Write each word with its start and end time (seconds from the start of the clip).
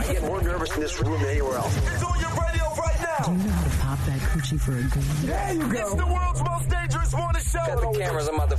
I 0.00 0.12
get 0.14 0.22
more 0.22 0.40
nervous 0.42 0.74
in 0.74 0.80
this 0.80 0.98
room 1.02 1.20
than 1.20 1.28
anywhere 1.30 1.58
else. 1.58 1.76
It's 1.76 2.02
on 2.02 2.20
your 2.20 2.30
radio 2.30 2.64
right 2.72 3.00
now. 3.02 3.24
Do 3.26 3.32
you 3.32 3.38
know 3.44 3.52
how 3.52 3.64
to 3.64 3.76
pop 3.76 3.98
that 4.06 4.20
coochie 4.20 4.60
for 4.60 4.72
a 4.72 4.82
good? 4.82 5.02
There 5.28 5.52
you 5.52 5.72
go. 5.72 5.78
It's 5.78 5.94
the 5.94 6.06
world's 6.06 6.42
most 6.42 6.68
dangerous 6.70 7.12
morning 7.12 7.42
show. 7.42 7.66
Got 7.66 7.80
the 7.80 7.98
cameras, 7.98 8.28
I'm 8.28 8.34
about 8.36 8.50
to. 8.50 8.56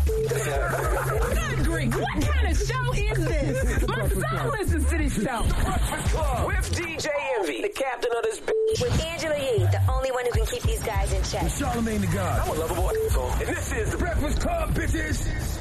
Good 1.55 1.65
grief, 1.65 1.95
what 1.99 2.21
kind 2.21 2.47
of 2.51 2.57
show 2.57 2.93
is 2.93 3.17
this? 3.25 3.87
My 3.87 4.07
son 4.07 4.51
listens 4.51 4.89
to 4.89 4.97
this 4.99 5.15
show. 5.15 5.41
Breakfast 5.41 6.13
Club. 6.13 6.47
With 6.47 6.71
DJ 6.77 7.07
Envy, 7.39 7.61
the 7.63 7.69
captain 7.69 8.11
of 8.15 8.23
this 8.23 8.39
bitch. 8.39 8.81
With 8.83 9.05
Angela 9.05 9.37
Yee, 9.39 9.65
the 9.65 9.81
only 9.89 10.11
one 10.11 10.25
who 10.25 10.31
can 10.31 10.45
keep 10.45 10.61
these 10.61 10.83
guys 10.83 11.11
in 11.11 11.23
check. 11.23 11.43
With 11.43 11.53
Charlamagne 11.53 12.01
the 12.01 12.07
God. 12.15 12.39
I'm 12.41 12.49
a 12.55 12.59
lovable 12.59 12.91
asshole. 13.07 13.31
And 13.31 13.47
this 13.47 13.71
is 13.71 13.91
the 13.91 13.97
Breakfast 13.97 14.41
Club, 14.41 14.75
bitches. 14.75 15.60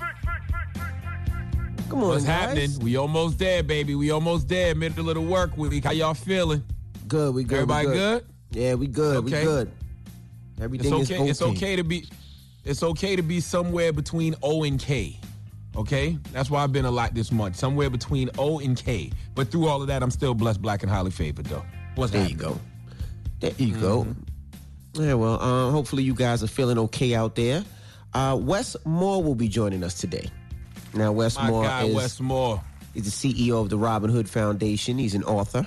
Good 1.91 1.97
morning, 1.99 2.13
What's 2.13 2.25
guys. 2.25 2.41
happening? 2.45 2.79
We 2.79 2.95
almost 2.95 3.37
there, 3.37 3.63
baby. 3.63 3.95
We 3.95 4.11
almost 4.11 4.47
there. 4.47 4.73
Middle 4.73 5.09
of 5.09 5.15
the 5.15 5.21
work 5.21 5.57
week. 5.57 5.83
How 5.83 5.91
y'all 5.91 6.13
feeling? 6.13 6.63
Good, 7.09 7.35
we 7.35 7.43
good. 7.43 7.67
we 7.67 7.73
Everybody 7.73 7.87
good? 7.87 8.25
Yeah, 8.51 8.75
we 8.75 8.87
good. 8.87 9.25
We 9.25 9.31
Okay. 9.35 9.43
good. 9.43 9.71
It's 10.55 10.61
Everything 10.63 10.93
okay. 10.93 11.01
is 11.01 11.11
okay. 11.11 11.29
It's 11.29 11.41
okay 11.41 11.75
to 11.75 11.83
be. 11.83 12.07
It's 12.63 12.81
okay 12.81 13.17
to 13.17 13.21
be 13.21 13.41
somewhere 13.41 13.91
between 13.91 14.35
O 14.41 14.63
and 14.63 14.79
K. 14.79 15.19
Okay, 15.75 16.17
that's 16.31 16.49
why 16.49 16.63
I've 16.63 16.71
been 16.71 16.85
a 16.85 16.91
lot 16.91 17.13
this 17.13 17.29
month. 17.29 17.57
Somewhere 17.57 17.89
between 17.89 18.29
O 18.37 18.59
and 18.59 18.77
K. 18.77 19.11
But 19.35 19.51
through 19.51 19.67
all 19.67 19.81
of 19.81 19.89
that, 19.89 20.01
I'm 20.01 20.11
still 20.11 20.33
blessed, 20.33 20.61
black, 20.61 20.83
and 20.83 20.89
highly 20.89 21.11
favored, 21.11 21.47
though. 21.47 21.65
What's 21.95 22.13
There 22.13 22.25
you 22.25 22.35
go. 22.35 22.57
There 23.41 23.51
you 23.57 23.75
go. 23.75 24.07
Yeah, 24.93 25.15
well, 25.15 25.41
uh, 25.41 25.71
hopefully 25.71 26.03
you 26.03 26.13
guys 26.13 26.41
are 26.41 26.47
feeling 26.47 26.77
okay 26.79 27.15
out 27.15 27.35
there. 27.35 27.65
Uh, 28.13 28.37
Wes 28.39 28.77
Moore 28.85 29.21
will 29.21 29.35
be 29.35 29.49
joining 29.49 29.83
us 29.83 29.95
today. 29.95 30.29
Now, 30.93 31.11
Wes 31.11 31.35
My 31.37 31.49
Moore 31.49 31.63
guy, 31.63 31.83
is, 31.85 31.95
Wes 31.95 32.19
Moore. 32.19 32.61
is 32.95 33.05
the 33.19 33.33
CEO 33.33 33.61
of 33.61 33.69
the 33.69 33.77
Robin 33.77 34.09
Hood 34.09 34.29
Foundation. 34.29 34.97
He's 34.97 35.15
an 35.15 35.23
author, 35.23 35.65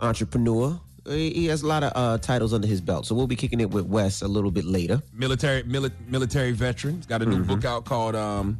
entrepreneur. 0.00 0.78
He 1.06 1.30
he 1.30 1.46
has 1.46 1.62
a 1.62 1.66
lot 1.66 1.82
of 1.84 1.92
uh, 1.94 2.18
titles 2.18 2.52
under 2.52 2.66
his 2.66 2.80
belt. 2.80 3.06
So 3.06 3.14
we'll 3.14 3.26
be 3.28 3.36
kicking 3.36 3.60
it 3.60 3.70
with 3.70 3.86
Wes 3.86 4.22
a 4.22 4.28
little 4.28 4.50
bit 4.50 4.64
later. 4.64 5.02
military 5.12 5.62
mili- 5.62 5.92
military 6.08 6.52
veteran. 6.52 6.96
He's 6.96 7.06
got 7.06 7.22
a 7.22 7.26
new 7.26 7.44
book 7.44 7.64
out 7.64 7.84
called 7.84 8.16
um, 8.16 8.58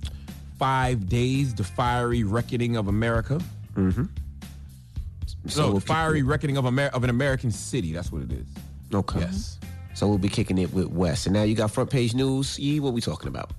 Five 0.59 1.09
Days: 1.09 1.55
The 1.55 1.65
Fiery 1.65 2.23
Reckoning 2.25 2.77
of 2.77 2.89
America. 2.89 3.41
So 3.75 5.63
no, 5.63 5.67
we'll 5.69 5.75
the 5.75 5.81
Fiery 5.81 6.21
kick 6.21 6.29
Reckoning 6.29 6.57
of, 6.57 6.67
Amer- 6.67 6.91
of 6.93 7.05
an 7.05 7.11
American 7.11 7.51
City. 7.51 7.93
That's 7.93 8.11
what 8.13 8.23
it 8.23 8.33
is. 8.33 8.47
Okay. 8.93 9.21
Yes. 9.21 9.59
So 9.95 10.07
we'll 10.09 10.19
be 10.19 10.29
kicking 10.29 10.59
it 10.59 10.73
with 10.73 10.89
Wes. 10.89 11.27
And 11.27 11.33
now 11.35 11.43
you 11.43 11.55
got 11.55 11.71
front 11.71 11.89
page 11.91 12.15
news. 12.15 12.59
Yee, 12.59 12.81
what 12.81 12.93
we 12.93 13.01
talking 13.01 13.29
about? 13.29 13.51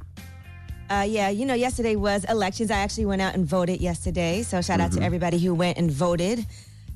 Uh, 0.90 1.06
yeah, 1.08 1.30
you 1.30 1.46
know, 1.46 1.54
yesterday 1.54 1.96
was 1.96 2.24
elections. 2.26 2.72
I 2.72 2.78
actually 2.78 3.06
went 3.06 3.22
out 3.22 3.36
and 3.36 3.46
voted 3.46 3.82
yesterday. 3.82 4.42
So 4.44 4.62
shout 4.62 4.80
out 4.80 4.94
to 4.94 5.02
everybody 5.02 5.38
who 5.38 5.54
went 5.54 5.78
and 5.78 5.92
voted. 5.92 6.46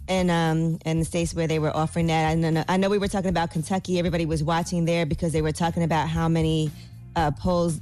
And 0.08 0.32
um, 0.32 0.80
in 0.86 1.00
the 1.00 1.06
states 1.06 1.34
where 1.34 1.48
they 1.48 1.60
were 1.60 1.76
offering 1.76 2.08
that, 2.08 2.30
I 2.30 2.36
know, 2.36 2.64
I 2.68 2.78
know 2.78 2.90
we 2.90 2.98
were 2.98 3.08
talking 3.08 3.30
about 3.30 3.52
Kentucky. 3.52 4.00
Everybody 4.00 4.26
was 4.26 4.44
watching 4.44 4.86
there 4.86 5.06
because 5.06 5.32
they 5.34 5.42
were 5.42 5.52
talking 5.52 5.84
about 5.84 6.10
how 6.10 6.28
many 6.28 6.72
uh, 7.16 7.32
polls 7.32 7.82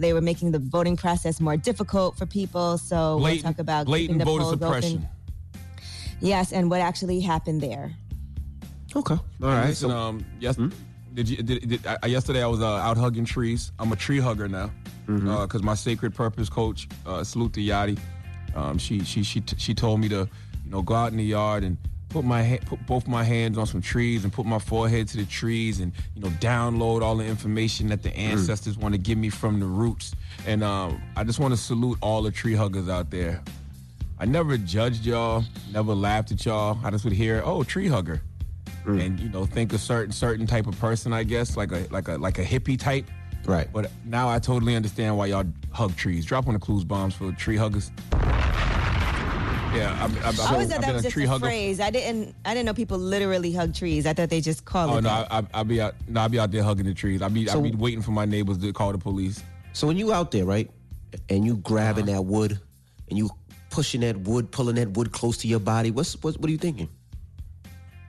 they 0.00 0.12
were 0.12 0.20
making 0.20 0.50
the 0.50 0.58
voting 0.58 0.96
process 0.96 1.40
more 1.40 1.56
difficult 1.56 2.16
for 2.18 2.26
people. 2.26 2.78
So 2.78 3.18
we'll 3.18 3.38
talk 3.38 3.58
about 3.60 3.86
keeping 3.86 4.18
blatant 4.18 4.18
the 4.18 4.24
voter 4.24 4.40
polls 4.42 4.52
suppression. 4.52 4.96
open. 4.98 5.08
Yes, 6.20 6.52
and 6.52 6.70
what 6.70 6.80
actually 6.80 7.20
happened 7.20 7.60
there. 7.60 7.92
Okay. 8.94 9.14
All 9.14 9.22
right. 9.40 9.68
Listen, 9.68 9.90
So, 9.90 9.96
um, 9.96 10.24
yes, 10.40 10.56
did 11.14 11.28
you? 11.28 11.36
Did, 11.42 11.68
did, 11.68 11.86
I, 11.86 12.06
yesterday 12.06 12.42
I 12.42 12.46
was 12.46 12.60
uh, 12.60 12.66
out 12.66 12.96
hugging 12.96 13.24
trees. 13.24 13.72
I'm 13.78 13.92
a 13.92 13.96
tree 13.96 14.20
hugger 14.20 14.48
now 14.48 14.70
because 15.06 15.62
my 15.62 15.74
sacred 15.74 16.14
purpose 16.14 16.48
coach, 16.48 16.88
uh, 17.06 17.22
Salute 17.24 17.52
to 17.54 17.60
Yachty, 17.60 17.98
um, 18.54 18.78
she 18.78 19.04
she 19.04 19.22
she 19.22 19.40
t- 19.40 19.56
she 19.58 19.74
told 19.74 20.00
me 20.00 20.08
to, 20.08 20.28
you 20.64 20.70
know, 20.70 20.82
go 20.82 20.94
out 20.94 21.12
in 21.12 21.18
the 21.18 21.24
yard 21.24 21.62
and 21.64 21.76
put 22.08 22.24
my 22.24 22.44
ha- 22.44 22.60
put 22.66 22.84
both 22.86 23.06
my 23.08 23.24
hands 23.24 23.58
on 23.58 23.66
some 23.66 23.80
trees 23.80 24.24
and 24.24 24.32
put 24.32 24.46
my 24.46 24.58
forehead 24.58 25.08
to 25.08 25.16
the 25.16 25.24
trees 25.24 25.80
and 25.80 25.92
you 26.14 26.22
know 26.22 26.28
download 26.38 27.02
all 27.02 27.16
the 27.16 27.24
information 27.24 27.88
that 27.88 28.02
the 28.02 28.14
ancestors 28.16 28.78
want 28.78 28.94
to 28.94 28.98
give 28.98 29.18
me 29.18 29.28
from 29.28 29.60
the 29.60 29.66
roots. 29.66 30.14
And 30.46 30.62
um, 30.62 31.00
I 31.16 31.24
just 31.24 31.38
want 31.38 31.52
to 31.52 31.58
salute 31.58 31.98
all 32.00 32.22
the 32.22 32.30
tree 32.30 32.54
huggers 32.54 32.88
out 32.88 33.10
there. 33.10 33.42
I 34.18 34.26
never 34.26 34.56
judged 34.56 35.04
y'all, 35.04 35.44
never 35.72 35.92
laughed 35.92 36.30
at 36.30 36.44
y'all. 36.44 36.78
I 36.84 36.90
just 36.90 37.04
would 37.04 37.12
hear, 37.12 37.42
"Oh, 37.44 37.62
tree 37.64 37.88
hugger." 37.88 38.22
And 38.86 39.18
you 39.18 39.28
know 39.30 39.46
think 39.46 39.72
a 39.72 39.78
certain 39.78 40.12
certain 40.12 40.46
type 40.46 40.66
of 40.66 40.78
person 40.78 41.12
I 41.12 41.22
guess 41.24 41.56
like 41.56 41.72
a 41.72 41.86
like 41.90 42.08
a 42.08 42.16
like 42.18 42.38
a 42.38 42.44
hippie 42.44 42.78
type. 42.78 43.06
Right. 43.46 43.68
But 43.72 43.90
now 44.06 44.28
I 44.30 44.38
totally 44.38 44.74
understand 44.74 45.18
why 45.18 45.26
y'all 45.26 45.44
hug 45.70 45.94
trees. 45.96 46.24
Drop 46.24 46.46
on 46.48 46.54
the 46.54 46.60
clues 46.60 46.82
bombs 46.84 47.14
for 47.14 47.30
tree 47.32 47.56
huggers. 47.58 47.90
Yeah, 49.74 49.98
I've, 50.00 50.24
I've, 50.24 50.38
I 50.40 50.52
always 50.52 50.68
thought 50.68 50.80
that 50.82 50.86
been 50.86 50.94
was 50.94 51.02
a 51.02 51.06
just 51.06 51.14
tree 51.14 51.24
a 51.24 51.28
hugger. 51.28 51.46
phrase. 51.46 51.80
I 51.80 51.90
didn't. 51.90 52.32
I 52.44 52.54
didn't 52.54 52.66
know 52.66 52.74
people 52.74 52.96
literally 52.96 53.52
hug 53.52 53.74
trees. 53.74 54.06
I 54.06 54.12
thought 54.12 54.30
they 54.30 54.40
just 54.40 54.64
call 54.64 54.88
Oh 54.90 54.96
it. 54.98 55.02
no, 55.02 55.08
that. 55.08 55.32
I, 55.32 55.38
I, 55.38 55.46
I'll 55.52 55.64
be 55.64 55.80
out. 55.80 55.94
No, 56.06 56.20
I'll 56.20 56.28
be 56.28 56.38
out 56.38 56.52
there 56.52 56.62
hugging 56.62 56.86
the 56.86 56.94
trees. 56.94 57.20
I'll 57.22 57.28
be 57.28 57.46
So- 57.46 57.54
I'll 57.54 57.60
be 57.62 57.72
waiting 57.72 58.00
for 58.00 58.12
my 58.12 58.24
neighbors 58.24 58.58
to 58.58 58.72
call 58.72 58.92
the 58.92 58.98
police. 58.98 59.42
so 59.72 59.88
when 59.88 59.96
you 59.96 60.12
out 60.12 60.30
there, 60.30 60.44
right, 60.44 60.70
and 61.28 61.44
you 61.44 61.56
grabbing 61.56 62.04
Uh-huh. 62.08 62.18
that 62.18 62.22
wood 62.22 62.60
and 63.08 63.18
you 63.18 63.28
pushing 63.70 64.02
that 64.02 64.16
wood, 64.18 64.52
pulling 64.52 64.76
that 64.76 64.90
wood 64.92 65.10
close 65.10 65.38
to 65.38 65.48
your 65.48 65.58
body, 65.60 65.90
what's 65.90 66.14
what, 66.22 66.38
what 66.38 66.48
are 66.48 66.52
you 66.52 66.58
thinking? 66.58 66.88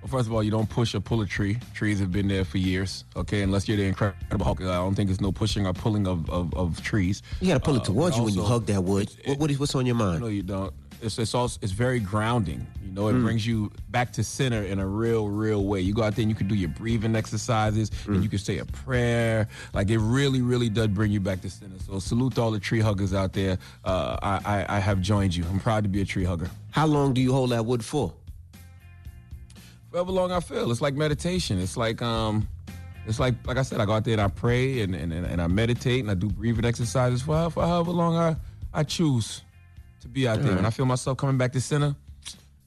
Well, 0.06 0.12
first 0.20 0.28
of 0.28 0.34
all, 0.34 0.44
you 0.44 0.52
don't 0.52 0.70
push 0.70 0.94
or 0.94 1.00
pull 1.00 1.22
a 1.22 1.26
tree. 1.26 1.58
Trees 1.74 2.00
have 2.00 2.12
been 2.12 2.28
there 2.28 2.46
for 2.46 2.60
years. 2.60 3.06
Okay, 3.16 3.42
unless 3.42 3.68
you're 3.68 3.76
the 3.76 3.86
Incredible 3.86 4.46
Hulk, 4.46 4.62
I 4.62 4.66
don't 4.66 4.94
think 4.94 5.08
there's 5.10 5.20
no 5.20 5.32
pushing 5.32 5.66
or 5.66 5.74
pulling 5.74 6.06
of 6.06 6.30
of, 6.30 6.54
of 6.54 6.80
trees. 6.84 7.24
You 7.42 7.48
got 7.48 7.56
to 7.56 7.60
pull 7.60 7.76
it 7.78 7.82
Uh, 7.82 7.86
towards 7.86 8.16
but 8.16 8.20
you 8.20 8.26
when 8.26 8.34
you 8.36 8.44
hug 8.44 8.68
that 8.68 8.84
wood. 8.84 9.10
What, 9.26 9.40
what 9.40 9.50
is 9.50 9.74
on 9.74 9.88
your 9.88 9.96
mind? 9.96 10.22
No, 10.22 10.28
you 10.28 10.44
don't. 10.44 10.72
It's 11.02 11.18
it's 11.18 11.34
also 11.34 11.58
it's 11.64 11.72
very 11.72 12.00
grounding. 12.00 12.68
You 12.86 12.92
know, 12.92 13.08
it 13.08 13.14
brings 13.14 13.48
you 13.48 13.72
back 13.90 14.14
to 14.14 14.24
center 14.24 14.62
in 14.62 14.78
a 14.78 14.86
real, 14.86 15.28
real 15.28 15.66
way. 15.66 15.82
You 15.82 15.92
go 15.96 16.04
out 16.04 16.16
there 16.16 16.22
and 16.22 16.30
you 16.30 16.36
can 16.36 16.48
do 16.48 16.54
your 16.56 16.70
breathing 16.70 17.16
exercises 17.16 17.90
and 18.06 18.22
you 18.24 18.30
can 18.30 18.38
say 18.38 18.60
a 18.60 18.66
prayer. 18.66 19.48
Like 19.74 19.90
it 19.90 19.98
really, 19.98 20.44
really 20.44 20.70
does 20.70 20.90
bring 20.90 21.12
you 21.12 21.20
back 21.20 21.42
to 21.42 21.50
center. 21.50 21.80
So 21.80 21.98
salute 21.98 22.36
to 22.36 22.42
all 22.44 22.52
the 22.52 22.60
tree 22.60 22.80
huggers 22.80 23.12
out 23.16 23.34
there. 23.34 23.58
Uh, 23.84 24.18
I, 24.22 24.40
I 24.46 24.78
I 24.78 24.80
have 24.80 25.02
joined 25.02 25.36
you. 25.36 25.46
I'm 25.50 25.60
proud 25.60 25.82
to 25.84 25.90
be 25.90 26.02
a 26.02 26.06
tree 26.06 26.26
hugger. 26.26 26.50
How 26.70 26.86
long 26.86 27.16
do 27.16 27.22
you 27.22 27.34
hold 27.34 27.50
that 27.50 27.66
wood 27.66 27.84
for? 27.84 28.14
However 29.96 30.12
long 30.12 30.32
I 30.34 30.42
feel, 30.42 30.70
it's 30.72 30.82
like 30.82 30.94
meditation. 30.94 31.58
It's 31.60 31.78
like 31.78 32.02
um. 32.02 32.48
It's 33.08 33.20
like, 33.20 33.36
like 33.46 33.58
I 33.58 33.62
said, 33.62 33.80
I 33.80 33.86
go 33.86 33.94
out 33.94 34.04
there 34.04 34.14
and 34.14 34.22
I 34.22 34.30
pray 34.30 34.82
and, 34.82 34.96
and, 34.96 35.14
and 35.14 35.40
I 35.40 35.46
meditate 35.46 36.00
and 36.00 36.10
I 36.10 36.16
do 36.16 36.28
breathing 36.28 36.66
exercises 36.66 37.22
for, 37.22 37.52
for 37.52 37.62
however 37.64 37.92
long 37.92 38.16
I, 38.16 38.36
I 38.74 38.82
choose 38.82 39.44
to 40.02 40.08
be 40.08 40.28
out 40.28 40.42
there. 40.42 40.56
When 40.56 40.66
I 40.66 40.72
feel 40.72 40.88
myself 40.88 41.20
coming 41.20 41.38
back 41.38 41.54
to 41.54 41.62
center, 41.62 41.96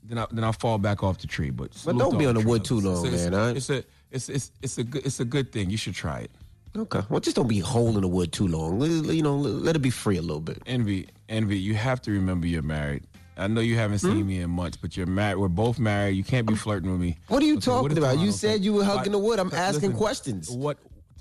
then 0.05 0.17
I 0.17 0.27
then 0.31 0.45
I 0.45 0.53
fall 0.53 0.79
back 0.79 1.03
off 1.03 1.19
the 1.19 1.27
tree. 1.27 1.51
But 1.51 1.75
salute 1.75 1.99
don't 1.99 2.19
be 2.19 2.27
on 2.27 2.37
the 2.37 2.43
tree 2.43 2.51
wood 2.51 2.65
too 2.65 2.81
long, 2.81 3.05
it's, 3.05 3.25
man, 3.25 3.35
all 3.35 3.47
right? 3.49 3.57
It's 3.57 3.69
a 3.69 3.83
it's 4.13 4.29
it's 4.29 4.53
it's 4.63 4.79
a 4.79 4.85
good 4.85 5.05
it's 5.05 5.19
a 5.19 5.25
good 5.25 5.51
thing. 5.51 5.71
You 5.71 5.77
should 5.77 5.95
try 5.95 6.21
it. 6.21 6.31
Okay. 6.77 7.01
Well, 7.09 7.19
just 7.19 7.35
don't 7.35 7.49
be 7.49 7.59
holding 7.59 8.03
the 8.03 8.09
wood 8.09 8.33
too 8.33 8.47
long. 8.47 8.81
You 8.81 9.23
know, 9.23 9.37
let 9.37 9.75
it 9.75 9.81
be 9.81 9.91
free 9.91 10.19
a 10.19 10.23
little 10.23 10.41
bit. 10.41 10.63
Envy, 10.67 11.09
envy. 11.29 11.59
You 11.59 11.75
have 11.75 12.01
to 12.03 12.13
remember 12.13 12.47
you're 12.47 12.63
married. 12.63 13.03
I 13.39 13.47
know 13.47 13.61
you 13.61 13.77
haven't 13.77 14.01
seen 14.01 14.21
hmm? 14.23 14.27
me 14.27 14.41
in 14.41 14.51
months, 14.51 14.77
but 14.77 14.97
you're 14.97 15.07
married. 15.07 15.37
We're 15.37 15.49
both 15.49 15.79
married. 15.79 16.17
You 16.17 16.25
can't 16.25 16.47
be 16.47 16.55
flirting 16.57 16.91
with 16.91 17.01
me. 17.01 17.19
What 17.29 17.43
are 17.43 17.47
you 17.47 17.55
Okay, 17.59 17.67
talking 17.67 17.97
about? 17.97 18.19
You 18.19 18.33
said 18.33 18.53
think? 18.55 18.65
you 18.65 18.73
were 18.75 18.85
hugging 18.85 19.13
the 19.13 19.19
wood. 19.19 19.39
I'm 19.39 19.53
asking 19.53 19.91
listen, 19.91 19.93
questions. 19.97 20.51
What? 20.51 20.79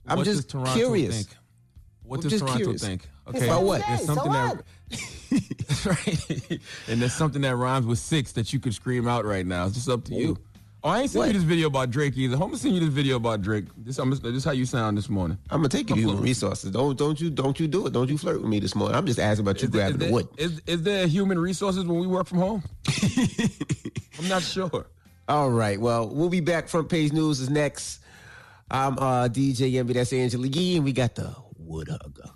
I'm 0.08 0.18
what 0.18 0.26
just 0.26 0.38
does 0.38 0.46
Toronto 0.52 0.74
curious. 0.74 1.16
Think? 1.16 1.38
What 2.04 2.18
I'm 2.18 2.22
does 2.24 2.32
just 2.32 2.44
Toronto 2.44 2.58
curious. 2.64 2.82
think? 2.84 3.10
Okay, 3.28 3.46
About 3.46 3.64
what? 3.64 3.82
There's 3.86 4.00
Hey, 4.00 4.06
so 4.06 4.16
something 4.16 4.32
that. 4.32 4.64
That's 5.68 5.86
right. 5.86 6.60
and 6.88 7.02
there's 7.02 7.14
something 7.14 7.42
that 7.42 7.56
rhymes 7.56 7.86
with 7.86 8.00
six 8.00 8.32
that 8.34 8.54
you 8.54 8.60
could 8.60 8.74
scream 8.74 9.08
out 9.08 9.26
right 9.26 9.46
now. 9.46 9.66
It's 9.66 9.76
just 9.76 9.90
up 9.90 10.06
to 10.06 10.16
you. 10.16 10.38
Oh, 10.84 10.90
I 10.90 11.02
ain't 11.02 11.10
seen 11.10 11.26
you 11.26 11.34
this 11.34 11.44
video 11.44 11.68
about 11.68 11.90
Drake 11.90 12.16
either. 12.18 12.38
Homer 12.38 12.56
seen 12.56 12.74
you 12.76 12.80
this 12.80 12.90
video 12.90 13.16
about 13.16 13.42
Drake. 13.42 13.66
This, 13.78 13.98
I'm, 13.98 14.12
this 14.12 14.22
is 14.24 14.46
how 14.46 14.52
you 14.52 14.66
sound 14.66 14.98
this 14.98 15.10
morning. 15.10 15.38
I'm 15.50 15.60
gonna 15.60 15.70
take 15.70 15.90
you 15.90 15.96
to 15.96 16.02
human 16.02 16.22
resources. 16.22 16.72
Don't 16.72 16.98
don't 16.98 17.20
you 17.20 17.30
don't 17.32 17.60
you 17.60 17.68
do 17.68 17.88
it. 17.88 17.94
Don't 17.94 18.10
you 18.10 18.18
flirt 18.18 18.40
with 18.40 18.50
me 18.50 18.60
this 18.60 18.76
morning. 18.76 18.96
I'm 18.96 19.06
just 19.06 19.20
asking 19.20 19.46
about 19.46 19.62
you 19.62 19.66
Is 19.66 19.72
there- 19.72 19.90
grabbing 19.90 20.02
is 20.02 20.08
the 20.08 20.14
wood. 20.14 20.28
Is, 20.38 20.62
is 20.68 20.84
there 20.84 21.08
human 21.08 21.40
resources 21.40 21.84
when 21.84 22.00
we 22.00 22.06
work 22.08 22.28
from 22.28 22.38
home? 22.38 22.64
I'm 24.20 24.28
not 24.28 24.44
sure. 24.44 24.88
All 25.28 25.50
right. 25.50 25.80
Well, 25.82 26.08
we'll 26.08 26.30
be 26.30 26.40
back. 26.42 26.70
Front 26.70 26.90
page 26.90 27.12
news 27.12 27.40
is 27.40 27.50
next. 27.50 28.00
I'm 28.70 28.98
uh, 29.00 29.28
DJ 29.30 29.76
Envy. 29.80 29.94
That's 29.94 30.14
Angela 30.14 30.48
Yee, 30.48 30.76
and 30.78 30.86
we 30.86 30.94
got 30.94 31.16
the 31.16 31.34
Wood 31.58 31.90
Hugger. 31.90 32.30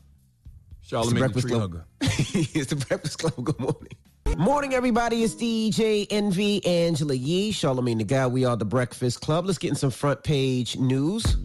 Charlamagne 0.86 1.10
the 1.10 1.20
Breakfast 1.20 1.48
tree 1.48 1.58
hugger. 1.58 1.86
it's 2.02 2.68
the 2.70 2.76
Breakfast 2.76 3.20
Club. 3.20 3.44
Good 3.44 3.60
morning. 3.60 3.88
Morning, 4.38 4.74
everybody. 4.74 5.24
It's 5.24 5.36
DJ 5.36 6.07
Envy 6.10 6.66
Angela 6.66 7.13
Yee, 7.13 7.51
Charlamagne 7.51 7.98
the 7.98 8.04
Guy. 8.04 8.28
We 8.28 8.45
are 8.45 8.56
the 8.56 8.66
Breakfast 8.66 9.22
Club. 9.22 9.45
Let's 9.45 9.57
get 9.57 9.69
in 9.69 9.75
some 9.75 9.92
front 9.92 10.24
page 10.24 10.78
news. 10.78 11.38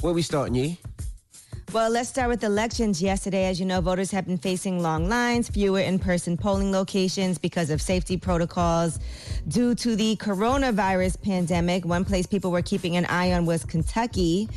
Where 0.00 0.12
we 0.12 0.22
starting, 0.22 0.54
Yee? 0.54 0.78
Well, 1.70 1.90
let's 1.90 2.08
start 2.08 2.30
with 2.30 2.44
elections. 2.44 3.02
Yesterday, 3.02 3.44
as 3.44 3.60
you 3.60 3.66
know, 3.66 3.82
voters 3.82 4.10
have 4.12 4.24
been 4.24 4.38
facing 4.38 4.80
long 4.80 5.06
lines, 5.06 5.50
fewer 5.50 5.80
in 5.80 5.98
person 5.98 6.38
polling 6.38 6.72
locations 6.72 7.36
because 7.36 7.68
of 7.68 7.82
safety 7.82 8.16
protocols 8.16 8.98
due 9.48 9.74
to 9.74 9.94
the 9.94 10.16
coronavirus 10.16 11.20
pandemic. 11.20 11.84
One 11.84 12.06
place 12.06 12.26
people 12.26 12.50
were 12.50 12.62
keeping 12.62 12.96
an 12.96 13.04
eye 13.04 13.34
on 13.34 13.44
was 13.44 13.66
Kentucky, 13.66 14.48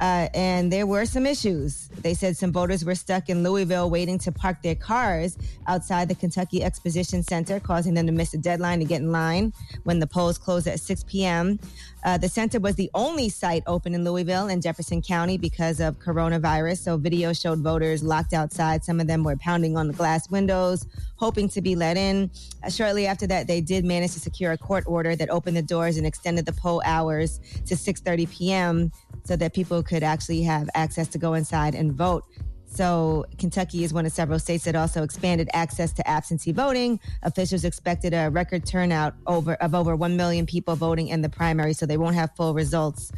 uh, 0.00 0.28
and 0.32 0.72
there 0.72 0.86
were 0.86 1.06
some 1.06 1.26
issues. 1.26 1.88
They 1.88 2.14
said 2.14 2.36
some 2.36 2.52
voters 2.52 2.84
were 2.84 2.94
stuck 2.94 3.28
in 3.28 3.42
Louisville 3.42 3.90
waiting 3.90 4.18
to 4.20 4.30
park 4.30 4.62
their 4.62 4.76
cars 4.76 5.36
outside 5.66 6.06
the 6.06 6.14
Kentucky 6.14 6.62
Exposition 6.62 7.24
Center, 7.24 7.58
causing 7.58 7.94
them 7.94 8.06
to 8.06 8.12
miss 8.12 8.30
the 8.30 8.38
deadline 8.38 8.78
to 8.78 8.84
get 8.84 9.00
in 9.00 9.10
line 9.10 9.52
when 9.82 9.98
the 9.98 10.06
polls 10.06 10.38
closed 10.38 10.68
at 10.68 10.78
6 10.78 11.02
p.m. 11.08 11.58
Uh, 12.02 12.16
the 12.16 12.28
center 12.28 12.58
was 12.58 12.74
the 12.76 12.90
only 12.94 13.28
site 13.28 13.62
open 13.66 13.94
in 13.94 14.04
Louisville 14.04 14.48
and 14.48 14.62
Jefferson 14.62 15.02
County 15.02 15.36
because 15.36 15.80
of 15.80 15.98
coronavirus. 15.98 16.78
So 16.78 16.96
video 16.96 17.32
showed 17.32 17.60
voters 17.60 18.02
locked 18.02 18.32
outside. 18.32 18.84
Some 18.84 19.00
of 19.00 19.06
them 19.06 19.22
were 19.24 19.36
pounding 19.36 19.76
on 19.76 19.86
the 19.88 19.92
glass 19.92 20.30
windows, 20.30 20.86
hoping 21.16 21.48
to 21.50 21.60
be 21.60 21.76
let 21.76 21.96
in. 21.96 22.30
Uh, 22.64 22.70
shortly 22.70 23.06
after 23.06 23.26
that, 23.26 23.46
they 23.46 23.60
did 23.60 23.84
manage 23.84 24.12
to 24.12 24.20
secure 24.20 24.52
a 24.52 24.58
court 24.58 24.84
order 24.86 25.14
that 25.14 25.30
opened 25.30 25.56
the 25.56 25.62
doors 25.62 25.96
and 25.96 26.06
extended 26.06 26.46
the 26.46 26.52
poll 26.52 26.82
hours 26.84 27.38
to 27.66 27.74
6:30 27.74 28.30
p.m. 28.30 28.92
so 29.24 29.36
that 29.36 29.54
people 29.54 29.82
could 29.82 30.02
actually 30.02 30.42
have 30.42 30.68
access 30.74 31.08
to 31.08 31.18
go 31.18 31.34
inside 31.34 31.74
and 31.74 31.92
vote. 31.92 32.24
So 32.70 33.26
Kentucky 33.36 33.82
is 33.82 33.92
one 33.92 34.06
of 34.06 34.12
several 34.12 34.38
states 34.38 34.64
that 34.64 34.76
also 34.76 35.02
expanded 35.02 35.50
access 35.52 35.92
to 35.94 36.08
absentee 36.08 36.52
voting. 36.52 37.00
Officials 37.24 37.64
expected 37.64 38.14
a 38.14 38.30
record 38.30 38.64
turnout 38.64 39.14
over 39.26 39.54
of 39.54 39.74
over 39.74 39.96
1 39.96 40.16
million 40.16 40.46
people 40.46 40.76
voting 40.76 41.08
in 41.08 41.20
the 41.20 41.28
primary, 41.28 41.72
so 41.72 41.84
they 41.84 41.96
won't 41.96 42.14
have 42.14 42.30
full 42.36 42.54
results 42.54 43.10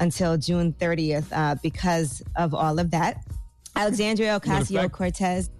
until 0.00 0.36
June 0.36 0.72
30th 0.72 1.26
uh, 1.32 1.54
because 1.62 2.22
of 2.34 2.52
all 2.52 2.78
of 2.78 2.90
that. 2.90 3.22
Alexandria 3.76 4.40
Ocasio-Cortez. 4.40 5.50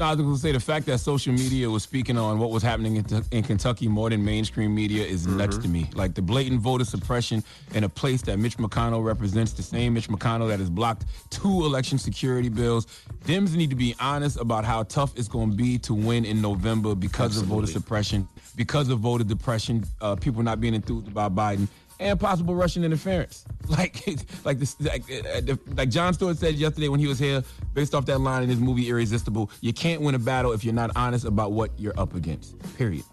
No, 0.00 0.06
I 0.06 0.14
was 0.14 0.20
going 0.22 0.34
to 0.34 0.40
say 0.40 0.52
the 0.52 0.60
fact 0.60 0.86
that 0.86 0.96
social 0.96 1.34
media 1.34 1.68
was 1.68 1.82
speaking 1.82 2.16
on 2.16 2.38
what 2.38 2.50
was 2.50 2.62
happening 2.62 2.96
in, 2.96 3.04
in 3.32 3.42
Kentucky 3.42 3.86
more 3.86 4.08
than 4.08 4.24
mainstream 4.24 4.74
media 4.74 5.04
is 5.04 5.26
nuts 5.26 5.58
to 5.58 5.68
me. 5.68 5.90
Like 5.92 6.14
the 6.14 6.22
blatant 6.22 6.62
voter 6.62 6.86
suppression 6.86 7.44
in 7.74 7.84
a 7.84 7.88
place 7.90 8.22
that 8.22 8.38
Mitch 8.38 8.56
McConnell 8.56 9.04
represents, 9.04 9.52
the 9.52 9.62
same 9.62 9.92
Mitch 9.92 10.08
McConnell 10.08 10.48
that 10.48 10.58
has 10.58 10.70
blocked 10.70 11.04
two 11.28 11.66
election 11.66 11.98
security 11.98 12.48
bills. 12.48 12.86
Dems 13.26 13.54
need 13.54 13.68
to 13.68 13.76
be 13.76 13.94
honest 14.00 14.40
about 14.40 14.64
how 14.64 14.84
tough 14.84 15.12
it's 15.18 15.28
going 15.28 15.50
to 15.50 15.56
be 15.58 15.76
to 15.80 15.92
win 15.92 16.24
in 16.24 16.40
November 16.40 16.94
because 16.94 17.36
of 17.36 17.44
voter 17.44 17.66
suppression, 17.66 18.26
because 18.56 18.88
of 18.88 19.00
voter 19.00 19.24
depression, 19.24 19.84
uh, 20.00 20.16
people 20.16 20.42
not 20.42 20.62
being 20.62 20.72
enthused 20.72 21.08
about 21.08 21.34
Biden 21.34 21.68
and 22.00 22.18
possible 22.18 22.54
Russian 22.54 22.84
interference. 22.84 23.44
Like, 23.70 24.04
like 24.44 24.58
this, 24.58 24.74
like, 24.80 25.04
uh, 25.08 25.54
like 25.76 25.90
Jon 25.90 26.12
Stewart 26.12 26.36
said 26.38 26.56
yesterday 26.56 26.88
when 26.88 26.98
he 26.98 27.06
was 27.06 27.20
here, 27.20 27.44
based 27.72 27.94
off 27.94 28.04
that 28.06 28.18
line 28.20 28.42
in 28.42 28.48
his 28.48 28.58
movie 28.58 28.88
Irresistible. 28.88 29.48
You 29.60 29.72
can't 29.72 30.02
win 30.02 30.16
a 30.16 30.18
battle 30.18 30.50
if 30.50 30.64
you're 30.64 30.74
not 30.74 30.90
honest 30.96 31.24
about 31.24 31.52
what 31.52 31.70
you're 31.78 31.96
up 31.96 32.16
against. 32.16 32.58
Period. 32.76 33.04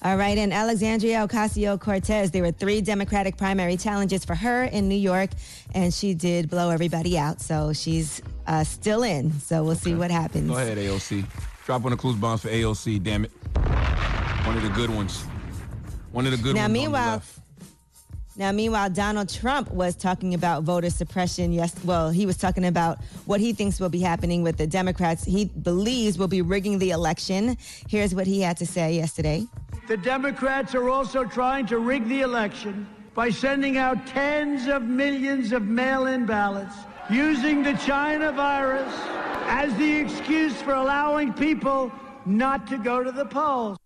All 0.00 0.16
right, 0.16 0.38
and 0.38 0.50
Alexandria 0.50 1.26
Ocasio 1.28 1.78
Cortez. 1.78 2.30
There 2.30 2.42
were 2.42 2.52
three 2.52 2.80
Democratic 2.80 3.36
primary 3.36 3.76
challenges 3.76 4.24
for 4.24 4.34
her 4.34 4.64
in 4.64 4.88
New 4.88 4.94
York, 4.94 5.28
and 5.74 5.92
she 5.92 6.14
did 6.14 6.48
blow 6.48 6.70
everybody 6.70 7.18
out. 7.18 7.42
So 7.42 7.74
she's 7.74 8.22
uh, 8.46 8.64
still 8.64 9.02
in. 9.02 9.30
So 9.40 9.62
we'll 9.62 9.74
see 9.76 9.94
what 9.94 10.10
happens. 10.10 10.48
Go 10.48 10.56
ahead, 10.56 10.78
AOC. 10.78 11.26
Drop 11.66 11.82
one 11.82 11.92
of 11.92 11.98
the 11.98 12.00
clues 12.00 12.16
bombs 12.16 12.40
for 12.40 12.48
AOC. 12.48 13.02
Damn 13.02 13.24
it. 13.26 13.30
One 14.46 14.56
of 14.56 14.62
the 14.62 14.70
good 14.70 14.88
ones. 14.88 15.22
One 16.12 16.24
of 16.24 16.30
the 16.32 16.38
good 16.38 16.54
Now, 16.54 16.62
ones. 16.62 16.70
on 16.70 16.72
the 16.72 16.78
meanwhile-. 16.78 17.22
Now, 18.38 18.52
meanwhile, 18.52 18.88
Donald 18.88 19.28
Trump 19.28 19.68
was 19.72 19.96
talking 19.96 20.32
about 20.32 20.62
voter 20.62 20.90
suppression. 20.90 21.52
Yes, 21.52 21.74
well, 21.84 22.08
he 22.10 22.24
was 22.24 22.36
talking 22.36 22.66
about 22.66 22.98
what 23.26 23.40
he 23.40 23.52
thinks 23.52 23.80
will 23.80 23.88
be 23.88 23.98
happening 23.98 24.44
with 24.44 24.56
the 24.58 24.66
Democrats. 24.66 25.24
He 25.24 25.46
believes 25.46 26.18
will 26.18 26.28
be 26.28 26.40
rigging 26.40 26.78
the 26.78 26.90
election. 26.90 27.58
Here's 27.88 28.14
what 28.14 28.28
he 28.28 28.40
had 28.40 28.56
to 28.58 28.66
say 28.66 28.94
yesterday. 28.94 29.44
The 29.88 29.96
Democrats 29.96 30.72
are 30.76 30.88
also 30.88 31.24
trying 31.24 31.66
to 31.66 31.78
rig 31.78 32.08
the 32.08 32.20
election 32.20 32.86
by 33.12 33.30
sending 33.30 33.76
out 33.76 34.06
tens 34.06 34.68
of 34.68 34.84
millions 34.84 35.50
of 35.50 35.62
mail 35.62 36.06
in 36.06 36.24
ballots, 36.24 36.76
using 37.10 37.64
the 37.64 37.72
China 37.72 38.30
virus 38.30 38.94
as 39.46 39.74
the 39.78 39.96
excuse 39.96 40.54
for 40.62 40.74
allowing 40.74 41.32
people 41.32 41.90
not 42.24 42.68
to 42.68 42.78
go 42.78 43.02
to 43.02 43.10
the 43.10 43.24
polls. 43.24 43.76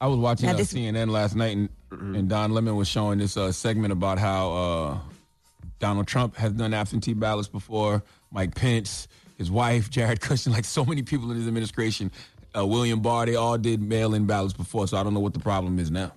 I 0.00 0.06
was 0.06 0.18
watching 0.18 0.46
Now, 0.46 0.54
uh, 0.54 0.56
this- 0.56 0.72
CNN 0.72 1.10
last 1.10 1.36
night, 1.36 1.56
and, 1.56 1.68
and 2.00 2.28
Don 2.28 2.52
Lemon 2.52 2.76
was 2.76 2.88
showing 2.88 3.18
this 3.18 3.36
uh, 3.36 3.52
segment 3.52 3.92
about 3.92 4.18
how 4.18 4.52
uh, 4.52 4.98
Donald 5.78 6.06
Trump 6.06 6.36
has 6.36 6.52
done 6.52 6.74
absentee 6.74 7.14
ballots 7.14 7.48
before. 7.48 8.02
Mike 8.30 8.54
Pence, 8.54 9.08
his 9.38 9.50
wife, 9.50 9.90
Jared 9.90 10.20
Kushner, 10.20 10.52
like 10.52 10.64
so 10.64 10.84
many 10.84 11.02
people 11.02 11.30
in 11.30 11.36
his 11.36 11.46
administration, 11.46 12.10
uh, 12.56 12.66
William 12.66 13.00
Barr, 13.00 13.26
they 13.26 13.34
all 13.34 13.58
did 13.58 13.82
mail-in 13.82 14.26
ballots 14.26 14.54
before. 14.54 14.86
So 14.88 14.96
I 14.96 15.02
don't 15.02 15.14
know 15.14 15.20
what 15.20 15.34
the 15.34 15.40
problem 15.40 15.78
is 15.78 15.90
now. 15.90 16.12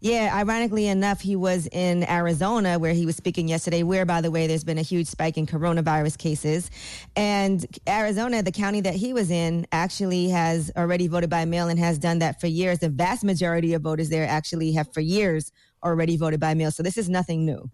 Yeah, 0.00 0.30
ironically 0.32 0.86
enough, 0.86 1.20
he 1.20 1.34
was 1.34 1.66
in 1.72 2.08
Arizona 2.08 2.78
where 2.78 2.92
he 2.92 3.04
was 3.04 3.16
speaking 3.16 3.48
yesterday, 3.48 3.82
where, 3.82 4.06
by 4.06 4.20
the 4.20 4.30
way, 4.30 4.46
there's 4.46 4.62
been 4.62 4.78
a 4.78 4.82
huge 4.82 5.08
spike 5.08 5.36
in 5.36 5.44
coronavirus 5.44 6.16
cases. 6.18 6.70
And 7.16 7.66
Arizona, 7.88 8.42
the 8.44 8.52
county 8.52 8.80
that 8.82 8.94
he 8.94 9.12
was 9.12 9.32
in, 9.32 9.66
actually 9.72 10.28
has 10.28 10.70
already 10.76 11.08
voted 11.08 11.30
by 11.30 11.44
mail 11.46 11.66
and 11.66 11.80
has 11.80 11.98
done 11.98 12.20
that 12.20 12.40
for 12.40 12.46
years. 12.46 12.78
The 12.78 12.90
vast 12.90 13.24
majority 13.24 13.74
of 13.74 13.82
voters 13.82 14.08
there 14.08 14.24
actually 14.24 14.70
have 14.72 14.92
for 14.94 15.00
years 15.00 15.50
already 15.82 16.16
voted 16.16 16.38
by 16.38 16.54
mail. 16.54 16.70
So 16.70 16.84
this 16.84 16.96
is 16.96 17.08
nothing 17.08 17.44
new. 17.44 17.68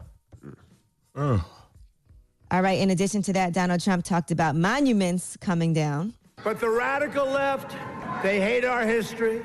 All 1.15 2.63
right. 2.63 2.79
In 2.79 2.91
addition 2.91 3.21
to 3.23 3.35
that, 3.35 3.53
Donald 3.53 3.83
Trump 3.83 4.05
talked 4.05 4.31
about 4.31 4.57
monuments 4.57 5.37
coming 5.37 5.75
down. 5.75 6.15
But 6.43 6.59
the 6.59 6.71
radical 6.71 7.27
left, 7.27 7.77
they 8.23 8.41
hate 8.41 8.65
our 8.65 8.87
history, 8.87 9.43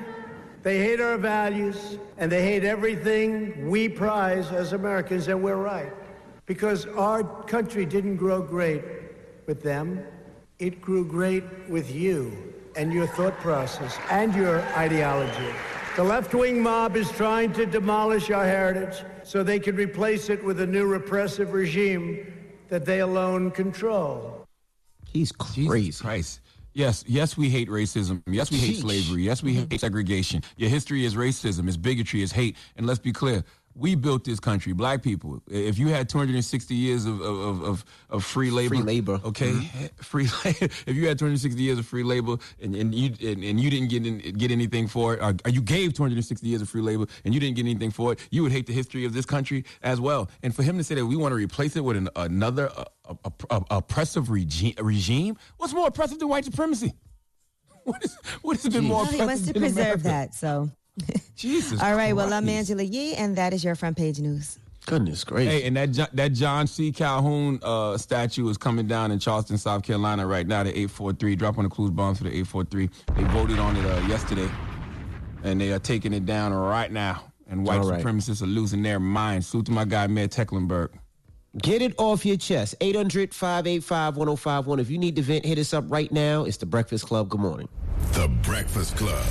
they 0.62 0.78
hate 0.78 1.00
our 1.00 1.16
values, 1.16 1.98
and 2.18 2.30
they 2.30 2.42
hate 2.42 2.64
everything 2.64 3.70
we 3.70 3.88
prize 3.88 4.50
as 4.52 4.72
Americans, 4.72 5.28
and 5.28 5.42
we're 5.42 5.56
right. 5.56 5.92
Because 6.46 6.86
our 6.86 7.22
country 7.44 7.86
didn't 7.86 8.16
grow 8.16 8.42
great 8.42 8.82
with 9.46 9.62
them, 9.62 10.04
it 10.58 10.80
grew 10.80 11.04
great 11.04 11.44
with 11.68 11.94
you 11.94 12.52
and 12.76 12.92
your 12.92 13.06
thought 13.06 13.36
process 13.38 13.98
and 14.10 14.34
your 14.34 14.60
ideology. 14.76 15.54
The 15.96 16.04
left 16.04 16.34
wing 16.34 16.62
mob 16.62 16.96
is 16.96 17.10
trying 17.12 17.52
to 17.54 17.66
demolish 17.66 18.30
our 18.30 18.44
heritage 18.44 19.02
so 19.24 19.42
they 19.42 19.58
can 19.58 19.76
replace 19.76 20.28
it 20.28 20.44
with 20.44 20.60
a 20.60 20.66
new 20.66 20.86
repressive 20.86 21.52
regime 21.52 22.32
that 22.68 22.84
they 22.84 23.00
alone 23.00 23.50
control. 23.50 24.46
He's 25.06 25.32
Jesus 25.32 25.68
crazy. 25.68 26.04
Christ. 26.04 26.40
Yes, 26.72 27.04
yes, 27.06 27.36
we 27.36 27.48
hate 27.48 27.68
racism. 27.68 28.22
Yes, 28.26 28.50
we 28.50 28.58
hate 28.58 28.76
Sheesh. 28.76 28.80
slavery. 28.82 29.22
Yes, 29.22 29.42
we 29.42 29.56
mm-hmm. 29.56 29.70
hate 29.70 29.80
segregation. 29.80 30.42
Your 30.56 30.70
history 30.70 31.04
is 31.04 31.16
racism, 31.16 31.68
is 31.68 31.76
bigotry, 31.76 32.22
is 32.22 32.32
hate. 32.32 32.56
And 32.76 32.86
let's 32.86 33.00
be 33.00 33.12
clear, 33.12 33.44
we 33.74 33.94
built 33.94 34.24
this 34.24 34.40
country, 34.40 34.72
black 34.72 35.02
people. 35.02 35.40
If 35.48 35.78
you 35.78 35.88
had 35.88 36.08
260 36.08 36.74
years 36.74 37.06
of 37.06 37.20
of, 37.20 37.62
of, 37.62 37.84
of 38.10 38.24
free 38.24 38.50
labor, 38.50 38.74
Free 38.74 38.82
labor. 38.84 39.20
okay, 39.24 39.52
free. 39.96 40.28
If 40.44 40.96
you 40.96 41.06
had 41.06 41.18
260 41.18 41.62
years 41.62 41.78
of 41.78 41.86
free 41.86 42.02
labor 42.02 42.36
and, 42.60 42.74
and 42.74 42.94
you 42.94 43.14
and, 43.26 43.44
and 43.44 43.60
you 43.60 43.70
didn't 43.70 43.88
get 43.88 44.06
in, 44.06 44.18
get 44.36 44.50
anything 44.50 44.88
for 44.88 45.14
it, 45.14 45.20
or, 45.22 45.34
or 45.44 45.50
you 45.50 45.62
gave 45.62 45.94
260 45.94 46.46
years 46.46 46.62
of 46.62 46.68
free 46.68 46.82
labor 46.82 47.06
and 47.24 47.32
you 47.32 47.40
didn't 47.40 47.56
get 47.56 47.64
anything 47.64 47.90
for 47.90 48.12
it, 48.12 48.18
you 48.30 48.42
would 48.42 48.52
hate 48.52 48.66
the 48.66 48.72
history 48.72 49.04
of 49.04 49.12
this 49.12 49.24
country 49.24 49.64
as 49.82 50.00
well. 50.00 50.28
And 50.42 50.54
for 50.54 50.62
him 50.62 50.76
to 50.78 50.84
say 50.84 50.96
that 50.96 51.06
we 51.06 51.16
want 51.16 51.32
to 51.32 51.36
replace 51.36 51.76
it 51.76 51.84
with 51.84 51.96
an, 51.96 52.08
another 52.16 52.70
uh, 52.76 52.84
a, 53.04 53.16
a, 53.50 53.56
a, 53.56 53.64
oppressive 53.78 54.30
regime, 54.30 54.74
regime, 54.80 55.36
what's 55.58 55.72
more 55.72 55.86
oppressive 55.88 56.18
than 56.18 56.28
white 56.28 56.44
supremacy? 56.44 56.92
What, 57.84 58.04
is, 58.04 58.14
what 58.42 58.60
has 58.60 58.72
been 58.72 58.84
more 58.84 59.02
Well, 59.02 59.06
he 59.06 59.20
oppressive 59.20 59.26
wants 59.26 59.46
to 59.46 59.52
than 59.54 59.62
preserve 59.62 59.84
America? 59.86 60.02
that. 60.04 60.34
So, 60.34 60.70
Jesus. 61.36 61.80
all 61.82 61.94
right. 61.94 62.14
Well, 62.14 62.32
I'm 62.32 62.48
Angela 62.48 62.82
Yee, 62.82 63.14
and 63.14 63.36
that 63.36 63.52
is 63.52 63.64
your 63.64 63.74
front 63.74 63.96
page 63.96 64.18
news. 64.20 64.58
Goodness 64.86 65.24
gracious. 65.24 65.52
Hey, 65.52 65.66
and 65.66 65.76
that 65.76 65.92
Jo- 65.92 66.06
that 66.14 66.32
John 66.32 66.66
C. 66.66 66.90
Calhoun 66.90 67.60
uh, 67.62 67.96
statue 67.98 68.48
is 68.48 68.56
coming 68.56 68.86
down 68.86 69.10
in 69.10 69.18
Charleston, 69.18 69.58
South 69.58 69.82
Carolina, 69.82 70.26
right 70.26 70.46
now. 70.46 70.62
The 70.62 70.76
eight 70.78 70.90
four 70.90 71.12
three. 71.12 71.36
Drop 71.36 71.58
on 71.58 71.64
the 71.64 71.70
clues 71.70 71.90
bombs 71.90 72.18
for 72.18 72.24
the 72.24 72.36
eight 72.36 72.46
four 72.46 72.64
three. 72.64 72.88
They 73.14 73.24
voted 73.24 73.58
on 73.58 73.76
it 73.76 73.84
uh, 73.84 74.06
yesterday, 74.06 74.50
and 75.44 75.60
they 75.60 75.72
are 75.72 75.78
taking 75.78 76.12
it 76.12 76.24
down 76.26 76.52
right 76.52 76.90
now. 76.90 77.24
And 77.48 77.66
white 77.66 77.80
All 77.80 77.90
right. 77.90 78.02
supremacists 78.04 78.42
are 78.42 78.46
losing 78.46 78.82
their 78.82 79.00
minds. 79.00 79.48
Salute 79.48 79.66
to 79.66 79.72
my 79.72 79.84
guy 79.84 80.06
Mayor 80.06 80.28
Tecklenburg. 80.28 80.92
Get 81.58 81.82
it 81.82 81.94
off 81.98 82.24
your 82.24 82.36
chest. 82.36 82.76
800 82.80 83.34
585 83.34 84.16
1051. 84.16 84.78
If 84.78 84.88
you 84.88 84.98
need 84.98 85.16
to 85.16 85.22
vent, 85.22 85.44
hit 85.44 85.58
us 85.58 85.74
up 85.74 85.84
right 85.88 86.10
now. 86.12 86.44
It's 86.44 86.58
the 86.58 86.66
Breakfast 86.66 87.06
Club. 87.06 87.28
Good 87.28 87.40
morning. 87.40 87.68
The 88.12 88.28
Breakfast 88.42 88.96
Club. 88.96 89.24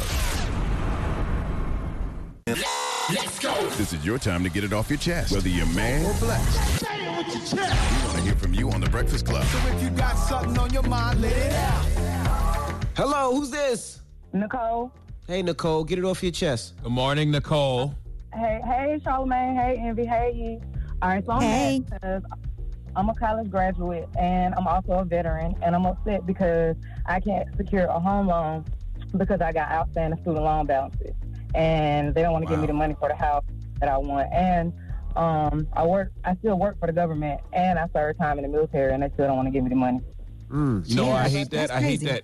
This 2.55 3.93
is 3.93 4.03
your 4.03 4.17
time 4.17 4.43
to 4.43 4.49
get 4.49 4.63
it 4.63 4.73
off 4.73 4.89
your 4.89 4.97
chest, 4.97 5.31
whether 5.31 5.49
you're 5.49 5.67
man 5.67 6.03
or 6.05 6.13
blessed. 6.19 6.79
Say 6.79 7.05
it 7.05 7.17
with 7.17 7.27
your 7.27 7.45
chest. 7.45 7.91
We 8.01 8.05
want 8.07 8.17
to 8.17 8.21
hear 8.23 8.35
from 8.35 8.53
you 8.55 8.71
on 8.71 8.81
The 8.81 8.89
Breakfast 8.89 9.25
Club. 9.27 9.43
So 9.45 9.57
if 9.67 9.83
you 9.83 9.89
got 9.91 10.13
something 10.15 10.57
on 10.57 10.73
your 10.73 10.81
mind, 10.83 11.21
let 11.21 11.31
it 11.31 11.53
out. 11.53 12.83
Hello, 12.95 13.35
who's 13.35 13.51
this? 13.51 14.01
Nicole. 14.33 14.91
Hey, 15.27 15.43
Nicole, 15.43 15.83
get 15.83 15.99
it 15.99 16.05
off 16.05 16.23
your 16.23 16.31
chest. 16.31 16.73
Good 16.81 16.91
morning, 16.91 17.29
Nicole. 17.29 17.93
Hey, 18.33 18.61
hey, 18.65 18.99
Charlamagne. 19.05 19.53
Hey, 19.55 19.77
Envy. 19.79 20.05
Hey, 20.05 20.31
Yee. 20.33 20.59
All 21.03 21.09
right, 21.09 21.23
so 21.25 21.33
I'm 21.33 21.41
Hey. 21.41 21.83
because 21.87 22.23
I'm 22.95 23.09
a 23.09 23.13
college 23.15 23.51
graduate 23.51 24.09
and 24.17 24.55
I'm 24.55 24.67
also 24.67 24.93
a 24.93 25.05
veteran, 25.05 25.55
and 25.61 25.75
I'm 25.75 25.85
upset 25.85 26.25
because 26.25 26.75
I 27.05 27.19
can't 27.19 27.47
secure 27.57 27.85
a 27.85 27.99
home 27.99 28.27
loan 28.27 28.65
because 29.17 29.39
I 29.39 29.51
got 29.51 29.69
outstanding 29.71 30.19
student 30.21 30.43
loan 30.43 30.65
balances, 30.65 31.13
and 31.55 32.13
they 32.13 32.21
don't 32.21 32.33
want 32.33 32.45
to 32.45 32.49
give 32.49 32.59
me 32.59 32.67
the 32.67 32.73
money 32.73 32.95
for 32.99 33.09
the 33.09 33.15
house 33.15 33.43
that 33.79 33.89
I 33.89 33.97
want. 33.97 34.31
And 34.33 34.73
um, 35.15 35.67
I 35.73 35.85
work, 35.85 36.11
I 36.23 36.35
still 36.37 36.57
work 36.59 36.79
for 36.79 36.87
the 36.87 36.93
government, 36.93 37.41
and 37.53 37.79
I 37.79 37.87
served 37.93 38.19
time 38.19 38.37
in 38.39 38.43
the 38.43 38.49
military, 38.49 38.93
and 38.93 39.01
they 39.03 39.09
still 39.13 39.27
don't 39.27 39.35
want 39.37 39.47
to 39.47 39.51
give 39.51 39.63
me 39.63 39.69
the 39.69 39.75
money. 39.75 39.99
Mm. 40.49 40.87
You 40.89 40.95
know, 40.95 41.05
Yeah, 41.07 41.15
I 41.15 41.29
hate 41.29 41.49
that. 41.51 41.71
I 41.71 41.81
hate 41.81 42.01
that. 42.01 42.23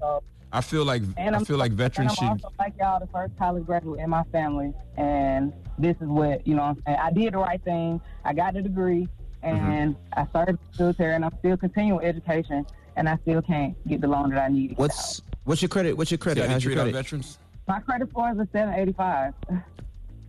So, 0.00 0.22
I 0.52 0.60
feel 0.60 0.84
like 0.84 1.02
And 1.16 1.34
I 1.34 1.38
I'm, 1.38 1.44
feel 1.44 1.58
like 1.58 1.72
veterans 1.72 2.12
and 2.18 2.28
I'm 2.28 2.32
also 2.34 2.52
like 2.58 2.74
y'all, 2.78 3.00
the 3.00 3.06
first 3.08 3.36
college 3.38 3.66
graduate 3.66 4.00
in 4.00 4.08
my 4.10 4.22
family, 4.32 4.72
and 4.96 5.52
this 5.78 5.96
is 6.00 6.06
what 6.08 6.46
you 6.46 6.54
know. 6.54 6.62
What 6.62 6.68
I'm 6.78 6.82
saying 6.86 6.98
I 7.02 7.10
did 7.12 7.34
the 7.34 7.38
right 7.38 7.62
thing. 7.62 8.00
I 8.24 8.32
got 8.32 8.54
the 8.54 8.62
degree, 8.62 9.08
and 9.42 9.94
Mm-hmm. 9.96 10.18
I 10.20 10.26
started 10.28 10.58
the 10.76 10.82
military, 10.84 11.14
and 11.14 11.24
I'm 11.24 11.32
still 11.40 11.56
continuing 11.56 12.04
education, 12.04 12.64
and 12.96 13.08
I 13.08 13.16
still 13.22 13.42
can't 13.42 13.76
get 13.88 14.00
the 14.00 14.06
loan 14.08 14.30
that 14.30 14.38
I 14.42 14.48
need. 14.48 14.76
What's 14.78 15.20
out. 15.20 15.26
what's 15.44 15.62
your 15.62 15.68
credit? 15.68 15.96
What's 15.96 16.10
your 16.10 16.18
credit? 16.18 16.42
how 16.42 16.46
they 16.46 16.52
How's 16.54 16.64
your 16.64 16.74
credit? 16.74 16.92
veterans? 16.94 17.38
My 17.66 17.80
credit 17.80 18.08
score 18.10 18.30
is 18.30 18.38
a 18.38 18.48
785, 18.52 19.34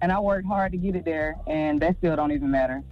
and 0.01 0.11
I 0.11 0.19
worked 0.19 0.47
hard 0.47 0.71
to 0.71 0.77
get 0.77 0.95
it 0.95 1.05
there, 1.05 1.35
and 1.47 1.79
that 1.81 1.97
still 1.99 2.15
don't 2.15 2.31
even 2.31 2.49
matter. 2.51 2.83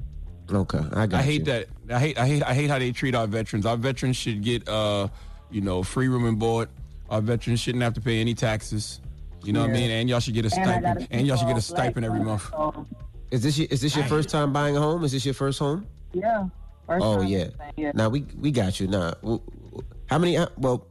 Okay, 0.51 0.81
I 0.93 1.07
got 1.07 1.19
I 1.19 1.23
hate 1.23 1.39
you. 1.39 1.45
that. 1.45 1.67
I 1.89 1.99
hate. 1.99 2.17
I 2.19 2.27
hate. 2.27 2.43
I 2.43 2.53
hate 2.53 2.69
how 2.69 2.77
they 2.77 2.91
treat 2.91 3.15
our 3.15 3.25
veterans. 3.25 3.65
Our 3.65 3.77
veterans 3.77 4.15
should 4.15 4.43
get, 4.43 4.67
uh, 4.69 5.07
you 5.49 5.61
know, 5.61 5.81
free 5.81 6.07
room 6.07 6.25
and 6.25 6.37
board. 6.37 6.69
Our 7.09 7.21
veterans 7.21 7.59
shouldn't 7.59 7.83
have 7.83 7.95
to 7.95 8.01
pay 8.01 8.21
any 8.21 8.35
taxes. 8.35 9.01
You 9.43 9.53
know 9.53 9.61
what 9.61 9.71
I 9.71 9.73
mean? 9.73 9.89
And 9.91 10.09
y'all 10.09 10.19
should 10.19 10.33
get 10.35 10.45
a 10.51 10.59
And 10.59 10.69
I 10.69 10.79
got 10.81 10.91
stipend. 11.01 11.07
And 11.11 11.27
y'all 11.27 11.37
should 11.37 11.47
get 11.47 11.57
a 11.57 11.61
stipend 11.61 12.05
every 12.05 12.19
month. 12.19 12.49
So, 12.51 12.85
Is 13.31 13.43
this 13.43 13.57
your, 13.57 13.67
is 13.69 13.81
this 13.81 13.95
your 13.95 14.05
first 14.05 14.29
time 14.29 14.51
buying 14.53 14.75
a 14.77 14.79
home? 14.81 15.03
Is 15.03 15.11
this 15.11 15.25
your 15.25 15.33
first 15.35 15.57
home? 15.59 15.87
yeah. 16.13 16.45
First 16.87 17.03
Oh 17.03 17.17
time, 17.21 17.27
yeah. 17.27 17.47
yeah. 17.77 17.91
Now 17.95 18.09
we 18.09 18.25
we 18.39 18.51
got 18.51 18.79
you. 18.79 18.85
Now, 18.87 19.11
w- 19.21 19.41
w- 19.71 19.83
how 20.07 20.19
many? 20.19 20.37
uh, 20.37 20.45
Well, 20.57 20.85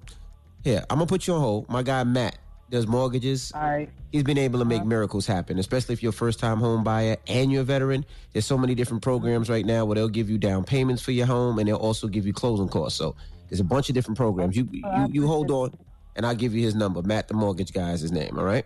here 0.64 0.84
I'm 0.90 0.98
gonna 0.98 1.06
put 1.06 1.28
you 1.28 1.34
on 1.34 1.40
hold. 1.40 1.68
My 1.68 1.84
guy 1.84 2.02
Matt 2.02 2.36
does 2.70 2.86
mortgages. 2.86 3.52
All 3.54 3.60
right. 3.62 3.90
He's 4.12 4.22
been 4.22 4.38
able 4.38 4.58
to 4.58 4.64
Uh-huh. 4.64 4.68
make 4.78 4.84
miracles 4.84 5.26
happen, 5.26 5.58
especially 5.58 5.92
if 5.92 6.02
you're 6.02 6.10
a 6.10 6.12
first 6.12 6.38
time 6.38 6.58
home 6.58 6.82
buyer 6.84 7.16
and 7.26 7.50
you're 7.52 7.62
a 7.62 7.64
veteran. 7.64 8.04
There's 8.32 8.46
so 8.46 8.56
many 8.58 8.74
different 8.74 9.02
programs 9.02 9.48
right 9.50 9.64
now 9.66 9.84
where 9.84 9.96
they'll 9.96 10.08
give 10.08 10.30
you 10.30 10.38
down 10.38 10.64
payments 10.64 11.02
for 11.02 11.12
your 11.12 11.26
home 11.26 11.58
and 11.58 11.68
they'll 11.68 11.76
also 11.76 12.06
give 12.08 12.26
you 12.26 12.32
closing 12.32 12.68
costs. 12.68 12.98
So 12.98 13.14
there's 13.48 13.60
a 13.60 13.64
bunch 13.64 13.88
of 13.88 13.94
different 13.94 14.16
programs. 14.16 14.56
You 14.56 14.68
you, 14.72 14.82
you 15.10 15.26
hold 15.26 15.50
on, 15.50 15.72
and 16.16 16.24
I'll 16.24 16.34
give 16.34 16.54
you 16.54 16.62
his 16.62 16.74
number. 16.74 17.02
Matt, 17.02 17.28
the 17.28 17.34
mortgage 17.34 17.72
guy, 17.72 17.92
is 17.92 18.00
his 18.00 18.12
name. 18.12 18.38
All 18.38 18.44
right. 18.44 18.64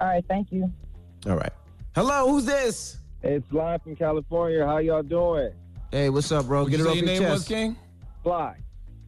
All 0.00 0.08
right. 0.08 0.24
Thank 0.28 0.52
you. 0.52 0.70
All 1.26 1.36
right. 1.36 1.52
Hello, 1.94 2.28
who's 2.30 2.44
this? 2.44 2.98
It's 3.22 3.46
Fly 3.48 3.78
from 3.78 3.96
California. 3.96 4.64
How 4.64 4.78
y'all 4.78 5.02
doing? 5.02 5.50
Hey, 5.90 6.10
what's 6.10 6.30
up, 6.30 6.46
bro? 6.46 6.62
What 6.62 6.70
Get 6.70 6.78
you 6.80 6.84
it 6.84 6.86
say 6.86 6.90
off 6.90 6.96
your 6.96 7.12
your 7.12 7.20
name 7.22 7.30
was. 7.30 7.48
King? 7.48 7.76
Fly. 8.22 8.54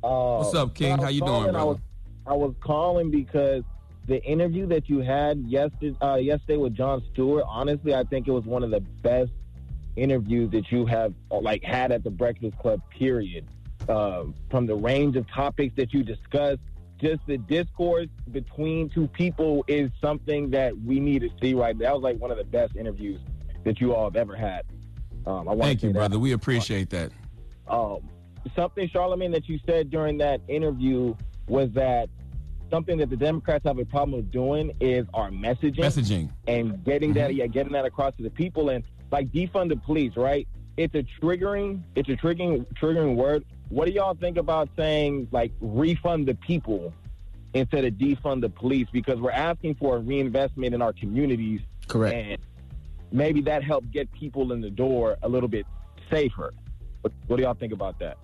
Uh, 0.03 0.39
What's 0.39 0.55
up, 0.55 0.75
King? 0.75 0.97
How 0.99 1.09
you 1.09 1.21
doing, 1.21 1.31
calling- 1.53 1.57
I 1.57 1.63
was, 1.65 1.79
I 2.27 2.33
was 2.33 2.55
calling 2.61 3.11
because 3.11 3.63
the 4.07 4.23
interview 4.25 4.67
that 4.67 4.89
you 4.89 5.01
had 5.01 5.39
yesterday, 5.47 5.97
uh, 6.01 6.17
yesterday 6.17 6.57
with 6.57 6.75
Jon 6.75 7.03
Stewart. 7.13 7.45
Honestly, 7.47 7.95
I 7.95 8.05
think 8.05 8.27
it 8.29 8.33
was 8.33 8.45
one 8.45 8.63
of 8.65 8.71
the 8.71 8.81
best 8.81 9.31
interviews 9.97 10.51
that 10.53 10.71
you 10.73 10.87
have 10.87 11.13
like 11.31 11.63
had 11.63 11.93
at 11.93 12.03
the 12.05 12.11
Breakfast 12.11 12.59
Club. 12.59 12.81
Period. 12.91 13.47
Uh, 13.89 14.25
from 14.51 14.67
the 14.67 14.75
range 14.75 15.17
of 15.17 15.29
topics 15.31 15.75
that 15.77 15.93
you 15.93 16.03
discussed, 16.03 16.61
just 17.01 17.21
the 17.27 17.39
discourse 17.39 18.09
between 18.31 18.89
two 18.91 19.09
people 19.09 19.65
is 19.69 19.91
something 20.01 20.51
that 20.51 20.77
we 20.83 21.01
need 21.01 21.23
to 21.23 21.31
see 21.41 21.55
right. 21.55 21.77
There. 21.79 21.89
That 21.89 21.95
was 21.95 22.03
like 22.03 22.19
one 22.19 22.31
of 22.31 22.37
the 22.37 22.45
best 22.45 22.77
interviews 22.77 23.21
that 23.65 23.81
you 23.81 23.95
all 23.95 24.05
have 24.05 24.17
ever 24.17 24.37
had. 24.37 24.63
Um, 25.27 25.49
I 25.49 25.57
Thank 25.57 25.83
you, 25.83 25.91
that. 25.91 25.95
brother. 25.95 26.19
We 26.19 26.33
appreciate 26.33 26.91
that. 26.91 27.11
um, 27.69 28.01
something, 28.55 28.89
Charlamagne, 28.89 29.33
that 29.33 29.49
you 29.49 29.59
said 29.67 29.91
during 29.91 30.19
that 30.19 30.41
interview 30.49 31.15
was 31.49 31.71
that 31.73 32.09
something 32.71 32.99
that 32.99 33.11
the 33.11 33.17
Democrats 33.17 33.65
have 33.67 33.79
a 33.79 33.85
problem 33.85 34.17
with 34.17 34.31
doing 34.31 34.73
is 34.81 35.07
our 35.15 35.31
messaging, 35.31 35.77
Messaging. 35.77 36.31
and 36.47 36.83
getting 36.85 37.13
that, 37.15 37.31
mm-hmm. 37.31 37.41
yeah, 37.41 37.47
getting 37.47 37.73
that 37.73 37.85
across 37.85 38.15
to 38.17 38.23
the 38.23 38.31
people, 38.31 38.71
and 38.71 38.85
like 39.11 39.31
defund 39.33 39.69
the 39.69 39.77
police, 39.77 40.17
right? 40.17 40.47
It's 40.77 40.95
a 40.95 41.05
triggering, 41.21 41.83
it's 41.97 42.09
a 42.09 42.17
triggering, 42.17 42.65
triggering 42.75 43.17
word. 43.17 43.45
What 43.69 43.87
do 43.87 43.93
y'all 43.93 44.15
think 44.15 44.37
about 44.37 44.69
saying 44.77 45.29
like 45.31 45.53
refund 45.61 46.27
the 46.27 46.35
people 46.35 46.93
instead 47.55 47.85
of 47.85 47.95
defund 47.95 48.41
the 48.41 48.49
police? 48.49 48.87
Because 48.93 49.21
we're 49.21 49.31
asking 49.33 49.75
for 49.75 49.97
a 49.97 49.99
reinvestment 49.99 50.75
in 50.75 50.81
our 50.81 50.93
communities, 50.93 51.61
Correct. 51.89 52.15
and 52.15 52.39
maybe 53.13 53.41
that 53.43 53.63
helped 53.63 53.91
get 53.91 54.11
people 54.13 54.53
in 54.53 54.61
the 54.61 54.71
door 54.71 55.19
a 55.23 55.29
little 55.29 55.49
bit 55.49 55.67
safer. 56.11 56.53
What, 57.03 57.13
what 57.27 57.37
do 57.37 57.43
y'all 57.43 57.55
think 57.55 57.73
about 57.73 57.99
that? 58.01 58.17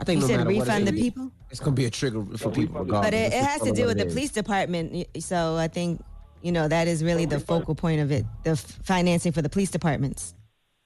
I 0.00 0.04
think 0.04 0.16
You 0.16 0.20
no 0.22 0.26
said 0.26 0.36
matter 0.38 0.50
what 0.50 0.60
refund 0.60 0.88
the 0.88 0.94
is, 0.94 1.00
people? 1.00 1.30
It's 1.50 1.60
gonna 1.60 1.72
be 1.72 1.84
a 1.84 1.90
trigger 1.90 2.24
for 2.24 2.48
Yeah, 2.48 2.54
people, 2.54 2.60
refund- 2.60 2.86
regardless. 2.86 3.06
But 3.06 3.14
it, 3.14 3.32
it 3.32 3.44
has 3.44 3.62
to 3.62 3.72
do 3.72 3.86
with 3.86 3.98
the 3.98 4.06
is. 4.06 4.12
police 4.12 4.32
department. 4.32 5.06
So 5.20 5.56
I 5.56 5.68
think, 5.68 6.02
you 6.42 6.52
know, 6.52 6.66
that 6.68 6.88
is 6.88 7.04
really 7.04 7.26
the 7.26 7.40
focal 7.40 7.74
point 7.74 8.00
of 8.00 8.10
it 8.10 8.24
the 8.42 8.50
f- 8.50 8.60
financing 8.82 9.32
for 9.32 9.42
the 9.42 9.48
police 9.48 9.70
departments. 9.70 10.34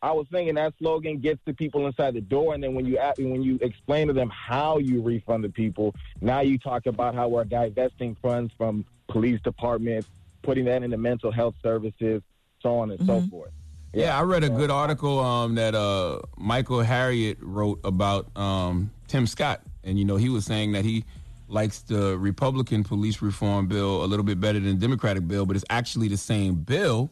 I 0.00 0.12
was 0.12 0.26
thinking 0.30 0.54
that 0.54 0.74
slogan 0.78 1.18
gets 1.18 1.40
the 1.44 1.52
people 1.52 1.86
inside 1.86 2.14
the 2.14 2.20
door, 2.20 2.54
and 2.54 2.62
then 2.62 2.74
when 2.74 2.86
you 2.86 2.98
when 3.16 3.42
you 3.42 3.58
explain 3.62 4.06
to 4.06 4.12
them 4.12 4.30
how 4.30 4.78
you 4.78 5.02
refund 5.02 5.42
the 5.42 5.48
people, 5.48 5.94
now 6.20 6.40
you 6.40 6.56
talk 6.58 6.86
about 6.86 7.14
how 7.14 7.26
we're 7.28 7.44
divesting 7.44 8.16
funds 8.22 8.52
from 8.56 8.84
police 9.08 9.40
departments, 9.42 10.08
putting 10.42 10.66
that 10.66 10.84
into 10.84 10.96
mental 10.96 11.32
health 11.32 11.56
services, 11.62 12.22
so 12.60 12.78
on 12.78 12.90
and 12.90 13.00
so 13.00 13.14
mm-hmm. 13.14 13.28
forth. 13.28 13.50
Yeah, 13.94 14.18
I 14.18 14.22
read 14.22 14.44
a 14.44 14.50
good 14.50 14.70
article 14.70 15.18
um, 15.18 15.54
that 15.54 15.74
uh, 15.74 16.20
Michael 16.36 16.78
Harriot 16.78 17.38
wrote 17.40 17.80
about 17.84 18.36
um, 18.36 18.90
Tim 19.06 19.26
Scott, 19.26 19.62
and 19.82 19.98
you 19.98 20.04
know 20.04 20.16
he 20.16 20.28
was 20.28 20.44
saying 20.44 20.72
that 20.72 20.84
he 20.84 21.04
likes 21.48 21.80
the 21.80 22.18
Republican 22.18 22.84
police 22.84 23.22
reform 23.22 23.66
bill 23.66 24.04
a 24.04 24.06
little 24.06 24.24
bit 24.24 24.38
better 24.40 24.60
than 24.60 24.78
the 24.78 24.86
Democratic 24.86 25.26
bill, 25.26 25.46
but 25.46 25.56
it's 25.56 25.64
actually 25.70 26.08
the 26.08 26.16
same 26.16 26.56
bill. 26.56 27.10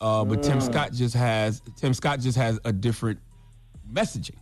Uh, 0.00 0.24
but 0.24 0.42
Tim 0.42 0.60
Scott 0.60 0.92
just 0.92 1.14
has 1.14 1.62
Tim 1.76 1.94
Scott 1.94 2.20
just 2.20 2.36
has 2.36 2.58
a 2.64 2.72
different 2.72 3.20
messaging. 3.90 4.36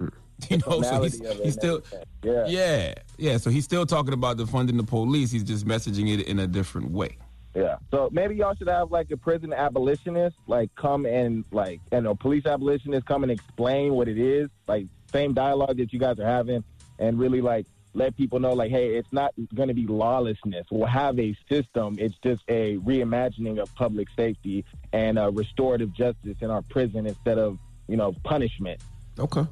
You 0.50 0.58
know, 0.58 0.82
so 0.82 1.00
he's, 1.00 1.16
Tonality 1.16 1.26
of 1.26 1.38
it 1.38 1.44
he's 1.44 1.54
still. 1.54 1.80
Yeah. 2.24 2.44
yeah 2.48 2.94
yeah. 3.18 3.36
So 3.36 3.50
he's 3.50 3.64
still 3.64 3.86
talking 3.86 4.12
about 4.12 4.36
defunding 4.36 4.76
the 4.76 4.82
police. 4.82 5.30
He's 5.30 5.44
just 5.44 5.64
messaging 5.64 6.12
it 6.12 6.26
in 6.26 6.40
a 6.40 6.46
different 6.48 6.90
way. 6.90 7.18
Yeah. 7.54 7.76
So 7.90 8.08
maybe 8.12 8.34
y'all 8.34 8.54
should 8.56 8.68
have 8.68 8.90
like 8.90 9.10
a 9.10 9.16
prison 9.16 9.52
abolitionist, 9.52 10.36
like 10.46 10.74
come 10.74 11.06
and 11.06 11.44
like, 11.52 11.80
you 11.92 12.00
know, 12.00 12.14
police 12.14 12.46
abolitionist 12.46 13.06
come 13.06 13.22
and 13.22 13.30
explain 13.30 13.94
what 13.94 14.08
it 14.08 14.18
is, 14.18 14.48
like 14.66 14.86
same 15.12 15.34
dialogue 15.34 15.76
that 15.76 15.92
you 15.92 15.98
guys 16.00 16.18
are 16.18 16.26
having, 16.26 16.64
and 16.98 17.18
really 17.18 17.40
like 17.40 17.66
let 17.96 18.16
people 18.16 18.40
know, 18.40 18.52
like, 18.54 18.72
hey, 18.72 18.96
it's 18.96 19.12
not 19.12 19.32
going 19.54 19.68
to 19.68 19.74
be 19.74 19.86
lawlessness. 19.86 20.66
We'll 20.68 20.86
have 20.88 21.16
a 21.20 21.36
system. 21.48 21.96
It's 22.00 22.16
just 22.24 22.42
a 22.48 22.76
reimagining 22.78 23.60
of 23.62 23.72
public 23.76 24.08
safety 24.16 24.64
and 24.92 25.16
uh, 25.16 25.30
restorative 25.30 25.92
justice 25.92 26.36
in 26.40 26.50
our 26.50 26.62
prison 26.62 27.06
instead 27.06 27.38
of 27.38 27.56
you 27.86 27.96
know 27.96 28.14
punishment. 28.24 28.80
Okay. 29.18 29.42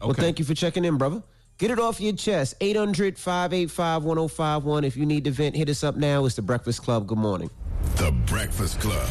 Well, 0.00 0.10
Okay. 0.10 0.22
thank 0.22 0.40
you 0.40 0.44
for 0.44 0.54
checking 0.54 0.84
in, 0.84 0.96
brother. 0.98 1.22
Get 1.62 1.70
it 1.70 1.78
off 1.78 2.00
your 2.00 2.12
chest. 2.12 2.56
800 2.60 3.16
585 3.16 4.02
1051. 4.02 4.82
If 4.82 4.96
you 4.96 5.06
need 5.06 5.22
to 5.22 5.30
vent, 5.30 5.54
hit 5.54 5.68
us 5.68 5.84
up 5.84 5.94
now. 5.94 6.24
It's 6.24 6.34
the 6.34 6.42
Breakfast 6.42 6.82
Club. 6.82 7.06
Good 7.06 7.18
morning. 7.18 7.50
The 7.98 8.10
Breakfast 8.26 8.80
Club. 8.80 9.08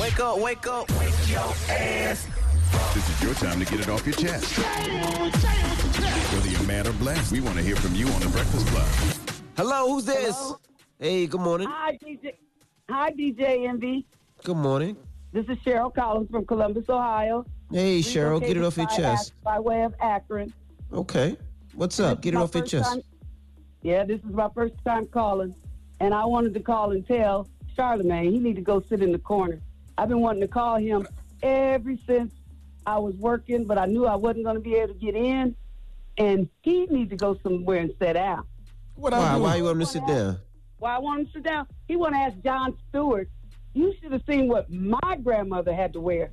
Wake 0.00 0.20
up, 0.20 0.38
wake 0.38 0.66
up. 0.66 0.90
Wake 0.98 1.12
your 1.28 1.52
ass. 1.68 2.26
This 2.94 3.10
is 3.10 3.22
your 3.22 3.34
time 3.34 3.62
to 3.62 3.70
get 3.70 3.80
it 3.80 3.90
off 3.90 4.06
your 4.06 4.14
chest. 4.14 4.46
Say 4.46 4.62
it 4.62 5.20
with 5.20 5.44
your 5.44 5.52
chest. 5.52 6.32
Whether 6.32 6.48
you're 6.48 6.62
mad 6.62 6.86
or 6.86 6.94
blessed, 6.94 7.30
we 7.30 7.42
want 7.42 7.56
to 7.56 7.62
hear 7.62 7.76
from 7.76 7.94
you 7.94 8.08
on 8.08 8.20
The 8.22 8.28
Breakfast 8.28 8.66
Club. 8.68 8.88
Hello, 9.54 9.90
who's 9.90 10.06
this? 10.06 10.54
Hey, 10.98 11.26
good 11.26 11.42
morning. 11.42 11.68
Hi, 11.70 11.98
DJ. 12.02 12.32
Hi, 12.88 13.10
DJ 13.10 13.68
Envy. 13.68 14.06
Good 14.44 14.56
morning. 14.56 14.96
This 15.34 15.44
is 15.50 15.58
Cheryl 15.58 15.94
Collins 15.94 16.30
from 16.30 16.46
Columbus, 16.46 16.88
Ohio. 16.88 17.44
Hey, 17.70 18.00
Cheryl, 18.00 18.40
get 18.40 18.56
it 18.56 18.64
off 18.64 18.76
your 18.76 18.86
chest. 18.86 19.34
By, 19.42 19.54
by 19.54 19.60
way 19.60 19.82
of 19.84 19.94
Akron. 20.00 20.52
Okay. 20.92 21.36
What's 21.74 22.00
up? 22.00 22.22
Get 22.22 22.34
it 22.34 22.38
off 22.38 22.54
your 22.54 22.64
chest. 22.64 22.92
time- 22.94 23.02
yeah, 23.82 24.04
this 24.04 24.20
is 24.20 24.30
my 24.32 24.48
first 24.54 24.74
time 24.84 25.06
calling, 25.06 25.54
and 26.00 26.12
I 26.12 26.24
wanted 26.24 26.54
to 26.54 26.60
call 26.60 26.90
and 26.92 27.06
tell 27.06 27.46
Charlamagne 27.76 28.32
he 28.32 28.38
need 28.38 28.56
to 28.56 28.62
go 28.62 28.82
sit 28.88 29.02
in 29.02 29.12
the 29.12 29.18
corner. 29.18 29.60
I've 29.96 30.08
been 30.08 30.20
wanting 30.20 30.40
to 30.40 30.48
call 30.48 30.76
him 30.76 31.06
ever 31.42 31.94
since 32.06 32.32
I 32.86 32.98
was 32.98 33.14
working, 33.16 33.64
but 33.64 33.78
I 33.78 33.86
knew 33.86 34.06
I 34.06 34.16
wasn't 34.16 34.44
going 34.44 34.56
to 34.56 34.62
be 34.62 34.74
able 34.74 34.94
to 34.94 34.98
get 34.98 35.14
in, 35.14 35.54
and 36.16 36.48
he 36.62 36.86
need 36.86 37.10
to 37.10 37.16
go 37.16 37.38
somewhere 37.42 37.80
and 37.80 37.92
sit 38.00 38.14
down. 38.14 38.44
What 38.96 39.12
Why? 39.12 39.18
I 39.18 39.36
do? 39.36 39.42
Why 39.42 39.56
you 39.56 39.64
want 39.64 39.74
him 39.76 39.80
to 39.80 39.86
sit 39.86 40.06
down? 40.06 40.38
Why 40.78 40.96
I 40.96 40.98
want 40.98 41.20
him 41.20 41.26
to 41.26 41.32
sit 41.32 41.42
down? 41.44 41.66
He 41.86 41.96
want 41.96 42.14
to 42.14 42.18
ask 42.18 42.36
Jon 42.42 42.76
Stewart. 42.88 43.28
You 43.74 43.94
should 44.00 44.10
have 44.12 44.22
seen 44.28 44.48
what 44.48 44.68
my 44.72 45.16
grandmother 45.22 45.72
had 45.72 45.92
to 45.92 46.00
wear 46.00 46.30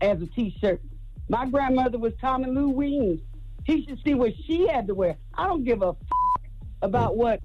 as 0.00 0.20
a 0.22 0.26
T-shirt. 0.26 0.80
My 1.28 1.46
grandmother 1.46 1.98
was 1.98 2.12
Tommy 2.20 2.46
Lou 2.50 2.68
Weems. 2.68 3.20
He 3.64 3.84
should 3.84 4.00
see 4.04 4.14
what 4.14 4.32
she 4.46 4.66
had 4.66 4.86
to 4.86 4.94
wear. 4.94 5.16
I 5.34 5.46
don't 5.46 5.64
give 5.64 5.82
a 5.82 5.88
f- 5.88 5.96
about 6.82 7.16
what 7.16 7.40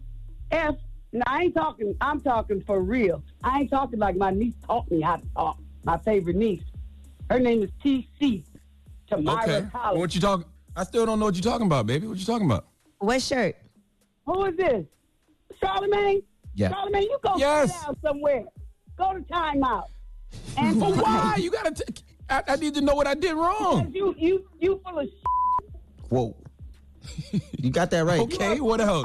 F. 0.51 0.75
Now, 1.12 1.24
I 1.27 1.43
ain't 1.43 1.55
talking. 1.55 1.95
I'm 2.00 2.22
talking 2.22 2.62
for 2.65 2.81
real. 2.81 3.22
I 3.43 3.62
ain't 3.62 3.69
talking 3.69 4.00
like 4.00 4.15
my 4.15 4.31
niece 4.31 4.53
taught 4.65 4.89
me 4.89 5.01
how 5.01 5.17
to 5.17 5.24
talk. 5.36 5.57
My 5.83 5.98
favorite 5.98 6.38
niece. 6.38 6.63
Her 7.29 7.39
name 7.39 7.62
is 7.63 7.69
T.C. 7.81 8.45
Tamara 9.07 9.43
Okay. 9.43 9.67
Collins. 9.72 10.00
What 10.00 10.15
you 10.15 10.22
talking? 10.22 10.45
I 10.75 10.83
still 10.86 11.05
don't 11.05 11.19
know 11.19 11.25
what 11.25 11.36
you're 11.36 11.43
talking 11.43 11.67
about, 11.67 11.86
baby. 11.86 12.07
What 12.07 12.17
you 12.17 12.25
talking 12.25 12.45
about? 12.50 12.67
What 13.00 13.22
shirt? 13.22 13.55
Who 14.25 14.45
is 14.45 14.55
this? 14.55 14.86
Charlamagne? 15.62 16.24
Yeah. 16.55 16.69
Charlamagne, 16.72 17.03
you 17.03 17.17
go 17.22 17.33
Yes. 17.38 17.74
sit 17.77 17.86
down 17.86 17.98
somewhere. 18.01 18.43
Go 18.98 19.13
to 19.13 19.19
timeout. 19.22 19.86
And 20.57 20.79
But 20.79 20.95
why? 20.95 21.36
You 21.39 21.51
gotta. 21.51 21.72
T- 21.72 22.01
I, 22.33 22.43
I 22.47 22.55
need 22.55 22.73
to 22.75 22.81
know 22.81 22.95
what 22.95 23.05
I 23.07 23.13
did 23.13 23.33
wrong. 23.35 23.91
you 23.93 24.15
you 24.17 24.45
you 24.59 24.81
full 24.83 24.99
of 24.99 25.07
Whoa. 26.09 26.35
you 27.59 27.69
got 27.69 27.91
that 27.91 28.05
right. 28.05 28.19
Okay, 28.21 28.59
what 28.59 28.81
else? 28.81 29.03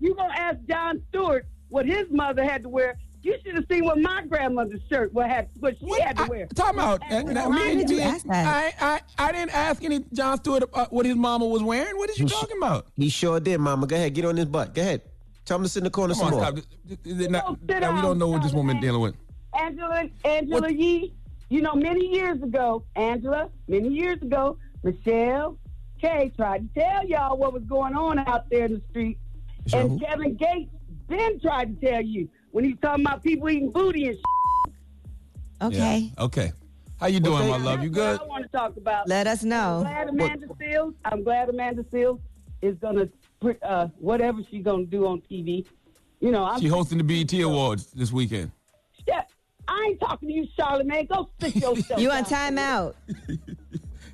You 0.00 0.14
gonna 0.14 0.34
ask 0.36 0.58
Jon 0.68 1.02
Stewart 1.08 1.46
what 1.68 1.86
his 1.86 2.06
mother 2.10 2.44
had 2.44 2.62
to 2.64 2.68
wear? 2.68 2.98
You 3.22 3.34
should 3.44 3.54
have 3.56 3.64
seen 3.70 3.84
what 3.84 3.98
my 4.00 4.24
grandmother's 4.26 4.80
shirt 4.90 5.12
what 5.12 5.28
had 5.28 5.48
what 5.58 5.74
she 5.80 6.00
had 6.00 6.16
to 6.18 6.24
I- 6.24 6.28
wear. 6.28 6.46
time 6.54 6.78
out. 6.78 7.00
And, 7.08 7.28
and, 7.30 7.50
Why 7.50 7.74
did 7.74 7.88
you 7.90 8.00
ask 8.00 8.26
that? 8.26 8.46
I, 8.46 8.94
I, 8.94 9.00
I 9.28 9.32
didn't 9.32 9.54
ask 9.54 9.82
any 9.82 10.04
Jon 10.12 10.36
Stewart 10.38 10.62
about 10.64 10.92
what 10.92 11.06
his 11.06 11.16
mama 11.16 11.46
was 11.46 11.62
wearing. 11.62 11.96
What 11.96 12.10
is 12.10 12.18
you 12.18 12.24
You 12.26 12.28
talking 12.28 12.56
about? 12.58 12.86
He 12.96 13.08
sure 13.08 13.40
did, 13.40 13.58
Mama. 13.58 13.86
Go 13.86 13.96
ahead, 13.96 14.14
get 14.14 14.24
on 14.26 14.36
his 14.36 14.46
butt. 14.46 14.74
Go 14.74 14.82
ahead. 14.82 15.02
Tell 15.44 15.56
him 15.56 15.62
to 15.64 15.68
sit 15.68 15.80
in 15.80 15.84
the 15.84 15.90
corner 15.90 16.14
Come 16.14 16.18
some 16.32 16.34
on, 16.34 16.54
more. 16.54 16.62
stop. 16.62 16.98
Is- 17.04 17.20
is 17.20 17.28
not- 17.28 17.58
now, 17.66 17.94
we 17.96 18.02
don't 18.02 18.18
know 18.18 18.28
what 18.28 18.42
this 18.42 18.52
woman 18.52 18.80
dealing 18.80 19.00
with. 19.00 19.14
Angela 19.58 20.04
Angela 20.24 20.60
What- 20.60 20.76
Yee, 20.76 21.14
you 21.48 21.62
know, 21.62 21.74
many 21.74 22.06
years 22.06 22.42
ago, 22.42 22.84
Angela, 22.96 23.48
many 23.68 23.88
years 23.88 24.20
ago, 24.22 24.58
Michelle 24.82 25.58
Kay 26.00 26.32
tried 26.36 26.74
to 26.74 26.80
tell 26.80 27.06
y'all 27.06 27.36
what 27.36 27.52
was 27.52 27.62
going 27.64 27.94
on 27.94 28.18
out 28.20 28.48
there 28.50 28.64
in 28.66 28.74
the 28.74 28.82
street. 28.90 29.18
Sure. 29.66 29.80
And 29.80 30.00
Kevin 30.00 30.34
Gates 30.36 30.70
then 31.08 31.40
tried 31.40 31.80
to 31.80 31.86
tell 31.86 32.02
you 32.02 32.28
when 32.50 32.64
he's 32.64 32.76
talking 32.80 33.04
about 33.04 33.22
people 33.22 33.48
eating 33.48 33.70
booty 33.70 34.08
and 34.08 34.16
shit. 34.16 34.74
Okay. 35.62 36.10
Yeah. 36.16 36.24
Okay. 36.24 36.52
How 36.98 37.06
you 37.08 37.20
doing, 37.20 37.48
my 37.48 37.58
love? 37.58 37.82
You 37.82 37.90
good? 37.90 38.20
I 38.20 38.24
want 38.24 38.44
to 38.44 38.48
talk 38.48 38.76
about. 38.76 39.06
Let 39.08 39.26
us 39.26 39.42
I'm 39.42 39.50
know. 39.50 39.80
glad 39.82 40.08
Amanda 40.08 40.46
Seales. 40.60 40.94
I'm 41.04 41.22
glad 41.22 41.48
Amanda 41.48 41.82
Seales 41.84 42.20
is 42.62 42.76
gonna 42.78 43.08
put 43.40 43.62
uh, 43.62 43.88
whatever 43.98 44.40
she's 44.50 44.64
gonna 44.64 44.84
do 44.86 45.06
on 45.06 45.22
TV. 45.30 45.66
You 46.20 46.30
know, 46.30 46.44
I'm 46.44 46.60
She 46.60 46.68
hosting 46.68 46.98
the 46.98 47.04
BET 47.04 47.32
Awards 47.42 47.86
this 47.92 48.12
weekend. 48.12 48.50
Shit, 49.68 49.76
I 49.76 49.86
ain't 49.88 50.00
talking 50.00 50.28
to 50.28 50.34
you, 50.34 50.46
Charlamagne. 50.58 51.08
Go 51.08 51.28
sit 51.40 51.56
yourself. 51.62 52.00
You 52.00 52.10
on 52.10 52.24
timeout? 52.24 52.94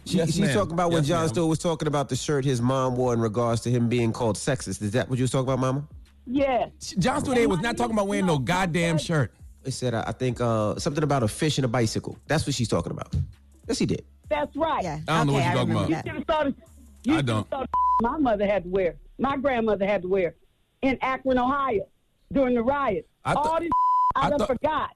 She, 0.05 0.17
Yes, 0.19 0.31
she's 0.33 0.41
ma'am. 0.41 0.55
talking 0.55 0.73
about 0.73 0.91
when 0.91 1.05
Yes, 1.05 1.09
John. 1.09 1.29
Stewart 1.29 1.49
was 1.49 1.59
talking 1.61 1.87
about 1.87 2.09
the 2.09 2.17
shirt 2.17 2.45
his 2.45 2.61
mom 2.61 2.97
wore 2.97 3.15
in 3.15 3.21
regards 3.21 3.61
to 3.63 3.71
him 3.71 3.89
being 3.89 4.13
called 4.13 4.37
sexist. 4.37 4.83
Is 4.83 4.91
that 4.93 5.09
what 5.09 5.19
you 5.19 5.23
was 5.23 5.31
talking 5.31 5.45
about, 5.53 5.61
Mama? 5.61 5.85
Yeah. 6.27 6.67
Jon 6.99 7.21
Stewart 7.21 7.49
was 7.49 7.61
not 7.61 7.77
talking 7.77 7.95
about 7.95 8.09
wearing 8.09 8.27
no 8.27 8.39
goddamn 8.39 8.99
shirt. 8.99 9.33
He 9.65 9.71
said, 9.71 9.95
uh, 9.95 10.03
I 10.05 10.11
think 10.13 10.41
uh, 10.41 10.77
something 10.77 11.05
about 11.05 11.23
a 11.23 11.29
fish 11.29 11.57
and 11.59 11.65
a 11.65 11.69
bicycle. 11.69 12.19
That's 12.27 12.45
what 12.47 12.55
she's 12.55 12.69
talking 12.69 12.91
about. 12.91 13.15
Yes, 13.69 13.79
he 13.79 13.87
did. 13.87 14.05
That's 14.29 14.55
right. 14.57 14.83
Yeah. 14.83 14.99
I 15.07 15.19
don't 15.19 15.29
know 15.29 15.33
what 15.35 15.45
you're 15.45 15.53
talking 15.53 15.69
remember 15.69 15.79
about. 15.85 15.89
You 15.89 15.95
that. 15.95 16.07
should 16.07 16.15
have 16.17 16.27
thought 16.27 16.47
of, 16.49 16.55
you 17.05 17.17
I 17.17 17.23
don't. 17.23 17.49
thought 17.49 17.69
my 18.01 18.19
mother 18.19 18.45
had 18.47 18.65
to 18.65 18.71
wear, 18.71 18.97
my 19.19 19.37
grandmother 19.37 19.87
had 19.87 20.03
to 20.03 20.09
wear 20.09 20.35
in 20.83 20.99
Akron, 21.01 21.39
Ohio 21.39 21.87
during 22.33 22.55
the 22.57 22.63
riots. 22.63 23.07
I 23.25 23.35
thought- 23.35 23.47
all 23.47 23.61
this 23.61 23.71
I, 24.17 24.27
I 24.27 24.31
done 24.31 24.39
thought- 24.41 24.49
forgot. 24.49 24.91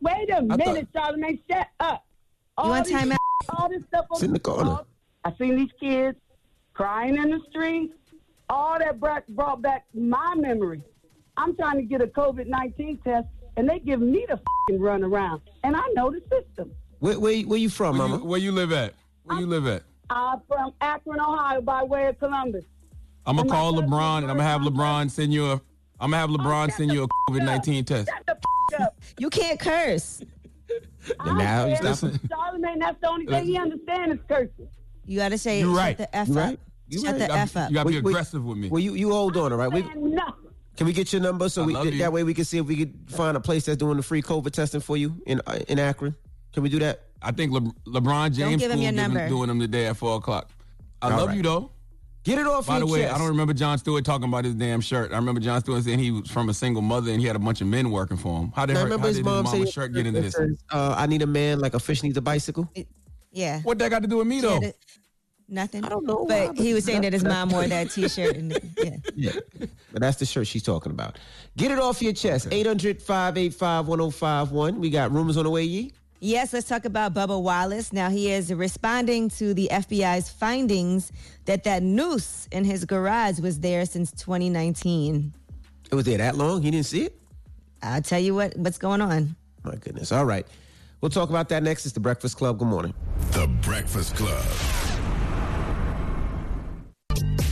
Wait 0.00 0.30
a 0.30 0.36
thought- 0.46 0.58
minute, 0.58 0.88
Charlamagne, 0.94 1.40
shut 1.50 1.68
up. 1.80 2.04
All 2.56 2.70
want 2.70 2.86
this- 2.86 2.94
timeout? 2.94 3.16
All 3.50 3.68
this 3.68 3.82
stuff. 3.84 4.06
Sit 4.14 4.26
in 4.26 4.32
the 4.32 4.40
corner. 4.40 4.70
all- 4.70 4.86
I 5.24 5.32
seen 5.36 5.56
these 5.56 5.70
kids 5.80 6.18
crying 6.74 7.16
in 7.16 7.30
the 7.30 7.40
street. 7.50 7.92
All 8.50 8.78
that 8.78 8.98
brought, 8.98 9.26
brought 9.28 9.60
back 9.62 9.86
my 9.94 10.34
memory. 10.34 10.82
I'm 11.36 11.54
trying 11.56 11.76
to 11.76 11.82
get 11.82 12.00
a 12.00 12.06
COVID 12.06 12.46
19 12.46 12.98
test, 13.04 13.26
and 13.56 13.68
they 13.68 13.78
give 13.78 14.00
me 14.00 14.24
the 14.28 14.40
fing 14.68 14.80
run 14.80 15.04
around. 15.04 15.42
And 15.64 15.76
I 15.76 15.82
know 15.94 16.10
the 16.10 16.20
system. 16.30 16.72
Where, 17.00 17.18
where, 17.20 17.40
where 17.42 17.58
you 17.58 17.68
from, 17.68 17.98
Where 17.98 18.06
you, 18.06 18.12
Mama? 18.14 18.24
where 18.24 18.40
you 18.40 18.52
live 18.52 18.72
at? 18.72 18.94
Where 19.24 19.38
you 19.38 19.46
live 19.46 19.66
at? 19.66 19.82
I'm 20.10 20.40
from 20.48 20.72
Akron, 20.80 21.20
Ohio, 21.20 21.60
by 21.60 21.82
way 21.84 22.06
of 22.06 22.18
Columbus. 22.18 22.64
I'm 23.26 23.36
gonna 23.36 23.42
And 23.42 23.50
call 23.50 23.74
LeBron 23.74 24.18
and 24.22 24.30
I'm 24.30 24.38
gonna 24.38 24.44
have 24.44 24.62
LeBron 24.62 25.10
send 25.10 25.32
you 25.34 25.50
a. 25.50 25.60
I'm 26.00 26.10
gonna 26.12 26.16
have 26.16 26.30
oh, 26.30 26.34
LeBron 26.38 26.68
shut 26.68 26.76
send 26.78 26.92
you 26.92 27.00
a 27.02 27.04
f- 27.04 27.10
COVID 27.28 27.44
nineteen 27.44 27.84
test. 27.84 28.08
Shut 28.08 28.24
the 28.26 28.32
f- 28.32 28.38
up. 28.80 28.98
You 29.18 29.30
can't 29.30 29.58
curse. 29.60 30.22
And 31.20 31.38
now 31.38 31.64
I 31.64 31.68
he's 31.70 31.78
said, 31.78 31.84
listening. 31.86 32.18
Charlamagne, 32.28 32.80
that's 32.80 33.00
the 33.00 33.08
only 33.08 33.24
thing 33.24 33.46
he 33.46 33.56
understands 33.56 34.14
is 34.16 34.20
cursing. 34.28 34.68
You 35.06 35.16
got 35.18 35.30
to 35.30 35.38
say, 35.38 35.60
You 35.60 35.68
shut 35.74 35.76
right. 35.76 35.96
the 35.96 36.14
F 36.16 36.28
You 36.28 36.34
up. 36.34 36.44
right. 36.44 36.60
You 36.88 36.98
shut 36.98 37.06
right. 37.12 37.14
the 37.18 37.22
You 37.24 37.28
gotta- 37.28 37.40
F 37.40 37.56
up. 37.56 37.70
You 37.70 37.74
gotta 37.76 37.88
be 37.88 37.94
Wait, 37.96 38.04
wait. 38.04 38.10
aggressive 38.10 38.44
with 38.44 38.58
me. 38.58 38.68
Well, 38.68 38.80
you, 38.82 38.92
you 38.94 39.10
hold 39.10 39.36
on, 39.38 39.50
all 39.52 39.58
right? 39.58 39.72
We, 39.72 39.80
And 39.80 40.12
nothing. 40.12 40.50
can 40.76 40.86
we 40.86 40.92
get 40.92 41.10
your 41.12 41.22
number 41.22 41.48
so 41.48 41.64
we, 41.64 41.72
love 41.72 41.86
that, 41.86 41.92
you. 41.94 41.98
that 42.00 42.12
way 42.12 42.24
we 42.24 42.34
can 42.34 42.44
see 42.44 42.58
if 42.58 42.66
we 42.66 42.76
could 42.76 42.94
find 43.10 43.38
a 43.38 43.40
place 43.40 43.64
that's 43.64 43.78
doing 43.78 43.96
the 43.96 44.02
free 44.02 44.20
COVID 44.20 44.50
testing 44.50 44.80
for 44.82 44.98
you 44.98 45.16
in 45.26 45.40
uh, 45.46 45.58
in 45.68 45.78
Akron? 45.78 46.14
Can 46.52 46.62
we 46.62 46.68
do 46.68 46.78
that? 46.80 47.04
I 47.22 47.32
think 47.32 47.52
Le- 47.52 47.60
LeBron 47.86 48.34
James 48.34 48.60
give 48.60 48.70
him 48.70 48.76
school 48.78 48.82
your 48.82 48.92
giving- 48.92 48.96
number. 48.96 49.28
doing 49.28 49.48
them 49.48 49.60
today 49.60 49.86
at 49.86 49.96
four 49.96 50.16
o'clock. 50.16 50.50
I 51.00 51.10
All 51.10 51.16
love 51.18 51.28
right. 51.28 51.36
you 51.38 51.42
though. 51.42 51.70
Get 52.28 52.38
it 52.38 52.46
off 52.46 52.66
By 52.66 52.76
your 52.76 52.86
the 52.86 52.92
way, 52.92 53.00
chest. 53.04 53.14
I 53.14 53.18
don't 53.18 53.28
remember 53.28 53.54
Jon 53.54 53.78
Stewart 53.78 54.04
talking 54.04 54.28
about 54.28 54.44
his 54.44 54.52
damn 54.54 54.82
shirt. 54.82 55.12
I 55.12 55.16
remember 55.16 55.40
Jon 55.40 55.60
Stewart 55.60 55.82
saying 55.82 55.98
he 55.98 56.10
was 56.10 56.30
from 56.30 56.50
a 56.50 56.54
single 56.54 56.82
mother 56.82 57.10
and 57.10 57.22
he 57.22 57.26
had 57.26 57.36
a 57.36 57.38
bunch 57.38 57.62
of 57.62 57.68
men 57.68 57.90
working 57.90 58.18
for 58.18 58.38
him. 58.38 58.52
How 58.54 58.66
did, 58.66 58.76
I 58.76 58.80
her, 58.80 58.84
remember 58.84 59.04
how 59.04 59.08
his 59.08 59.16
did 59.16 59.24
mom 59.24 59.44
his 59.44 59.50
saying, 59.50 59.60
mama's 59.62 59.72
shirt 59.72 59.94
get 59.94 60.06
into 60.06 60.20
this? 60.20 60.38
Uh, 60.70 60.94
I 60.94 61.06
need 61.06 61.22
a 61.22 61.26
man 61.26 61.58
like 61.58 61.72
a 61.72 61.80
fish 61.80 62.02
needs 62.02 62.18
a 62.18 62.20
bicycle. 62.20 62.70
Yeah. 63.32 63.62
What 63.62 63.78
that 63.78 63.88
got 63.88 64.02
to 64.02 64.08
do 64.08 64.18
with 64.18 64.26
me 64.26 64.42
though? 64.42 64.60
Yeah, 64.60 64.72
Nothing. 65.48 65.84
I 65.86 65.88
don't 65.88 66.04
know 66.04 66.24
why, 66.24 66.48
But 66.48 66.56
but 66.56 66.62
he 66.62 66.74
was 66.74 66.84
saying 66.84 67.00
that 67.00 67.14
his 67.14 67.24
mom 67.24 67.48
wore 67.48 67.66
that 67.66 67.90
T-shirt. 67.90 68.36
And, 68.36 68.52
yeah. 68.76 68.96
Yeah. 69.16 69.32
But 69.90 70.02
that's 70.02 70.18
the 70.18 70.26
shirt 70.26 70.46
she's 70.46 70.62
talking 70.62 70.92
about. 70.92 71.18
Get 71.56 71.70
it 71.70 71.78
off 71.78 72.02
your 72.02 72.12
chest. 72.12 72.48
800 72.50 73.00
585 73.00 73.88
1051. 73.88 74.78
We 74.78 74.90
got 74.90 75.12
rumors 75.12 75.38
on 75.38 75.44
the 75.44 75.50
way, 75.50 75.62
Yee. 75.62 75.94
Yes, 76.20 76.52
let's 76.52 76.66
talk 76.66 76.84
about 76.84 77.14
Bubba 77.14 77.40
Wallace. 77.40 77.92
Now 77.92 78.10
he 78.10 78.32
is 78.32 78.52
responding 78.52 79.28
to 79.30 79.54
the 79.54 79.68
FBI's 79.70 80.28
findings 80.28 81.12
that 81.44 81.62
that 81.62 81.84
noose 81.84 82.48
in 82.50 82.64
his 82.64 82.84
garage 82.84 83.38
was 83.38 83.60
there 83.60 83.86
since 83.86 84.10
2019. 84.12 85.32
It 85.90 85.94
was 85.94 86.04
there 86.06 86.18
that 86.18 86.36
long? 86.36 86.60
He 86.62 86.72
didn't 86.72 86.86
see 86.86 87.04
it? 87.04 87.20
I'll 87.82 88.02
tell 88.02 88.18
you 88.18 88.34
what 88.34 88.56
what's 88.56 88.78
going 88.78 89.00
on. 89.00 89.36
My 89.62 89.76
goodness. 89.76 90.10
All 90.10 90.24
right. 90.24 90.44
We'll 91.00 91.10
talk 91.10 91.30
about 91.30 91.48
that 91.50 91.62
next. 91.62 91.86
It's 91.86 91.94
the 91.94 92.00
Breakfast 92.00 92.36
Club. 92.36 92.58
Good 92.58 92.66
morning. 92.66 92.94
The 93.30 93.46
Breakfast 93.62 94.16
Club. 94.16 94.44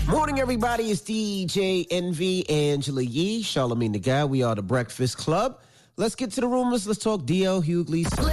Morning, 0.09 0.41
everybody. 0.41 0.91
It's 0.91 1.03
DJ 1.03 1.87
Envy, 1.91 2.49
Angela 2.49 3.03
Yee, 3.03 3.43
Charlamagne 3.45 3.93
the 3.93 4.01
Guy. 4.01 4.25
We 4.25 4.43
are 4.43 4.57
the 4.57 4.63
Breakfast 4.63 5.19
Club. 5.19 5.61
Let's 5.99 6.15
get 6.15 6.31
to 6.33 6.43
the 6.43 6.47
rumors. 6.47 6.87
Let's 6.87 6.99
talk 6.99 7.23
DL 7.23 7.65
Hughley. 7.65 8.05
Listen 8.05 8.27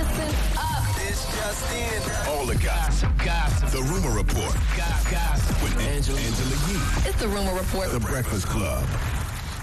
up. 0.58 0.84
It's 1.00 1.24
just 1.34 1.72
in. 1.74 2.30
All 2.30 2.46
the 2.46 2.56
gossip. 2.56 3.18
Gossip. 3.24 3.70
The 3.70 3.82
Rumor 3.84 4.14
Report. 4.14 4.54
Gossip. 4.76 5.64
With 5.64 5.80
Angela, 5.80 6.20
Angela 6.20 6.50
Yee. 6.68 7.10
It's 7.10 7.22
the 7.22 7.28
rumor 7.30 7.54
report. 7.54 7.90
The 7.92 8.02
Breakfast 8.02 8.48
Club. 8.48 8.86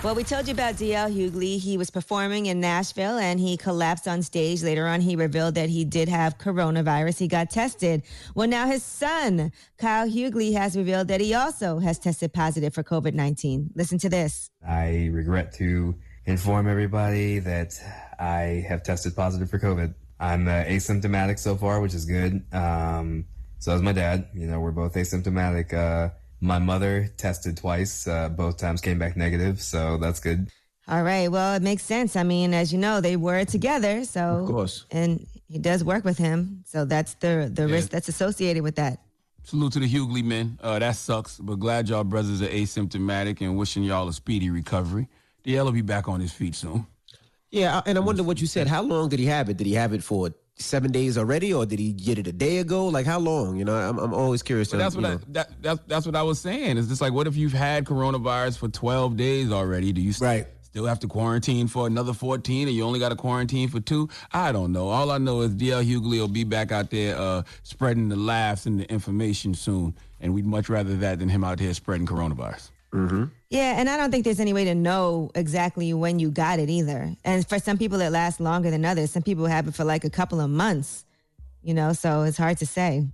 Well, 0.03 0.15
we 0.15 0.25
told 0.25 0.49
you 0.49 0.55
about 0.55 0.77
DL 0.77 1.15
Hughley. 1.15 1.59
He 1.59 1.77
was 1.77 1.91
performing 1.91 2.47
in 2.47 2.59
Nashville 2.59 3.19
and 3.19 3.39
he 3.39 3.59
collapsed 3.59 4.09
on 4.09 4.23
stage. 4.23 4.63
Later 4.63 4.87
on, 4.87 5.03
he 5.03 5.15
revealed 5.15 5.57
that 5.57 5.69
he 5.69 5.85
did 5.85 6.09
have 6.09 6.39
coronavirus. 6.39 7.19
He 7.19 7.29
got 7.29 7.51
tested. 7.51 8.03
Well, 8.35 8.49
now 8.49 8.67
his 8.67 8.83
son, 8.83 9.53
Kyle 9.77 10.09
Hughley, 10.09 10.55
has 10.55 10.75
revealed 10.75 11.09
that 11.09 11.21
he 11.21 11.35
also 11.35 11.81
has 11.81 11.99
tested 11.99 12.33
positive 12.33 12.73
for 12.73 12.83
COVID 12.83 13.13
19. 13.13 13.73
Listen 13.75 13.99
to 13.99 14.09
this. 14.09 14.49
I 14.67 15.11
regret 15.13 15.53
to 15.57 15.95
inform 16.31 16.69
everybody 16.69 17.38
that 17.40 17.75
I 18.19 18.64
have 18.69 18.83
tested 18.83 19.16
positive 19.16 19.51
for 19.51 19.59
COVID. 19.59 19.95
I'm 20.19 20.49
uh, 20.49 20.64
asymptomatic 20.64 21.38
so 21.38 21.57
far, 21.57 21.81
which 21.81 21.95
is 21.95 22.05
good. 22.05 22.43
Um, 22.53 23.25
so 23.59 23.75
is 23.75 23.83
my 23.83 23.93
dad. 23.93 24.29
You 24.35 24.47
know, 24.47 24.61
we're 24.61 24.71
both 24.71 24.95
asymptomatic. 24.95 25.73
Uh, 25.73 26.11
my 26.40 26.59
mother 26.59 27.09
tested 27.16 27.57
twice. 27.57 28.07
Uh, 28.07 28.29
both 28.29 28.57
times 28.59 28.81
came 28.81 28.99
back 28.99 29.16
negative, 29.16 29.61
so 29.61 29.97
that's 29.99 30.21
good. 30.21 30.49
All 30.88 31.03
right. 31.03 31.31
Well, 31.31 31.55
it 31.55 31.62
makes 31.62 31.83
sense. 31.85 32.16
I 32.16 32.23
mean, 32.23 32.53
as 32.55 32.73
you 32.73 32.79
know, 32.79 33.01
they 33.01 33.16
were 33.16 33.45
together. 33.45 34.05
So, 34.05 34.21
Of 34.21 34.49
course. 34.49 34.87
And 34.90 35.27
he 35.49 35.59
does 35.59 35.85
work 35.85 36.05
with 36.05 36.19
him. 36.19 36.64
So 36.66 36.85
that's 36.85 37.14
the, 37.14 37.51
the 37.53 37.66
Yeah. 37.66 37.75
risk 37.75 37.90
that's 37.90 38.09
associated 38.09 38.62
with 38.62 38.77
that. 38.77 38.99
Salute 39.45 39.73
to 39.75 39.81
the 39.81 39.88
Hughley 39.88 40.23
men. 40.25 40.59
Uh, 40.62 40.79
that 40.79 40.97
sucks, 40.97 41.38
but 41.38 41.57
glad 41.57 41.88
y'all 41.88 42.05
brothers 42.05 42.43
are 42.43 42.47
asymptomatic 42.49 43.40
and 43.40 43.57
wishing 43.57 43.83
y'all 43.83 44.09
a 44.09 44.12
speedy 44.12 44.51
recovery. 44.51 45.09
DL 45.44 45.64
will 45.64 45.72
be 45.72 45.83
back 45.83 46.09
on 46.09 46.20
his 46.20 46.33
feet 46.33 46.55
soon. 46.55 46.87
Yeah, 47.50 47.81
and 47.87 47.98
I 47.98 48.00
wonder 48.00 48.22
what 48.22 48.40
you 48.40 48.46
said. 48.46 48.68
How 48.68 48.83
long 48.83 49.09
did 49.09 49.18
he 49.18 49.26
have 49.26 49.48
it? 49.48 49.57
Did 49.57 49.66
he 49.66 49.74
have 49.74 49.92
it 49.92 50.03
for 50.05 50.31
seven 50.55 50.92
days 50.92 51.18
already, 51.18 51.53
or 51.53 51.66
did 51.66 51.79
he 51.81 51.92
get 51.92 52.18
it 52.18 52.26
a 52.29 52.33
day 52.33 52.59
ago? 52.59 52.87
Like 52.87 53.07
how 53.07 53.18
long? 53.18 53.57
You 53.57 53.64
know, 53.64 53.74
I'm, 53.74 53.98
I'm 53.98 54.14
always 54.14 54.42
curious. 54.42 54.68
To, 54.70 54.76
that's 54.76 54.94
what 54.94 55.05
I, 55.05 55.14
know. 55.14 55.20
that, 55.29 55.50
that's 55.62 55.81
that's 55.87 56.07
what 56.07 56.14
I 56.14 56.22
was 56.22 56.38
saying. 56.40 56.79
It's 56.79 56.87
just 56.88 57.00
like, 57.00 57.12
what 57.12 57.26
if 57.26 57.37
you've 57.37 57.53
had 57.53 57.85
coronavirus 57.87 58.59
for 58.59 58.68
12 58.68 59.16
days 59.16 59.50
already? 59.50 59.92
Do 59.92 60.00
you 60.00 60.12
st- 60.12 60.22
Right. 60.29 60.46
still 60.62 60.87
have 60.87 61.00
to 61.00 61.09
quarantine 61.09 61.66
for 61.66 61.88
another 61.88 62.12
14 62.12 62.68
and 62.68 62.76
you 62.76 62.85
only 62.85 63.00
got 63.00 63.09
to 63.09 63.16
quarantine 63.16 63.68
for 63.68 63.81
two. 63.81 64.09
I 64.33 64.53
don't 64.53 64.70
know. 64.70 64.88
All 64.88 65.11
I 65.11 65.18
know 65.18 65.40
is 65.40 65.50
DL 65.57 65.83
Hughley 65.85 66.20
will 66.20 66.29
be 66.29 66.44
back 66.44 66.70
out 66.70 66.90
there 66.90 67.16
uh, 67.18 67.42
spreading 67.64 68.09
the 68.09 68.16
laughs 68.16 68.66
and 68.66 68.79
the 68.79 68.88
information 68.92 69.55
soon. 69.55 69.96
And 70.20 70.35
we'd 70.35 70.46
much 70.46 70.68
rather 70.68 70.94
that 70.98 71.18
than 71.18 71.29
him 71.31 71.42
out 71.42 71.59
here 71.59 71.74
spreading 71.74 72.07
coronavirus. 72.07 72.70
Mm-hmm. 72.92 73.24
Yeah, 73.50 73.74
and 73.79 73.88
I 73.88 73.96
don't 73.96 74.11
think 74.11 74.24
there's 74.24 74.40
any 74.40 74.53
way 74.53 74.64
to 74.64 74.74
know 74.74 75.31
exactly 75.35 75.92
when 75.94 76.18
you 76.18 76.31
got 76.31 76.59
it 76.59 76.68
either. 76.68 77.14
And 77.24 77.48
for 77.48 77.59
some 77.59 77.79
people, 77.79 78.00
it 78.00 78.11
lasts 78.11 78.40
longer 78.40 78.70
than 78.70 78.85
others. 78.85 79.11
Some 79.11 79.22
people 79.22 79.46
have 79.46 79.68
it 79.68 79.74
for 79.74 79.85
like 79.85 80.05
a 80.05 80.11
couple 80.11 80.40
of 80.40 80.50
months, 80.50 81.05
you 81.62 81.74
know, 81.74 81.92
so 81.92 82.22
it's 82.22 82.38
hard 82.38 82.59
to 82.59 82.66
say. 82.66 83.07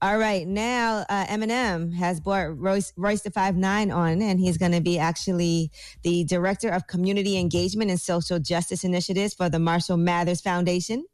All 0.00 0.18
right, 0.18 0.48
now 0.48 1.04
uh, 1.08 1.26
Eminem 1.26 1.94
has 1.94 2.18
brought 2.18 2.58
Royce, 2.58 2.92
Royce 2.96 3.22
the 3.22 3.30
Five 3.30 3.56
Nine 3.56 3.92
on, 3.92 4.20
and 4.20 4.40
he's 4.40 4.58
going 4.58 4.72
to 4.72 4.80
be 4.80 4.98
actually 4.98 5.70
the 6.02 6.24
director 6.24 6.70
of 6.70 6.88
community 6.88 7.38
engagement 7.38 7.88
and 7.88 8.00
social 8.00 8.40
justice 8.40 8.82
initiatives 8.82 9.32
for 9.32 9.48
the 9.48 9.60
Marshall 9.60 9.96
Mathers 9.96 10.40
Foundation. 10.40 11.04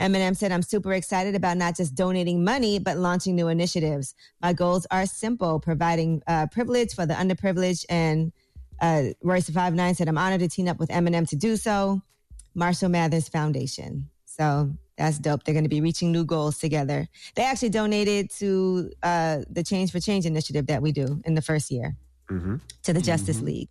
Eminem 0.00 0.36
said, 0.36 0.52
I'm 0.52 0.62
super 0.62 0.92
excited 0.92 1.34
about 1.34 1.56
not 1.56 1.76
just 1.76 1.94
donating 1.94 2.44
money, 2.44 2.78
but 2.78 2.96
launching 2.96 3.34
new 3.36 3.48
initiatives. 3.48 4.14
My 4.42 4.52
goals 4.52 4.86
are 4.90 5.06
simple 5.06 5.60
providing 5.60 6.22
uh, 6.26 6.46
privilege 6.48 6.94
for 6.94 7.06
the 7.06 7.14
underprivileged. 7.14 7.84
And 7.88 8.32
uh, 8.80 9.04
Royce 9.22 9.46
the 9.46 9.52
Five 9.52 9.74
Nine 9.74 9.94
said, 9.94 10.08
I'm 10.08 10.18
honored 10.18 10.40
to 10.40 10.48
team 10.48 10.68
up 10.68 10.78
with 10.78 10.90
Eminem 10.90 11.28
to 11.28 11.36
do 11.36 11.56
so. 11.56 12.02
Marshall 12.54 12.88
Mathers 12.88 13.28
Foundation. 13.28 14.08
So 14.24 14.72
that's 14.96 15.18
dope. 15.18 15.44
They're 15.44 15.52
going 15.54 15.64
to 15.64 15.68
be 15.70 15.80
reaching 15.82 16.10
new 16.12 16.24
goals 16.24 16.58
together. 16.58 17.06
They 17.34 17.44
actually 17.44 17.68
donated 17.70 18.30
to 18.38 18.90
uh, 19.02 19.40
the 19.50 19.62
Change 19.62 19.92
for 19.92 20.00
Change 20.00 20.24
initiative 20.26 20.66
that 20.68 20.80
we 20.82 20.92
do 20.92 21.20
in 21.24 21.34
the 21.34 21.42
first 21.42 21.70
year 21.70 21.96
Mm-hmm. 22.30 22.56
to 22.82 22.92
the 22.92 23.00
Justice 23.00 23.40
League. 23.40 23.68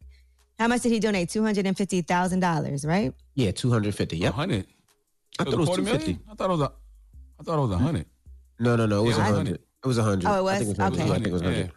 How 0.58 0.70
much 0.70 0.82
did 0.84 0.94
he 0.94 1.00
donate? 1.02 1.28
Two 1.30 1.44
hundred 1.44 1.66
and 1.66 1.76
fifty 1.76 2.02
thousand 2.02 2.40
dollars, 2.40 2.86
right? 2.86 3.14
Yeah, 3.34 3.52
two 3.52 3.70
hundred 3.70 3.94
fifty. 3.96 4.18
Yep. 4.18 4.32
100. 4.32 4.66
I 5.40 5.44
thought 5.44 5.54
it 5.54 5.60
was 5.60 5.68
quarter 5.68 5.84
two 5.84 5.90
fifty. 5.90 6.12
million? 6.14 6.22
I 6.32 6.36
thought 6.36 6.46
it 6.50 6.54
was 6.54 6.62
a. 6.62 6.72
I 7.40 7.44
thought 7.44 7.58
it 7.58 7.62
was 7.62 7.72
a 7.72 7.78
hundred. 7.78 8.06
No, 8.60 8.76
no, 8.76 8.86
no. 8.86 9.04
It 9.04 9.08
was 9.08 9.18
a 9.18 9.20
Yeah, 9.20 9.26
hundred. 9.36 9.56
It 9.84 9.88
was 9.88 9.98
a 9.98 10.04
hundred. 10.04 10.28
Oh, 10.30 10.48
it 10.48 10.52
I 10.52 10.58
think 10.60 10.70
was? 10.70 10.80
it 10.80 10.82
was 10.82 10.92
Okay. 10.94 10.98
yeah, 11.08 11.12
I 11.12 11.16
think 11.16 11.28
it 11.28 11.34
was 11.34 11.42
Yeah. 11.42 11.48
hundred. 11.50 11.72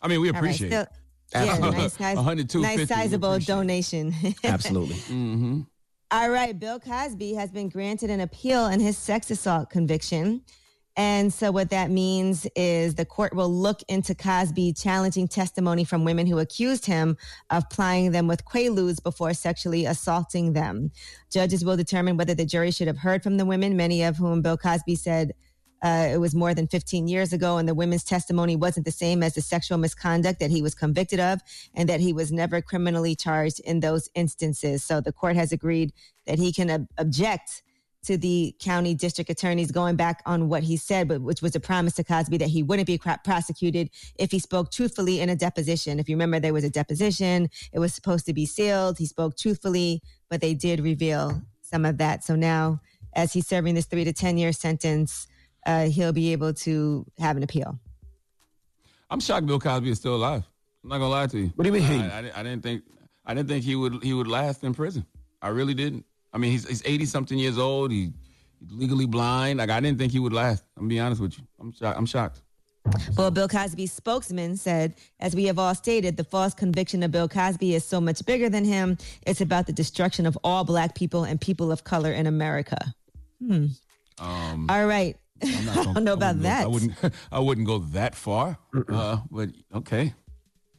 I 0.00 0.08
mean, 0.08 0.20
we 0.20 0.28
All 0.28 0.32
right, 0.32 0.38
appreciate 0.40 0.68
still- 0.68 0.82
it. 0.82 0.88
Yeah, 1.34 1.40
Absolutely. 1.44 1.78
nice, 1.78 2.00
nice, 2.00 2.16
100, 2.16 2.54
nice 2.56 2.88
sizable 2.88 3.38
donation. 3.38 4.14
Absolutely. 4.44 4.96
Mm-hmm. 4.96 5.60
All 6.10 6.28
right, 6.30 6.58
Bill 6.58 6.78
Cosby 6.78 7.32
has 7.34 7.50
been 7.50 7.70
granted 7.70 8.10
an 8.10 8.20
appeal 8.20 8.66
in 8.66 8.80
his 8.80 8.98
sex 8.98 9.30
assault 9.30 9.70
conviction. 9.70 10.42
And 10.96 11.32
so, 11.32 11.50
what 11.50 11.70
that 11.70 11.90
means 11.90 12.46
is 12.54 12.94
the 12.94 13.06
court 13.06 13.34
will 13.34 13.48
look 13.48 13.80
into 13.88 14.14
Cosby 14.14 14.74
challenging 14.74 15.26
testimony 15.26 15.84
from 15.84 16.04
women 16.04 16.26
who 16.26 16.38
accused 16.38 16.84
him 16.84 17.16
of 17.50 17.68
plying 17.70 18.12
them 18.12 18.26
with 18.26 18.44
quaaludes 18.44 19.02
before 19.02 19.32
sexually 19.32 19.86
assaulting 19.86 20.52
them. 20.52 20.90
Judges 21.30 21.64
will 21.64 21.76
determine 21.76 22.18
whether 22.18 22.34
the 22.34 22.44
jury 22.44 22.70
should 22.70 22.88
have 22.88 22.98
heard 22.98 23.22
from 23.22 23.38
the 23.38 23.46
women, 23.46 23.76
many 23.76 24.02
of 24.02 24.18
whom 24.18 24.42
Bill 24.42 24.58
Cosby 24.58 24.96
said 24.96 25.32
uh, 25.82 26.10
it 26.12 26.18
was 26.18 26.34
more 26.34 26.54
than 26.54 26.68
15 26.68 27.08
years 27.08 27.32
ago, 27.32 27.56
and 27.56 27.68
the 27.68 27.74
women's 27.74 28.04
testimony 28.04 28.54
wasn't 28.54 28.86
the 28.86 28.92
same 28.92 29.22
as 29.22 29.34
the 29.34 29.40
sexual 29.40 29.78
misconduct 29.78 30.38
that 30.38 30.50
he 30.50 30.62
was 30.62 30.74
convicted 30.74 31.18
of, 31.18 31.40
and 31.74 31.88
that 31.88 32.00
he 32.00 32.12
was 32.12 32.30
never 32.30 32.62
criminally 32.62 33.16
charged 33.16 33.60
in 33.60 33.80
those 33.80 34.08
instances. 34.14 34.84
So 34.84 35.00
the 35.00 35.12
court 35.12 35.36
has 35.36 35.52
agreed 35.52 35.92
that 36.26 36.38
he 36.38 36.52
can 36.52 36.70
ob- 36.70 36.86
object 36.98 37.62
to 38.04 38.16
the 38.16 38.54
county 38.58 38.94
district 38.94 39.30
attorneys 39.30 39.70
going 39.70 39.96
back 39.96 40.22
on 40.26 40.48
what 40.48 40.62
he 40.62 40.76
said, 40.76 41.08
but 41.08 41.22
which 41.22 41.40
was 41.40 41.54
a 41.54 41.60
promise 41.60 41.94
to 41.94 42.04
Cosby 42.04 42.38
that 42.38 42.48
he 42.48 42.62
wouldn't 42.62 42.86
be 42.86 42.98
cra- 42.98 43.20
prosecuted 43.24 43.90
if 44.18 44.30
he 44.30 44.38
spoke 44.38 44.70
truthfully 44.72 45.20
in 45.20 45.28
a 45.28 45.36
deposition. 45.36 46.00
If 46.00 46.08
you 46.08 46.16
remember, 46.16 46.40
there 46.40 46.52
was 46.52 46.64
a 46.64 46.70
deposition; 46.70 47.48
it 47.72 47.78
was 47.78 47.94
supposed 47.94 48.26
to 48.26 48.32
be 48.32 48.46
sealed. 48.46 48.98
He 48.98 49.06
spoke 49.06 49.36
truthfully, 49.36 50.02
but 50.28 50.40
they 50.40 50.54
did 50.54 50.80
reveal 50.80 51.42
some 51.60 51.84
of 51.84 51.98
that. 51.98 52.24
So 52.24 52.34
now, 52.34 52.80
as 53.14 53.32
he's 53.32 53.46
serving 53.46 53.74
this 53.74 53.86
three 53.86 54.04
to 54.04 54.12
ten 54.12 54.36
year 54.36 54.52
sentence, 54.52 55.28
uh, 55.66 55.84
he'll 55.86 56.12
be 56.12 56.32
able 56.32 56.54
to 56.54 57.06
have 57.18 57.36
an 57.36 57.42
appeal. 57.42 57.78
I'm 59.10 59.20
shocked 59.20 59.46
Bill 59.46 59.60
Cosby 59.60 59.90
is 59.90 59.98
still 59.98 60.16
alive. 60.16 60.42
I'm 60.82 60.90
not 60.90 60.98
gonna 60.98 61.08
lie 61.08 61.26
to 61.28 61.38
you. 61.38 61.52
What 61.54 61.64
do 61.64 61.72
you 61.72 61.80
mean? 61.80 62.00
I, 62.02 62.18
I, 62.18 62.40
I 62.40 62.42
didn't 62.42 62.62
think 62.62 62.82
I 63.24 63.34
didn't 63.34 63.48
think 63.48 63.64
he 63.64 63.76
would 63.76 64.02
he 64.02 64.12
would 64.12 64.26
last 64.26 64.64
in 64.64 64.74
prison. 64.74 65.06
I 65.40 65.48
really 65.48 65.74
didn't. 65.74 66.04
I 66.32 66.38
mean, 66.38 66.50
he's 66.52 66.66
he's 66.68 66.82
80 66.84 67.06
something 67.06 67.38
years 67.38 67.58
old. 67.58 67.90
He, 67.90 68.12
he's 68.60 68.72
legally 68.72 69.06
blind. 69.06 69.58
Like 69.58 69.70
I 69.70 69.80
didn't 69.80 69.98
think 69.98 70.12
he 70.12 70.18
would 70.18 70.32
last. 70.32 70.64
I'm 70.76 70.82
gonna 70.84 70.88
be 70.88 71.00
honest 71.00 71.20
with 71.20 71.38
you. 71.38 71.44
I'm 71.60 71.72
shocked. 71.72 71.98
I'm 71.98 72.06
shocked. 72.06 72.42
Well, 73.16 73.30
Bill 73.30 73.46
Cosby's 73.48 73.92
spokesman 73.92 74.56
said, 74.56 74.96
as 75.20 75.36
we 75.36 75.44
have 75.44 75.56
all 75.56 75.72
stated, 75.72 76.16
the 76.16 76.24
false 76.24 76.52
conviction 76.52 77.04
of 77.04 77.12
Bill 77.12 77.28
Cosby 77.28 77.76
is 77.76 77.84
so 77.84 78.00
much 78.00 78.26
bigger 78.26 78.48
than 78.48 78.64
him. 78.64 78.98
It's 79.24 79.40
about 79.40 79.68
the 79.68 79.72
destruction 79.72 80.26
of 80.26 80.36
all 80.42 80.64
black 80.64 80.96
people 80.96 81.22
and 81.22 81.40
people 81.40 81.70
of 81.70 81.84
color 81.84 82.10
in 82.10 82.26
America. 82.26 82.92
Hmm. 83.40 83.66
Um, 84.18 84.66
All 84.68 84.86
right. 84.86 85.16
Not 85.42 85.52
I 85.54 85.74
gonna- 85.84 85.94
don't 85.94 86.04
know 86.04 86.12
about 86.14 86.40
that. 86.42 86.64
I 86.64 86.66
wouldn't. 86.66 86.92
I 87.32 87.38
wouldn't 87.38 87.66
go 87.68 87.78
that 87.78 88.14
far. 88.16 88.58
Uh, 88.88 89.18
but 89.30 89.50
okay. 89.74 90.12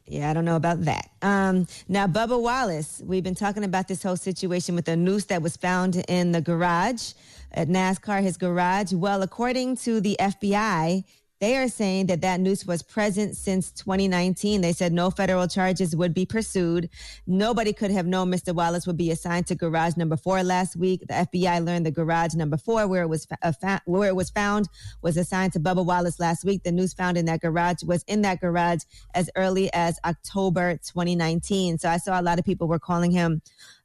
Yeah, 0.06 0.30
I 0.30 0.34
don't 0.34 0.44
know 0.44 0.56
about 0.56 0.82
that. 0.82 1.10
Um, 1.22 1.66
now, 1.88 2.06
Bubba 2.06 2.40
Wallace, 2.40 3.00
we've 3.04 3.24
been 3.24 3.34
talking 3.34 3.64
about 3.64 3.88
this 3.88 4.02
whole 4.02 4.16
situation 4.16 4.74
with 4.74 4.84
the 4.84 4.96
noose 4.96 5.24
that 5.26 5.40
was 5.40 5.56
found 5.56 5.96
in 6.08 6.32
the 6.32 6.42
garage 6.42 7.12
at 7.52 7.68
NASCAR, 7.68 8.20
his 8.20 8.36
garage. 8.36 8.92
Well, 8.92 9.22
according 9.22 9.78
to 9.78 10.00
the 10.00 10.16
FBI, 10.20 11.04
they 11.44 11.58
are 11.58 11.68
saying 11.68 12.06
that 12.06 12.22
that 12.22 12.40
noose 12.40 12.64
was 12.64 12.82
present 12.82 13.36
since 13.36 13.70
2019. 13.72 14.62
They 14.62 14.72
said 14.72 14.94
no 14.94 15.10
federal 15.10 15.46
charges 15.46 15.94
would 15.94 16.14
be 16.14 16.24
pursued. 16.24 16.88
Nobody 17.26 17.74
could 17.74 17.90
have 17.90 18.06
known 18.06 18.30
Mr. 18.30 18.54
Wallace 18.54 18.86
would 18.86 18.96
be 18.96 19.10
assigned 19.10 19.46
to 19.48 19.54
garage 19.54 19.94
number 19.98 20.16
four 20.16 20.42
last 20.42 20.74
week. 20.74 21.00
The 21.00 21.28
FBI 21.28 21.62
learned 21.62 21.84
the 21.84 21.90
garage 21.90 22.32
number 22.32 22.56
four, 22.56 22.86
where 22.86 23.02
it 23.02 23.08
was 23.08 23.26
uh, 23.42 23.52
fa- 23.52 23.82
where 23.84 24.08
it 24.08 24.16
was 24.16 24.30
found, 24.30 24.70
was 25.02 25.18
assigned 25.18 25.52
to 25.52 25.60
Bubba 25.60 25.84
Wallace 25.84 26.18
last 26.18 26.46
week. 26.46 26.62
The 26.62 26.72
noose 26.72 26.94
found 26.94 27.18
in 27.18 27.26
that 27.26 27.42
garage 27.42 27.82
was 27.82 28.04
in 28.04 28.22
that 28.22 28.40
garage 28.40 28.80
as 29.14 29.28
early 29.36 29.70
as 29.74 29.98
October 30.06 30.78
2019. 30.78 31.76
So 31.76 31.90
I 31.90 31.98
saw 31.98 32.18
a 32.18 32.22
lot 32.22 32.38
of 32.38 32.46
people 32.46 32.68
were 32.68 32.78
calling 32.78 33.10
him 33.10 33.42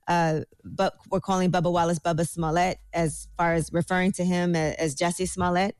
uh, 0.07 0.39
but 0.63 0.93
we're 1.11 1.19
calling 1.19 1.51
Bubba 1.51 1.71
Wallace 1.71 1.99
Bubba 1.99 2.25
Smollett 2.25 2.79
as 2.93 3.27
far 3.37 3.53
as 3.53 3.71
referring 3.73 4.13
to 4.13 4.23
him 4.23 4.55
as, 4.55 4.75
as 4.75 4.95
Jussie 4.95 5.27
Smollett 5.27 5.75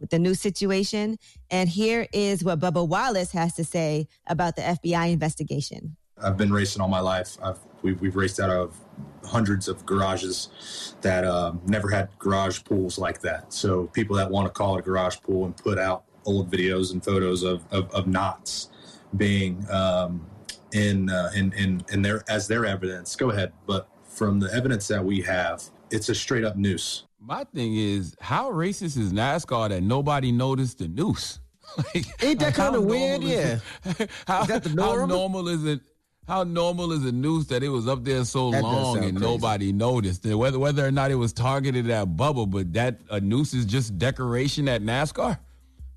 with 0.00 0.10
the 0.10 0.18
new 0.18 0.34
situation. 0.34 1.18
And 1.50 1.68
here 1.68 2.06
is 2.12 2.42
what 2.42 2.58
Bubba 2.58 2.86
Wallace 2.86 3.32
has 3.32 3.54
to 3.54 3.64
say 3.64 4.08
about 4.26 4.56
the 4.56 4.62
FBI 4.62 5.12
investigation. 5.12 5.96
I've 6.22 6.36
been 6.36 6.52
racing 6.52 6.82
all 6.82 6.88
my 6.88 7.00
life. 7.00 7.36
I've, 7.42 7.58
we've, 7.82 8.00
we've 8.00 8.16
raced 8.16 8.40
out 8.40 8.50
of 8.50 8.76
hundreds 9.24 9.68
of 9.68 9.84
garages 9.86 10.94
that 11.00 11.24
um, 11.24 11.60
never 11.66 11.88
had 11.88 12.08
garage 12.18 12.62
pulls 12.64 12.98
like 12.98 13.20
that. 13.22 13.52
So 13.52 13.86
people 13.88 14.16
that 14.16 14.30
want 14.30 14.46
to 14.46 14.52
call 14.52 14.76
it 14.76 14.80
a 14.80 14.82
garage 14.82 15.16
pull 15.22 15.46
and 15.46 15.56
put 15.56 15.78
out 15.78 16.04
old 16.26 16.50
videos 16.50 16.92
and 16.92 17.02
photos 17.02 17.42
of, 17.42 17.64
of, 17.70 17.90
of 17.92 18.06
knots 18.06 18.70
being 19.16 19.64
um, 19.70 20.26
in, 20.72 21.10
uh, 21.10 21.30
in 21.34 21.52
in 21.54 21.82
in 21.90 22.02
their 22.02 22.22
as 22.28 22.46
their 22.46 22.64
evidence. 22.64 23.16
Go 23.16 23.30
ahead, 23.30 23.52
but 23.66 23.88
from 24.04 24.38
the 24.38 24.52
evidence 24.54 24.86
that 24.88 25.04
we 25.04 25.20
have, 25.22 25.62
it's 25.90 26.08
a 26.08 26.14
straight 26.14 26.44
up 26.44 26.56
noose. 26.56 27.04
My 27.30 27.44
thing 27.44 27.76
is, 27.76 28.16
how 28.20 28.50
racist 28.50 28.98
is 28.98 29.12
NASCAR 29.12 29.68
that 29.68 29.84
nobody 29.84 30.32
noticed 30.32 30.78
the 30.78 30.88
noose? 30.88 31.38
like, 31.76 32.04
Ain't 32.24 32.40
that 32.40 32.56
how 32.56 32.64
kinda 32.72 32.80
weird? 32.80 33.22
Yeah. 33.22 33.60
it- 33.84 34.10
how, 34.26 34.42
Is 34.42 34.48
that 34.48 34.64
the 34.64 34.70
how 34.70 35.06
normal 35.06 35.46
is 35.46 35.64
it? 35.64 35.80
How 36.26 36.42
normal 36.42 36.90
is 36.90 37.04
a 37.04 37.12
noose 37.12 37.46
that 37.46 37.62
it 37.62 37.68
was 37.68 37.86
up 37.86 38.02
there 38.04 38.24
so 38.24 38.50
That 38.50 38.64
long 38.64 38.96
and 39.04 39.16
crazy. 39.16 39.24
nobody 39.32 39.72
noticed? 39.72 40.24
And 40.24 40.36
Whether 40.40 40.58
whether 40.58 40.84
or 40.84 40.90
not 40.90 41.12
it 41.12 41.14
was 41.14 41.32
targeted 41.32 41.88
at 41.88 42.08
Bubba, 42.16 42.50
but 42.50 42.72
that 42.72 43.00
a 43.10 43.20
noose 43.20 43.54
is 43.54 43.64
just 43.64 43.96
decoration 43.96 44.66
at 44.68 44.82
NASCAR. 44.82 45.38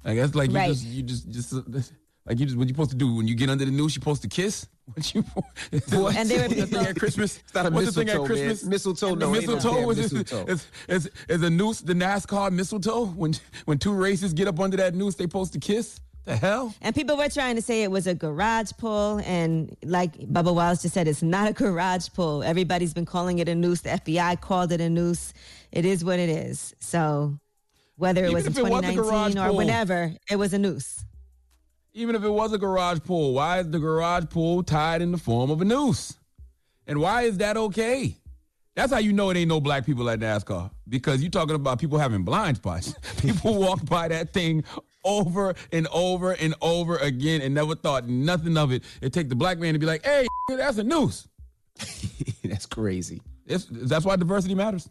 I 0.06 0.14
guess 0.14 0.36
like 0.36 0.52
you 0.52 0.56
Right. 0.58 0.68
just 0.70 0.86
you 0.86 1.02
just 1.02 1.30
just 1.32 1.54
like 2.28 2.40
you 2.40 2.46
just 2.46 2.58
what 2.58 2.68
you 2.68 2.76
supposed 2.76 2.92
to 2.92 2.96
do 2.96 3.16
when 3.16 3.28
you 3.28 3.34
get 3.34 3.50
under 3.50 3.66
the 3.66 3.72
noose? 3.72 3.96
You 3.96 4.02
supposed 4.02 4.22
to 4.22 4.28
kiss? 4.28 4.68
What 4.86 5.14
you? 5.16 5.22
What? 5.92 6.16
And 6.18 6.30
they 6.30 6.46
the 6.48 6.68
thing 6.68 6.86
at 6.86 6.96
Christmas? 6.98 7.40
It's 7.40 7.54
not 7.54 7.66
a 7.66 7.70
What's 7.70 7.88
the 7.88 7.92
thing 7.94 8.10
at 8.10 8.20
mistletoe, 8.22 8.36
man. 8.36 8.48
Christmas? 8.48 8.64
Mistletoe, 8.64 9.16
The 9.16 9.26
no, 9.26 9.32
mistletoe 9.32 9.90
is, 9.92 10.00
is, 10.00 10.14
mistletoe. 10.14 10.52
is, 10.52 10.68
is, 10.88 11.12
is 11.30 11.42
a 11.42 11.50
noose 11.50 11.80
the 11.82 11.94
NASCAR 11.94 12.52
mistletoe? 12.52 13.06
When 13.06 13.34
when 13.66 13.78
two 13.78 13.94
races 13.94 14.34
get 14.34 14.48
up 14.48 14.60
under 14.60 14.78
that 14.78 14.94
noose, 14.94 15.16
they 15.16 15.24
supposed 15.24 15.54
to 15.54 15.60
kiss? 15.60 16.00
The 16.26 16.36
hell? 16.38 16.74
And 16.82 16.96
people 16.96 17.18
were 17.18 17.28
trying 17.30 17.56
to 17.58 17.62
say 17.62 17.84
it 17.84 17.92
was 17.92 18.08
a 18.08 18.14
garage 18.14 18.72
pull. 18.78 19.20
And 19.26 19.76
like 19.84 20.18
Bubba 20.20 20.54
Wallace 20.56 20.82
just 20.82 20.94
said, 20.94 21.08
it's 21.08 21.22
not 21.22 21.50
a 21.50 21.54
garage 21.54 22.08
pull. 22.14 22.44
Everybody's 22.44 22.94
been 22.94 23.06
calling 23.06 23.40
it 23.40 23.50
a 23.50 23.56
noose. 23.56 23.82
The 23.82 23.90
FBI 23.90 24.40
called 24.40 24.72
it 24.72 24.80
a 24.80 24.90
noose. 24.90 25.34
It 25.74 25.84
is 25.86 26.04
what 26.06 26.20
it 26.20 26.30
is. 26.30 26.74
So 26.80 27.38
whether 27.98 28.22
it 28.24 28.32
Even 28.32 28.36
was 28.36 28.46
in 28.46 28.52
if 28.54 28.58
it 28.58 28.64
was 28.64 28.70
2019 28.82 29.38
or 29.38 29.48
pull. 29.50 29.58
whenever, 29.58 30.14
it 30.32 30.36
was 30.38 30.54
a 30.54 30.60
noose. 30.60 31.04
Even 31.96 32.16
if 32.16 32.24
it 32.24 32.30
was 32.30 32.52
a 32.54 32.58
garage 32.58 33.00
pull, 33.04 33.34
why 33.34 33.60
is 33.60 33.70
the 33.70 33.78
garage 33.78 34.26
pull 34.30 34.64
tied 34.64 35.04
in 35.04 35.12
the 35.12 35.18
form 35.18 35.52
of 35.52 35.62
a 35.62 35.66
noose? 35.66 36.18
And 36.88 37.00
why 37.00 37.24
is 37.24 37.38
that 37.38 37.56
okay? 37.56 38.18
That's 38.76 38.92
how 38.92 38.98
you 38.98 39.14
know 39.14 39.30
it 39.30 39.38
ain't 39.38 39.50
no 39.50 39.62
black 39.62 39.86
people 39.86 40.10
at 40.10 40.20
NASCAR 40.20 40.72
because 40.90 41.22
you're 41.22 41.30
talking 41.30 41.54
about 41.54 41.80
people 41.80 42.00
having 42.00 42.24
blind 42.24 42.58
spots. 42.58 42.96
People 43.22 43.60
walk 43.60 43.86
by 43.86 44.08
that 44.08 44.34
thing 44.34 44.64
over 45.06 45.54
and 45.72 45.88
over 45.94 46.32
and 46.32 46.56
over 46.62 46.98
again 46.98 47.42
and 47.42 47.54
never 47.54 47.76
thought 47.76 48.08
nothing 48.08 48.58
of 48.58 48.72
it. 48.72 48.84
It 49.02 49.14
take 49.14 49.30
the 49.30 49.36
black 49.36 49.60
man 49.60 49.74
to 49.74 49.80
be 49.80 49.86
like, 49.86 50.04
"Hey, 50.04 50.26
that's 50.50 50.80
a 50.80 50.84
noose." 50.84 51.28
That's 52.44 52.68
crazy. 52.68 53.20
It's, 53.48 53.66
that's 53.66 54.06
why 54.06 54.16
diversity 54.16 54.54
matters. 54.54 54.88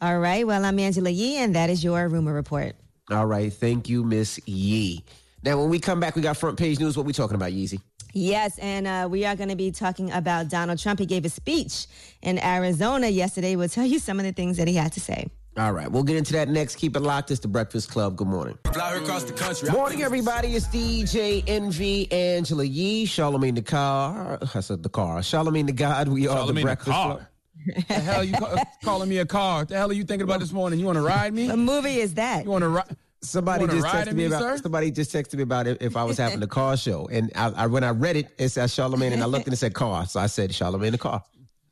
All 0.00 0.20
right. 0.20 0.46
Well, 0.46 0.64
I'm 0.64 0.78
Angela 0.78 1.10
Yee, 1.10 1.38
and 1.38 1.56
that 1.56 1.70
is 1.70 1.82
your 1.82 2.08
rumor 2.08 2.32
report. 2.32 2.76
All 3.10 3.26
right. 3.26 3.52
Thank 3.52 3.88
you, 3.88 4.04
Miss 4.04 4.38
Yee. 4.46 5.02
Now, 5.44 5.58
when 5.58 5.68
we 5.68 5.78
come 5.78 6.00
back, 6.00 6.16
we 6.16 6.22
got 6.22 6.38
front 6.38 6.58
page 6.58 6.80
news. 6.80 6.96
What 6.96 7.04
we 7.04 7.12
talking 7.12 7.34
about, 7.34 7.52
Yeezy? 7.52 7.78
Yes, 8.14 8.58
and 8.58 8.86
uh, 8.86 9.08
we 9.10 9.26
are 9.26 9.36
going 9.36 9.50
to 9.50 9.56
be 9.56 9.70
talking 9.70 10.10
about 10.12 10.48
Donald 10.48 10.78
Trump. 10.78 11.00
He 11.00 11.06
gave 11.06 11.24
a 11.26 11.28
speech 11.28 11.86
in 12.22 12.42
Arizona 12.42 13.08
yesterday. 13.08 13.54
We'll 13.54 13.68
tell 13.68 13.84
you 13.84 13.98
some 13.98 14.18
of 14.18 14.24
the 14.24 14.32
things 14.32 14.56
that 14.56 14.68
he 14.68 14.74
had 14.74 14.92
to 14.92 15.00
say. 15.00 15.28
All 15.56 15.72
right, 15.72 15.90
we'll 15.90 16.02
get 16.02 16.16
into 16.16 16.32
that 16.32 16.48
next. 16.48 16.76
Keep 16.76 16.96
it 16.96 17.00
locked. 17.00 17.30
It's 17.30 17.40
the 17.40 17.48
Breakfast 17.48 17.90
Club. 17.90 18.16
Good 18.16 18.26
morning. 18.26 18.58
Fly 18.72 18.94
across 18.94 19.24
the 19.24 19.34
country. 19.34 19.70
Morning, 19.70 20.02
everybody. 20.02 20.56
It's 20.56 20.66
DJ 20.66 21.44
Envy, 21.46 22.10
Angela 22.10 22.64
Yee, 22.64 23.04
Charlamagne 23.04 23.54
the 23.54 23.62
car. 23.62 24.38
I 24.54 24.60
said 24.60 24.82
the 24.82 24.88
car. 24.88 25.18
Charlamagne 25.18 25.66
the 25.66 25.72
God. 25.72 26.08
We 26.08 26.26
are 26.26 26.46
the 26.46 26.52
Charlamagne 26.52 26.54
the 26.54 26.62
Breakfast 26.62 26.90
car. 26.90 27.16
Club. 27.16 27.86
the 27.88 27.94
hell 27.94 28.24
you 28.24 28.32
call, 28.34 28.56
calling 28.82 29.08
me 29.08 29.18
a 29.18 29.26
car? 29.26 29.60
What 29.60 29.68
the 29.68 29.76
hell 29.76 29.90
are 29.90 29.94
you 29.94 30.04
thinking 30.04 30.24
about 30.24 30.40
this 30.40 30.52
morning? 30.52 30.78
You 30.78 30.86
want 30.86 30.96
to 30.96 31.02
ride 31.02 31.34
me? 31.34 31.48
What 31.48 31.58
movie 31.58 32.00
is 32.00 32.14
that? 32.14 32.44
You 32.44 32.50
want 32.50 32.62
to 32.62 32.68
ride? 32.68 32.96
Somebody 33.24 33.66
just 33.66 33.86
texted 33.86 34.06
me 34.08 34.12
me, 34.14 34.24
about. 34.26 34.40
sir? 34.40 34.56
Somebody 34.58 34.90
just 34.90 35.12
texted 35.12 35.34
me 35.34 35.42
about 35.42 35.66
it 35.66 35.78
if 35.80 35.96
I 35.96 36.04
was 36.04 36.18
having 36.18 36.40
the 36.40 36.46
car 36.58 36.76
show, 36.76 37.08
and 37.10 37.30
I, 37.34 37.50
I, 37.50 37.66
when 37.66 37.82
I 37.84 37.90
read 37.90 38.16
it, 38.16 38.28
it 38.38 38.48
said 38.50 38.68
Charlamagne, 38.68 39.12
and 39.12 39.22
I 39.22 39.26
looked 39.26 39.46
and 39.46 39.54
it 39.54 39.56
said 39.56 39.74
car, 39.74 40.06
so 40.06 40.20
I 40.20 40.26
said 40.26 40.50
Charlamagne 40.50 40.92
the 40.92 40.98
car. 40.98 41.22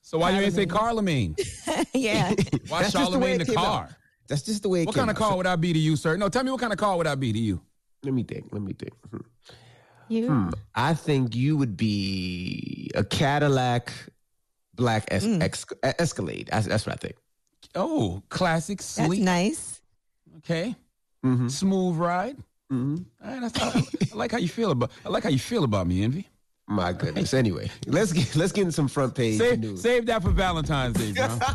So 0.03 0.19
why 0.19 0.31
you 0.31 0.41
ain't 0.43 0.55
say 0.55 0.67
Carlamine? 0.67 1.38
yeah. 1.95 2.31
Why 2.69 2.83
That's 2.83 2.93
just 2.93 3.12
the 3.12 3.19
Charlamagne 3.19 3.47
the 3.47 3.55
car? 3.55 3.85
out. 3.85 3.91
That's 4.29 4.43
just 4.43 4.62
the 4.62 4.69
way 4.69 4.83
it 4.83 4.87
What 4.87 4.95
came 4.95 5.03
kind 5.07 5.11
of 5.11 5.23
out. 5.23 5.29
car 5.29 5.37
would 5.37 5.47
I 5.47 5.57
be 5.57 5.73
to 5.73 5.79
you, 5.79 5.97
sir? 5.97 6.17
No, 6.17 6.29
tell 6.29 6.43
me 6.45 6.51
what 6.51 6.61
kind 6.61 6.73
of 6.73 6.79
car 6.79 6.97
would 6.97 7.07
I 7.07 7.15
be 7.15 7.33
to 7.33 7.38
you? 7.38 7.61
Let 8.03 8.12
me 8.15 8.23
think. 8.25 8.49
Let 8.53 8.62
me 8.62 8.73
think. 8.73 8.93
Hmm. 9.11 9.19
You. 10.09 10.27
Hmm. 10.29 10.51
I 10.75 10.95
think 10.95 11.35
you 11.37 11.57
would 11.57 11.77
be 11.77 12.91
a 12.95 13.05
Cadillac 13.05 13.93
Black 14.75 15.05
es- 15.09 15.25
Mm. 15.25 15.43
ex- 15.43 15.65
Escalade. 15.83 16.49
That's, 16.51 16.67
that's 16.67 16.87
what 16.87 16.95
I 16.95 16.97
think. 16.97 17.15
Oh, 17.75 18.23
classic, 18.29 18.79
That's 18.79 18.99
nice. 19.19 19.81
Okay, 20.38 20.75
Mm-hmm. 21.24 21.48
smooth 21.48 21.96
ride. 21.96 22.37
Mm-hmm. 22.72 22.96
All 23.24 23.40
right, 23.40 23.62
I, 23.62 23.82
I 24.12 24.16
like 24.16 24.32
how 24.32 24.38
you 24.38 24.48
feel 24.48 24.70
about. 24.70 24.90
I 25.04 25.08
like 25.08 25.22
how 25.24 25.30
you 25.30 25.38
feel 25.38 25.64
about 25.64 25.87
me, 25.87 26.02
Envy. 26.02 26.28
My 26.66 26.92
goodness. 26.92 27.35
Anyway, 27.35 27.70
let's 27.87 28.12
get 28.12 28.35
let's 28.35 28.52
get 28.52 28.62
into 28.62 28.72
some 28.72 28.88
front 28.88 29.14
page 29.14 29.38
Save, 29.38 29.61
news. 29.61 29.82
save 29.82 30.06
that 30.06 30.22
for 30.22 30.30
Valentine's 30.30 30.96
Day, 30.96 31.12
John. 31.12 31.38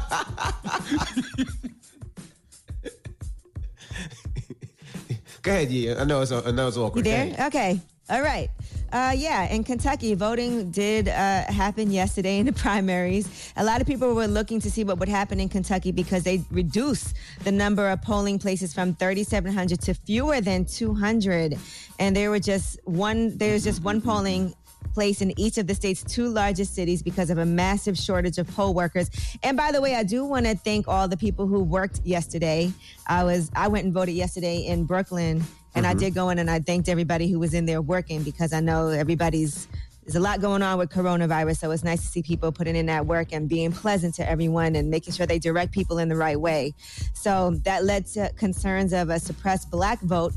Go 5.42 5.52
ahead, 5.52 5.72
yeah. 5.72 5.96
I 6.00 6.04
know 6.04 6.22
it's 6.22 6.32
I 6.32 6.52
know 6.52 6.68
it's 6.68 6.78
awkward. 6.78 7.06
Go 7.06 7.10
there? 7.12 7.48
Okay. 7.48 7.80
All 8.10 8.22
right. 8.22 8.50
Uh, 8.92 9.14
yeah, 9.16 9.48
in 9.50 9.64
Kentucky, 9.64 10.14
voting 10.14 10.72
did 10.72 11.10
uh, 11.10 11.12
happen 11.12 11.92
yesterday 11.92 12.40
in 12.40 12.46
the 12.46 12.54
primaries. 12.66 13.54
A 13.58 13.64
lot 13.64 13.82
of 13.82 13.88
people 13.88 14.14
were 14.14 14.28
looking 14.28 14.62
to 14.62 14.72
see 14.72 14.84
what 14.84 14.98
would 15.00 15.10
happen 15.10 15.40
in 15.40 15.50
Kentucky 15.50 15.92
because 15.92 16.24
they 16.24 16.44
reduced 16.52 17.16
the 17.44 17.52
number 17.52 17.90
of 17.90 18.02
polling 18.02 18.40
places 18.40 18.74
from 18.74 18.96
3,700 18.96 19.82
to 19.82 19.94
fewer 19.94 20.40
than 20.40 20.64
200, 20.64 21.58
and 22.00 22.16
there 22.16 22.30
were 22.30 22.40
just 22.40 22.80
one. 22.86 23.38
There's 23.38 23.64
just 23.64 23.84
one 23.84 24.02
polling 24.02 24.54
place 24.94 25.22
in 25.22 25.38
each 25.40 25.58
of 25.58 25.68
the 25.68 25.76
state's 25.76 26.04
two 26.04 26.28
largest 26.28 26.74
cities 26.74 27.04
because 27.04 27.30
of 27.30 27.38
a 27.38 27.46
massive 27.46 27.98
shortage 27.98 28.38
of 28.38 28.48
poll 28.56 28.74
workers. 28.74 29.10
And 29.44 29.56
by 29.58 29.72
the 29.72 29.82
way, 29.82 29.96
I 29.96 30.04
do 30.04 30.26
want 30.26 30.46
to 30.46 30.56
thank 30.56 30.88
all 30.88 31.08
the 31.08 31.18
people 31.18 31.46
who 31.46 31.62
worked 31.62 32.02
yesterday. 32.04 32.72
I 33.06 33.24
was 33.24 33.52
I 33.56 33.68
went 33.68 33.86
and 33.86 33.94
voted 33.94 34.16
yesterday 34.16 34.60
in 34.66 34.86
Brooklyn, 34.86 35.44
and 35.78 35.86
I 35.86 35.92
mm-hmm. 35.92 36.00
did 36.00 36.14
go 36.16 36.30
in 36.30 36.40
and 36.40 36.50
I 36.50 36.60
thanked 36.60 36.90
everybody 36.90 37.30
who 37.30 37.38
was 37.38 37.54
in 37.54 37.68
there 37.68 37.82
working 37.82 38.24
because 38.24 38.52
I 38.52 38.60
know 38.60 38.90
everybody's 38.90 39.68
there's 40.04 40.16
a 40.16 40.22
lot 40.22 40.40
going 40.40 40.64
on 40.64 40.78
with 40.78 40.90
coronavirus, 40.90 41.58
so 41.58 41.72
it's 41.72 41.84
nice 41.84 42.00
to 42.00 42.08
see 42.08 42.24
people 42.24 42.50
putting 42.54 42.78
in 42.78 42.86
that 42.86 43.06
work 43.06 43.34
and 43.34 43.50
being 43.50 43.74
pleasant 43.74 44.16
to 44.16 44.28
everyone 44.28 44.78
and 44.78 44.90
making 44.90 45.14
sure 45.14 45.26
they 45.26 45.38
direct 45.38 45.74
people 45.74 46.00
in 46.00 46.08
the 46.08 46.16
right 46.16 46.40
way. 46.40 46.74
So 47.14 47.52
that 47.66 47.84
led 47.84 48.06
to 48.14 48.32
concerns 48.38 48.94
of 48.94 49.10
a 49.10 49.20
suppressed 49.20 49.70
black 49.70 50.00
vote, 50.00 50.32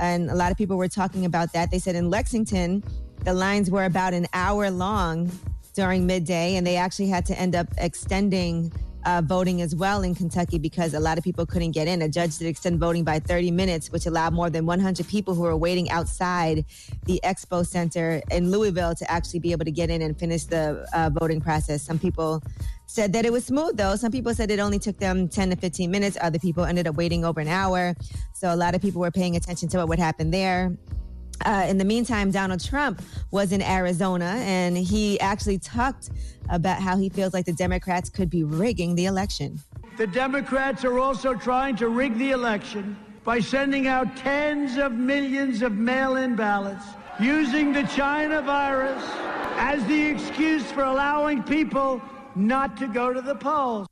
and 0.00 0.30
a 0.30 0.36
lot 0.36 0.52
of 0.52 0.56
people 0.56 0.76
were 0.76 0.88
talking 0.88 1.24
about 1.24 1.52
that. 1.52 1.72
They 1.72 1.80
said 1.80 1.96
in 1.96 2.10
Lexington, 2.10 2.84
the 3.24 3.34
lines 3.34 3.72
were 3.72 3.86
about 3.86 4.14
an 4.14 4.28
hour 4.34 4.70
long 4.70 5.32
during 5.74 6.06
midday, 6.06 6.54
and 6.54 6.64
they 6.64 6.76
actually 6.76 7.08
had 7.08 7.26
to 7.26 7.36
end 7.36 7.56
up 7.56 7.66
extending 7.76 8.72
uh, 9.04 9.22
voting 9.24 9.62
as 9.62 9.74
well 9.74 10.02
in 10.02 10.14
Kentucky 10.14 10.58
because 10.58 10.94
a 10.94 11.00
lot 11.00 11.18
of 11.18 11.24
people 11.24 11.46
couldn't 11.46 11.72
get 11.72 11.88
in. 11.88 12.02
A 12.02 12.08
judge 12.08 12.38
did 12.38 12.48
extend 12.48 12.78
voting 12.78 13.04
by 13.04 13.18
30 13.18 13.50
minutes, 13.50 13.90
which 13.90 14.06
allowed 14.06 14.32
more 14.32 14.50
than 14.50 14.66
100 14.66 15.06
people 15.08 15.34
who 15.34 15.42
were 15.42 15.56
waiting 15.56 15.90
outside 15.90 16.64
the 17.06 17.20
expo 17.24 17.66
center 17.66 18.20
in 18.30 18.50
Louisville 18.50 18.94
to 18.94 19.10
actually 19.10 19.40
be 19.40 19.52
able 19.52 19.64
to 19.64 19.70
get 19.70 19.90
in 19.90 20.02
and 20.02 20.18
finish 20.18 20.44
the 20.44 20.86
uh, 20.92 21.10
voting 21.12 21.40
process. 21.40 21.82
Some 21.82 21.98
people 21.98 22.42
said 22.86 23.12
that 23.12 23.24
it 23.24 23.32
was 23.32 23.44
smooth 23.44 23.76
though. 23.76 23.96
Some 23.96 24.10
people 24.10 24.34
said 24.34 24.50
it 24.50 24.58
only 24.58 24.78
took 24.78 24.98
them 24.98 25.28
10 25.28 25.50
to 25.50 25.56
15 25.56 25.90
minutes. 25.90 26.16
Other 26.20 26.38
people 26.38 26.64
ended 26.64 26.86
up 26.86 26.96
waiting 26.96 27.24
over 27.24 27.40
an 27.40 27.48
hour. 27.48 27.94
So 28.32 28.52
a 28.52 28.56
lot 28.56 28.74
of 28.74 28.80
people 28.80 29.00
were 29.00 29.10
paying 29.10 29.36
attention 29.36 29.68
to 29.70 29.78
what 29.78 29.88
would 29.88 29.98
happen 29.98 30.30
there. 30.30 30.76
Uh, 31.44 31.66
in 31.68 31.78
the 31.78 31.84
meantime, 31.84 32.30
Donald 32.30 32.64
Trump 32.64 33.02
was 33.30 33.52
in 33.52 33.62
Arizona 33.62 34.36
and 34.38 34.76
he 34.76 35.18
actually 35.20 35.58
talked 35.58 36.10
about 36.48 36.80
how 36.80 36.96
he 36.96 37.08
feels 37.08 37.32
like 37.32 37.44
the 37.44 37.52
Democrats 37.52 38.08
could 38.08 38.30
be 38.30 38.44
rigging 38.44 38.94
the 38.94 39.06
election. 39.06 39.60
The 39.96 40.06
Democrats 40.06 40.84
are 40.84 40.98
also 40.98 41.34
trying 41.34 41.76
to 41.76 41.88
rig 41.88 42.16
the 42.18 42.30
election 42.30 42.96
by 43.24 43.40
sending 43.40 43.86
out 43.86 44.16
tens 44.16 44.78
of 44.78 44.92
millions 44.92 45.62
of 45.62 45.72
mail 45.72 46.16
in 46.16 46.34
ballots, 46.34 46.84
using 47.20 47.72
the 47.72 47.82
China 47.82 48.40
virus 48.40 49.02
as 49.56 49.84
the 49.86 50.06
excuse 50.06 50.70
for 50.70 50.84
allowing 50.84 51.42
people 51.42 52.00
not 52.36 52.76
to 52.76 52.86
go 52.86 53.12
to 53.12 53.20
the 53.20 53.34
polls. 53.34 53.86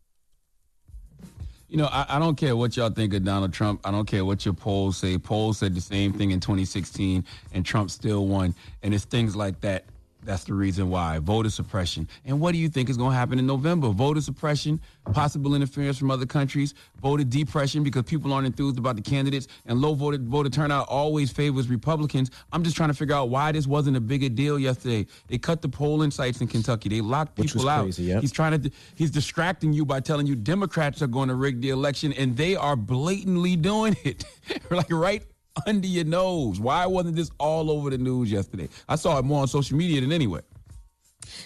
You 1.69 1.79
know, 1.79 1.87
I, 1.87 2.07
I 2.11 2.19
don't 2.21 2.37
care 2.37 2.57
what 2.57 2.77
y'all 2.77 2.91
think 2.91 3.13
of 3.15 3.25
Donald 3.25 3.53
Trump. 3.53 3.81
I 3.85 3.91
don't 3.91 4.07
care 4.07 4.25
what 4.25 4.45
your 4.45 4.55
polls 4.55 4.97
say. 4.99 5.19
Polls 5.19 5.59
said 5.59 5.75
the 5.75 5.81
same 5.81 6.13
thing 6.13 6.31
in 6.31 6.39
2016, 6.39 7.25
and 7.53 7.67
Trump 7.67 7.91
still 7.91 8.27
won. 8.27 8.55
And 8.83 8.95
it's 8.95 9.05
things 9.05 9.35
like 9.35 9.61
that. 9.63 9.85
That's 10.27 10.43
the 10.43 10.55
reason 10.55 10.91
why. 10.91 11.21
Voter 11.21 11.51
suppression. 11.51 12.09
And 12.25 12.41
what 12.41 12.53
do 12.53 12.59
you 12.59 12.69
think 12.69 12.91
is 12.91 12.97
going 12.97 13.13
to 13.13 13.17
happen 13.17 13.39
in 13.39 13.47
November? 13.47 13.89
Voter 13.91 14.21
suppression, 14.21 14.81
possible 15.13 15.55
interference 15.55 15.97
from 15.97 16.11
other 16.11 16.27
countries, 16.27 16.75
voter 17.01 17.23
depression 17.23 17.85
because 17.85 18.03
people 18.03 18.33
aren't 18.33 18.47
enthused 18.47 18.77
about 18.77 18.97
the 18.97 19.03
candidates, 19.03 19.47
and 19.67 19.81
low 19.81 19.95
voter 19.95 20.19
voter 20.19 20.51
turnout 20.51 20.89
always 20.89 21.31
favors 21.31 21.69
Republicans. 21.69 22.31
I'm 22.53 22.65
just 22.65 22.77
trying 22.77 22.89
to 22.89 22.95
figure 22.95 23.15
out 23.15 23.29
why 23.29 23.53
this 23.53 23.69
wasn't 23.69 23.97
a 23.97 24.01
bigger 24.01 24.29
deal 24.29 24.59
yesterday. 24.59 25.07
They 25.29 25.39
cut 25.39 25.63
the 25.63 25.69
polling 25.69 26.11
sites 26.11 26.41
in 26.41 26.49
Kentucky. 26.49 26.89
They 26.89 27.01
locked 27.01 27.39
Which 27.39 27.53
people 27.53 27.65
was 27.65 27.73
out. 27.73 27.83
crazy, 27.85 28.03
yep. 28.05 28.21
He's 28.21 28.33
trying 28.33 28.61
to 28.61 28.71
he's 28.97 29.13
distracting 29.13 29.73
you 29.73 29.87
by 29.87 30.01
telling 30.01 30.27
you 30.27 30.35
Democrats 30.35 31.03
are 31.03 31.07
going 31.07 31.29
to 31.29 31.37
rig 31.37 31.61
the 31.61 31.71
election 31.71 32.13
and 32.15 32.37
they 32.37 32.57
are 32.57 32.75
blatantly 32.75 33.55
doing 33.55 33.97
it. 34.03 34.25
like 34.71 34.91
right 34.91 35.23
under 35.67 35.87
your 35.87 36.05
nose. 36.05 36.61
Why 36.61 36.87
wasn't 36.87 37.17
this 37.17 37.31
all 37.39 37.71
over 37.71 37.91
the 37.91 37.99
news 37.99 38.31
yesterday? 38.31 38.69
I 38.89 38.97
saw 38.97 39.19
it 39.19 39.25
more 39.25 39.43
on 39.43 39.49
social 39.49 39.77
media 39.77 40.01
than 40.01 40.13
anywhere. 40.13 40.43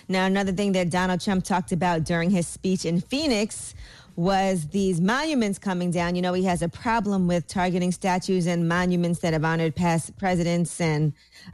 Now, 0.09 0.27
another 0.27 0.53
thing 0.53 0.73
that 0.73 0.90
Donald 0.90 1.20
Trump 1.20 1.44
talked 1.44 1.73
about 1.73 2.05
during 2.05 2.31
his 2.31 2.46
speech 2.46 2.85
in 2.85 3.01
Phoenix 3.01 3.75
was 4.16 4.66
these 4.68 5.01
monuments 5.01 5.59
coming 5.59 5.90
down. 5.90 6.14
You 6.14 6.23
know, 6.23 6.35
he 6.35 6.44
has 6.44 6.62
a 6.62 6.68
problem 6.68 7.27
with 7.27 7.46
targeting 7.46 7.92
statues 7.92 8.46
and 8.46 8.68
monuments 8.68 9.20
that 9.20 9.33
have 9.33 9.44
honored 9.44 9.75
past 9.75 10.16
presidents 10.18 10.81
and 10.81 11.12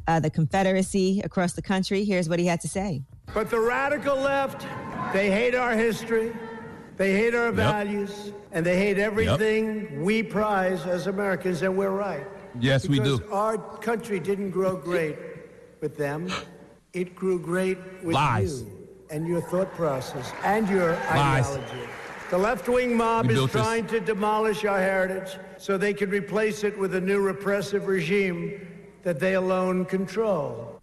uh, 0.08 0.18
the 0.20 0.30
Confederacy 0.30 1.20
across 1.22 1.52
the 1.52 1.62
country. 1.62 2.04
Here's 2.04 2.28
what 2.28 2.38
he 2.38 2.46
had 2.46 2.60
to 2.62 2.68
say. 2.68 3.02
But 3.34 3.50
the 3.50 3.60
radical 3.60 4.16
left, 4.16 4.66
they 5.12 5.30
hate 5.30 5.54
our 5.54 5.76
history, 5.76 6.34
they 6.96 7.12
hate 7.12 7.34
our 7.34 7.52
values, 7.52 8.32
and 8.52 8.64
they 8.64 8.78
hate 8.78 8.98
everything 8.98 10.02
we 10.02 10.22
prize 10.22 10.86
as 10.86 11.06
Americans, 11.06 11.62
and 11.62 11.76
we're 11.76 11.90
right. 11.90 12.26
Yes, 12.60 12.88
we 12.88 12.98
do. 13.00 13.22
Our 13.30 13.58
country 13.58 14.20
didn't 14.20 14.50
grow 14.50 14.76
great 14.76 15.16
with 15.80 15.96
them. 15.96 16.28
It 16.92 17.14
grew 17.14 17.38
great 17.38 17.78
with 18.02 18.14
Lies. 18.14 18.62
you 18.62 18.72
and 19.10 19.26
your 19.28 19.40
thought 19.42 19.72
process 19.74 20.32
and 20.44 20.68
your 20.68 20.92
Lies. 21.14 21.46
ideology. 21.46 21.88
The 22.30 22.38
left-wing 22.38 22.96
mob 22.96 23.26
We 23.26 23.34
is 23.34 23.38
built 23.38 23.52
this. 23.52 23.62
trying 23.62 23.86
to 23.88 24.00
demolish 24.00 24.64
our 24.64 24.78
heritage 24.80 25.36
so 25.58 25.78
they 25.78 25.94
can 25.94 26.10
replace 26.10 26.64
it 26.64 26.76
with 26.76 26.94
a 26.94 27.00
new 27.00 27.20
repressive 27.20 27.86
regime 27.86 28.66
that 29.04 29.20
they 29.20 29.34
alone 29.34 29.84
control. 29.84 30.75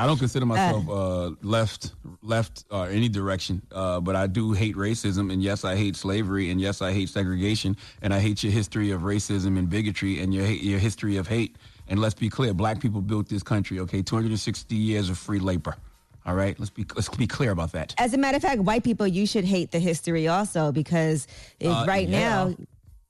I 0.00 0.06
don't 0.06 0.16
consider 0.16 0.46
myself 0.46 0.88
uh, 0.88 1.32
left, 1.42 1.92
left 2.22 2.64
or 2.70 2.86
any 2.88 3.10
direction, 3.10 3.60
uh, 3.70 4.00
but 4.00 4.16
I 4.16 4.26
do 4.28 4.52
hate 4.52 4.74
racism, 4.74 5.30
and 5.30 5.42
yes, 5.42 5.62
I 5.62 5.76
hate 5.76 5.94
slavery, 5.94 6.50
and 6.50 6.58
yes, 6.58 6.80
I 6.80 6.90
hate 6.94 7.10
segregation, 7.10 7.76
and 8.00 8.14
I 8.14 8.18
hate 8.18 8.42
your 8.42 8.50
history 8.50 8.92
of 8.92 9.02
racism 9.02 9.58
and 9.58 9.68
bigotry, 9.68 10.20
and 10.20 10.32
your 10.32 10.46
your 10.46 10.78
history 10.78 11.18
of 11.18 11.28
hate. 11.28 11.56
And 11.86 12.00
let's 12.00 12.14
be 12.14 12.30
clear: 12.30 12.54
black 12.54 12.80
people 12.80 13.02
built 13.02 13.28
this 13.28 13.42
country. 13.42 13.78
Okay, 13.80 14.00
260 14.00 14.74
years 14.74 15.10
of 15.10 15.18
free 15.18 15.38
labor. 15.38 15.76
All 16.24 16.34
right, 16.34 16.58
let's 16.58 16.70
be 16.70 16.86
let's 16.94 17.10
be 17.10 17.26
clear 17.26 17.50
about 17.50 17.72
that. 17.72 17.94
As 17.98 18.14
a 18.14 18.18
matter 18.18 18.36
of 18.36 18.42
fact, 18.42 18.62
white 18.62 18.84
people, 18.84 19.06
you 19.06 19.26
should 19.26 19.44
hate 19.44 19.70
the 19.70 19.80
history 19.80 20.28
also 20.28 20.72
because 20.72 21.26
if 21.58 21.70
Uh, 21.70 21.84
right 21.86 22.08
yeah. 22.08 22.20
now, 22.20 22.54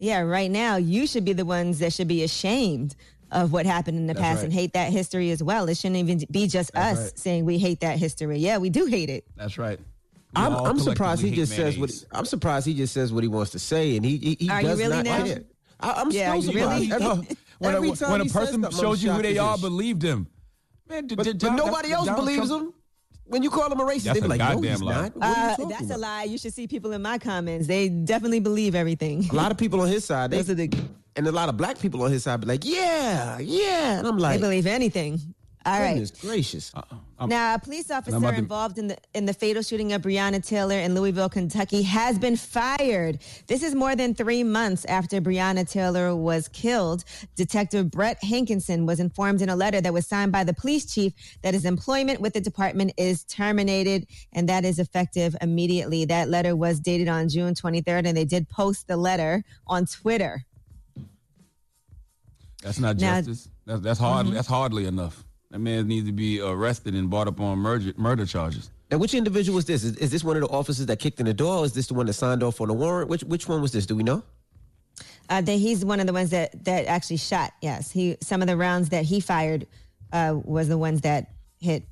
yeah, 0.00 0.20
right 0.22 0.50
now, 0.50 0.74
you 0.74 1.06
should 1.06 1.24
be 1.24 1.34
the 1.34 1.44
ones 1.44 1.78
that 1.78 1.92
should 1.92 2.08
be 2.08 2.24
ashamed 2.24 2.96
of 3.32 3.52
what 3.52 3.66
happened 3.66 3.96
in 3.98 4.06
the 4.06 4.14
That's 4.14 4.22
past 4.24 4.36
right. 4.38 4.44
and 4.44 4.52
hate 4.52 4.72
that 4.74 4.92
history 4.92 5.30
as 5.30 5.42
well. 5.42 5.68
It 5.68 5.76
shouldn't 5.76 5.96
even 5.96 6.22
be 6.30 6.46
just 6.46 6.72
That's 6.72 6.98
us 6.98 7.04
right. 7.06 7.18
saying 7.18 7.44
we 7.44 7.58
hate 7.58 7.80
that 7.80 7.98
history. 7.98 8.38
Yeah, 8.38 8.58
we 8.58 8.70
do 8.70 8.86
hate 8.86 9.10
it. 9.10 9.24
That's 9.36 9.58
right. 9.58 9.78
We 9.78 9.84
I'm, 10.42 10.54
I'm 10.54 10.78
surprised 10.78 11.22
he 11.22 11.30
just 11.32 11.52
hate 11.52 11.74
says 11.74 11.78
what. 11.78 11.90
I'm 12.12 12.24
surprised 12.24 12.66
he 12.66 12.74
just 12.74 12.92
says 12.94 13.12
what 13.12 13.24
he 13.24 13.28
wants 13.28 13.50
to 13.52 13.58
say, 13.58 13.96
and 13.96 14.04
he 14.04 14.16
he, 14.16 14.36
he 14.40 14.48
Are 14.50 14.60
you 14.62 14.68
does 14.68 14.78
really 14.78 14.96
not 14.96 15.04
now? 15.04 15.24
care. 15.24 15.42
I, 15.80 15.92
I'm 15.92 16.10
Yeah, 16.12 16.36
are 16.36 16.40
still 16.40 16.54
really? 16.54 16.88
surprised. 16.88 16.92
Every, 17.20 17.36
when 17.58 17.74
every 17.74 17.90
a, 17.90 17.96
time 17.96 18.10
when 18.12 18.20
a 18.22 18.24
person 18.26 18.70
shows 18.70 19.02
you 19.02 19.10
who 19.12 19.22
they 19.22 19.32
as 19.32 19.38
are, 19.38 19.54
ish. 19.56 19.60
believed 19.60 20.02
him. 20.02 20.28
Man, 20.88 21.06
d- 21.06 21.14
But, 21.14 21.24
d- 21.24 21.32
but 21.34 21.50
nobody 21.54 21.88
Don- 21.90 21.98
else 21.98 22.06
Donald 22.06 22.24
believes 22.26 22.48
Trump- 22.48 22.62
him. 22.68 22.74
When 23.30 23.42
you 23.42 23.50
call 23.50 23.70
him 23.72 23.78
a 23.80 23.84
racist, 23.84 24.02
That's 24.04 24.18
they 24.20 24.22
be 24.22 24.28
like, 24.28 24.40
no, 24.40 24.46
goddamn 24.54 24.70
he's 24.72 24.82
lie. 24.82 24.92
not. 25.02 25.16
What 25.16 25.24
are 25.24 25.28
you 25.28 25.34
Uh, 25.36 25.50
talking 25.56 25.68
that's 25.68 25.90
a 25.90 25.96
lie. 25.96 26.24
You 26.24 26.36
should 26.38 26.52
see 26.52 26.66
people 26.66 26.92
in 26.92 27.00
my 27.02 27.16
comments. 27.18 27.66
They 27.66 27.88
definitely 27.88 28.40
believe 28.40 28.74
everything. 28.74 29.28
A 29.30 29.34
lot 29.34 29.50
of 29.52 29.56
people 29.58 29.80
on 29.80 29.88
his 29.88 30.04
side, 30.04 30.30
they, 30.30 30.38
Those 30.38 30.50
are 30.50 30.54
the- 30.54 30.70
and 31.16 31.26
a 31.26 31.32
lot 31.32 31.48
of 31.48 31.56
black 31.56 31.78
people 31.78 32.02
on 32.02 32.10
his 32.10 32.22
side 32.24 32.40
be 32.40 32.46
like, 32.46 32.64
yeah, 32.64 33.38
yeah. 33.38 33.98
And 33.98 34.06
I'm 34.06 34.18
like, 34.18 34.36
They 34.40 34.42
believe 34.46 34.66
anything. 34.66 35.20
All 35.66 35.78
right. 35.78 35.92
goodness 35.92 36.10
gracious. 36.12 36.72
Now, 37.26 37.54
a 37.54 37.58
police 37.58 37.90
officer 37.90 38.18
to- 38.18 38.34
involved 38.34 38.78
in 38.78 38.88
the 38.88 38.96
in 39.12 39.26
the 39.26 39.34
fatal 39.34 39.62
shooting 39.62 39.92
of 39.92 40.00
Breonna 40.00 40.44
Taylor 40.44 40.78
in 40.78 40.94
Louisville, 40.94 41.28
Kentucky, 41.28 41.82
has 41.82 42.18
been 42.18 42.36
fired. 42.36 43.18
This 43.46 43.62
is 43.62 43.74
more 43.74 43.94
than 43.94 44.14
three 44.14 44.42
months 44.42 44.86
after 44.86 45.20
Breonna 45.20 45.68
Taylor 45.68 46.16
was 46.16 46.48
killed. 46.48 47.04
Detective 47.36 47.90
Brett 47.90 48.22
Hankison 48.22 48.86
was 48.86 49.00
informed 49.00 49.42
in 49.42 49.50
a 49.50 49.56
letter 49.56 49.82
that 49.82 49.92
was 49.92 50.06
signed 50.06 50.32
by 50.32 50.44
the 50.44 50.54
police 50.54 50.90
chief 50.90 51.12
that 51.42 51.52
his 51.52 51.66
employment 51.66 52.22
with 52.22 52.32
the 52.32 52.40
department 52.40 52.94
is 52.96 53.24
terminated, 53.24 54.06
and 54.32 54.48
that 54.48 54.64
is 54.64 54.78
effective 54.78 55.36
immediately. 55.42 56.06
That 56.06 56.30
letter 56.30 56.56
was 56.56 56.80
dated 56.80 57.08
on 57.08 57.28
June 57.28 57.52
23rd, 57.54 58.06
and 58.06 58.16
they 58.16 58.24
did 58.24 58.48
post 58.48 58.88
the 58.88 58.96
letter 58.96 59.44
on 59.66 59.84
Twitter. 59.84 60.46
That's 62.62 62.78
not 62.78 62.96
Now- 62.96 63.16
justice. 63.16 63.48
That's, 63.66 63.82
that's 63.82 64.00
hardly 64.00 64.30
mm-hmm. 64.30 64.36
that's 64.36 64.48
hardly 64.48 64.86
enough. 64.86 65.24
That 65.50 65.58
man 65.58 65.88
needs 65.88 66.06
to 66.06 66.12
be 66.12 66.40
arrested 66.40 66.94
and 66.94 67.10
brought 67.10 67.26
up 67.26 67.40
on 67.40 67.58
murder 67.58 67.92
murder 67.96 68.24
charges. 68.24 68.70
And 68.90 69.00
which 69.00 69.14
individual 69.14 69.56
was 69.56 69.64
this? 69.64 69.82
Is, 69.82 69.96
is 69.96 70.10
this 70.10 70.22
one 70.22 70.36
of 70.36 70.42
the 70.42 70.48
officers 70.48 70.86
that 70.86 70.98
kicked 70.98 71.18
in 71.20 71.26
the 71.26 71.34
door? 71.34 71.58
Or 71.58 71.64
is 71.64 71.72
this 71.72 71.88
the 71.88 71.94
one 71.94 72.06
that 72.06 72.12
signed 72.12 72.42
off 72.42 72.60
on 72.60 72.68
the 72.68 72.74
warrant? 72.74 73.08
Which 73.10 73.22
which 73.24 73.48
one 73.48 73.60
was 73.60 73.72
this? 73.72 73.84
Do 73.86 73.96
we 73.96 74.04
know? 74.04 74.22
Uh, 75.28 75.40
that 75.40 75.52
he's 75.56 75.84
one 75.84 75.98
of 76.00 76.06
the 76.06 76.12
ones 76.12 76.30
that 76.30 76.64
that 76.64 76.86
actually 76.86 77.16
shot. 77.16 77.52
Yes, 77.62 77.90
he 77.90 78.16
some 78.22 78.42
of 78.42 78.48
the 78.48 78.56
rounds 78.56 78.90
that 78.90 79.04
he 79.04 79.18
fired 79.18 79.66
uh, 80.12 80.38
was 80.44 80.68
the 80.68 80.78
ones 80.78 81.00
that 81.00 81.32
hit 81.60 81.82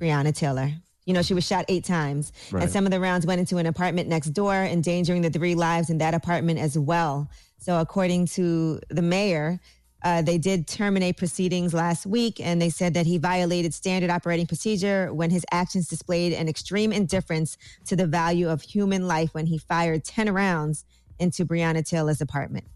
Breonna 0.00 0.34
Taylor. 0.34 0.72
You 1.06 1.12
know, 1.12 1.22
she 1.22 1.34
was 1.34 1.46
shot 1.46 1.66
eight 1.68 1.84
times, 1.84 2.32
Right. 2.50 2.62
and 2.62 2.72
some 2.72 2.86
of 2.86 2.90
the 2.90 2.98
rounds 2.98 3.26
went 3.26 3.38
into 3.38 3.58
an 3.58 3.66
apartment 3.66 4.08
next 4.08 4.30
door, 4.30 4.54
endangering 4.54 5.20
the 5.22 5.28
three 5.30 5.54
lives 5.54 5.90
in 5.90 5.98
that 5.98 6.14
apartment 6.14 6.58
as 6.58 6.78
well. 6.78 7.28
So, 7.58 7.78
according 7.78 8.26
to 8.28 8.80
the 8.88 9.02
mayor, 9.02 9.60
uh, 10.04 10.20
they 10.22 10.38
did 10.38 10.68
terminate 10.68 11.16
proceedings 11.16 11.72
last 11.74 12.04
week, 12.06 12.38
and 12.38 12.60
they 12.60 12.70
said 12.70 12.94
that 12.94 13.06
he 13.06 13.16
violated 13.18 13.72
standard 13.72 14.10
operating 14.10 14.46
procedure 14.46 15.12
when 15.12 15.30
his 15.30 15.44
actions 15.50 15.88
displayed 15.88 16.32
an 16.34 16.46
extreme 16.48 16.92
indifference 16.92 17.56
to 17.86 17.96
the 17.96 18.06
value 18.06 18.48
of 18.48 18.60
human 18.62 19.08
life 19.08 19.32
when 19.32 19.46
he 19.46 19.56
fired 19.58 20.04
ten 20.04 20.32
rounds 20.32 20.84
into 21.18 21.44
Breonna 21.46 21.86
Taylor's 21.86 22.20
apartment. 22.20 22.66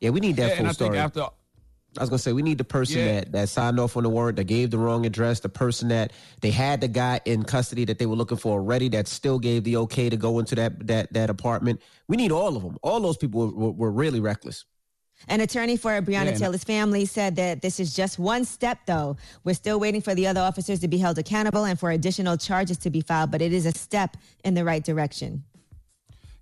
Yeah, 0.00 0.10
we 0.10 0.20
need 0.20 0.36
that 0.36 0.42
Yeah, 0.50 0.56
full 0.56 0.58
and 0.60 0.68
I 0.68 0.72
story. 0.72 0.90
think 0.90 1.04
after 1.04 1.20
I 1.96 2.00
was 2.00 2.08
gonna 2.10 2.18
say 2.18 2.32
we 2.32 2.42
need 2.42 2.58
the 2.58 2.64
person 2.64 2.98
Yeah. 2.98 3.04
that 3.20 3.32
that 3.32 3.48
signed 3.48 3.78
off 3.80 3.96
on 3.96 4.02
the 4.02 4.08
warrant, 4.10 4.36
that 4.36 4.44
gave 4.44 4.70
the 4.70 4.78
wrong 4.78 5.06
address, 5.06 5.40
the 5.40 5.48
person 5.48 5.88
that 5.88 6.12
they 6.40 6.50
had 6.50 6.80
the 6.80 6.88
guy 6.88 7.20
in 7.24 7.42
custody 7.44 7.84
that 7.86 7.98
they 7.98 8.06
were 8.06 8.16
looking 8.16 8.36
for 8.36 8.52
already, 8.58 8.88
that 8.90 9.06
still 9.08 9.38
gave 9.38 9.64
the 9.64 9.76
okay 9.78 10.10
to 10.10 10.16
go 10.16 10.38
into 10.40 10.54
that 10.56 10.86
that 10.86 11.12
that 11.12 11.30
apartment. 11.30 11.80
We 12.08 12.16
need 12.16 12.32
all 12.32 12.56
of 12.56 12.62
them. 12.62 12.76
All 12.82 13.00
those 13.00 13.16
people 13.16 13.46
were, 13.46 13.52
were, 13.54 13.70
were 13.72 13.90
really 13.90 14.20
reckless. 14.20 14.64
An 15.28 15.40
attorney 15.40 15.76
for 15.76 15.90
Breonna 16.02 16.26
Yeah, 16.26 16.32
Taylor's 16.32 16.64
family 16.64 17.06
said 17.06 17.36
that 17.36 17.62
this 17.62 17.80
is 17.80 17.94
just 17.94 18.18
one 18.18 18.44
step, 18.44 18.78
though. 18.86 19.16
We're 19.44 19.54
still 19.54 19.80
waiting 19.80 20.00
for 20.00 20.14
the 20.14 20.26
other 20.26 20.40
officers 20.40 20.80
to 20.80 20.88
be 20.88 20.98
held 20.98 21.18
accountable 21.18 21.64
and 21.64 21.78
for 21.78 21.90
additional 21.90 22.36
charges 22.36 22.78
to 22.78 22.90
be 22.90 23.00
filed, 23.00 23.30
but 23.30 23.40
it 23.42 23.52
is 23.52 23.66
a 23.66 23.72
step 23.72 24.16
in 24.44 24.54
the 24.54 24.64
right 24.64 24.84
direction. 24.84 25.44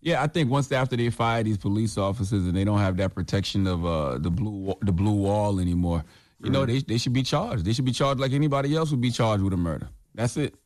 Yeah, 0.01 0.21
I 0.21 0.27
think 0.27 0.51
once 0.51 0.71
after 0.73 0.97
they 0.97 1.11
fire 1.11 1.45
these 1.45 1.59
police 1.59 1.97
officers 1.97 2.45
and 2.45 2.57
they 2.57 2.65
don't 2.65 2.81
have 2.81 2.97
that 2.97 3.15
protection 3.15 3.69
of 3.69 3.87
uh, 3.87 4.19
the 4.19 4.31
blue 4.31 4.75
the 4.81 4.91
blue 4.91 5.15
wall 5.15 5.61
anymore, 5.61 6.05
you 6.43 6.51
know 6.51 6.67
they 6.67 6.81
they 6.81 6.99
should 6.99 7.13
be 7.13 7.23
charged. 7.23 7.65
They 7.65 7.73
should 7.73 7.85
be 7.85 7.93
charged 7.93 8.19
like 8.19 8.33
anybody 8.33 8.75
else 8.75 8.91
would 8.91 9.01
be 9.01 9.13
charged 9.13 9.45
with 9.45 9.53
a 9.53 9.57
murder. 9.57 9.89
That's 10.15 10.37
it. 10.37 10.57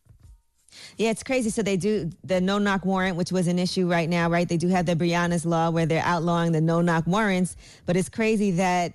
Yeah, 0.98 1.11
it's 1.11 1.22
crazy. 1.22 1.50
So 1.50 1.62
they 1.62 1.76
do 1.76 2.11
the 2.24 2.40
no 2.40 2.59
knock 2.59 2.85
warrant, 2.85 3.16
which 3.16 3.33
was 3.33 3.46
an 3.46 3.59
issue 3.59 3.88
right 3.88 4.09
now, 4.09 4.29
right? 4.29 4.48
They 4.48 4.57
do 4.57 4.68
have 4.68 4.87
the 4.87 4.96
Breonna's 4.96 5.46
law 5.46 5.70
where 5.70 5.87
they're 5.87 6.02
outlawing 6.02 6.52
the 6.52 6.61
no 6.61 6.81
knock 6.81 7.07
warrants, 7.07 7.57
but 7.87 7.96
it's 7.96 8.09
crazy 8.09 8.52
that 8.52 8.94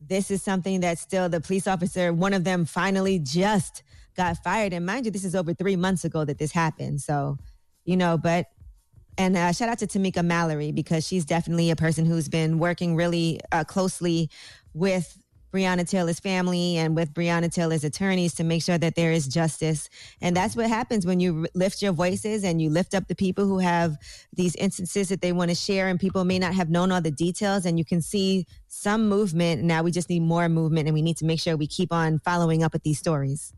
this 0.00 0.30
is 0.30 0.42
something 0.42 0.80
that 0.80 0.98
still 0.98 1.28
the 1.28 1.40
police 1.40 1.66
officer, 1.66 2.12
one 2.12 2.34
of 2.34 2.44
them 2.44 2.64
finally 2.64 3.18
just 3.18 3.82
got 4.16 4.42
fired. 4.42 4.72
And 4.72 4.84
mind 4.86 5.04
you, 5.04 5.12
this 5.12 5.24
is 5.24 5.34
over 5.34 5.54
three 5.54 5.76
months 5.76 6.04
ago 6.04 6.24
that 6.24 6.38
this 6.38 6.52
happened. 6.52 7.00
So, 7.00 7.38
you 7.84 7.96
know, 7.96 8.18
but 8.18 8.46
and 9.18 9.36
uh, 9.36 9.52
shout 9.52 9.68
out 9.68 9.78
to 9.78 9.86
Tamika 9.86 10.24
Mallory 10.24 10.72
because 10.72 11.06
she's 11.06 11.24
definitely 11.24 11.70
a 11.70 11.76
person 11.76 12.06
who's 12.06 12.28
been 12.28 12.58
working 12.58 12.96
really 12.96 13.40
uh, 13.52 13.64
closely 13.64 14.30
with 14.72 15.19
Breonna 15.52 15.88
Taylor's 15.88 16.20
family 16.20 16.76
and 16.76 16.94
with 16.94 17.12
Breonna 17.12 17.52
Taylor's 17.52 17.84
attorneys 17.84 18.34
to 18.34 18.44
make 18.44 18.62
sure 18.62 18.78
that 18.78 18.94
there 18.94 19.12
is 19.12 19.26
justice. 19.26 19.88
And 20.20 20.36
that's 20.36 20.56
what 20.56 20.68
happens 20.68 21.06
when 21.06 21.20
you 21.20 21.46
lift 21.54 21.82
your 21.82 21.92
voices 21.92 22.44
and 22.44 22.60
you 22.60 22.70
lift 22.70 22.94
up 22.94 23.08
the 23.08 23.14
people 23.14 23.46
who 23.46 23.58
have 23.58 23.96
these 24.34 24.54
instances 24.56 25.08
that 25.08 25.20
they 25.20 25.32
want 25.32 25.50
to 25.50 25.54
share, 25.54 25.88
and 25.88 25.98
people 25.98 26.24
may 26.24 26.38
not 26.38 26.54
have 26.54 26.70
known 26.70 26.92
all 26.92 27.00
the 27.00 27.10
details. 27.10 27.66
And 27.66 27.78
you 27.78 27.84
can 27.84 28.00
see 28.02 28.46
some 28.68 29.08
movement. 29.08 29.62
Now 29.62 29.82
we 29.82 29.90
just 29.90 30.08
need 30.08 30.20
more 30.20 30.48
movement, 30.48 30.86
and 30.86 30.94
we 30.94 31.02
need 31.02 31.16
to 31.18 31.24
make 31.24 31.40
sure 31.40 31.56
we 31.56 31.66
keep 31.66 31.92
on 31.92 32.18
following 32.20 32.62
up 32.62 32.72
with 32.72 32.82
these 32.82 32.98
stories. 32.98 33.52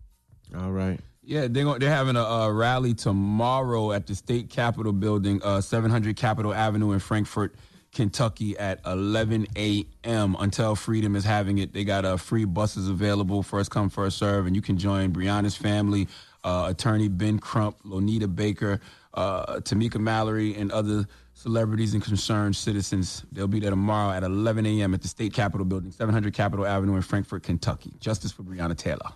All 0.59 0.73
right. 0.73 1.01
Yeah, 1.25 1.47
they're 1.49 1.65
going, 1.65 1.79
they're 1.79 1.89
having 1.89 2.17
a, 2.17 2.23
a 2.23 2.53
rally 2.53 2.95
tomorrow 2.95 3.93
at 3.93 4.07
the 4.07 4.15
state 4.15 4.51
capitol 4.51 4.93
building, 4.93 5.41
uh, 5.45 5.61
700 5.61 6.17
Capitol 6.17 6.53
Avenue 6.53 6.93
in 6.93 6.99
Frankfort, 6.99 7.55
Kentucky, 7.93 8.57
at 8.59 8.81
11 8.87 9.47
a.m. 9.57 10.37
Until 10.39 10.75
Freedom 10.75 11.15
is 11.15 11.25
having 11.25 11.59
it. 11.59 11.73
They 11.73 11.85
got 11.85 12.05
uh, 12.05 12.17
free 12.17 12.45
buses 12.45 12.89
available, 12.89 13.43
first 13.43 13.71
come, 13.71 13.91
first 13.91 14.19
serve, 14.19 14.47
and 14.47 14.57
you 14.57 14.63
can 14.63 14.79
join 14.79 15.13
Breonna's 15.13 15.57
family, 15.57 16.09
uh, 16.45 16.67
attorney 16.69 17.09
Ben 17.09 17.39
Crump, 17.39 17.83
Lonita 17.85 18.35
Baker, 18.35 18.81
uh, 19.15 19.57
Tamika 19.57 20.01
Mallory, 20.01 20.55
and 20.55 20.73
other 20.73 21.07
celebrities 21.35 21.95
and 21.95 22.03
concerned 22.03 22.57
citizens. 22.57 23.25
They'll 23.33 23.47
be 23.49 23.61
there 23.61 23.71
tomorrow 23.71 24.13
at 24.13 24.23
11 24.23 24.65
a.m. 24.67 24.95
at 24.95 25.03
the 25.03 25.09
state 25.09 25.35
capitol 25.35 25.67
building, 25.67 25.91
700 25.91 26.33
Capitol 26.33 26.67
Avenue 26.67 26.97
in 26.97 27.03
Frankfort, 27.03 27.43
Kentucky. 27.43 27.93
Justice 28.01 28.33
for 28.33 28.43
Breonna 28.43 28.77
Taylor. 28.77 29.11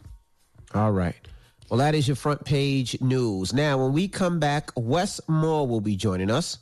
All 0.74 0.92
right. 0.92 1.16
Well, 1.70 1.78
that 1.78 1.94
is 1.94 2.06
your 2.06 2.16
front 2.16 2.44
page 2.44 3.00
news. 3.00 3.52
Now, 3.52 3.82
when 3.82 3.92
we 3.92 4.06
come 4.06 4.38
back, 4.38 4.70
Wes 4.76 5.20
Moore 5.28 5.66
will 5.66 5.80
be 5.80 5.96
joining 5.96 6.30
us. 6.30 6.58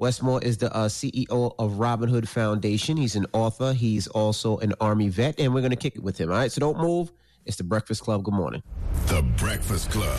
Wes 0.00 0.22
Moore 0.22 0.40
is 0.42 0.58
the 0.58 0.72
uh, 0.72 0.86
CEO 0.86 1.54
of 1.58 1.80
Robin 1.80 2.08
Hood 2.08 2.28
Foundation. 2.28 2.96
He's 2.96 3.16
an 3.16 3.26
author. 3.32 3.72
He's 3.72 4.06
also 4.06 4.56
an 4.58 4.72
Army 4.80 5.08
vet, 5.08 5.40
and 5.40 5.52
we're 5.52 5.60
going 5.60 5.70
to 5.70 5.76
kick 5.76 5.96
it 5.96 6.04
with 6.04 6.18
him. 6.18 6.30
All 6.30 6.36
right, 6.36 6.52
so 6.52 6.60
don't 6.60 6.78
move. 6.78 7.10
It's 7.46 7.56
the 7.56 7.64
Breakfast 7.64 8.02
Club. 8.02 8.22
Good 8.22 8.34
morning. 8.34 8.62
The 9.06 9.22
Breakfast 9.36 9.90
Club. 9.90 10.16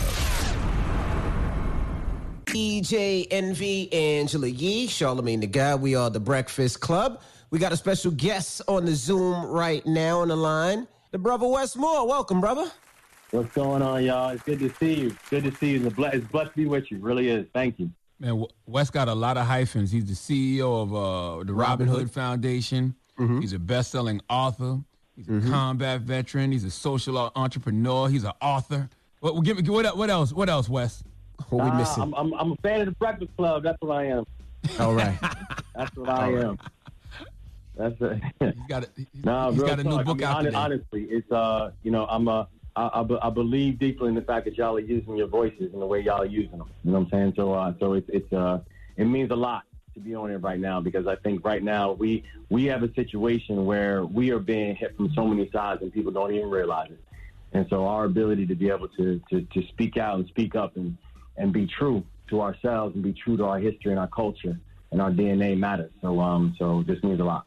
DJ 2.44 3.26
Envy, 3.30 3.90
Angela 3.90 4.48
Yee, 4.48 4.86
Charlamagne 4.86 5.40
the 5.40 5.46
Guy. 5.46 5.74
We 5.76 5.94
are 5.94 6.10
the 6.10 6.20
Breakfast 6.20 6.80
Club. 6.80 7.22
We 7.48 7.58
got 7.58 7.72
a 7.72 7.76
special 7.76 8.10
guest 8.10 8.60
on 8.68 8.84
the 8.84 8.94
Zoom 8.94 9.46
right 9.46 9.84
now 9.86 10.20
on 10.20 10.28
the 10.28 10.36
line. 10.36 10.88
The 11.10 11.18
brother 11.18 11.46
Wes 11.46 11.74
Moore. 11.74 12.06
Welcome, 12.06 12.42
brother. 12.42 12.70
What's 13.30 13.54
going 13.54 13.80
on, 13.80 14.04
y'all? 14.04 14.28
It's 14.30 14.42
good 14.42 14.58
to 14.58 14.74
see 14.74 14.92
you. 14.92 15.16
Good 15.30 15.44
to 15.44 15.54
see 15.56 15.70
you. 15.70 15.86
It's, 15.86 15.98
a 15.98 16.02
it's 16.12 16.26
blessed 16.26 16.50
to 16.50 16.56
be 16.56 16.66
with 16.66 16.90
you. 16.90 16.98
Really 16.98 17.30
is. 17.30 17.46
Thank 17.54 17.78
you. 17.78 17.90
Man, 18.20 18.44
Wes 18.66 18.90
got 18.90 19.08
a 19.08 19.14
lot 19.14 19.38
of 19.38 19.46
hyphens. 19.46 19.90
He's 19.90 20.04
the 20.04 20.12
CEO 20.12 20.82
of 20.82 20.94
uh, 20.94 21.42
the 21.44 21.54
Robin 21.54 21.88
Hood 21.88 22.10
Foundation. 22.10 22.94
He's 23.18 23.52
a 23.52 23.58
best-selling 23.58 24.22
author. 24.30 24.78
He's 25.14 25.28
a 25.28 25.40
combat 25.50 26.00
veteran. 26.02 26.52
He's 26.52 26.64
a 26.64 26.70
social 26.70 27.30
entrepreneur. 27.36 28.08
He's 28.08 28.24
an 28.24 28.32
author. 28.40 28.88
What, 29.20 29.34
what, 29.34 29.44
give 29.44 29.58
me, 29.62 29.68
what, 29.68 29.94
what 29.96 30.08
else? 30.08 30.32
What 30.32 30.48
else, 30.48 30.70
Wes? 30.70 31.04
What 31.50 31.64
we 31.64 31.70
Nah, 31.70 31.78
missing? 31.78 32.02
I'm, 32.02 32.14
I'm, 32.14 32.32
I'm 32.34 32.52
a 32.52 32.56
fan 32.56 32.80
of 32.80 32.86
the 32.86 32.92
Breakfast 32.92 33.30
Club. 33.36 33.62
That's 33.62 33.76
what 33.82 33.94
I 33.94 34.04
am. 34.06 34.24
All 34.78 34.94
right. 34.94 35.18
That's 35.74 35.94
what 35.96 36.08
I 36.08 36.28
am. 36.32 36.58
That's 37.76 37.94
it. 38.00 38.22
He's 38.40 38.66
got 38.68 38.84
a, 38.84 38.88
no, 39.22 39.50
he's 39.50 39.58
real 39.60 39.68
got 39.68 39.80
a 39.80 39.84
new 39.84 39.90
talk. 39.96 40.04
book 40.06 40.22
I 40.22 40.26
out 40.26 40.36
mean, 40.38 40.44
today. 40.46 40.56
hon- 40.56 40.72
Honestly, 40.72 41.02
it's 41.04 41.30
uh, 41.30 41.72
you 41.82 41.90
know, 41.90 42.06
I'm 42.06 42.26
uh, 42.28 42.44
I, 42.76 42.82
I, 42.82 43.26
I 43.26 43.30
believe 43.30 43.78
deeply 43.78 44.08
in 44.08 44.14
the 44.14 44.22
fact 44.22 44.44
that 44.44 44.56
y'all 44.56 44.76
are 44.76 44.80
using 44.80 45.16
your 45.16 45.26
voices 45.26 45.72
and 45.72 45.82
the 45.82 45.86
way 45.86 46.00
y'all 46.00 46.22
are 46.22 46.26
using 46.26 46.58
them. 46.58 46.70
You 46.84 46.92
know 46.92 47.00
what 47.00 47.04
I'm 47.06 47.10
saying? 47.10 47.32
So, 47.36 47.52
uh, 47.52 47.74
so 47.80 47.94
it's 47.94 48.08
it's 48.12 48.32
uh, 48.32 48.60
it 48.96 49.04
means 49.04 49.30
a 49.30 49.36
lot 49.36 49.64
to 49.94 50.00
be 50.00 50.14
on 50.14 50.30
it 50.30 50.36
right 50.36 50.60
now 50.60 50.80
because 50.80 51.06
I 51.06 51.16
think 51.16 51.44
right 51.44 51.62
now 51.62 51.92
we 51.92 52.24
we 52.48 52.64
have 52.66 52.82
a 52.82 52.92
situation 52.94 53.66
where 53.66 54.04
we 54.04 54.30
are 54.30 54.38
being 54.38 54.76
hit 54.76 54.96
from 54.96 55.12
so 55.14 55.26
many 55.26 55.50
sides 55.50 55.82
and 55.82 55.92
people 55.92 56.12
don't 56.12 56.32
even 56.32 56.50
realize 56.50 56.90
it. 56.90 57.00
And 57.52 57.66
so 57.68 57.86
our 57.86 58.04
ability 58.04 58.46
to 58.46 58.54
be 58.54 58.70
able 58.70 58.88
to 58.88 59.20
to, 59.30 59.40
to 59.42 59.66
speak 59.68 59.96
out 59.96 60.18
and 60.18 60.28
speak 60.28 60.54
up 60.54 60.76
and 60.76 60.96
and 61.36 61.52
be 61.52 61.66
true 61.66 62.04
to 62.28 62.40
ourselves 62.40 62.94
and 62.94 63.02
be 63.02 63.12
true 63.12 63.36
to 63.36 63.44
our 63.44 63.58
history 63.58 63.90
and 63.90 63.98
our 63.98 64.08
culture 64.08 64.58
and 64.92 65.00
our 65.00 65.10
DNA 65.10 65.58
matters. 65.58 65.90
So 66.00 66.20
um, 66.20 66.54
so 66.58 66.84
this 66.86 67.02
means 67.02 67.20
a 67.20 67.24
lot. 67.24 67.46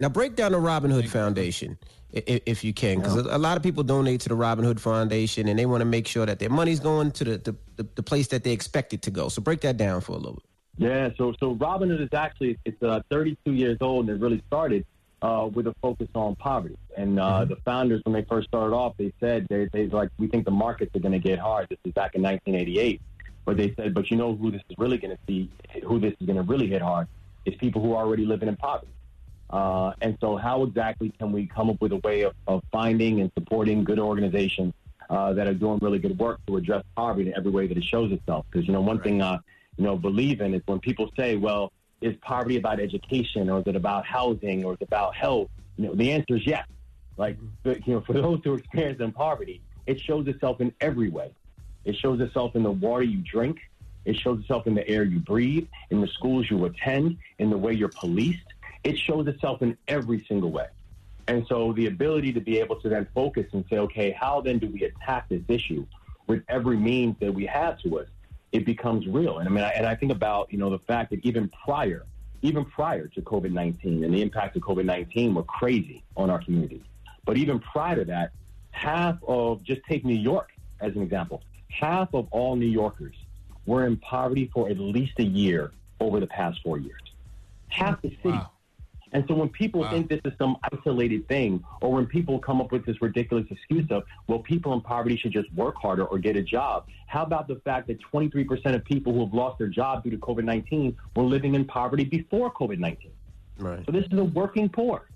Now 0.00 0.08
break 0.08 0.36
down 0.36 0.52
the 0.52 0.58
Robin 0.58 0.90
Hood 0.90 1.10
Foundation, 1.10 1.78
if, 2.12 2.42
if 2.46 2.64
you 2.64 2.72
can, 2.72 2.98
because 2.98 3.16
a 3.16 3.38
lot 3.38 3.56
of 3.56 3.62
people 3.62 3.84
donate 3.84 4.20
to 4.22 4.28
the 4.28 4.34
Robin 4.34 4.64
Hood 4.64 4.80
Foundation, 4.80 5.48
and 5.48 5.58
they 5.58 5.66
want 5.66 5.80
to 5.80 5.86
make 5.86 6.06
sure 6.06 6.26
that 6.26 6.38
their 6.38 6.50
money's 6.50 6.80
going 6.80 7.12
to 7.12 7.24
the, 7.24 7.38
the, 7.38 7.56
the, 7.76 7.88
the 7.94 8.02
place 8.02 8.28
that 8.28 8.44
they 8.44 8.52
expect 8.52 8.92
it 8.92 9.02
to 9.02 9.10
go. 9.10 9.28
So 9.28 9.42
break 9.42 9.60
that 9.60 9.76
down 9.76 10.00
for 10.00 10.12
a 10.12 10.16
little 10.16 10.34
bit. 10.34 10.44
Yeah, 10.78 11.10
so 11.18 11.34
so 11.38 11.52
Robin 11.52 11.90
Hood 11.90 12.00
is 12.00 12.08
actually 12.14 12.58
it's 12.64 12.82
uh, 12.82 13.00
32 13.10 13.52
years 13.52 13.78
old 13.80 14.08
and 14.08 14.16
it 14.16 14.24
really 14.24 14.42
started 14.46 14.86
uh, 15.20 15.48
with 15.52 15.66
a 15.66 15.74
focus 15.80 16.08
on 16.14 16.34
poverty. 16.36 16.76
And 16.96 17.20
uh, 17.20 17.44
the 17.44 17.56
founders, 17.56 18.00
when 18.04 18.14
they 18.14 18.22
first 18.22 18.48
started 18.48 18.74
off, 18.74 18.94
they 18.96 19.12
said 19.20 19.46
they 19.48 19.68
they 19.72 19.86
like 19.86 20.10
we 20.18 20.26
think 20.26 20.44
the 20.44 20.50
markets 20.50 20.94
are 20.96 21.00
going 21.00 21.12
to 21.12 21.18
get 21.18 21.38
hard. 21.38 21.68
This 21.68 21.78
is 21.84 21.92
back 21.92 22.14
in 22.14 22.22
1988, 22.22 23.00
but 23.44 23.56
they 23.56 23.74
said, 23.76 23.94
but 23.94 24.10
you 24.10 24.16
know 24.16 24.34
who 24.34 24.50
this 24.50 24.62
is 24.68 24.76
really 24.78 24.98
going 24.98 25.16
to 25.16 25.22
see, 25.26 25.50
who 25.86 26.00
this 26.00 26.14
is 26.20 26.26
going 26.26 26.36
to 26.36 26.42
really 26.42 26.68
hit 26.68 26.82
hard 26.82 27.06
is 27.44 27.54
people 27.56 27.82
who 27.82 27.92
are 27.92 28.04
already 28.04 28.24
living 28.24 28.48
in 28.48 28.56
poverty. 28.56 28.92
Uh, 29.52 29.92
and 30.00 30.16
so, 30.20 30.36
how 30.36 30.62
exactly 30.62 31.12
can 31.18 31.30
we 31.30 31.46
come 31.46 31.68
up 31.68 31.80
with 31.80 31.92
a 31.92 31.98
way 31.98 32.22
of, 32.22 32.32
of 32.46 32.62
finding 32.72 33.20
and 33.20 33.30
supporting 33.34 33.84
good 33.84 33.98
organizations 33.98 34.72
uh, 35.10 35.32
that 35.34 35.46
are 35.46 35.52
doing 35.52 35.78
really 35.82 35.98
good 35.98 36.18
work 36.18 36.40
to 36.46 36.56
address 36.56 36.82
poverty 36.96 37.28
in 37.28 37.36
every 37.36 37.50
way 37.50 37.66
that 37.66 37.76
it 37.76 37.84
shows 37.84 38.10
itself? 38.12 38.46
Because 38.50 38.66
you 38.66 38.72
know, 38.72 38.80
one 38.80 39.00
thing 39.00 39.20
uh, 39.20 39.38
you 39.76 39.84
know 39.84 39.96
believe 39.96 40.40
in 40.40 40.54
is 40.54 40.62
when 40.64 40.80
people 40.80 41.10
say, 41.18 41.36
"Well, 41.36 41.70
is 42.00 42.16
poverty 42.22 42.56
about 42.56 42.80
education, 42.80 43.50
or 43.50 43.60
is 43.60 43.66
it 43.66 43.76
about 43.76 44.06
housing, 44.06 44.64
or 44.64 44.72
is 44.72 44.78
it 44.80 44.88
about 44.88 45.14
health?" 45.14 45.50
You 45.76 45.88
know, 45.88 45.94
the 45.94 46.12
answer 46.12 46.36
is 46.36 46.46
yes. 46.46 46.66
Like 47.18 47.36
you 47.64 47.82
know, 47.86 48.00
for 48.00 48.12
those 48.14 48.40
who 48.42 48.54
experience 48.54 49.02
in 49.02 49.12
poverty, 49.12 49.60
it 49.86 50.00
shows 50.00 50.26
itself 50.28 50.62
in 50.62 50.72
every 50.80 51.10
way. 51.10 51.34
It 51.84 51.96
shows 51.96 52.20
itself 52.20 52.56
in 52.56 52.62
the 52.62 52.70
water 52.70 53.02
you 53.02 53.18
drink. 53.18 53.58
It 54.06 54.16
shows 54.16 54.40
itself 54.40 54.66
in 54.66 54.74
the 54.74 54.88
air 54.88 55.04
you 55.04 55.20
breathe, 55.20 55.68
in 55.90 56.00
the 56.00 56.08
schools 56.08 56.50
you 56.50 56.64
attend, 56.64 57.18
in 57.38 57.50
the 57.50 57.58
way 57.58 57.72
you're 57.72 57.88
policed. 57.88 58.51
It 58.84 58.98
shows 58.98 59.26
itself 59.26 59.62
in 59.62 59.76
every 59.88 60.24
single 60.28 60.50
way. 60.50 60.66
And 61.28 61.46
so 61.46 61.72
the 61.72 61.86
ability 61.86 62.32
to 62.32 62.40
be 62.40 62.58
able 62.58 62.80
to 62.80 62.88
then 62.88 63.06
focus 63.14 63.46
and 63.52 63.64
say, 63.70 63.78
okay, 63.78 64.10
how 64.10 64.40
then 64.40 64.58
do 64.58 64.66
we 64.66 64.84
attack 64.84 65.28
this 65.28 65.42
issue 65.48 65.86
with 66.26 66.42
every 66.48 66.76
means 66.76 67.16
that 67.20 67.32
we 67.32 67.46
have 67.46 67.78
to 67.80 68.00
us? 68.00 68.08
It 68.50 68.66
becomes 68.66 69.06
real. 69.06 69.38
And 69.38 69.48
I 69.48 69.52
mean, 69.52 69.64
I, 69.64 69.70
and 69.70 69.86
I 69.86 69.94
think 69.94 70.12
about, 70.12 70.52
you 70.52 70.58
know, 70.58 70.68
the 70.68 70.80
fact 70.80 71.10
that 71.10 71.24
even 71.24 71.48
prior, 71.64 72.04
even 72.42 72.64
prior 72.64 73.06
to 73.06 73.22
COVID-19 73.22 74.04
and 74.04 74.12
the 74.12 74.20
impact 74.20 74.56
of 74.56 74.62
COVID-19 74.62 75.34
were 75.34 75.44
crazy 75.44 76.02
on 76.16 76.28
our 76.28 76.42
community. 76.42 76.82
But 77.24 77.36
even 77.36 77.60
prior 77.60 77.96
to 77.96 78.04
that, 78.06 78.32
half 78.72 79.16
of, 79.26 79.62
just 79.62 79.80
take 79.88 80.04
New 80.04 80.16
York 80.16 80.50
as 80.80 80.96
an 80.96 81.02
example, 81.02 81.42
half 81.70 82.12
of 82.14 82.26
all 82.30 82.56
New 82.56 82.66
Yorkers 82.66 83.14
were 83.64 83.86
in 83.86 83.96
poverty 83.98 84.50
for 84.52 84.68
at 84.68 84.78
least 84.78 85.12
a 85.18 85.24
year 85.24 85.72
over 86.00 86.18
the 86.18 86.26
past 86.26 86.60
four 86.62 86.78
years. 86.78 87.00
Half 87.68 88.02
the 88.02 88.10
city. 88.22 88.40
And 89.12 89.24
so 89.28 89.34
when 89.34 89.50
people 89.50 89.88
think 89.90 90.08
this 90.08 90.20
is 90.24 90.32
some 90.38 90.56
isolated 90.72 91.28
thing, 91.28 91.62
or 91.80 91.92
when 91.92 92.06
people 92.06 92.38
come 92.38 92.60
up 92.60 92.72
with 92.72 92.86
this 92.86 93.00
ridiculous 93.02 93.46
excuse 93.50 93.86
of, 93.90 94.04
well, 94.26 94.38
people 94.38 94.72
in 94.72 94.80
poverty 94.80 95.16
should 95.16 95.32
just 95.32 95.52
work 95.52 95.74
harder 95.76 96.04
or 96.06 96.18
get 96.18 96.36
a 96.36 96.42
job, 96.42 96.86
how 97.06 97.22
about 97.22 97.46
the 97.46 97.56
fact 97.56 97.88
that 97.88 97.98
23% 98.12 98.74
of 98.74 98.84
people 98.84 99.12
who 99.12 99.20
have 99.20 99.34
lost 99.34 99.58
their 99.58 99.68
job 99.68 100.02
due 100.02 100.10
to 100.10 100.16
COVID 100.16 100.44
19 100.44 100.96
were 101.14 101.24
living 101.24 101.54
in 101.54 101.64
poverty 101.66 102.04
before 102.04 102.52
COVID 102.52 102.78
19? 102.78 103.10
Right. 103.58 103.84
So 103.84 103.92
this 103.92 104.06
is 104.10 104.18
a 104.18 104.24
working 104.24 104.68
poor. 104.68 105.08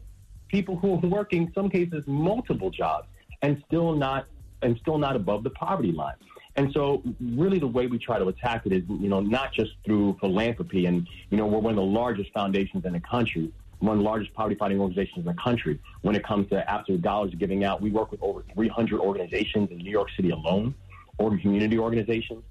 People 0.48 0.76
who 0.76 0.94
are 0.94 1.08
working, 1.08 1.50
some 1.54 1.70
cases, 1.70 2.04
multiple 2.06 2.70
jobs 2.70 3.08
and 3.42 3.62
still 3.66 3.94
not 3.94 4.26
and 4.62 4.78
still 4.80 4.98
not 4.98 5.16
above 5.16 5.42
the 5.44 5.50
poverty 5.50 5.92
line. 5.92 6.14
And 6.56 6.72
so, 6.72 7.02
really, 7.20 7.58
the 7.58 7.66
way 7.66 7.86
we 7.86 7.98
try 7.98 8.18
to 8.18 8.28
attack 8.28 8.62
it 8.64 8.72
is, 8.72 8.82
you 8.88 9.08
know, 9.08 9.20
not 9.20 9.52
just 9.52 9.72
through 9.84 10.16
philanthropy. 10.20 10.86
And 10.86 11.06
you 11.30 11.36
know, 11.36 11.46
we're 11.46 11.58
one 11.58 11.72
of 11.72 11.76
the 11.76 11.82
largest 11.82 12.32
foundations 12.32 12.86
in 12.86 12.94
the 12.94 13.00
country, 13.00 13.52
one 13.80 13.92
of 13.92 13.98
the 13.98 14.04
largest 14.04 14.32
poverty 14.34 14.56
fighting 14.56 14.80
organizations 14.80 15.18
in 15.18 15.24
the 15.24 15.42
country. 15.42 15.78
When 16.02 16.16
it 16.16 16.24
comes 16.24 16.48
to 16.50 16.70
absolute 16.70 17.02
dollars 17.02 17.34
giving 17.38 17.64
out, 17.64 17.80
we 17.80 17.90
work 17.90 18.10
with 18.10 18.22
over 18.22 18.42
300 18.54 19.00
organizations 19.00 19.70
in 19.70 19.78
New 19.78 19.90
York 19.90 20.08
City 20.16 20.30
alone, 20.30 20.74
or 21.18 21.36
community 21.38 21.78
organizations. 21.78 22.42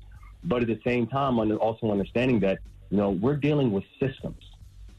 But 0.43 0.61
at 0.61 0.67
the 0.67 0.79
same 0.85 1.07
time, 1.07 1.39
under- 1.39 1.57
also 1.57 1.91
understanding 1.91 2.39
that 2.41 2.59
you 2.91 2.97
know 2.97 3.09
we're 3.09 3.35
dealing 3.35 3.71
with 3.71 3.83
systems 3.99 4.41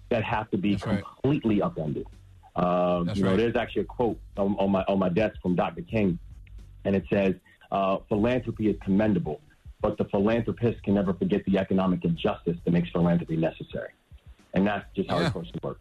that 0.08 0.24
have 0.24 0.50
to 0.50 0.58
be 0.58 0.76
completely 0.76 1.62
upended. 1.62 2.06
Uh, 2.56 3.04
you 3.14 3.22
know, 3.22 3.30
right. 3.30 3.36
there's 3.36 3.56
actually 3.56 3.82
a 3.82 3.84
quote 3.84 4.18
on, 4.36 4.56
on 4.58 4.70
my 4.70 4.82
on 4.88 4.98
my 4.98 5.08
desk 5.08 5.36
from 5.42 5.54
Dr. 5.54 5.82
King, 5.82 6.18
and 6.84 6.96
it 6.96 7.04
says, 7.12 7.34
uh, 7.70 7.98
"Philanthropy 8.08 8.68
is 8.68 8.76
commendable, 8.82 9.40
but 9.80 9.98
the 9.98 10.04
philanthropist 10.06 10.82
can 10.82 10.94
never 10.94 11.12
forget 11.14 11.44
the 11.44 11.58
economic 11.58 12.04
injustice 12.04 12.56
that 12.64 12.70
makes 12.72 12.90
philanthropy 12.90 13.36
necessary." 13.36 13.90
And 14.54 14.66
that's 14.66 14.86
just 14.96 15.10
how 15.10 15.16
Yeah. 15.16 15.26
it's 15.26 15.34
supposed 15.34 15.52
to 15.52 15.60
work. 15.62 15.80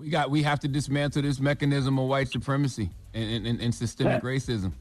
We 0.00 0.08
got 0.08 0.30
we 0.30 0.42
have 0.44 0.60
to 0.60 0.68
dismantle 0.68 1.20
this 1.22 1.40
mechanism 1.40 1.98
of 1.98 2.08
white 2.08 2.28
supremacy 2.28 2.88
and, 3.12 3.46
and, 3.46 3.60
and 3.60 3.74
systemic 3.74 4.22
racism. 4.22 4.72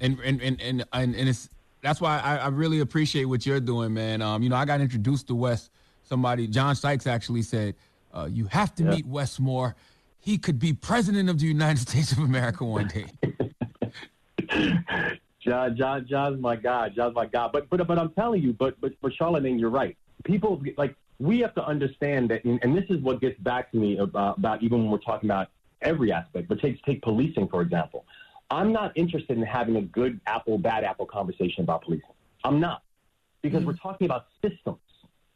And 0.00 0.18
and 0.20 0.42
and 0.42 0.60
and, 0.60 0.84
and, 0.92 1.14
and 1.16 1.28
it's 1.28 1.48
that's 1.80 1.98
why 2.00 2.18
I, 2.18 2.36
I 2.36 2.48
really 2.48 2.80
appreciate 2.80 3.24
what 3.24 3.46
you're 3.46 3.58
doing, 3.60 3.94
man. 3.94 4.20
Um, 4.20 4.42
you 4.42 4.50
know, 4.50 4.56
I 4.56 4.66
got 4.66 4.80
introduced 4.82 5.28
to 5.28 5.34
Wes. 5.34 5.70
Somebody, 6.02 6.46
John 6.46 6.76
Sykes, 6.76 7.06
actually 7.06 7.42
said, 7.42 7.74
uh, 8.12 8.28
"You 8.30 8.46
have 8.46 8.74
to 8.76 8.82
Yeah. 8.84 8.90
meet 8.90 9.06
Wes 9.06 9.40
Moore. 9.40 9.74
He 10.20 10.36
could 10.36 10.58
be 10.58 10.72
president 10.74 11.30
of 11.30 11.38
the 11.38 11.46
United 11.46 11.78
States 11.88 12.12
of 12.12 12.18
America 12.18 12.64
one 12.66 12.88
day." 12.88 13.06
John, 15.40 15.76
John, 15.76 16.06
John's 16.06 16.40
my 16.40 16.56
guy. 16.56 16.90
John's 16.90 17.14
my 17.14 17.26
guy. 17.26 17.48
But 17.50 17.70
but 17.70 17.86
but 17.86 17.98
I'm 17.98 18.10
telling 18.10 18.42
you, 18.42 18.52
but 18.52 18.78
but 18.80 18.92
for 19.00 19.10
Charlamagne, 19.10 19.58
you're 19.58 19.70
right. 19.70 19.96
People 20.24 20.60
like 20.76 20.94
we 21.18 21.40
have 21.40 21.54
to 21.54 21.64
understand 21.64 22.30
that, 22.30 22.44
and 22.44 22.76
this 22.76 22.84
is 22.88 23.00
what 23.02 23.20
gets 23.20 23.38
back 23.40 23.70
to 23.72 23.76
me 23.76 23.98
about, 23.98 24.38
about 24.38 24.62
even 24.62 24.82
when 24.82 24.90
we're 24.90 24.98
talking 24.98 25.28
about 25.28 25.48
every 25.82 26.12
aspect. 26.12 26.48
But 26.48 26.60
take 26.60 26.82
take 26.84 27.02
policing 27.02 27.48
for 27.48 27.62
example. 27.62 28.04
I'm 28.50 28.72
not 28.72 28.92
interested 28.94 29.36
in 29.36 29.42
having 29.42 29.76
a 29.76 29.82
good 29.82 30.20
apple 30.26 30.58
bad 30.58 30.84
apple 30.84 31.06
conversation 31.06 31.64
about 31.64 31.82
policing. 31.82 32.08
I'm 32.44 32.60
not 32.60 32.82
because 33.42 33.64
we're 33.64 33.74
talking 33.74 34.06
about 34.06 34.26
systems. 34.42 34.78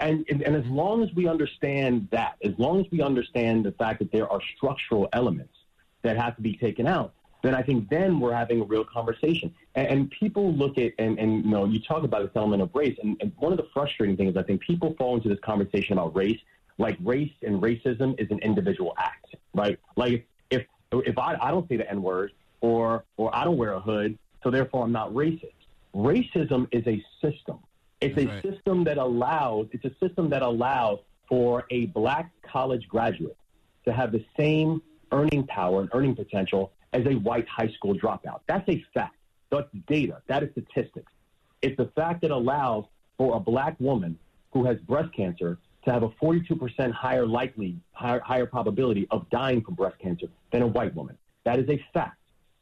And, 0.01 0.25
and, 0.29 0.43
and 0.43 0.57
as 0.57 0.67
long 0.67 1.05
as 1.05 1.15
we 1.15 1.29
understand 1.29 2.09
that, 2.11 2.37
as 2.43 2.53
long 2.59 2.81
as 2.81 2.87
we 2.91 3.03
understand 3.03 3.65
the 3.65 3.73
fact 3.73 4.01
that 4.01 4.11
there 4.11 4.29
are 4.29 4.41
structural 4.57 5.09
elements 5.13 5.55
that 6.03 6.17
have 6.17 6.35
to 6.37 6.43
be 6.43 6.57
taken 6.57 6.89
out, 6.89 7.15
then 7.43 7.55
I 7.55 7.63
think 7.63 7.89
then 7.91 8.21
we're 8.21 8.35
having 8.35 8.61
a 8.61 8.65
real 8.65 8.85
conversation. 8.85 9.53
And, 9.75 9.87
and 9.89 10.11
people 10.11 10.55
look 10.55 10.79
at, 10.79 10.93
and, 10.99 11.19
and 11.19 11.45
you 11.45 11.51
know, 11.51 11.65
you 11.65 11.81
talk 11.81 12.05
about 12.05 12.23
this 12.23 12.31
element 12.35 12.63
of 12.63 12.71
race, 12.75 12.97
and, 13.03 13.17
and 13.21 13.33
one 13.39 13.53
of 13.53 13.59
the 13.59 13.67
frustrating 13.75 14.17
things 14.17 14.37
I 14.37 14.43
think 14.43 14.61
people 14.61 14.95
fall 14.97 15.17
into 15.17 15.29
this 15.29 15.41
conversation 15.41 15.95
about 15.95 16.15
race, 16.15 16.39
like 16.79 16.97
race 17.03 17.33
and 17.43 17.61
racism 17.61 18.19
is 18.21 18.31
an 18.31 18.39
individual 18.39 18.95
act, 18.97 19.35
right? 19.55 19.79
Like 19.97 20.27
if 20.51 20.65
if 20.93 21.19
I, 21.19 21.37
I 21.41 21.51
don't 21.51 21.69
say 21.69 21.77
the 21.77 21.91
N 21.91 22.03
word 22.03 22.33
or 22.61 23.05
or 23.17 23.35
I 23.35 23.45
don't 23.45 23.57
wear 23.57 23.73
a 23.73 23.81
hood, 23.81 24.19
so 24.43 24.51
therefore 24.51 24.85
I'm 24.85 24.93
not 24.93 25.13
racist. 25.13 25.53
Racism 25.95 26.67
is 26.71 26.87
a 26.87 27.05
system. 27.21 27.59
It's 28.01 28.19
a 28.19 28.27
right. 28.27 28.43
system 28.43 28.85
that 28.85 28.99
allows 28.99 29.67
it's 29.73 29.85
a 29.85 29.95
system 30.05 30.31
that 30.31 30.43
allows 30.43 31.01
for 31.29 31.65
a 31.71 31.87
black 31.87 32.31
college 32.43 32.89
graduate 32.89 33.37
to 33.85 33.93
have 33.93 34.13
the 34.13 34.25
same 34.37 34.83
earning 35.13 35.47
power 35.47 35.81
and 35.81 35.91
earning 35.93 36.15
potential 36.15 36.73
as 36.93 37.05
a 37.07 37.15
white 37.15 37.49
high 37.49 37.69
school 37.69 37.95
dropout. 37.95 38.41
That's 38.47 38.69
a 38.69 38.85
fact. 38.95 39.17
That's 39.51 39.69
data. 39.87 40.23
That 40.29 40.43
is 40.43 40.51
statistics. 40.53 41.13
It's 41.61 41.77
the 41.77 41.91
fact 41.95 42.23
that 42.23 42.31
allows 42.31 42.85
for 43.17 43.37
a 43.37 43.41
black 43.41 43.79
woman 43.79 44.19
who 44.53 44.65
has 44.65 44.79
breast 44.81 45.15
cancer 45.15 45.59
to 45.85 45.93
have 45.93 46.03
a 46.03 46.09
42% 46.09 46.93
higher 46.93 47.27
likely, 47.27 47.77
higher, 47.93 48.21
higher 48.21 48.47
probability 48.47 49.07
of 49.11 49.29
dying 49.31 49.63
from 49.63 49.75
breast 49.75 49.99
cancer 49.99 50.27
than 50.53 50.63
a 50.63 50.67
white 50.67 50.95
woman. 50.95 51.17
That 51.45 51.59
is 51.59 51.69
a 51.69 51.85
fact. 51.93 52.19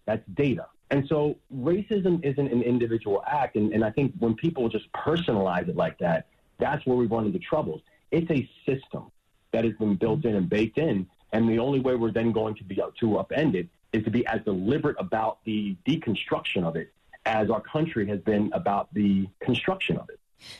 That's 0.07 0.22
data. 0.35 0.66
And 0.91 1.07
so 1.09 1.37
racism 1.55 2.24
isn't 2.24 2.53
an 2.53 2.62
individual 2.62 3.22
act. 3.26 3.57
And, 3.57 3.72
and 3.72 3.85
I 3.85 3.91
think 3.91 4.12
when 4.18 4.35
people 4.35 4.68
just 4.68 4.91
personalize 4.93 5.68
it 5.68 5.76
like 5.76 5.99
that, 5.99 6.26
that's 6.59 6.85
where 6.87 6.97
we 6.97 7.07
run 7.07 7.26
into 7.26 7.39
troubles. 7.39 7.81
It's 8.11 8.31
a 8.31 8.49
system 8.66 9.11
that 9.53 9.64
has 9.64 9.74
been 9.74 9.97
built 9.97 10.24
in 10.24 10.35
and 10.35 10.49
baked 10.49 10.78
in. 10.78 11.07
And 11.33 11.49
the 11.49 11.59
only 11.59 11.78
way 11.78 11.95
we're 11.95 12.11
then 12.11 12.33
going 12.33 12.57
to 12.57 12.64
be 12.64 12.76
able 12.76 12.93
to 13.01 13.07
upend 13.07 13.55
it 13.55 13.68
is 13.93 14.05
to 14.05 14.11
be 14.11 14.26
as 14.26 14.41
deliberate 14.45 14.97
about 14.99 15.38
the 15.45 15.76
deconstruction 15.86 16.64
of 16.64 16.76
it 16.76 16.93
as 17.26 17.51
our 17.51 17.61
country 17.61 18.07
has 18.07 18.20
been 18.20 18.51
about 18.55 18.93
the 18.95 19.28
construction 19.41 19.97
of 19.99 20.09
it. 20.09 20.18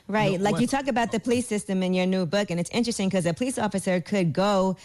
Right. 0.09 0.39
No, 0.39 0.45
like 0.45 0.53
what- 0.53 0.61
you 0.61 0.67
talk 0.67 0.89
about 0.89 1.11
the 1.11 1.21
police 1.21 1.47
system 1.47 1.83
in 1.83 1.95
your 1.95 2.07
new 2.07 2.27
book, 2.27 2.51
and 2.51 2.61
it's 2.61 2.71
interesting 2.71 3.09
because 3.09 3.27
a 3.27 3.33
police 3.33 3.59
officer 3.59 4.01
could 4.01 4.33
go 4.33 4.77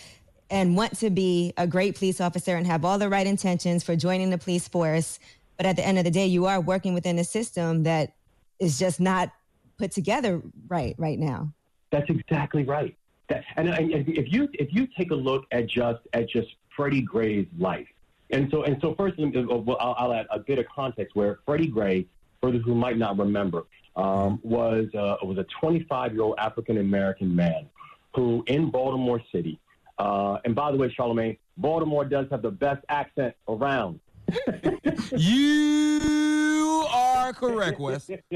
and 0.50 0.78
want 0.78 0.98
to 1.00 1.10
be 1.10 1.54
a 1.58 1.68
great 1.68 1.98
police 1.98 2.22
officer 2.22 2.56
and 2.56 2.68
have 2.68 2.86
all 2.86 2.98
the 2.98 3.10
right 3.10 3.28
intentions 3.28 3.84
for 3.84 3.96
joining 3.96 4.30
the 4.30 4.38
police 4.38 4.68
force. 4.68 5.20
But 5.58 5.66
at 5.66 5.76
the 5.76 5.86
end 5.86 5.98
of 5.98 6.04
the 6.04 6.12
day, 6.12 6.28
you 6.28 6.46
are 6.46 6.62
working 6.62 6.94
within 6.94 7.18
a 7.20 7.24
system 7.24 7.84
that 7.84 8.14
is 8.60 8.78
just 8.78 9.00
not 9.00 9.32
put 9.78 9.92
together 9.92 10.42
right 10.68 10.96
right 10.98 11.20
now. 11.20 11.52
That's 11.92 12.10
exactly 12.10 12.64
right. 12.64 12.96
That, 13.30 13.44
and, 13.58 13.70
and 13.70 13.92
if 13.92 14.32
you 14.32 14.48
if 14.54 14.72
you 14.72 14.88
take 14.98 15.12
a 15.12 15.16
look 15.16 15.46
at 15.52 15.68
just 15.68 16.02
at 16.14 16.30
just 16.30 16.56
Freddie 16.76 17.02
Gray's 17.02 17.48
life, 17.58 17.88
and 18.32 18.50
so 18.52 18.64
and 18.64 18.78
so 18.82 18.96
first, 18.96 19.20
uh, 19.20 19.74
I'll, 19.80 19.96
I'll 19.98 20.14
add 20.14 20.28
a 20.32 20.40
bit 20.40 20.60
of 20.60 20.66
context 20.74 21.16
where 21.16 21.40
Freddie 21.46 21.68
Gray, 21.68 22.08
for 22.42 22.52
those 22.52 22.64
who 22.64 22.76
might 22.76 22.98
not 22.98 23.18
remember, 23.18 23.66
um, 23.96 24.40
was 24.44 24.88
uh, 24.96 25.18
was 25.24 25.38
a 25.38 25.46
25 25.60 26.14
year 26.14 26.24
old 26.24 26.36
African 26.40 26.78
American 26.78 27.36
man 27.36 27.70
who 28.16 28.44
in 28.48 28.72
Baltimore 28.72 29.22
City 29.32 29.60
Uh, 29.98 30.38
and 30.46 30.56
by 30.56 30.72
the 30.72 30.78
way, 30.78 30.94
Charlamagne, 30.98 31.38
Baltimore 31.58 32.06
does 32.06 32.28
have 32.32 32.42
the 32.42 32.52
best 32.52 32.84
accent 32.90 33.36
around. 33.48 34.00
you 35.16 36.86
are 36.92 37.32
correct, 37.34 37.80
Wes. 37.80 38.10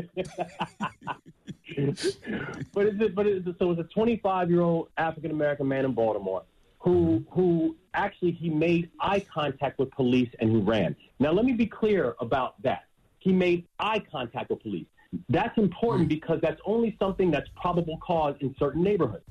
but 2.73 2.85
is 2.85 3.01
it? 3.01 3.15
But 3.15 3.27
is 3.27 3.47
it, 3.47 3.55
so 3.57 3.71
it's 3.71 3.79
a 3.81 3.83
25 3.85 4.51
year 4.51 4.61
old 4.61 4.89
African 4.97 5.31
American 5.31 5.67
man 5.67 5.85
in 5.85 5.93
Baltimore 5.93 6.43
who 6.79 7.23
who 7.29 7.75
actually 7.93 8.31
he 8.31 8.49
made 8.49 8.89
eye 8.99 9.25
contact 9.33 9.79
with 9.79 9.91
police 9.91 10.29
and 10.39 10.49
he 10.49 10.57
ran. 10.57 10.95
Now 11.19 11.31
let 11.31 11.45
me 11.45 11.53
be 11.53 11.65
clear 11.65 12.15
about 12.19 12.61
that. 12.63 12.85
He 13.19 13.33
made 13.33 13.65
eye 13.79 14.01
contact 14.11 14.49
with 14.49 14.61
police. 14.61 14.87
That's 15.27 15.57
important 15.57 16.05
hmm. 16.05 16.09
because 16.09 16.39
that's 16.41 16.61
only 16.65 16.95
something 16.99 17.31
that's 17.31 17.49
probable 17.55 17.97
cause 17.97 18.35
in 18.39 18.55
certain 18.57 18.83
neighborhoods. 18.83 19.23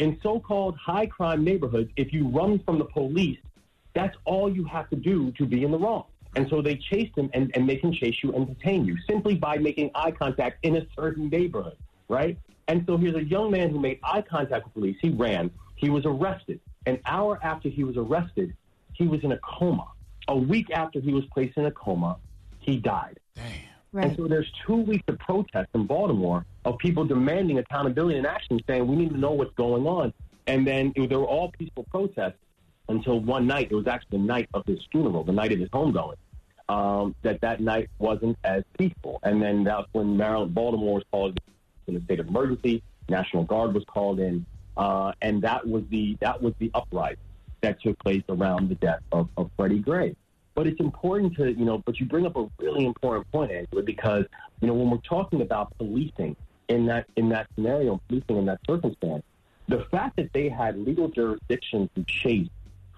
In 0.00 0.18
so-called 0.22 0.76
high 0.76 1.06
crime 1.06 1.44
neighborhoods, 1.44 1.90
if 1.96 2.12
you 2.12 2.26
run 2.28 2.58
from 2.60 2.78
the 2.78 2.84
police, 2.84 3.38
that's 3.94 4.16
all 4.24 4.52
you 4.52 4.64
have 4.64 4.90
to 4.90 4.96
do 4.96 5.30
to 5.32 5.46
be 5.46 5.62
in 5.62 5.70
the 5.70 5.78
wrong. 5.78 6.06
And 6.36 6.48
so 6.48 6.60
they 6.60 6.76
chased 6.76 7.16
him 7.16 7.30
and, 7.32 7.52
and 7.54 7.68
they 7.68 7.76
can 7.76 7.92
chase 7.92 8.16
you 8.22 8.32
and 8.32 8.46
detain 8.46 8.84
you 8.84 8.96
simply 9.08 9.36
by 9.36 9.56
making 9.58 9.92
eye 9.94 10.10
contact 10.10 10.64
in 10.64 10.76
a 10.76 10.86
certain 10.96 11.28
neighborhood, 11.28 11.76
right? 12.08 12.36
And 12.66 12.84
so 12.86 12.96
here's 12.96 13.14
a 13.14 13.22
young 13.22 13.52
man 13.52 13.70
who 13.70 13.78
made 13.78 14.00
eye 14.02 14.22
contact 14.22 14.64
with 14.64 14.74
police. 14.74 14.96
He 15.00 15.10
ran. 15.10 15.50
He 15.76 15.90
was 15.90 16.04
arrested. 16.06 16.60
An 16.86 17.00
hour 17.06 17.38
after 17.42 17.68
he 17.68 17.84
was 17.84 17.96
arrested, 17.96 18.54
he 18.92 19.06
was 19.06 19.22
in 19.24 19.32
a 19.32 19.38
coma. 19.38 19.86
A 20.28 20.36
week 20.36 20.70
after 20.70 21.00
he 21.00 21.12
was 21.12 21.24
placed 21.26 21.56
in 21.56 21.66
a 21.66 21.70
coma, 21.70 22.16
he 22.60 22.76
died. 22.76 23.18
Damn. 23.34 23.44
Right. 23.92 24.06
And 24.06 24.16
so 24.16 24.26
there's 24.26 24.50
two 24.66 24.76
weeks 24.76 25.04
of 25.06 25.18
protest 25.20 25.68
in 25.74 25.86
Baltimore 25.86 26.44
of 26.64 26.78
people 26.78 27.04
demanding 27.04 27.58
accountability 27.58 28.18
and 28.18 28.26
action, 28.26 28.60
saying 28.66 28.86
we 28.86 28.96
need 28.96 29.10
to 29.10 29.18
know 29.18 29.30
what's 29.30 29.54
going 29.54 29.86
on. 29.86 30.12
And 30.46 30.66
then 30.66 30.92
it, 30.96 31.08
they 31.08 31.16
were 31.16 31.26
all 31.26 31.52
peaceful 31.52 31.84
protests 31.84 32.38
until 32.88 33.20
one 33.20 33.46
night. 33.46 33.68
It 33.70 33.74
was 33.74 33.86
actually 33.86 34.18
the 34.18 34.24
night 34.24 34.48
of 34.52 34.66
his 34.66 34.80
funeral, 34.90 35.22
the 35.22 35.32
night 35.32 35.52
of 35.52 35.60
his 35.60 35.68
homegoing. 35.68 36.16
Um, 36.68 37.14
that 37.22 37.40
that 37.42 37.60
night 37.60 37.90
wasn't 37.98 38.38
as 38.42 38.64
peaceful, 38.78 39.20
and 39.22 39.40
then 39.40 39.64
that's 39.64 39.86
when 39.92 40.16
Maryland, 40.16 40.54
Baltimore 40.54 40.94
was 40.94 41.04
called 41.12 41.38
in 41.86 41.94
a 41.94 42.00
state 42.04 42.20
of 42.20 42.28
emergency. 42.28 42.82
National 43.08 43.44
Guard 43.44 43.74
was 43.74 43.84
called 43.84 44.18
in, 44.18 44.46
uh, 44.76 45.12
and 45.22 45.42
that 45.42 45.66
was 45.66 45.84
the 45.90 46.16
that 46.20 46.40
was 46.42 46.54
the 46.58 46.70
uprising 46.74 47.18
that 47.60 47.80
took 47.80 47.98
place 47.98 48.22
around 48.28 48.68
the 48.68 48.74
death 48.74 49.00
of, 49.12 49.28
of 49.36 49.50
Freddie 49.56 49.78
Gray. 49.78 50.14
But 50.54 50.66
it's 50.66 50.78
important 50.80 51.34
to, 51.36 51.50
you 51.50 51.64
know, 51.64 51.78
but 51.78 51.98
you 51.98 52.06
bring 52.06 52.26
up 52.26 52.36
a 52.36 52.48
really 52.58 52.84
important 52.84 53.30
point, 53.32 53.50
Angela, 53.50 53.82
because, 53.82 54.24
you 54.60 54.68
know, 54.68 54.74
when 54.74 54.90
we're 54.90 54.98
talking 54.98 55.40
about 55.40 55.76
policing 55.78 56.36
in 56.68 56.86
that 56.86 57.06
in 57.16 57.28
that 57.30 57.48
scenario, 57.54 58.00
policing 58.08 58.36
in 58.36 58.46
that 58.46 58.60
circumstance, 58.66 59.24
the 59.68 59.80
fact 59.90 60.16
that 60.16 60.32
they 60.32 60.48
had 60.48 60.78
legal 60.78 61.08
jurisdiction 61.08 61.90
to 61.96 62.04
chase 62.04 62.48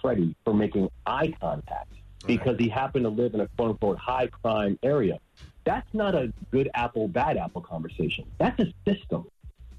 Freddie 0.03 0.35
for 0.45 0.53
making 0.53 0.91
eye 1.07 1.35
contact 1.41 1.93
because 2.27 2.59
he 2.59 2.69
happened 2.69 3.05
to 3.05 3.09
live 3.09 3.35
in 3.35 3.41
a 3.41 3.49
quote 3.57 3.71
unquote 3.71 3.99
high 3.99 4.27
crime 4.27 4.79
area, 4.83 5.19
that's 5.65 5.89
not 5.95 6.15
a 6.15 6.33
good 6.51 6.69
apple, 6.75 7.09
bad 7.09 7.37
apple 7.37 7.61
conversation. 7.61 8.25
That's 8.39 8.59
a 8.61 8.73
system. 8.87 9.27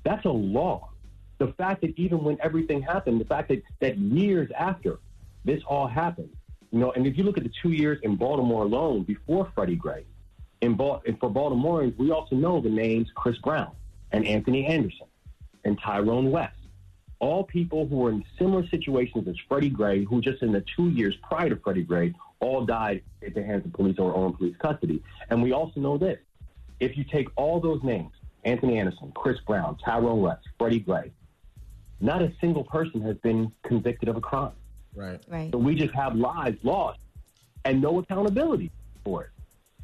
That's 0.04 0.26
a 0.26 0.32
law. 0.32 0.90
The 1.40 1.54
fact 1.54 1.82
that 1.82 1.98
even 1.98 2.24
when 2.24 2.38
everything 2.42 2.82
happened, 2.82 3.22
the 3.22 3.26
fact 3.26 3.50
that, 3.50 3.62
that 3.80 3.98
years 3.98 4.50
after 4.58 5.00
this 5.46 5.62
all 5.68 5.88
happened, 5.88 6.30
you 6.72 6.80
know, 6.80 6.92
and 6.92 7.06
if 7.08 7.18
you 7.18 7.24
look 7.24 7.38
at 7.38 7.44
the 7.44 7.52
two 7.62 7.72
years 7.72 8.00
in 8.04 8.16
Baltimore 8.16 8.64
alone 8.64 9.04
before 9.04 9.52
Freddie 9.56 9.76
Gray, 9.76 10.06
in 10.62 10.76
Bal- 10.76 11.02
and 11.06 11.20
for 11.20 11.30
Baltimoreans, 11.30 11.98
we 11.98 12.12
also 12.12 12.36
know 12.36 12.60
the 12.60 12.70
names 12.70 13.08
Chris 13.16 13.38
Brown 13.38 13.72
and 14.12 14.26
Anthony 14.26 14.66
Anderson 14.66 15.08
and 15.64 15.80
Tyrone 15.80 16.32
West. 16.32 16.56
All 17.20 17.44
people 17.44 17.88
who 17.88 17.98
were 17.98 18.12
in 18.12 18.24
similar 18.38 18.68
situations 18.68 19.28
as 19.28 19.36
Freddie 19.48 19.70
Gray, 19.70 20.04
who 20.04 20.22
just 20.22 20.42
in 20.44 20.52
the 20.52 20.64
two 20.76 20.90
years 20.90 21.16
prior 21.28 21.50
to 21.50 21.56
Freddie 21.56 21.84
Gray, 21.84 22.14
all 22.40 22.66
died 22.66 23.02
at 23.26 23.34
the 23.34 23.44
hands 23.44 23.66
of 23.66 23.74
police 23.74 23.98
or 23.98 24.28
in 24.28 24.34
police 24.34 24.56
custody. 24.58 25.02
And 25.30 25.42
we 25.42 25.52
also 25.52 25.80
know 25.80 25.98
this. 25.98 26.20
If 26.80 26.96
you 26.96 27.04
take 27.04 27.28
all 27.36 27.60
those 27.60 27.82
names, 27.84 28.12
Anthony 28.44 28.78
Anderson, 28.78 29.12
Chris 29.16 29.40
Brown, 29.48 29.78
Tyrone 29.84 30.22
West, 30.22 30.46
Freddie 30.60 30.80
Gray, 30.80 31.12
not 32.00 32.22
a 32.22 32.32
single 32.40 32.64
person 32.64 33.02
has 33.02 33.18
been 33.18 33.52
convicted 33.64 34.10
of 34.10 34.18
a 34.18 34.22
crime. 34.22 34.54
Right. 34.96 35.22
Right. 35.28 35.52
So 35.52 35.58
we 35.58 35.76
just 35.76 35.94
have 35.94 36.16
lives 36.16 36.58
lost 36.64 37.00
and 37.66 37.82
no 37.82 38.00
accountability 38.00 38.72
for 39.04 39.24
it. 39.24 39.30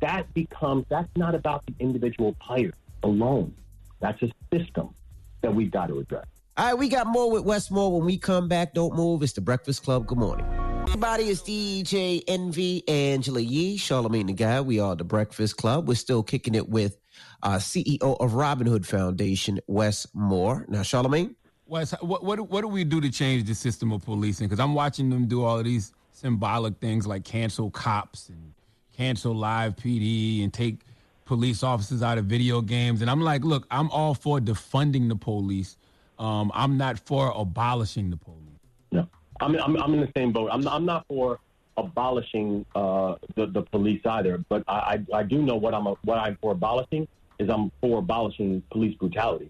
That 0.01 0.31
becomes, 0.33 0.85
that's 0.89 1.09
not 1.15 1.35
about 1.35 1.65
the 1.65 1.73
individual 1.79 2.33
player 2.41 2.73
alone. 3.03 3.53
That's 3.99 4.21
a 4.21 4.31
system 4.53 4.93
that 5.41 5.53
we've 5.53 5.71
got 5.71 5.87
to 5.87 5.99
address. 5.99 6.25
All 6.55 6.65
right, 6.65 6.77
we 6.77 6.87
got 6.87 7.07
more 7.07 7.31
with 7.31 7.45
Wes 7.45 7.71
Moore 7.71 7.97
when 7.97 8.05
we 8.05 8.17
come 8.17 8.47
back. 8.47 8.73
Don't 8.73 8.95
move. 8.95 9.23
It's 9.23 9.33
the 9.33 9.41
Breakfast 9.41 9.83
Club. 9.83 10.05
Good 10.05 10.19
morning. 10.19 10.45
Everybody, 10.83 11.23
it's 11.23 11.41
DJ 11.41 12.21
Envy, 12.27 12.87
Angela 12.87 13.39
Yee, 13.39 13.77
Charlamagne 13.77 14.27
the 14.27 14.33
Guy. 14.33 14.61
We 14.61 14.79
are 14.79 14.95
the 14.95 15.03
Breakfast 15.03 15.57
Club. 15.57 15.87
We're 15.87 15.95
still 15.95 16.21
kicking 16.21 16.53
it 16.53 16.69
with 16.69 16.97
uh, 17.41 17.55
CEO 17.55 18.17
of 18.19 18.35
Robin 18.35 18.67
Hood 18.67 18.85
Foundation, 18.85 19.59
Wes 19.65 20.05
Moore. 20.13 20.65
Now, 20.67 20.81
Charlamagne? 20.81 21.35
Wes, 21.73 21.91
what, 22.01 22.23
what 22.23 22.39
what 22.51 22.61
do 22.61 22.67
we 22.67 22.83
do 22.83 23.01
to 23.01 23.09
change 23.09 23.45
the 23.45 23.55
system 23.55 23.91
of 23.91 24.05
policing? 24.05 24.47
Because 24.47 24.59
I'm 24.59 24.75
watching 24.75 25.09
them 25.09 25.25
do 25.25 25.43
all 25.43 25.57
of 25.57 25.65
these 25.65 25.91
symbolic 26.11 26.77
things 26.77 27.07
like 27.07 27.23
cancel 27.23 27.71
cops 27.71 28.29
and 28.29 28.53
cancel 28.95 29.33
live 29.33 29.75
PD 29.75 30.43
and 30.43 30.53
take 30.53 30.81
police 31.25 31.63
officers 31.63 32.03
out 32.03 32.19
of 32.19 32.25
video 32.25 32.61
games. 32.61 33.01
And 33.01 33.09
I'm 33.09 33.21
like, 33.21 33.43
look, 33.43 33.65
I'm 33.71 33.89
all 33.89 34.13
for 34.13 34.37
defunding 34.39 35.09
the 35.09 35.15
police. 35.15 35.77
Um, 36.19 36.51
I'm 36.53 36.77
not 36.77 36.99
for 36.99 37.33
abolishing 37.35 38.11
the 38.11 38.17
police. 38.17 38.59
No, 38.91 39.07
I'm, 39.41 39.55
I'm, 39.55 39.75
I'm 39.77 39.95
in 39.95 40.01
the 40.01 40.11
same 40.15 40.31
boat. 40.31 40.49
I'm 40.51 40.67
I'm 40.67 40.85
not 40.85 41.07
for 41.07 41.39
abolishing 41.77 42.67
uh, 42.75 43.15
the, 43.33 43.47
the 43.47 43.63
police 43.63 44.01
either, 44.05 44.45
but 44.47 44.63
I, 44.67 45.01
I, 45.11 45.17
I 45.21 45.23
do 45.23 45.41
know 45.41 45.55
what 45.55 45.73
I'm 45.73 45.85
what 45.85 46.19
I'm 46.19 46.37
for 46.39 46.51
abolishing 46.51 47.07
is 47.39 47.49
I'm 47.49 47.71
for 47.81 47.97
abolishing 47.97 48.61
police 48.69 48.95
brutality. 48.95 49.49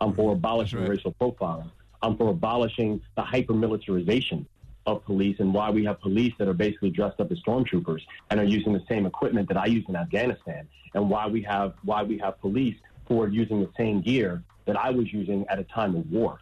I'm 0.00 0.14
for 0.14 0.30
mm-hmm. 0.30 0.38
abolishing 0.38 0.84
racial 0.86 1.14
profiling. 1.20 1.70
I'm 2.02 2.16
for 2.16 2.30
abolishing 2.30 3.00
the 3.16 3.22
hyper 3.22 3.52
militarization 3.52 4.46
of 4.86 5.04
police 5.04 5.36
and 5.40 5.52
why 5.52 5.70
we 5.70 5.84
have 5.84 6.00
police 6.00 6.32
that 6.38 6.48
are 6.48 6.54
basically 6.54 6.90
dressed 6.90 7.20
up 7.20 7.30
as 7.30 7.38
stormtroopers 7.40 8.00
and 8.30 8.40
are 8.40 8.44
using 8.44 8.72
the 8.72 8.82
same 8.88 9.04
equipment 9.04 9.48
that 9.48 9.58
I 9.58 9.66
used 9.66 9.88
in 9.88 9.96
Afghanistan, 9.96 10.66
and 10.94 11.10
why 11.10 11.26
we 11.26 11.42
have 11.42 11.74
why 11.82 12.02
we 12.02 12.18
have 12.18 12.40
police 12.40 12.76
who 13.06 13.20
are 13.20 13.28
using 13.28 13.60
the 13.60 13.70
same 13.76 14.00
gear 14.00 14.42
that 14.66 14.78
I 14.78 14.90
was 14.90 15.12
using 15.12 15.44
at 15.48 15.58
a 15.58 15.64
time 15.64 15.94
of 15.94 16.10
war. 16.10 16.40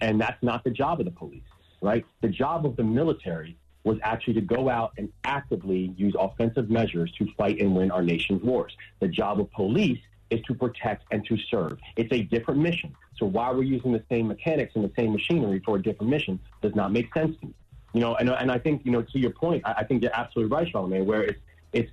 And 0.00 0.20
that's 0.20 0.42
not 0.42 0.64
the 0.64 0.70
job 0.70 0.98
of 1.00 1.06
the 1.06 1.12
police, 1.12 1.42
right? 1.80 2.04
The 2.20 2.28
job 2.28 2.66
of 2.66 2.76
the 2.76 2.84
military 2.84 3.56
was 3.84 3.98
actually 4.02 4.34
to 4.34 4.40
go 4.40 4.68
out 4.68 4.92
and 4.98 5.12
actively 5.24 5.94
use 5.96 6.14
offensive 6.18 6.70
measures 6.70 7.10
to 7.18 7.26
fight 7.36 7.60
and 7.60 7.74
win 7.74 7.90
our 7.90 8.02
nation's 8.02 8.42
wars. 8.42 8.76
The 9.00 9.08
job 9.08 9.40
of 9.40 9.50
police 9.52 9.98
is 10.32 10.40
to 10.48 10.54
protect 10.54 11.04
and 11.12 11.24
to 11.26 11.36
serve. 11.50 11.78
It's 11.96 12.12
a 12.12 12.22
different 12.22 12.60
mission. 12.60 12.94
So 13.18 13.26
why 13.26 13.50
we're 13.52 13.62
using 13.62 13.92
the 13.92 14.04
same 14.10 14.28
mechanics 14.28 14.72
and 14.74 14.82
the 14.84 14.92
same 14.98 15.12
machinery 15.12 15.60
for 15.64 15.76
a 15.76 15.82
different 15.82 16.10
mission 16.10 16.40
does 16.62 16.74
not 16.74 16.92
make 16.92 17.12
sense 17.14 17.38
to 17.40 17.46
me. 17.46 17.54
You 17.92 18.00
know, 18.00 18.14
and, 18.16 18.28
and 18.30 18.50
I 18.50 18.58
think, 18.58 18.82
you 18.86 18.92
know, 18.92 19.02
to 19.02 19.18
your 19.18 19.30
point, 19.30 19.62
I, 19.64 19.72
I 19.78 19.84
think 19.84 20.02
you're 20.02 20.16
absolutely 20.16 20.54
right, 20.56 20.66
Charlamagne, 20.72 21.04
where 21.04 21.22
it's, 21.22 21.40
it's 21.72 21.90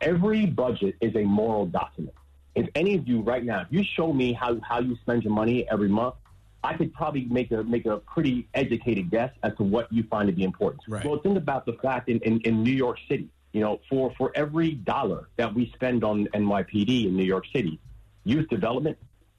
every 0.00 0.46
budget 0.46 0.96
is 1.00 1.14
a 1.14 1.22
moral 1.22 1.66
document. 1.66 2.16
If 2.56 2.68
any 2.74 2.96
of 2.96 3.06
you 3.06 3.20
right 3.20 3.44
now, 3.44 3.60
if 3.60 3.68
you 3.70 3.84
show 3.84 4.12
me 4.12 4.32
how, 4.32 4.58
how 4.68 4.80
you 4.80 4.96
spend 5.02 5.22
your 5.22 5.32
money 5.32 5.68
every 5.70 5.88
month, 5.88 6.16
I 6.64 6.74
could 6.74 6.92
probably 6.92 7.24
make 7.26 7.52
a 7.52 7.62
make 7.62 7.86
a 7.86 7.98
pretty 7.98 8.48
educated 8.52 9.10
guess 9.10 9.30
as 9.44 9.54
to 9.58 9.62
what 9.62 9.92
you 9.92 10.02
find 10.10 10.26
to 10.26 10.34
be 10.34 10.42
important. 10.42 10.82
Right. 10.88 11.04
Well, 11.04 11.20
think 11.20 11.38
about 11.38 11.66
the 11.66 11.74
fact 11.74 12.08
in, 12.08 12.18
in, 12.18 12.40
in 12.40 12.64
New 12.64 12.72
York 12.72 12.98
City, 13.08 13.28
you 13.58 13.64
know, 13.64 13.80
for, 13.90 14.12
for 14.16 14.30
every 14.36 14.70
dollar 14.70 15.28
that 15.36 15.52
we 15.52 15.72
spend 15.74 16.04
on 16.04 16.28
NYPD 16.28 17.06
in 17.06 17.16
New 17.16 17.24
York 17.24 17.44
City, 17.52 17.80
youth 18.22 18.48
development 18.48 18.96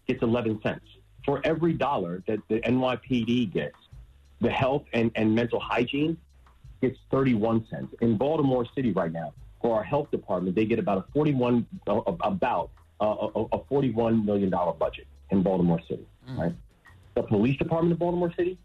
gets 0.09 0.21
11 0.21 0.59
cents. 0.61 0.83
For 1.23 1.39
every 1.45 1.71
dollar 1.71 2.21
that 2.27 2.39
the 2.49 2.59
NYPD 2.59 3.53
gets, 3.53 3.77
the 4.41 4.49
health 4.49 4.83
and, 4.91 5.09
and 5.15 5.33
mental 5.33 5.61
hygiene 5.61 6.17
gets 6.81 6.97
31 7.11 7.65
cents. 7.69 7.95
In 8.01 8.17
Baltimore 8.17 8.65
City 8.75 8.91
right 8.91 9.11
now, 9.11 9.33
for 9.61 9.77
our 9.77 9.83
health 9.83 10.11
department, 10.11 10.53
they 10.53 10.65
get 10.65 10.79
about 10.79 10.97
a 10.97 11.05
41 11.13 11.65
uh, 11.87 12.01
about 12.05 12.71
uh, 12.99 13.27
a, 13.35 13.45
a 13.53 13.63
41 13.69 14.25
million 14.25 14.49
dollar 14.49 14.73
budget 14.73 15.07
in 15.29 15.43
Baltimore 15.43 15.79
City. 15.87 16.05
Right. 16.27 16.53
The 17.15 17.23
police 17.23 17.57
department 17.57 17.93
of 17.93 17.99
Baltimore 17.99 18.33
City, 18.35 18.57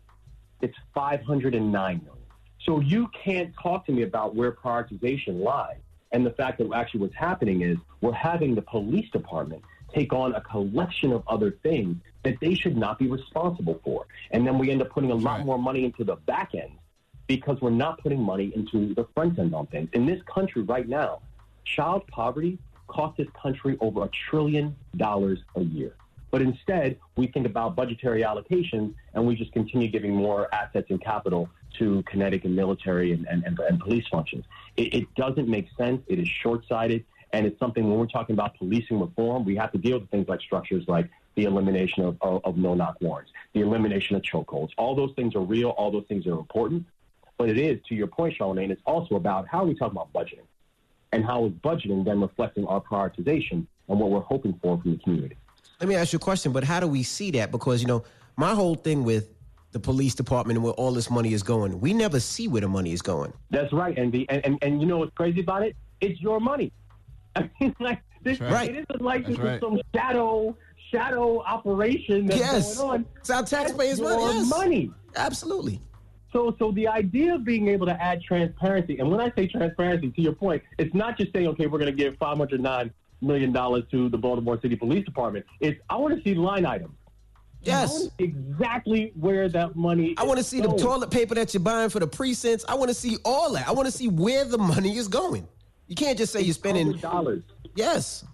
it's 0.61 0.77
509 0.95 1.71
million. 2.05 2.24
So 2.65 2.81
you 2.81 3.09
can't 3.09 3.53
talk 3.63 3.87
to 3.87 3.93
me 3.93 4.03
about 4.03 4.35
where 4.35 4.53
prioritization 4.53 5.43
lies. 5.43 5.77
And 6.13 6.25
the 6.25 6.31
fact 6.31 6.59
that 6.59 6.73
actually 6.73 7.01
what's 7.01 7.17
happening 7.17 7.63
is 7.63 7.77
we're 8.01 8.13
having 8.13 8.55
the 8.55 8.63
police 8.63 9.11
department 9.11 9.63
take 9.95 10.13
on 10.13 10.35
a 10.35 10.41
collection 10.41 11.13
of 11.13 11.23
other 11.29 11.53
things 11.63 11.97
that 12.25 12.37
they 12.41 12.55
should 12.55 12.77
not 12.77 12.99
be 12.99 13.09
responsible 13.09 13.81
for. 13.85 14.07
And 14.31 14.47
then 14.47 14.59
we 14.59 14.71
end 14.71 14.81
up 14.81 14.91
putting 14.91 15.11
a 15.11 15.15
lot 15.15 15.45
more 15.45 15.59
money 15.59 15.85
into 15.85 16.05
the 16.05 16.17
back 16.17 16.55
end 16.55 16.73
because 17.27 17.61
we're 17.61 17.71
not 17.71 18.03
putting 18.03 18.23
money 18.23 18.53
into 18.55 18.95
the 18.95 19.07
front 19.15 19.39
end 19.39 19.55
on 19.55 19.67
things. 19.67 19.89
In 19.93 20.07
this 20.07 20.21
country 20.23 20.63
right 20.63 20.89
now, 20.89 21.21
child 21.65 22.07
poverty 22.09 22.59
costs 22.87 23.17
this 23.19 23.29
country 23.41 23.77
over 23.81 24.05
a 24.05 24.09
trillion 24.09 24.77
dollars 24.97 25.39
a 25.57 25.63
year. 25.63 25.95
But 26.31 26.43
instead, 26.43 26.99
we 27.17 27.29
think 27.29 27.47
about 27.47 27.77
budgetary 27.77 28.23
allocations 28.23 28.95
and 29.15 29.27
we 29.27 29.37
just 29.37 29.53
continue 29.53 29.89
giving 29.89 30.15
more 30.15 30.53
assets 30.53 30.89
and 30.91 31.01
capital 31.01 31.49
to 31.79 32.03
kinetic 32.05 32.45
and 32.45 32.55
military 32.55 33.13
and, 33.13 33.27
and, 33.27 33.45
and, 33.45 33.59
and 33.59 33.81
police 33.81 34.05
functions. 34.11 34.45
It, 34.77 34.95
it 34.95 35.15
doesn't 35.15 35.49
make 35.49 35.69
sense. 35.77 36.03
It 36.07 36.19
is 36.19 36.29
short 36.43 36.67
sighted. 36.69 37.05
And 37.33 37.47
it's 37.47 37.59
something 37.59 37.89
when 37.89 37.99
we're 37.99 38.07
talking 38.07 38.35
about 38.35 38.57
policing 38.57 39.01
reform, 39.01 39.45
we 39.45 39.57
have 39.57 39.73
to 39.73 39.79
deal 39.79 39.99
with 39.99 40.11
things 40.11 40.29
like 40.29 40.41
structures 40.41 40.85
like 40.87 41.11
the 41.35 41.45
elimination 41.45 42.05
of, 42.05 42.17
of, 42.21 42.41
of 42.45 42.57
no 42.57 42.75
knock 42.75 42.97
warrants, 43.01 43.33
the 43.55 43.61
elimination 43.61 44.15
of 44.15 44.23
chokeholds. 44.23 44.71
All 44.79 44.95
those 44.95 45.13
things 45.17 45.35
are 45.35 45.41
real. 45.41 45.71
All 45.71 45.91
those 45.91 46.05
things 46.09 46.27
are 46.27 46.33
important. 46.33 46.87
But 47.37 47.49
it 47.49 47.59
is, 47.59 47.81
to 47.89 47.95
your 47.97 48.07
point, 48.07 48.37
Charlamagne, 48.39 48.71
it's 48.71 48.83
also 48.87 49.17
about 49.17 49.49
how 49.49 49.63
are 49.63 49.67
we 49.67 49.75
talking 49.75 49.97
about 49.97 50.13
budgeting 50.13 50.47
and 51.13 51.25
how 51.25 51.47
is 51.47 51.53
budgeting 51.53 52.05
then 52.05 52.21
reflecting 52.21 52.65
our 52.67 52.81
prioritization 52.81 53.67
and 53.89 53.99
what 54.01 54.11
we're 54.11 54.21
hoping 54.21 54.59
for 54.63 54.81
from 54.81 54.93
the 54.93 54.99
community. 54.99 55.37
Let 55.81 55.89
me 55.89 55.97
ask 55.97 56.13
you 56.13 56.19
a 56.19 56.21
question, 56.21 56.53
but 56.53 56.63
how 56.63 56.79
do 56.79 56.87
we 56.87 57.03
see 57.03 57.33
that? 57.33 57.51
Because, 57.51 57.83
you 57.83 57.89
know, 57.89 58.05
my 58.37 58.55
whole 58.55 58.77
thing 58.77 59.03
with 59.03 59.29
the 59.75 59.81
police 59.81 60.15
department 60.15 60.57
and 60.57 60.65
where 60.65 60.73
all 60.75 60.93
this 60.93 61.11
money 61.11 61.33
is 61.35 61.43
going, 61.43 61.81
we 61.81 61.93
never 61.93 62.21
see 62.21 62.47
where 62.47 62.61
the 62.61 62.69
money 62.69 62.93
is 62.93 63.03
going. 63.03 63.33
That's 63.51 63.73
right, 63.73 63.99
and 63.99 64.13
the 64.13 64.25
and, 64.31 64.47
and, 64.47 64.59
and 64.63 64.81
you 64.81 64.87
know 64.87 64.99
what's 64.99 65.13
crazy 65.15 65.41
about 65.41 65.65
it? 65.65 65.77
It's 66.01 66.21
your 66.23 66.39
money. 66.41 66.73
I 67.37 67.51
mean, 67.61 67.75
like 67.81 68.01
this, 68.23 68.41
right. 68.41 68.71
it 68.71 68.87
isn't 68.89 69.03
like 69.03 69.27
That's 69.27 69.37
this 69.37 69.45
right. 69.45 69.55
is 69.57 69.61
some 69.61 69.81
shadow 69.95 70.57
shadow 70.93 71.41
operation 71.41 72.27
that's 72.27 72.41
Yes. 72.41 72.79
going 72.79 72.91
on. 72.91 73.07
It's 73.17 73.31
our 73.31 73.43
taxpayers' 73.43 74.01
money, 74.01 74.23
your 74.23 74.33
yes. 74.33 74.49
money. 74.49 74.91
Absolutely. 75.17 75.81
So, 76.33 76.55
so 76.61 76.71
the 76.71 76.87
idea 76.87 77.35
of 77.35 77.45
being 77.45 77.67
able 77.69 77.87
to 77.87 78.01
add 78.01 78.23
transparency, 78.23 78.99
and 79.01 79.11
when 79.11 79.21
I 79.21 79.33
say 79.35 79.49
transparency, 79.49 80.11
to 80.13 80.23
your 80.23 80.35
point, 80.35 80.63
it's 80.79 80.95
not 80.95 81.19
just 81.19 81.33
saying, 81.33 81.49
okay, 81.49 81.67
we're 81.67 81.79
going 81.79 81.91
to 81.91 81.97
give 81.97 82.17
five 82.19 82.39
hundred 82.39 82.61
nine 82.61 82.93
million 83.21 83.51
dollars 83.53 83.83
to 83.91 84.09
the 84.09 84.19
Baltimore 84.19 84.61
City 84.61 84.77
Police 84.77 85.05
Department. 85.05 85.45
It's 85.59 85.81
I 85.91 85.97
want 85.97 86.17
to 86.17 86.23
see 86.23 86.35
line 86.37 86.65
items. 86.65 86.95
Yes. 87.65 88.09
I 88.21 88.23
exactly 88.23 89.13
where 89.19 89.49
that 89.49 89.77
money. 89.77 90.15
I 90.19 90.25
want 90.25 90.37
to 90.37 90.41
is 90.41 90.47
see 90.49 90.61
the 90.61 90.75
toilet 90.75 91.11
paper 91.11 91.35
that 91.35 91.55
you're 91.55 91.63
buying 91.63 91.91
for 91.91 92.01
the 92.01 92.07
precincts. 92.07 92.65
I 92.69 92.75
want 92.75 92.89
to 92.89 92.95
see 92.95 93.19
all 93.25 93.53
that. 93.53 93.67
I 93.69 93.73
want 93.73 93.87
to 93.87 93.93
see 93.93 94.09
where 94.09 94.45
the 94.45 94.59
money 94.59 94.97
is 94.97 95.09
going. 95.09 95.49
You 95.87 95.95
can't 95.95 96.17
just 96.17 96.33
say 96.33 96.41
you're 96.41 96.55
spending 96.55 96.93
dollars. 96.93 97.43
Yes. 97.75 98.25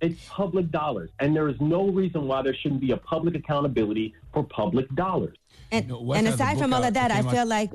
It's 0.00 0.20
public 0.28 0.70
dollars, 0.70 1.10
and 1.20 1.34
there 1.34 1.48
is 1.48 1.60
no 1.60 1.88
reason 1.88 2.26
why 2.26 2.42
there 2.42 2.54
shouldn't 2.54 2.80
be 2.80 2.90
a 2.90 2.96
public 2.96 3.36
accountability 3.36 4.14
for 4.32 4.42
public 4.42 4.92
dollars. 4.96 5.36
And, 5.70 5.90
Wes 6.06 6.18
and 6.18 6.28
aside 6.28 6.58
from 6.58 6.72
all 6.72 6.82
out 6.82 6.88
of 6.88 6.94
that, 6.94 7.08
that 7.08 7.24
I 7.24 7.30
feel 7.30 7.40
out- 7.42 7.48
like 7.48 7.72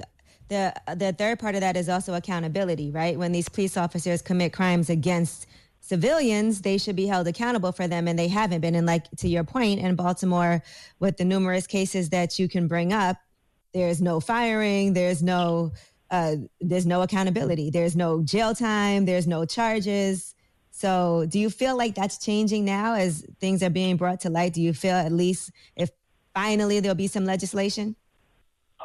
the 0.50 0.74
the 0.96 1.14
third 1.14 1.40
part 1.40 1.56
of 1.56 1.62
that 1.62 1.78
is 1.78 1.88
also 1.88 2.14
accountability, 2.16 2.92
right? 2.92 3.18
When 3.18 3.32
these 3.32 3.48
police 3.48 3.78
officers 3.78 4.22
commit 4.22 4.52
crimes 4.54 4.90
against 4.90 5.48
civilians, 5.88 6.62
they 6.62 6.78
should 6.78 6.96
be 6.96 7.08
held 7.08 7.28
accountable 7.28 7.72
for 7.72 7.88
them, 7.88 8.08
and 8.08 8.20
they 8.20 8.28
haven't 8.28 8.62
been. 8.62 8.76
And 8.76 8.86
like 8.86 9.10
to 9.18 9.28
your 9.28 9.44
point, 9.44 9.80
in 9.80 9.96
Baltimore, 9.96 10.62
with 11.00 11.18
the 11.18 11.26
numerous 11.26 11.66
cases 11.66 12.10
that 12.10 12.38
you 12.38 12.48
can 12.50 12.68
bring 12.68 12.92
up, 12.92 13.18
there's 13.74 14.02
no 14.02 14.20
firing, 14.20 14.94
there's 14.94 15.24
no 15.24 15.72
uh, 16.10 16.36
there's 16.62 16.86
no 16.86 17.02
accountability, 17.02 17.70
there's 17.70 17.96
no 17.96 18.22
jail 18.22 18.56
time, 18.56 19.06
there's 19.06 19.28
no 19.28 19.46
charges. 19.46 20.36
So, 20.72 21.26
do 21.28 21.40
you 21.40 21.50
feel 21.50 21.76
like 21.78 21.96
that's 21.96 22.18
changing 22.18 22.66
now 22.66 22.94
as 22.94 23.26
things 23.40 23.64
are 23.64 23.70
being 23.70 23.98
brought 23.98 24.20
to 24.22 24.30
light? 24.30 24.54
Do 24.54 24.62
you 24.62 24.74
feel 24.74 24.96
at 24.96 25.12
least 25.12 25.52
if 25.76 25.90
finally 26.34 26.80
there'll 26.80 26.96
be 26.96 27.08
some 27.08 27.26
legislation? 27.26 27.96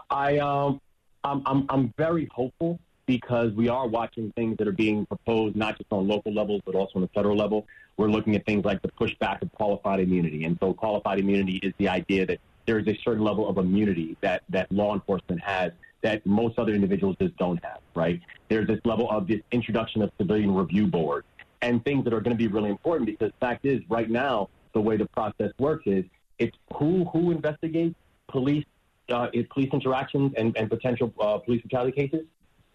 I 0.08 0.38
um, 0.38 0.80
I'm, 1.24 1.42
I'm 1.46 1.66
I'm 1.68 1.94
very 1.98 2.28
hopeful 2.32 2.80
because 3.06 3.52
we 3.52 3.68
are 3.68 3.86
watching 3.86 4.32
things 4.32 4.56
that 4.58 4.68
are 4.68 4.72
being 4.72 5.06
proposed 5.06 5.56
not 5.56 5.76
just 5.76 5.92
on 5.92 6.06
local 6.06 6.32
levels 6.32 6.62
but 6.64 6.74
also 6.74 6.92
on 6.96 7.02
the 7.02 7.08
federal 7.08 7.36
level. 7.36 7.66
We're 7.96 8.08
looking 8.08 8.34
at 8.36 8.46
things 8.46 8.64
like 8.64 8.80
the 8.82 8.88
pushback 8.88 9.42
of 9.42 9.52
qualified 9.52 10.00
immunity, 10.00 10.44
and 10.44 10.56
so 10.60 10.72
qualified 10.72 11.18
immunity 11.18 11.56
is 11.62 11.74
the 11.78 11.88
idea 11.88 12.26
that 12.26 12.38
there 12.66 12.78
is 12.78 12.86
a 12.88 12.98
certain 13.04 13.22
level 13.22 13.48
of 13.48 13.58
immunity 13.58 14.16
that 14.20 14.42
that 14.48 14.70
law 14.72 14.94
enforcement 14.94 15.42
has 15.42 15.72
that 16.02 16.24
most 16.26 16.58
other 16.58 16.74
individuals 16.74 17.16
just 17.20 17.36
don't 17.36 17.62
have. 17.62 17.80
Right? 17.94 18.20
There's 18.48 18.66
this 18.66 18.80
level 18.84 19.10
of 19.10 19.26
this 19.26 19.40
introduction 19.50 20.02
of 20.02 20.10
civilian 20.18 20.54
review 20.54 20.86
board 20.86 21.24
and 21.60 21.84
things 21.84 22.04
that 22.04 22.12
are 22.12 22.20
going 22.20 22.36
to 22.36 22.42
be 22.42 22.48
really 22.48 22.70
important 22.70 23.06
because 23.06 23.30
the 23.30 23.46
fact 23.46 23.64
is 23.64 23.80
right 23.88 24.10
now 24.10 24.48
the 24.74 24.80
way 24.80 24.96
the 24.96 25.06
process 25.06 25.52
works 25.58 25.84
is 25.86 26.04
it's 26.38 26.56
who 26.74 27.04
who 27.06 27.30
investigates 27.30 27.94
police 28.28 28.64
uh, 29.08 29.28
police 29.50 29.70
interactions 29.72 30.32
and, 30.36 30.56
and 30.56 30.70
potential 30.70 31.12
uh, 31.20 31.38
police 31.38 31.60
brutality 31.62 31.92
cases? 31.92 32.26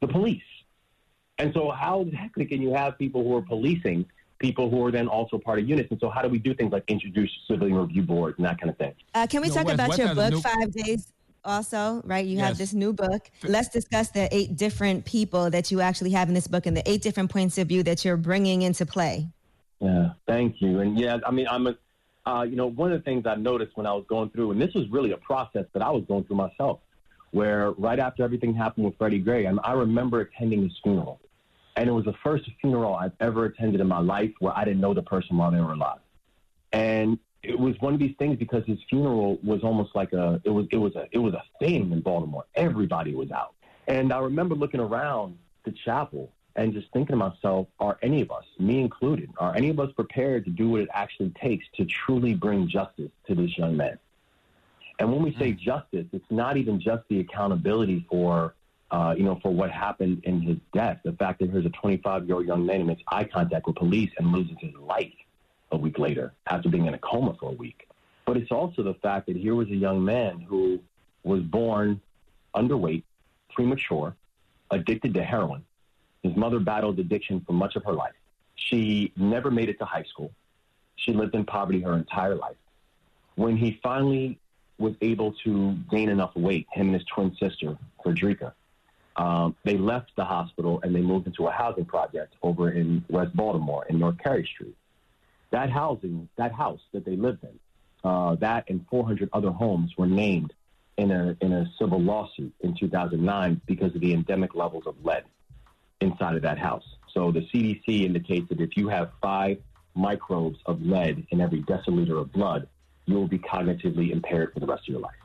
The 0.01 0.07
police. 0.07 0.41
And 1.39 1.53
so, 1.53 1.71
how 1.71 2.01
exactly 2.01 2.45
can 2.45 2.61
you 2.61 2.73
have 2.73 2.97
people 2.97 3.23
who 3.23 3.35
are 3.35 3.41
policing 3.41 4.05
people 4.39 4.69
who 4.69 4.85
are 4.85 4.91
then 4.91 5.07
also 5.07 5.37
part 5.37 5.59
of 5.59 5.67
units? 5.69 5.89
And 5.91 5.99
so, 5.99 6.09
how 6.09 6.21
do 6.21 6.29
we 6.29 6.39
do 6.39 6.53
things 6.53 6.71
like 6.71 6.83
introduce 6.87 7.29
civilian 7.47 7.77
review 7.77 8.03
boards 8.03 8.37
and 8.37 8.45
that 8.45 8.59
kind 8.59 8.69
of 8.69 8.77
thing? 8.77 8.93
Uh, 9.13 9.27
can 9.27 9.41
we 9.41 9.47
No, 9.49 9.53
talk 9.55 9.65
Wes- 9.65 9.73
about 9.75 9.89
Wes 9.89 9.97
your 9.99 10.15
book, 10.15 10.31
new- 10.33 10.41
Five 10.41 10.71
Days? 10.71 11.13
Also, 11.45 12.01
right? 12.03 12.25
You 12.25 12.39
have 12.39 12.57
this 12.57 12.73
new 12.73 12.91
book. 12.91 13.29
Let's 13.43 13.69
discuss 13.69 14.09
the 14.09 14.27
eight 14.35 14.57
different 14.57 15.05
people 15.05 15.49
that 15.51 15.71
you 15.71 15.79
actually 15.79 16.09
have 16.11 16.27
in 16.27 16.33
this 16.33 16.47
book 16.47 16.65
and 16.65 16.75
the 16.75 16.87
eight 16.89 17.01
different 17.01 17.31
points 17.31 17.57
of 17.57 17.67
view 17.69 17.83
that 17.83 18.03
you're 18.03 18.17
bringing 18.17 18.63
into 18.63 18.85
play. 18.85 19.27
Yeah, 19.79 20.09
thank 20.27 20.61
you. 20.61 20.81
And 20.81 20.99
yeah, 20.99 21.19
I 21.25 21.31
mean, 21.31 21.47
I'm 21.49 21.67
a, 21.67 21.77
uh, 22.25 22.43
you 22.43 22.57
know, 22.57 22.65
one 22.67 22.91
of 22.91 22.99
the 22.99 23.03
things 23.05 23.25
I 23.25 23.35
noticed 23.35 23.77
when 23.77 23.85
I 23.85 23.93
was 23.93 24.03
going 24.09 24.29
through, 24.31 24.51
and 24.51 24.61
this 24.61 24.73
was 24.73 24.89
really 24.89 25.11
a 25.11 25.17
process 25.17 25.65
that 25.71 25.81
I 25.81 25.89
was 25.89 26.03
going 26.05 26.25
through 26.25 26.35
myself, 26.35 26.79
where 27.37 27.71
right 27.73 27.99
after 27.99 28.23
everything 28.23 28.55
happened 28.55 28.83
with 28.87 28.97
Freddie 28.97 29.19
Gray, 29.19 29.45
and 29.45 29.59
I 29.63 29.73
remember 29.73 30.21
attending 30.21 30.63
his 30.63 30.75
funeral, 30.81 31.21
and 31.75 31.87
it 31.87 31.91
was 31.91 32.05
the 32.05 32.15
first 32.23 32.49
funeral 32.59 32.95
I've 32.95 33.11
ever 33.19 33.45
attended 33.45 33.79
in 33.79 33.87
my 33.87 33.99
life 33.99 34.31
where 34.39 34.57
I 34.57 34.65
didn't 34.65 34.81
know 34.81 34.95
the 34.95 35.03
person 35.03 35.37
while 35.37 35.51
they 35.51 35.61
were 35.61 35.73
alive, 35.73 35.99
and 36.73 37.19
it 37.43 37.59
was 37.59 37.75
one 37.79 37.93
of 37.93 37.99
these 37.99 38.15
things 38.17 38.39
because 38.39 38.63
his 38.65 38.79
funeral 38.89 39.37
was 39.43 39.61
almost 39.63 39.95
like 39.95 40.13
a, 40.13 40.41
it 40.43 40.49
was, 40.49 40.65
it 40.71 40.77
was 40.77 40.95
a, 40.95 41.07
it 41.11 41.19
was 41.19 41.35
a 41.35 41.43
thing 41.59 41.91
in 41.91 42.01
Baltimore. 42.01 42.45
Everybody 42.55 43.13
was 43.13 43.29
out, 43.29 43.53
and 43.87 44.11
I 44.11 44.17
remember 44.17 44.55
looking 44.55 44.79
around 44.79 45.37
the 45.63 45.71
chapel 45.85 46.31
and 46.55 46.73
just 46.73 46.91
thinking 46.91 47.13
to 47.13 47.17
myself, 47.17 47.67
are 47.79 47.99
any 48.01 48.21
of 48.21 48.31
us, 48.31 48.45
me 48.57 48.81
included, 48.81 49.29
are 49.37 49.55
any 49.55 49.69
of 49.69 49.79
us 49.79 49.91
prepared 49.91 50.43
to 50.45 50.49
do 50.49 50.69
what 50.69 50.81
it 50.81 50.89
actually 50.91 51.29
takes 51.39 51.67
to 51.75 51.85
truly 51.85 52.33
bring 52.33 52.67
justice 52.67 53.11
to 53.27 53.35
this 53.35 53.55
young 53.59 53.77
man? 53.77 53.99
And 54.99 55.11
when 55.11 55.21
we 55.21 55.35
say 55.37 55.51
justice, 55.51 56.05
it's 56.11 56.25
not 56.29 56.57
even 56.57 56.79
just 56.79 57.03
the 57.09 57.19
accountability 57.19 58.05
for, 58.09 58.55
uh, 58.89 59.13
you 59.17 59.23
know, 59.23 59.39
for 59.41 59.51
what 59.51 59.69
happened 59.69 60.21
in 60.23 60.41
his 60.41 60.57
death. 60.73 60.99
The 61.03 61.11
fact 61.13 61.39
that 61.39 61.51
here's 61.51 61.65
a 61.65 61.69
25-year-old 61.69 62.45
young 62.45 62.65
man 62.65 62.81
who 62.81 62.85
makes 62.87 63.03
eye 63.07 63.25
contact 63.25 63.67
with 63.67 63.75
police 63.75 64.09
and 64.17 64.31
loses 64.31 64.55
his 64.59 64.73
life 64.75 65.13
a 65.71 65.77
week 65.77 65.99
later 65.99 66.33
after 66.47 66.69
being 66.69 66.85
in 66.85 66.93
a 66.93 66.97
coma 66.97 67.35
for 67.39 67.49
a 67.49 67.53
week. 67.53 67.87
But 68.25 68.37
it's 68.37 68.51
also 68.51 68.83
the 68.83 68.95
fact 68.95 69.27
that 69.27 69.35
here 69.35 69.55
was 69.55 69.67
a 69.69 69.75
young 69.75 70.03
man 70.03 70.39
who 70.39 70.79
was 71.23 71.41
born 71.43 72.01
underweight, 72.55 73.03
premature, 73.53 74.15
addicted 74.71 75.13
to 75.13 75.23
heroin. 75.23 75.63
His 76.23 76.35
mother 76.35 76.59
battled 76.59 76.99
addiction 76.99 77.41
for 77.45 77.53
much 77.53 77.75
of 77.75 77.83
her 77.85 77.93
life. 77.93 78.13
She 78.55 79.13
never 79.15 79.51
made 79.51 79.69
it 79.69 79.77
to 79.79 79.85
high 79.85 80.03
school. 80.03 80.31
She 80.95 81.13
lived 81.13 81.35
in 81.35 81.45
poverty 81.45 81.81
her 81.81 81.93
entire 81.93 82.35
life. 82.35 82.55
When 83.35 83.55
he 83.55 83.79
finally 83.83 84.39
was 84.77 84.93
able 85.01 85.33
to 85.43 85.75
gain 85.89 86.09
enough 86.09 86.35
weight, 86.35 86.67
him 86.71 86.87
and 86.87 86.95
his 86.95 87.05
twin 87.05 87.35
sister, 87.39 87.77
Frederica, 88.03 88.53
um, 89.17 89.55
they 89.63 89.77
left 89.77 90.11
the 90.15 90.23
hospital 90.23 90.79
and 90.83 90.95
they 90.95 91.01
moved 91.01 91.25
into 91.25 91.47
a 91.47 91.51
housing 91.51 91.85
project 91.85 92.35
over 92.43 92.69
in 92.69 93.03
West 93.09 93.35
Baltimore 93.35 93.85
in 93.89 93.97
North 93.99 94.17
Carey 94.19 94.47
Street. 94.53 94.75
That 95.49 95.71
housing, 95.71 96.29
that 96.37 96.51
house 96.51 96.81
that 96.93 97.03
they 97.03 97.15
lived 97.15 97.43
in, 97.43 97.59
uh, 98.03 98.35
that 98.35 98.65
and 98.69 98.85
400 98.89 99.29
other 99.33 99.49
homes 99.49 99.91
were 99.97 100.05
named 100.05 100.53
in 100.97 101.11
a 101.11 101.35
in 101.41 101.51
a 101.53 101.65
civil 101.79 101.99
lawsuit 101.99 102.53
in 102.61 102.75
2009 102.75 103.61
because 103.65 103.93
of 103.95 104.01
the 104.01 104.13
endemic 104.13 104.53
levels 104.55 104.83
of 104.85 104.95
lead 105.03 105.23
inside 105.99 106.35
of 106.35 106.43
that 106.43 106.59
house. 106.59 106.85
So 107.13 107.31
the 107.31 107.41
CDC 107.41 108.03
indicates 108.03 108.49
that 108.49 108.61
if 108.61 108.77
you 108.77 108.89
have 108.89 109.11
five 109.21 109.57
microbes 109.95 110.59
of 110.67 110.81
lead 110.83 111.25
in 111.31 111.41
every 111.41 111.63
deciliter 111.63 112.21
of 112.21 112.31
blood, 112.31 112.67
you 113.07 113.15
will 113.15 113.27
be 113.27 113.39
cognitively 113.39 114.11
impaired 114.11 114.53
for 114.53 114.59
the 114.59 114.67
rest 114.67 114.83
of 114.83 114.89
your 114.89 115.01
life. 115.01 115.15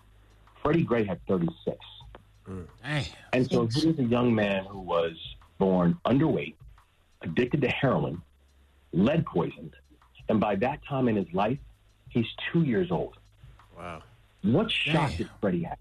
Freddie 0.63 0.85
Gray 0.85 1.05
had 1.05 1.21
36. 1.27 1.77
And 2.83 3.51
so 3.51 3.67
he 3.67 3.89
was 3.89 3.99
a 3.99 4.05
young 4.05 4.35
man 4.35 4.65
who 4.65 4.79
was 4.79 5.13
born 5.59 5.99
underweight, 6.07 6.55
addicted 7.21 7.61
to 7.63 7.69
heroin, 7.69 8.23
lead 8.93 9.27
poisoned, 9.27 9.75
and 10.29 10.41
by 10.41 10.57
that 10.57 10.81
time 10.89 11.09
in 11.09 11.17
his 11.17 11.33
life, 11.33 11.59
he's 12.09 12.27
two 12.53 12.63
years 12.63 12.91
old. 12.91 13.17
Wow. 13.77 14.03
What 14.43 14.71
shot 14.71 15.13
did 15.17 15.29
Freddie 15.41 15.65
have? 15.65 15.79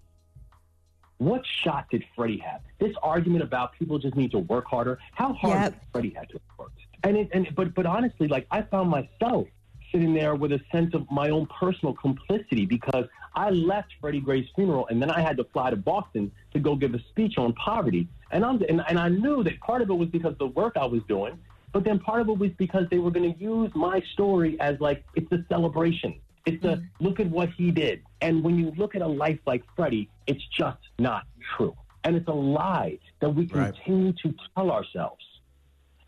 What 1.18 1.44
shot 1.46 1.88
did 1.90 2.04
Freddie 2.16 2.38
have? 2.38 2.60
This 2.80 2.94
argument 3.02 3.44
about 3.44 3.72
people 3.78 3.98
just 3.98 4.16
need 4.16 4.32
to 4.32 4.38
work 4.38 4.66
harder. 4.66 4.98
How 5.12 5.32
hard 5.34 5.72
did 5.72 5.80
Freddie 5.92 6.14
have 6.16 6.28
to 6.28 6.40
work? 6.58 6.72
And 7.04 7.16
it, 7.16 7.28
and 7.32 7.52
but 7.54 7.74
but 7.74 7.86
honestly, 7.86 8.28
like 8.28 8.46
I 8.50 8.62
found 8.62 8.90
myself 8.90 9.46
sitting 9.92 10.14
there 10.14 10.34
with 10.34 10.52
a 10.52 10.60
sense 10.72 10.94
of 10.94 11.08
my 11.10 11.30
own 11.30 11.46
personal 11.46 11.94
complicity 11.94 12.66
because 12.66 13.04
I 13.34 13.50
left 13.50 13.88
Freddie 14.00 14.20
Gray's 14.20 14.48
funeral 14.54 14.86
and 14.88 15.00
then 15.00 15.10
I 15.10 15.20
had 15.20 15.36
to 15.36 15.44
fly 15.44 15.70
to 15.70 15.76
Boston 15.76 16.32
to 16.52 16.58
go 16.58 16.74
give 16.74 16.94
a 16.94 17.00
speech 17.10 17.38
on 17.38 17.52
poverty. 17.54 18.08
And 18.30 18.44
I'm 18.44 18.62
and, 18.68 18.82
and 18.88 18.98
I 18.98 19.08
knew 19.08 19.44
that 19.44 19.60
part 19.60 19.82
of 19.82 19.90
it 19.90 19.94
was 19.94 20.08
because 20.08 20.32
of 20.32 20.38
the 20.38 20.48
work 20.48 20.76
I 20.76 20.86
was 20.86 21.02
doing, 21.08 21.38
but 21.72 21.84
then 21.84 21.98
part 21.98 22.20
of 22.20 22.28
it 22.28 22.38
was 22.38 22.50
because 22.56 22.86
they 22.90 22.98
were 22.98 23.10
going 23.10 23.32
to 23.32 23.38
use 23.38 23.70
my 23.74 24.02
story 24.12 24.58
as 24.60 24.80
like 24.80 25.04
it's 25.14 25.30
a 25.32 25.44
celebration. 25.48 26.18
It's 26.44 26.60
the 26.62 26.76
mm-hmm. 26.76 27.04
look 27.04 27.20
at 27.20 27.28
what 27.28 27.50
he 27.50 27.70
did. 27.70 28.02
And 28.20 28.42
when 28.42 28.58
you 28.58 28.72
look 28.76 28.94
at 28.94 29.02
a 29.02 29.06
life 29.06 29.38
like 29.46 29.62
Freddie, 29.76 30.10
it's 30.26 30.42
just 30.56 30.78
not 30.98 31.24
true. 31.56 31.76
And 32.04 32.16
it's 32.16 32.26
a 32.26 32.32
lie 32.32 32.98
that 33.20 33.30
we 33.30 33.46
continue 33.46 34.12
to 34.24 34.34
tell 34.56 34.72
ourselves. 34.72 35.24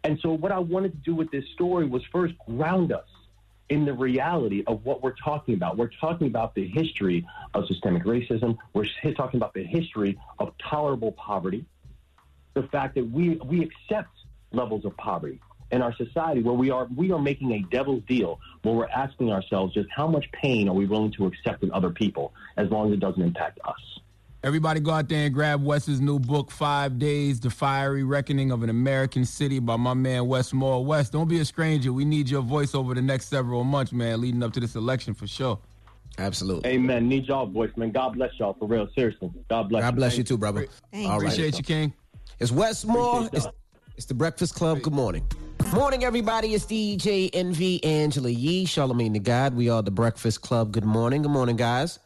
And 0.03 0.18
so, 0.20 0.32
what 0.32 0.53
I 0.53 0.59
wanted 0.59 0.93
to 0.93 0.99
do 0.99 1.14
with 1.14 1.30
this 1.30 1.45
story 1.55 1.87
was 1.87 2.03
first 2.12 2.35
ground 2.47 2.93
us 2.93 3.07
in 3.69 3.85
the 3.85 3.93
reality 3.93 4.62
of 4.67 4.85
what 4.85 5.03
we're 5.03 5.15
talking 5.25 5.55
about. 5.55 5.77
We're 5.77 5.91
talking 6.01 6.27
about 6.27 6.55
the 6.55 6.67
history 6.67 7.27
of 7.55 7.67
systemic 7.67 8.05
racism. 8.05 8.59
We're 8.73 8.87
talking 9.17 9.39
about 9.39 9.55
the 9.55 9.65
history 9.65 10.19
of 10.39 10.53
tolerable 10.59 11.12
poverty. 11.12 11.65
The 12.55 12.65
fact 12.65 12.95
that 12.97 13.11
we 13.11 13.37
we 13.37 13.62
accept 13.62 14.11
levels 14.53 14.85
of 14.85 14.97
poverty 14.97 15.41
in 15.71 15.83
our 15.83 15.95
society, 15.97 16.43
where 16.43 16.55
we 16.55 16.71
are 16.71 16.87
we 16.95 17.11
are 17.11 17.19
making 17.19 17.53
a 17.53 17.62
devil's 17.71 18.03
deal, 18.05 18.39
where 18.62 18.75
we're 18.75 18.89
asking 18.89 19.33
ourselves 19.33 19.75
just 19.75 19.89
how 19.91 20.07
much 20.07 20.31
pain 20.33 20.69
are 20.69 20.75
we 20.75 20.87
willing 20.87 21.11
to 21.12 21.27
accept 21.27 21.62
in 21.62 21.73
other 21.73 21.91
people, 21.91 22.33
as 22.57 22.71
long 22.71 22.89
as 22.89 22.95
it 22.95 23.01
doesn't 23.01 23.23
impact 23.23 23.59
us. 23.65 24.01
Everybody 24.45 24.79
go 24.79 24.91
out 24.91 25.09
there 25.09 25.25
and 25.25 25.33
grab 25.33 25.65
Wes's 25.65 26.03
new 26.03 26.19
book, 26.19 26.51
Five 26.51 26.99
Days, 26.99 27.41
The 27.41 27.49
Fiery 27.49 28.05
Reckoning 28.05 28.51
of 28.51 28.63
an 28.63 28.69
American 28.69 29.25
City 29.25 29.59
by 29.59 29.77
my 29.77 29.95
man 29.95 30.27
Wes 30.27 30.53
Moore. 30.53 30.85
Wes, 30.85 31.09
don't 31.09 31.29
be 31.29 31.39
a 31.41 31.47
stranger. 31.47 31.95
We 31.95 32.05
need 32.05 32.29
your 32.29 32.43
voice 32.43 32.75
over 32.75 32.93
the 32.93 33.01
next 33.01 33.29
several 33.29 33.65
months, 33.65 33.91
man, 33.91 34.21
leading 34.21 34.43
up 34.43 34.53
to 34.53 34.61
this 34.61 34.75
election 34.75 35.15
for 35.15 35.27
sure. 35.27 35.59
Absolutely. 36.19 36.69
Amen. 36.73 37.09
Need 37.09 37.25
y'all 37.25 37.47
voice, 37.47 37.71
man. 37.77 37.91
God 37.91 38.17
bless 38.17 38.39
y'all 38.39 38.53
for 38.53 38.69
real. 38.69 38.87
Seriously. 38.95 39.31
God 39.49 39.71
bless. 39.71 39.83
God 39.83 39.97
bless 39.97 40.19
you 40.19 40.25
too, 40.25 40.37
brother. 40.37 40.67
Thanks. 40.93 41.09
All 41.09 41.19
right. 41.19 41.25
Appreciate 41.25 41.57
you, 41.57 41.65
King. 41.65 41.95
It's 42.39 42.53
Wes 42.53 42.85
Moore. 42.85 43.31
It's, 43.33 43.47
it's 43.97 44.05
the 44.05 44.15
Breakfast 44.15 44.55
Club. 44.55 44.83
Good 44.83 44.93
morning. 44.93 45.27
Morning, 45.73 46.05
everybody. 46.05 46.53
It's 46.53 46.67
DJ 46.67 47.31
Envy 47.33 47.83
Angela 47.83 48.29
Yee, 48.29 48.67
Charlamagne 48.67 49.15
the 49.15 49.21
God. 49.21 49.55
We 49.55 49.71
are 49.71 49.83
the 49.83 49.91
Breakfast 49.91 50.43
Club. 50.43 50.71
Good 50.71 50.85
morning. 50.85 51.23
Good 51.23 51.31
morning, 51.31 51.57
guys. 51.57 51.99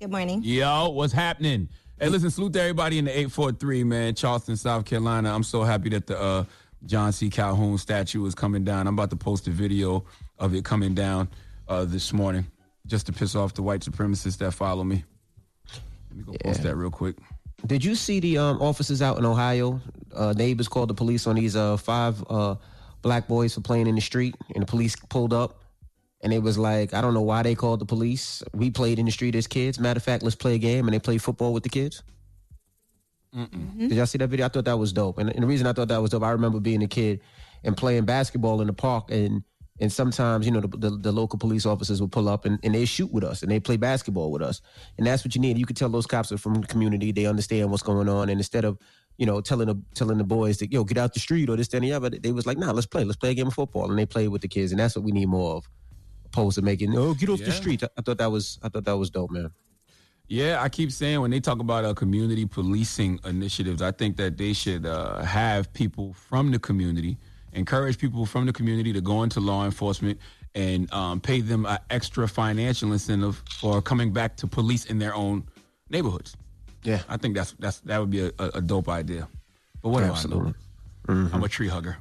Good 0.00 0.10
morning. 0.10 0.40
Yo, 0.42 0.88
what's 0.88 1.12
happening? 1.12 1.68
Hey, 1.98 2.08
listen, 2.08 2.30
salute 2.30 2.54
to 2.54 2.60
everybody 2.62 2.98
in 2.98 3.04
the 3.04 3.10
843, 3.10 3.84
man. 3.84 4.14
Charleston, 4.14 4.56
South 4.56 4.86
Carolina. 4.86 5.30
I'm 5.30 5.42
so 5.42 5.62
happy 5.62 5.90
that 5.90 6.06
the 6.06 6.18
uh, 6.18 6.44
John 6.86 7.12
C. 7.12 7.28
Calhoun 7.28 7.76
statue 7.76 8.24
is 8.24 8.34
coming 8.34 8.64
down. 8.64 8.86
I'm 8.86 8.94
about 8.94 9.10
to 9.10 9.16
post 9.16 9.46
a 9.46 9.50
video 9.50 10.06
of 10.38 10.54
it 10.54 10.64
coming 10.64 10.94
down 10.94 11.28
uh, 11.68 11.84
this 11.84 12.14
morning 12.14 12.46
just 12.86 13.04
to 13.08 13.12
piss 13.12 13.34
off 13.34 13.52
the 13.52 13.60
white 13.60 13.82
supremacists 13.82 14.38
that 14.38 14.52
follow 14.52 14.84
me. 14.84 15.04
Let 16.08 16.16
me 16.16 16.24
go 16.24 16.32
post 16.44 16.62
that 16.62 16.76
real 16.76 16.90
quick. 16.90 17.16
Did 17.66 17.84
you 17.84 17.94
see 17.94 18.20
the 18.20 18.38
um, 18.38 18.62
officers 18.62 19.02
out 19.02 19.18
in 19.18 19.26
Ohio? 19.26 19.82
Uh, 20.14 20.32
neighbors 20.34 20.66
called 20.66 20.88
the 20.88 20.94
police 20.94 21.26
on 21.26 21.36
these 21.36 21.56
uh, 21.56 21.76
five 21.76 22.24
uh, 22.30 22.54
black 23.02 23.28
boys 23.28 23.52
for 23.52 23.60
playing 23.60 23.86
in 23.86 23.96
the 23.96 24.00
street, 24.00 24.34
and 24.54 24.62
the 24.62 24.66
police 24.66 24.96
pulled 24.96 25.34
up. 25.34 25.59
And 26.22 26.32
it 26.32 26.42
was 26.42 26.58
like, 26.58 26.92
I 26.94 27.00
don't 27.00 27.14
know 27.14 27.22
why 27.22 27.42
they 27.42 27.54
called 27.54 27.80
the 27.80 27.86
police. 27.86 28.42
We 28.52 28.70
played 28.70 28.98
in 28.98 29.06
the 29.06 29.12
street 29.12 29.34
as 29.34 29.46
kids. 29.46 29.80
Matter 29.80 29.98
of 29.98 30.04
fact, 30.04 30.22
let's 30.22 30.36
play 30.36 30.54
a 30.54 30.58
game, 30.58 30.86
and 30.86 30.94
they 30.94 30.98
played 30.98 31.22
football 31.22 31.52
with 31.52 31.62
the 31.62 31.70
kids. 31.70 32.02
Did 33.88 33.96
y'all 33.96 34.06
see 34.06 34.18
that 34.18 34.28
video? 34.28 34.46
I 34.46 34.48
thought 34.50 34.66
that 34.66 34.78
was 34.78 34.92
dope. 34.92 35.18
And, 35.18 35.30
and 35.30 35.42
the 35.42 35.46
reason 35.46 35.66
I 35.66 35.72
thought 35.72 35.88
that 35.88 36.02
was 36.02 36.10
dope, 36.10 36.22
I 36.22 36.30
remember 36.30 36.60
being 36.60 36.82
a 36.82 36.88
kid 36.88 37.20
and 37.64 37.76
playing 37.76 38.04
basketball 38.04 38.60
in 38.60 38.66
the 38.66 38.72
park, 38.72 39.10
and 39.10 39.42
and 39.80 39.90
sometimes 39.90 40.46
you 40.46 40.52
know 40.52 40.60
the, 40.60 40.68
the, 40.76 40.90
the 40.90 41.12
local 41.12 41.38
police 41.38 41.64
officers 41.64 42.00
would 42.00 42.12
pull 42.12 42.28
up 42.28 42.44
and, 42.44 42.58
and 42.62 42.74
they 42.74 42.84
shoot 42.84 43.10
with 43.12 43.24
us 43.24 43.42
and 43.42 43.50
they 43.50 43.58
play 43.58 43.76
basketball 43.76 44.30
with 44.30 44.42
us, 44.42 44.60
and 44.98 45.06
that's 45.06 45.24
what 45.24 45.34
you 45.34 45.40
need. 45.40 45.58
You 45.58 45.66
could 45.66 45.76
tell 45.76 45.88
those 45.88 46.06
cops 46.06 46.32
are 46.32 46.38
from 46.38 46.60
the 46.60 46.66
community; 46.66 47.12
they 47.12 47.26
understand 47.26 47.70
what's 47.70 47.82
going 47.82 48.08
on, 48.08 48.28
and 48.28 48.40
instead 48.40 48.64
of 48.64 48.78
you 49.16 49.26
know 49.26 49.40
telling 49.40 49.68
the 49.68 49.82
telling 49.94 50.18
the 50.18 50.24
boys 50.24 50.58
that 50.58 50.72
yo 50.72 50.84
get 50.84 50.98
out 50.98 51.14
the 51.14 51.20
street 51.20 51.48
or 51.48 51.56
this 51.56 51.68
that, 51.68 51.78
and 51.78 51.86
the 51.86 51.92
other, 51.92 52.10
they 52.10 52.32
was 52.32 52.46
like, 52.46 52.58
nah, 52.58 52.72
let's 52.72 52.86
play, 52.86 53.04
let's 53.04 53.16
play 53.16 53.30
a 53.30 53.34
game 53.34 53.46
of 53.46 53.54
football, 53.54 53.90
and 53.90 53.98
they 53.98 54.06
played 54.06 54.28
with 54.28 54.42
the 54.42 54.48
kids, 54.48 54.72
and 54.72 54.80
that's 54.80 54.96
what 54.96 55.04
we 55.04 55.12
need 55.12 55.28
more 55.28 55.56
of, 55.56 55.68
opposed 56.32 56.56
to 56.56 56.62
making 56.62 56.96
oh 56.96 57.14
get 57.14 57.28
off 57.28 57.40
the 57.40 57.52
street. 57.52 57.82
I, 57.82 58.02
thought 58.02 58.18
that 58.18 58.30
was 58.30 58.58
I 58.62 58.68
thought 58.68 58.84
that 58.84 58.96
was 58.96 59.10
dope, 59.10 59.30
man. 59.30 59.50
Yeah, 60.28 60.62
I 60.62 60.68
keep 60.68 60.92
saying 60.92 61.20
when 61.20 61.32
they 61.32 61.40
talk 61.40 61.58
about 61.58 61.84
uh, 61.84 61.92
community 61.92 62.46
policing 62.46 63.18
initiatives, 63.24 63.82
I 63.82 63.90
think 63.90 64.16
that 64.18 64.38
they 64.38 64.52
should 64.52 64.86
uh, 64.86 65.22
have 65.22 65.72
people 65.72 66.12
from 66.12 66.52
the 66.52 66.58
community, 66.58 67.18
encourage 67.52 67.98
people 67.98 68.24
from 68.26 68.46
the 68.46 68.52
community 68.52 68.92
to 68.92 69.00
go 69.00 69.24
into 69.24 69.40
law 69.40 69.64
enforcement 69.64 70.20
and 70.54 70.92
um, 70.92 71.20
pay 71.20 71.40
them 71.40 71.66
an 71.66 71.78
extra 71.90 72.28
financial 72.28 72.92
incentive 72.92 73.42
for 73.58 73.82
coming 73.82 74.12
back 74.12 74.36
to 74.36 74.46
police 74.46 74.86
in 74.86 74.98
their 74.98 75.14
own 75.14 75.44
neighborhoods. 75.88 76.36
Yeah, 76.84 77.02
I 77.08 77.16
think 77.16 77.34
that's 77.34 77.54
that's 77.58 77.80
that 77.80 77.98
would 77.98 78.10
be 78.10 78.20
a, 78.20 78.32
a, 78.38 78.60
dope 78.60 78.88
idea. 78.88 79.28
But 79.82 79.90
what 79.90 80.04
Absolutely. 80.04 80.52
do 80.52 80.56
I 81.08 81.14
know? 81.14 81.30
I'm 81.32 81.44
a 81.44 81.48
tree 81.48 81.68
hugger. 81.68 81.98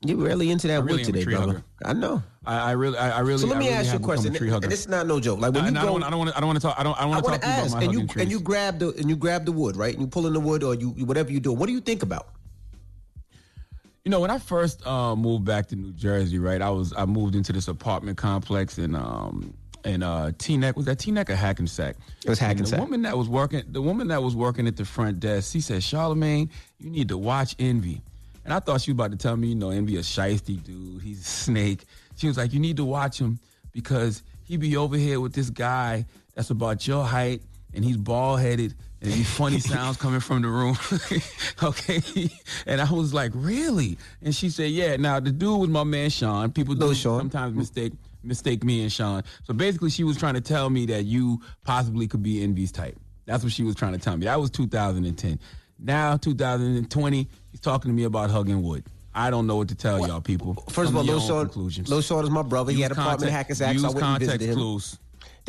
You 0.00 0.16
really 0.16 0.50
into 0.50 0.68
that 0.68 0.84
really 0.84 0.98
wood 0.98 1.06
today, 1.06 1.24
brother. 1.24 1.46
hugger. 1.46 1.64
I 1.84 1.92
know. 1.92 2.22
I, 2.46 2.58
I 2.58 2.70
really, 2.72 2.96
I, 2.96 3.18
I 3.18 3.20
really. 3.20 3.38
So 3.38 3.48
let 3.48 3.58
me 3.58 3.66
really 3.66 3.78
ask 3.78 3.92
you 3.92 3.98
a 3.98 4.02
question, 4.02 4.34
and 4.34 4.62
this 4.64 4.86
not 4.86 5.08
no 5.08 5.18
joke. 5.18 5.40
Like 5.40 5.52
when 5.52 5.64
And 5.64 5.74
you 5.74 5.82
I 5.82 5.84
don't 5.84 6.00
go, 6.00 6.06
I 6.06 6.10
don't 6.10 6.18
want 6.20 6.30
to. 6.30 6.36
I 6.36 6.40
don't 6.40 6.46
want 6.46 6.60
to 6.60 6.66
talk. 6.66 6.78
I 6.78 6.82
don't. 6.84 6.96
I 6.96 7.00
don't 7.02 7.10
want 7.10 7.24
to 7.24 7.30
talk 7.32 7.42
you 7.42 7.48
ask, 7.48 7.68
about 7.70 7.78
my 7.78 7.84
and 7.84 7.92
you 7.92 8.06
trees. 8.06 8.22
and 8.22 8.30
you 8.30 8.40
grab 8.40 8.78
the 8.78 8.90
and 8.90 9.10
you 9.10 9.16
grab 9.16 9.44
the 9.44 9.50
wood, 9.52 9.76
right? 9.76 9.92
And 9.92 10.00
you 10.02 10.06
pull 10.06 10.28
in 10.28 10.34
the 10.34 10.40
wood, 10.40 10.62
or 10.62 10.74
you 10.74 10.90
whatever 11.04 11.32
you 11.32 11.40
do. 11.40 11.52
What 11.52 11.66
do 11.66 11.72
you 11.72 11.80
think 11.80 12.04
about? 12.04 12.28
You 14.04 14.10
know, 14.12 14.20
when 14.20 14.30
I 14.30 14.38
first 14.38 14.86
uh, 14.86 15.16
moved 15.16 15.44
back 15.44 15.66
to 15.68 15.76
New 15.76 15.92
Jersey, 15.92 16.38
right, 16.38 16.62
I 16.62 16.70
was 16.70 16.94
I 16.96 17.04
moved 17.04 17.34
into 17.34 17.52
this 17.52 17.66
apartment 17.66 18.16
complex 18.18 18.78
in 18.78 18.94
um 18.94 19.52
in 19.84 20.04
uh 20.04 20.30
Teaneck 20.38 20.76
was 20.76 20.86
that 20.86 20.98
Teaneck 20.98 21.28
or 21.28 21.34
Hackensack? 21.34 21.96
It 22.24 22.30
was 22.30 22.40
And 22.40 22.46
Hackensack. 22.48 22.78
The 22.78 22.84
woman 22.84 23.02
that 23.02 23.18
was 23.18 23.28
working, 23.28 23.64
the 23.68 23.82
woman 23.82 24.08
that 24.08 24.22
was 24.22 24.36
working 24.36 24.68
at 24.68 24.76
the 24.76 24.84
front 24.84 25.18
desk, 25.18 25.52
she 25.52 25.60
said, 25.60 25.82
"Charlamagne, 25.82 26.50
you 26.78 26.88
need 26.88 27.08
to 27.08 27.18
watch 27.18 27.56
Envy." 27.58 28.00
And 28.48 28.54
I 28.54 28.60
thought 28.60 28.80
she 28.80 28.92
was 28.92 28.96
about 28.96 29.10
to 29.10 29.18
tell 29.18 29.36
me, 29.36 29.48
you 29.48 29.54
know, 29.54 29.68
Envy 29.68 29.96
a 29.96 30.00
shiesty 30.00 30.64
dude, 30.64 31.02
he's 31.02 31.20
a 31.20 31.24
snake. 31.24 31.84
She 32.16 32.28
was 32.28 32.38
like, 32.38 32.54
"You 32.54 32.58
need 32.58 32.78
to 32.78 32.84
watch 32.86 33.20
him 33.20 33.38
because 33.72 34.22
he 34.42 34.56
be 34.56 34.74
over 34.74 34.96
here 34.96 35.20
with 35.20 35.34
this 35.34 35.50
guy 35.50 36.06
that's 36.34 36.48
about 36.48 36.86
your 36.86 37.04
height, 37.04 37.42
and 37.74 37.84
he's 37.84 37.98
bald 37.98 38.40
headed." 38.40 38.74
And 39.02 39.12
these 39.12 39.28
funny 39.28 39.58
sounds 39.74 39.98
coming 39.98 40.20
from 40.20 40.40
the 40.40 40.48
room. 40.48 40.78
okay. 41.62 42.00
And 42.66 42.80
I 42.80 42.90
was 42.90 43.12
like, 43.12 43.32
really? 43.34 43.98
And 44.22 44.34
she 44.34 44.48
said, 44.48 44.70
yeah. 44.70 44.96
Now 44.96 45.20
the 45.20 45.30
dude 45.30 45.60
was 45.60 45.68
my 45.68 45.84
man 45.84 46.08
Sean. 46.08 46.50
People 46.50 46.74
do 46.74 46.94
Sean. 46.94 47.20
sometimes 47.20 47.54
mistake 47.54 47.92
mistake 48.24 48.64
me 48.64 48.80
and 48.80 48.90
Sean. 48.90 49.24
So 49.44 49.52
basically 49.52 49.90
she 49.90 50.04
was 50.04 50.16
trying 50.16 50.34
to 50.34 50.40
tell 50.40 50.70
me 50.70 50.86
that 50.86 51.04
you 51.04 51.42
possibly 51.64 52.08
could 52.08 52.22
be 52.22 52.42
Envy's 52.42 52.72
type. 52.72 52.98
That's 53.26 53.44
what 53.44 53.52
she 53.52 53.62
was 53.62 53.74
trying 53.74 53.92
to 53.92 53.98
tell 53.98 54.16
me. 54.16 54.24
That 54.24 54.40
was 54.40 54.50
2010. 54.50 55.38
Now 55.78 56.16
2020, 56.16 57.28
he's 57.50 57.60
talking 57.60 57.90
to 57.90 57.94
me 57.94 58.04
about 58.04 58.30
hugging 58.30 58.62
wood. 58.62 58.84
I 59.14 59.30
don't 59.30 59.46
know 59.46 59.56
what 59.56 59.68
to 59.68 59.74
tell 59.74 60.06
y'all 60.06 60.20
people. 60.20 60.54
First 60.70 60.90
of 60.90 60.96
all, 60.96 61.02
to 61.02 61.06
your 61.06 61.16
Lil 61.16 61.22
own 61.22 61.28
Sean, 61.28 61.44
conclusions. 61.46 61.88
Lil 61.88 62.02
Sean 62.02 62.24
is 62.24 62.30
my 62.30 62.42
brother. 62.42 62.72
he 62.72 62.80
had 62.82 62.92
an 62.92 62.98
apartment 62.98 63.28
in 63.30 63.34
Hackensack, 63.34 63.66
so 63.66 63.70
I 63.70 63.72
use 63.72 63.82
went 63.82 63.94
and 63.96 64.00
context 64.04 64.32
visited 64.32 64.48
him. 64.52 64.54
clues. 64.56 64.98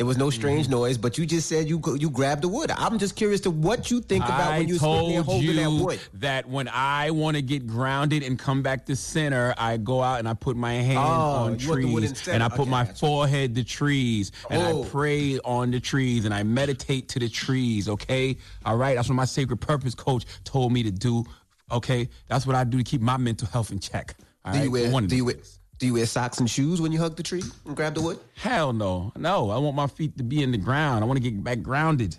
Mm-hmm. 0.00 0.06
There 0.06 0.06
was 0.06 0.16
no 0.16 0.30
strange 0.30 0.68
noise, 0.70 0.96
but 0.96 1.18
you 1.18 1.26
just 1.26 1.46
said 1.46 1.68
you 1.68 1.80
you 1.98 2.08
grabbed 2.08 2.40
the 2.42 2.48
wood. 2.48 2.70
I'm 2.70 2.98
just 2.98 3.16
curious 3.16 3.42
to 3.42 3.50
what 3.50 3.90
you 3.90 4.00
think 4.00 4.24
about 4.24 4.52
I 4.54 4.58
when 4.60 4.68
you 4.68 4.78
sitting 4.78 5.08
there 5.10 5.14
told 5.16 5.26
holding 5.26 5.42
you 5.48 5.52
that 5.54 5.70
wood. 5.84 6.00
that 6.14 6.48
when 6.48 6.68
I 6.68 7.10
want 7.10 7.36
to 7.36 7.42
get 7.42 7.66
grounded 7.66 8.22
and 8.22 8.38
come 8.38 8.62
back 8.62 8.86
to 8.86 8.96
center, 8.96 9.52
I 9.58 9.76
go 9.76 10.02
out 10.02 10.18
and 10.18 10.26
I 10.28 10.32
put 10.32 10.56
my 10.56 10.72
hand 10.72 10.98
Oh, 10.98 11.02
on 11.02 11.58
you 11.58 11.68
want 11.68 11.82
the 11.82 11.92
wood 11.92 12.04
in 12.04 12.14
trees 12.14 12.28
and 12.28 12.42
I 12.42 12.48
put 12.48 12.60
Okay, 12.60 12.70
my 12.70 12.84
gotcha. 12.84 12.98
forehead 12.98 13.54
to 13.56 13.64
trees 13.64 14.32
and 14.48 14.62
Oh. 14.62 14.84
I 14.84 14.88
pray 14.88 15.38
on 15.40 15.70
the 15.70 15.80
trees 15.80 16.24
and 16.24 16.32
I 16.32 16.44
meditate 16.44 17.08
to 17.10 17.18
the 17.18 17.28
trees. 17.28 17.86
Okay, 17.88 18.38
all 18.64 18.78
right. 18.78 18.96
That's 18.96 19.08
what 19.10 19.16
my 19.16 19.26
sacred 19.26 19.60
purpose 19.60 19.94
coach 19.94 20.24
told 20.44 20.72
me 20.72 20.82
to 20.82 20.90
do. 20.90 21.24
Okay, 21.70 22.08
that's 22.26 22.46
what 22.46 22.56
I 22.56 22.64
do 22.64 22.78
to 22.78 22.84
keep 22.84 23.02
my 23.02 23.18
mental 23.18 23.48
health 23.48 23.70
in 23.70 23.78
check. 23.80 24.14
All 24.46 24.52
Do 24.54 24.58
you 24.60 24.64
right? 24.64 24.72
wear 24.72 24.90
One 24.90 25.06
do 25.06 25.14
you 25.16 25.26
wear, 25.26 25.34
do 25.80 25.86
you 25.86 25.94
wear 25.94 26.06
socks 26.06 26.38
and 26.38 26.48
shoes 26.48 26.80
when 26.80 26.92
you 26.92 26.98
hug 26.98 27.16
the 27.16 27.22
tree 27.22 27.42
and 27.64 27.74
grab 27.74 27.94
the 27.94 28.02
wood? 28.02 28.18
Hell 28.36 28.72
no. 28.74 29.12
No, 29.16 29.50
I 29.50 29.56
want 29.56 29.74
my 29.74 29.86
feet 29.86 30.16
to 30.18 30.22
be 30.22 30.42
in 30.42 30.52
the 30.52 30.58
ground. 30.58 31.02
I 31.02 31.06
want 31.06 31.16
to 31.16 31.22
get 31.22 31.42
back 31.42 31.62
grounded. 31.62 32.16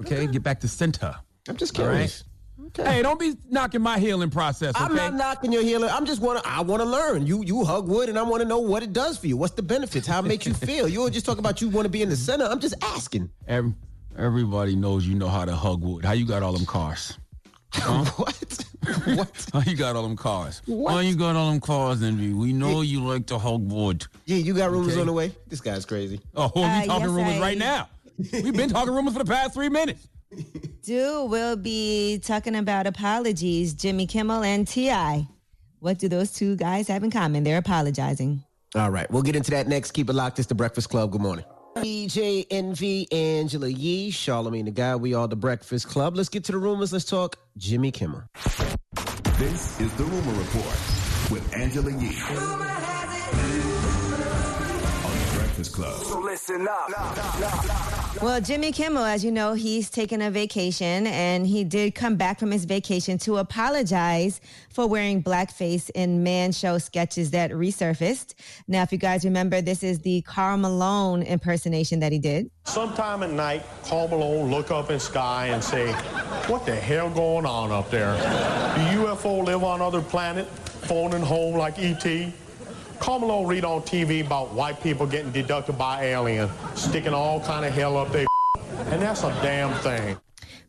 Okay, 0.00 0.26
get 0.28 0.44
back 0.44 0.60
to 0.60 0.68
center. 0.68 1.14
I'm 1.48 1.56
just 1.56 1.74
curious. 1.74 2.24
Hey, 2.76 3.02
don't 3.02 3.18
be 3.18 3.34
knocking 3.48 3.82
my 3.82 3.98
healing 3.98 4.30
process. 4.30 4.76
Okay? 4.76 4.84
I'm 4.84 4.94
not 4.94 5.14
knocking 5.14 5.52
your 5.52 5.62
healing. 5.62 5.90
I'm 5.90 6.06
just 6.06 6.22
want 6.22 6.42
to. 6.42 6.48
I 6.48 6.60
want 6.60 6.82
to 6.82 6.88
learn. 6.88 7.26
You 7.26 7.42
you 7.42 7.64
hug 7.64 7.88
wood, 7.88 8.08
and 8.08 8.16
I 8.16 8.22
want 8.22 8.42
to 8.42 8.48
know 8.48 8.60
what 8.60 8.84
it 8.84 8.92
does 8.92 9.18
for 9.18 9.26
you. 9.26 9.36
What's 9.36 9.54
the 9.54 9.62
benefits? 9.62 10.06
How 10.06 10.20
it 10.20 10.26
makes 10.26 10.46
you 10.46 10.54
feel? 10.54 10.86
You 10.86 11.02
were 11.02 11.10
just 11.10 11.26
talking 11.26 11.40
about 11.40 11.60
you 11.60 11.68
want 11.68 11.86
to 11.86 11.90
be 11.90 12.02
in 12.02 12.08
the 12.08 12.16
center. 12.16 12.44
I'm 12.44 12.60
just 12.60 12.74
asking. 12.80 13.28
Every, 13.48 13.74
everybody 14.16 14.76
knows 14.76 15.04
you 15.04 15.16
know 15.16 15.28
how 15.28 15.44
to 15.44 15.56
hug 15.56 15.82
wood. 15.82 16.04
How 16.04 16.12
you 16.12 16.26
got 16.26 16.44
all 16.44 16.52
them 16.52 16.66
cars? 16.66 17.18
Huh? 17.74 18.04
what? 18.16 18.64
what? 19.16 19.46
How 19.52 19.60
you 19.70 19.76
got 19.76 19.96
all 19.96 20.02
them 20.02 20.16
cars? 20.16 20.62
What? 20.66 20.92
How 20.92 20.98
you 21.00 21.14
got 21.16 21.36
all 21.36 21.50
them 21.50 21.60
cars, 21.60 22.02
Envy? 22.02 22.32
We 22.32 22.52
know 22.52 22.80
you 22.82 23.02
like 23.04 23.26
to 23.26 23.38
hug 23.38 23.70
wood. 23.70 24.04
Yeah, 24.26 24.36
you 24.38 24.54
got 24.54 24.70
rumors 24.70 24.92
Okay. 24.92 25.00
on 25.00 25.06
the 25.06 25.12
way. 25.12 25.32
This 25.48 25.60
guy's 25.60 25.84
crazy. 25.84 26.20
Oh, 26.34 26.50
we 26.54 26.62
Uh, 26.62 26.84
talking 26.86 27.02
yes, 27.06 27.10
rumors 27.10 27.34
I- 27.36 27.40
right 27.40 27.58
now. 27.58 27.88
We've 28.32 28.52
been 28.56 28.68
talking 28.70 28.92
rumors 28.92 29.12
for 29.14 29.20
the 29.24 29.30
past 29.30 29.54
three 29.54 29.68
minutes. 29.68 30.06
Do 30.84 31.24
we'll 31.24 31.56
be 31.56 32.18
talking 32.22 32.54
about 32.54 32.86
apologies, 32.86 33.74
Jimmy 33.74 34.06
Kimmel 34.06 34.42
and 34.44 34.66
Ti. 34.66 35.26
What 35.80 35.98
do 35.98 36.08
those 36.08 36.32
two 36.32 36.56
guys 36.56 36.86
have 36.88 37.02
in 37.02 37.10
common? 37.10 37.42
They're 37.44 37.58
apologizing. 37.58 38.44
All 38.76 38.90
right, 38.90 39.10
we'll 39.10 39.22
get 39.22 39.34
into 39.34 39.50
that 39.52 39.66
next. 39.66 39.90
Keep 39.92 40.10
it 40.10 40.12
locked. 40.12 40.38
It's 40.38 40.46
the 40.48 40.54
Breakfast 40.54 40.88
Club. 40.88 41.10
Good 41.10 41.20
morning. 41.20 41.44
DJ 41.76 42.46
Envy, 42.50 43.10
Angela 43.12 43.68
Yee, 43.68 44.10
Charlamagne 44.10 44.64
the 44.64 44.70
Guy. 44.70 44.96
We 44.96 45.14
are 45.14 45.28
the 45.28 45.36
Breakfast 45.36 45.88
Club. 45.88 46.16
Let's 46.16 46.28
get 46.28 46.44
to 46.44 46.52
the 46.52 46.58
rumors. 46.58 46.92
Let's 46.92 47.04
talk 47.04 47.38
Jimmy 47.56 47.90
Kimmel. 47.90 48.22
This 49.38 49.80
is 49.80 49.92
the 49.94 50.04
Rumor 50.04 50.32
Report 50.32 50.78
with 51.30 51.48
Angela 51.54 51.92
Yee. 51.92 52.79
On 55.60 55.64
Breakfast 55.64 55.74
Club. 55.74 56.04
So 56.04 56.20
listen 56.20 56.66
up. 56.68 58.22
Well, 58.22 58.40
Jimmy 58.40 58.72
Kimmel, 58.72 59.04
as 59.04 59.24
you 59.24 59.30
know, 59.30 59.52
he's 59.52 59.90
taken 59.90 60.22
a 60.22 60.30
vacation 60.30 61.06
and 61.06 61.46
he 61.46 61.64
did 61.64 61.94
come 61.94 62.16
back 62.16 62.38
from 62.38 62.50
his 62.50 62.64
vacation 62.64 63.18
to 63.18 63.38
apologize 63.38 64.40
for 64.70 64.86
wearing 64.86 65.22
blackface 65.22 65.90
in 65.94 66.22
man 66.22 66.52
show 66.52 66.78
sketches 66.78 67.30
that 67.32 67.50
resurfaced. 67.50 68.34
Now, 68.68 68.82
if 68.82 68.92
you 68.92 68.98
guys 68.98 69.24
remember, 69.24 69.60
this 69.60 69.82
is 69.82 70.00
the 70.00 70.22
Karl 70.22 70.56
Malone 70.56 71.22
impersonation 71.22 72.00
that 72.00 72.12
he 72.12 72.18
did. 72.18 72.50
Sometime 72.64 73.22
at 73.22 73.30
night, 73.30 73.62
Karl 73.84 74.08
Malone 74.08 74.50
look 74.50 74.70
up 74.70 74.90
in 74.90 74.98
sky 74.98 75.48
and 75.48 75.62
say, 75.62 75.92
what 76.48 76.64
the 76.64 76.74
hell 76.74 77.10
going 77.10 77.44
on 77.44 77.70
up 77.70 77.90
there? 77.90 78.14
Do 78.14 79.04
UFO 79.04 79.44
live 79.44 79.62
on 79.62 79.82
other 79.82 80.00
planet, 80.00 80.46
phoning 80.46 81.22
home 81.22 81.56
like 81.56 81.78
E.T.? 81.78 82.32
Karl 83.00 83.18
Malone 83.18 83.46
read 83.46 83.64
on 83.64 83.80
TV 83.80 84.24
about 84.24 84.52
white 84.52 84.80
people 84.82 85.06
getting 85.06 85.32
deducted 85.32 85.76
by 85.78 86.04
aliens, 86.04 86.50
sticking 86.74 87.14
all 87.14 87.40
kind 87.40 87.64
of 87.64 87.72
hell 87.72 87.96
up 87.96 88.12
their 88.12 88.26
and 88.92 89.00
that's 89.02 89.24
a 89.24 89.30
damn 89.42 89.72
thing. 89.80 90.18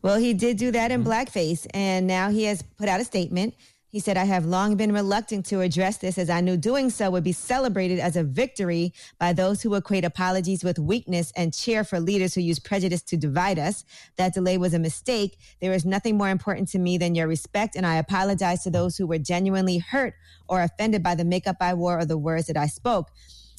Well, 0.00 0.16
he 0.18 0.34
did 0.34 0.56
do 0.56 0.72
that 0.72 0.90
in 0.90 1.04
blackface, 1.04 1.66
and 1.74 2.06
now 2.06 2.30
he 2.30 2.44
has 2.44 2.62
put 2.62 2.88
out 2.88 3.00
a 3.00 3.04
statement. 3.04 3.54
He 3.92 4.00
said, 4.00 4.16
I 4.16 4.24
have 4.24 4.46
long 4.46 4.76
been 4.76 4.90
reluctant 4.90 5.44
to 5.46 5.60
address 5.60 5.98
this 5.98 6.16
as 6.16 6.30
I 6.30 6.40
knew 6.40 6.56
doing 6.56 6.88
so 6.88 7.10
would 7.10 7.24
be 7.24 7.32
celebrated 7.32 7.98
as 7.98 8.16
a 8.16 8.24
victory 8.24 8.94
by 9.18 9.34
those 9.34 9.60
who 9.60 9.74
equate 9.74 10.02
apologies 10.02 10.64
with 10.64 10.78
weakness 10.78 11.30
and 11.36 11.52
cheer 11.52 11.84
for 11.84 12.00
leaders 12.00 12.32
who 12.32 12.40
use 12.40 12.58
prejudice 12.58 13.02
to 13.02 13.18
divide 13.18 13.58
us. 13.58 13.84
That 14.16 14.32
delay 14.32 14.56
was 14.56 14.72
a 14.72 14.78
mistake. 14.78 15.36
There 15.60 15.74
is 15.74 15.84
nothing 15.84 16.16
more 16.16 16.30
important 16.30 16.68
to 16.70 16.78
me 16.78 16.96
than 16.96 17.14
your 17.14 17.28
respect, 17.28 17.76
and 17.76 17.84
I 17.84 17.96
apologize 17.96 18.62
to 18.62 18.70
those 18.70 18.96
who 18.96 19.06
were 19.06 19.18
genuinely 19.18 19.76
hurt 19.76 20.14
or 20.48 20.62
offended 20.62 21.02
by 21.02 21.14
the 21.14 21.26
makeup 21.26 21.56
I 21.60 21.74
wore 21.74 21.98
or 21.98 22.06
the 22.06 22.16
words 22.16 22.46
that 22.46 22.56
I 22.56 22.68
spoke. 22.68 23.10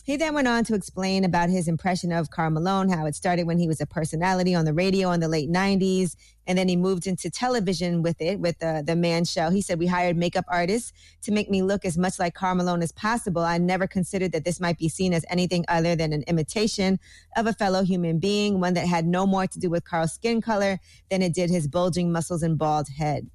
He 0.06 0.18
then 0.18 0.34
went 0.34 0.49
on 0.49 0.66
to 0.66 0.76
explain 0.76 1.24
about 1.24 1.49
his 1.49 1.70
impression 1.70 2.12
of 2.12 2.30
Karl 2.30 2.49
Malone, 2.49 2.89
how 2.89 3.06
it 3.06 3.16
started 3.16 3.47
when 3.47 3.58
he 3.58 3.70
was 3.70 3.80
a 3.80 3.86
personality 3.86 4.54
on 4.54 4.66
the 4.66 4.74
radio 4.74 5.12
in 5.12 5.22
the 5.22 5.30
late 5.30 5.49
90s, 5.49 6.18
and 6.45 6.58
then 6.58 6.68
he 6.68 6.76
moved 6.76 7.08
into 7.08 7.30
television 7.30 8.01
with 8.01 8.20
it, 8.20 8.38
with 8.41 8.60
the, 8.60 8.84
the 8.86 8.97
Man 8.97 9.24
Show. 9.24 9.49
He 9.49 9.62
said, 9.62 9.80
We 9.80 9.88
hired 9.88 10.18
makeup 10.18 10.43
artists 10.49 10.91
to 11.22 11.32
make 11.32 11.49
me 11.49 11.62
look 11.62 11.86
as 11.86 11.97
much 11.97 12.20
like 12.20 12.34
Karl 12.34 12.56
Malone 12.56 12.82
as 12.82 12.91
possible. 12.91 13.43
I 13.43 13.58
never 13.60 13.88
considered 13.88 14.34
that 14.34 14.43
this 14.43 14.60
might 14.60 14.78
be 14.78 14.89
seen 14.89 15.14
as 15.14 15.24
anything 15.30 15.64
other 15.70 15.95
than 15.95 16.12
an 16.12 16.24
imitation 16.28 16.99
of 17.38 17.47
a 17.47 17.54
fellow 17.54 17.84
human 17.84 18.20
being, 18.20 18.60
one 18.60 18.74
that 18.74 18.88
had 18.88 19.06
no 19.06 19.26
more 19.26 19.47
to 19.47 19.58
do 19.58 19.70
with 19.70 19.86
Karl's 19.86 20.12
skin 20.12 20.41
color 20.41 20.80
than 21.10 21.22
it 21.22 21.34
did 21.34 21.49
his 21.49 21.66
bulging 21.66 22.12
muscles 22.12 22.43
and 22.43 22.58
bald 22.58 22.89
head. 22.89 23.30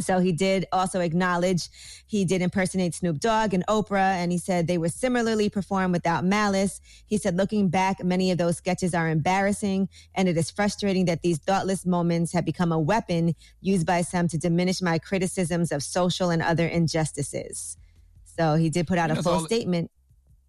So 0.00 0.20
he 0.20 0.32
did 0.32 0.66
also 0.72 1.00
acknowledge 1.00 1.68
he 2.06 2.24
did 2.24 2.40
impersonate 2.42 2.94
Snoop 2.94 3.18
Dogg 3.18 3.52
and 3.52 3.66
Oprah, 3.66 4.14
and 4.14 4.30
he 4.30 4.38
said 4.38 4.66
they 4.66 4.78
were 4.78 4.88
similarly 4.88 5.48
performed 5.48 5.92
without 5.92 6.24
malice. 6.24 6.80
He 7.06 7.18
said, 7.18 7.36
looking 7.36 7.68
back, 7.68 8.02
many 8.04 8.30
of 8.30 8.38
those 8.38 8.56
sketches 8.56 8.94
are 8.94 9.08
embarrassing, 9.08 9.88
and 10.14 10.28
it 10.28 10.36
is 10.36 10.50
frustrating 10.50 11.06
that 11.06 11.22
these 11.22 11.38
thoughtless 11.38 11.84
moments 11.84 12.32
have 12.32 12.44
become 12.44 12.72
a 12.72 12.78
weapon 12.78 13.34
used 13.60 13.86
by 13.86 14.02
some 14.02 14.28
to 14.28 14.38
diminish 14.38 14.80
my 14.80 14.98
criticisms 14.98 15.72
of 15.72 15.82
social 15.82 16.30
and 16.30 16.42
other 16.42 16.66
injustices. 16.66 17.76
So 18.24 18.54
he 18.54 18.70
did 18.70 18.86
put 18.86 18.98
out 18.98 19.10
a 19.10 19.14
That's 19.14 19.26
full 19.26 19.40
statement. 19.40 19.90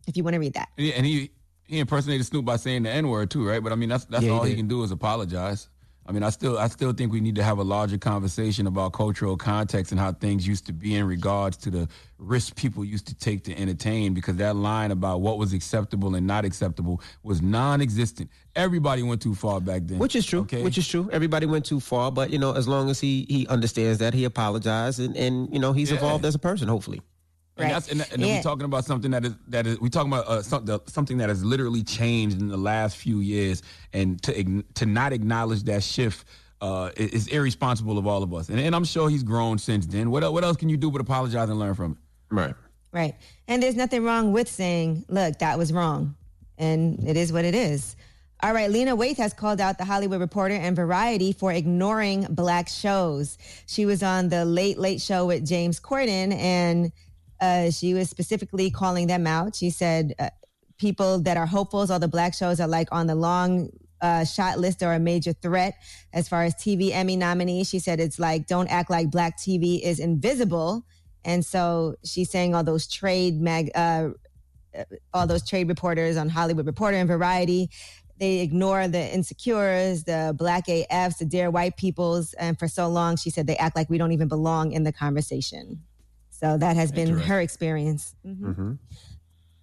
If 0.07 0.15
you 0.15 0.23
want 0.23 0.35
to 0.35 0.39
read 0.39 0.53
that. 0.53 0.69
And 0.77 0.85
he, 0.85 0.93
and 0.93 1.05
he 1.05 1.31
he 1.65 1.79
impersonated 1.79 2.25
Snoop 2.25 2.45
by 2.45 2.55
saying 2.55 2.83
the 2.83 2.89
N 2.89 3.07
word 3.07 3.29
too, 3.29 3.47
right? 3.47 3.61
But 3.61 3.71
I 3.71 3.75
mean, 3.75 3.89
that's 3.89 4.05
that's 4.05 4.25
Yeah, 4.25 4.31
all 4.31 4.43
he 4.43 4.51
did. 4.51 4.57
can 4.57 4.67
do 4.67 4.81
is 4.83 4.91
apologize. 4.91 5.69
I 6.09 6.11
mean, 6.11 6.23
I 6.23 6.31
still 6.31 6.57
I 6.57 6.67
still 6.69 6.91
think 6.91 7.11
we 7.11 7.21
need 7.21 7.35
to 7.35 7.43
have 7.43 7.59
a 7.59 7.63
larger 7.63 7.99
conversation 7.99 8.65
about 8.65 8.93
cultural 8.93 9.37
context 9.37 9.91
and 9.91 10.01
how 10.01 10.11
things 10.11 10.47
used 10.47 10.65
to 10.65 10.73
be 10.73 10.95
in 10.95 11.05
regards 11.05 11.55
to 11.57 11.69
the 11.69 11.87
risks 12.17 12.49
people 12.55 12.83
used 12.83 13.05
to 13.09 13.13
take 13.13 13.43
to 13.43 13.55
entertain. 13.55 14.15
Because 14.15 14.37
that 14.37 14.55
line 14.55 14.89
about 14.89 15.21
what 15.21 15.37
was 15.37 15.53
acceptable 15.53 16.15
and 16.15 16.25
not 16.25 16.45
acceptable 16.45 16.99
was 17.21 17.43
non-existent. 17.43 18.31
Everybody 18.55 19.03
went 19.03 19.21
too 19.21 19.35
far 19.35 19.61
back 19.61 19.83
then. 19.85 19.99
Which 19.99 20.15
is 20.15 20.25
true. 20.25 20.39
Okay. 20.41 20.63
Which 20.63 20.79
is 20.79 20.87
true. 20.87 21.07
Everybody 21.11 21.45
went 21.45 21.63
too 21.65 21.79
far, 21.79 22.11
but 22.11 22.31
you 22.31 22.39
know, 22.39 22.53
as 22.53 22.67
long 22.67 22.89
as 22.89 22.99
he 22.99 23.27
he 23.29 23.45
understands 23.45 23.99
that, 23.99 24.15
he 24.15 24.23
apologized, 24.23 24.99
and 24.99 25.15
and 25.15 25.53
you 25.53 25.59
know, 25.59 25.73
he's 25.73 25.91
Yeah. 25.91 25.97
evolved 25.97 26.25
as 26.25 26.33
a 26.33 26.39
person. 26.39 26.67
Hopefully. 26.69 27.01
And, 27.65 27.71
that's, 27.75 27.89
and, 27.89 28.01
and 28.01 28.21
then 28.21 28.29
Yeah. 28.29 28.35
we're 28.37 28.43
talking 28.43 28.65
about 28.65 28.85
something 28.85 29.11
that 29.11 29.25
is 29.25 29.33
that 29.49 29.67
is 29.67 29.79
we 29.79 29.89
talking 29.89 30.11
about 30.11 30.27
uh, 30.27 30.41
something 30.41 30.79
something 30.87 31.17
that 31.17 31.29
has 31.29 31.43
literally 31.43 31.83
changed 31.83 32.39
in 32.39 32.47
the 32.47 32.57
last 32.57 32.97
few 32.97 33.19
years, 33.19 33.61
and 33.93 34.21
to 34.23 34.63
to 34.75 34.85
not 34.85 35.13
acknowledge 35.13 35.63
that 35.63 35.83
shift 35.83 36.25
uh, 36.61 36.89
is, 36.97 37.11
is 37.11 37.27
irresponsible 37.27 37.97
of 37.97 38.05
all 38.07 38.21
of 38.23 38.33
us. 38.33 38.49
And, 38.49 38.59
and 38.59 38.75
I'm 38.75 38.83
sure 38.85 39.09
he's 39.09 39.23
grown 39.23 39.57
since 39.57 39.85
then. 39.85 40.11
What 40.11 40.31
what 40.33 40.43
else 40.43 40.57
can 40.57 40.69
you 40.69 40.77
do 40.77 40.91
but 40.91 41.01
apologize 41.01 41.49
and 41.49 41.59
learn 41.59 41.75
from 41.75 41.91
it? 41.93 41.97
Right. 42.35 42.55
Right. 42.91 43.15
And 43.47 43.61
there's 43.61 43.75
nothing 43.75 44.03
wrong 44.03 44.33
with 44.33 44.49
saying, 44.49 45.05
look, 45.09 45.39
that 45.39 45.57
was 45.57 45.71
wrong. 45.71 46.15
And 46.57 47.07
it 47.07 47.15
is 47.17 47.31
what 47.31 47.45
it 47.45 47.53
is. 47.55 47.95
All 48.41 48.53
right, 48.53 48.69
Lena 48.71 48.95
Waithe 48.95 49.17
has 49.17 49.33
called 49.33 49.59
out 49.59 49.77
the 49.77 49.83
Hollywood 49.83 50.21
Reporter 50.21 50.55
and 50.55 50.73
Variety 50.75 51.33
for 51.33 51.51
ignoring 51.51 52.25
black 52.29 52.69
shows. 52.69 53.37
She 53.67 53.85
was 53.85 54.01
on 54.01 54.29
the 54.29 54.45
Late 54.45 54.77
Late 54.79 55.01
Show 55.01 55.25
with 55.25 55.45
James 55.45 55.77
Corden, 55.79 56.33
and 56.33 56.91
uh, 57.41 57.71
she 57.71 57.93
was 57.93 58.09
specifically 58.09 58.69
calling 58.69 59.07
them 59.07 59.25
out. 59.27 59.55
She 59.55 59.69
said, 59.69 60.13
uh, 60.19 60.29
people 60.77 61.19
that 61.19 61.37
are 61.37 61.45
hopefuls, 61.45 61.91
all 61.91 61.99
the 61.99 62.07
black 62.07 62.33
shows 62.33 62.59
are 62.59 62.67
like 62.67 62.87
on 62.91 63.07
the 63.07 63.15
long 63.15 63.69
uh, 64.01 64.23
shot 64.23 64.59
list 64.59 64.81
or 64.81 64.93
a 64.93 64.99
major 64.99 65.33
threat 65.33 65.75
as 66.13 66.29
far 66.29 66.43
as 66.43 66.55
TV 66.55 66.91
Emmy 66.91 67.15
nominees. 67.15 67.69
She 67.69 67.79
said 67.79 67.99
it's 67.99 68.19
like, 68.19 68.47
don't 68.47 68.67
act 68.67 68.89
like 68.89 69.11
black 69.11 69.37
TV 69.37 69.81
is 69.81 69.99
invisible. 69.99 70.85
And 71.25 71.45
so 71.45 71.95
she's 72.05 72.29
saying 72.29 72.55
all 72.55 72.63
those 72.63 72.87
trade 72.87 73.41
mag, 73.41 73.71
uh, 73.75 74.09
uh, 74.77 74.83
all 75.13 75.27
those 75.27 75.47
trade 75.47 75.67
reporters 75.67 76.15
on 76.15 76.29
Hollywood 76.29 76.65
Reporter 76.65 76.97
and 76.97 77.07
Variety, 77.07 77.69
they 78.19 78.39
ignore 78.39 78.87
the 78.87 79.13
insecures, 79.13 80.03
the 80.03 80.35
black 80.37 80.67
AFs, 80.67 81.17
the 81.17 81.25
Dear 81.25 81.49
White 81.49 81.77
Peoples. 81.77 82.33
And 82.33 82.59
for 82.59 82.67
so 82.67 82.87
long, 82.89 83.15
she 83.15 83.29
said 83.29 83.47
they 83.47 83.57
act 83.57 83.75
like 83.75 83.89
we 83.89 83.97
don't 83.97 84.11
even 84.11 84.27
belong 84.27 84.73
in 84.73 84.83
the 84.83 84.91
conversation. 84.91 85.83
So 86.39 86.57
that 86.57 86.75
has 86.75 86.91
been 86.91 87.17
her 87.19 87.41
experience. 87.41 88.15
Mhm. 88.25 88.77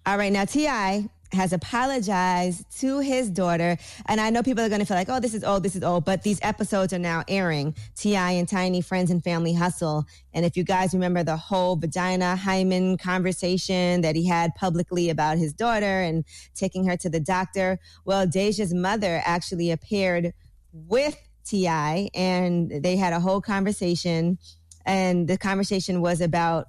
All 0.05 0.17
right, 0.17 0.31
now 0.31 0.45
T.I. 0.45 1.09
has 1.33 1.51
apologized 1.51 2.63
to 2.79 2.99
his 2.99 3.29
daughter, 3.29 3.77
and 4.05 4.21
I 4.21 4.29
know 4.29 4.41
people 4.43 4.63
are 4.63 4.69
going 4.69 4.79
to 4.79 4.85
feel 4.85 4.95
like, 4.95 5.09
"Oh, 5.09 5.19
this 5.19 5.33
is 5.33 5.43
old, 5.43 5.63
this 5.63 5.75
is 5.75 5.83
old," 5.83 6.05
but 6.05 6.23
these 6.23 6.39
episodes 6.41 6.93
are 6.93 6.99
now 6.99 7.23
airing. 7.27 7.75
T.I. 7.95 8.31
and 8.31 8.47
Tiny 8.47 8.79
Friends 8.79 9.11
and 9.11 9.21
Family 9.21 9.53
Hustle, 9.53 10.05
and 10.33 10.45
if 10.45 10.55
you 10.55 10.63
guys 10.63 10.93
remember 10.93 11.23
the 11.23 11.35
whole 11.35 11.75
vagina 11.75 12.37
hymen 12.37 12.95
conversation 12.97 14.01
that 14.01 14.15
he 14.15 14.25
had 14.25 14.55
publicly 14.55 15.09
about 15.09 15.37
his 15.37 15.51
daughter 15.51 16.01
and 16.01 16.23
taking 16.55 16.85
her 16.85 16.95
to 16.95 17.09
the 17.09 17.19
doctor, 17.19 17.79
well, 18.05 18.25
Deja's 18.25 18.73
mother 18.73 19.21
actually 19.25 19.71
appeared 19.71 20.31
with 20.71 21.17
T.I., 21.43 22.09
and 22.13 22.71
they 22.83 22.95
had 22.95 23.11
a 23.13 23.19
whole 23.19 23.41
conversation, 23.41 24.37
and 24.87 25.27
the 25.27 25.37
conversation 25.37 26.01
was 26.01 26.21
about 26.21 26.67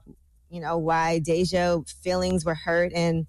you 0.51 0.61
know 0.61 0.77
why 0.77 1.19
Deja 1.21 1.81
feelings 2.03 2.45
were 2.45 2.55
hurt. 2.55 2.93
And 2.95 3.27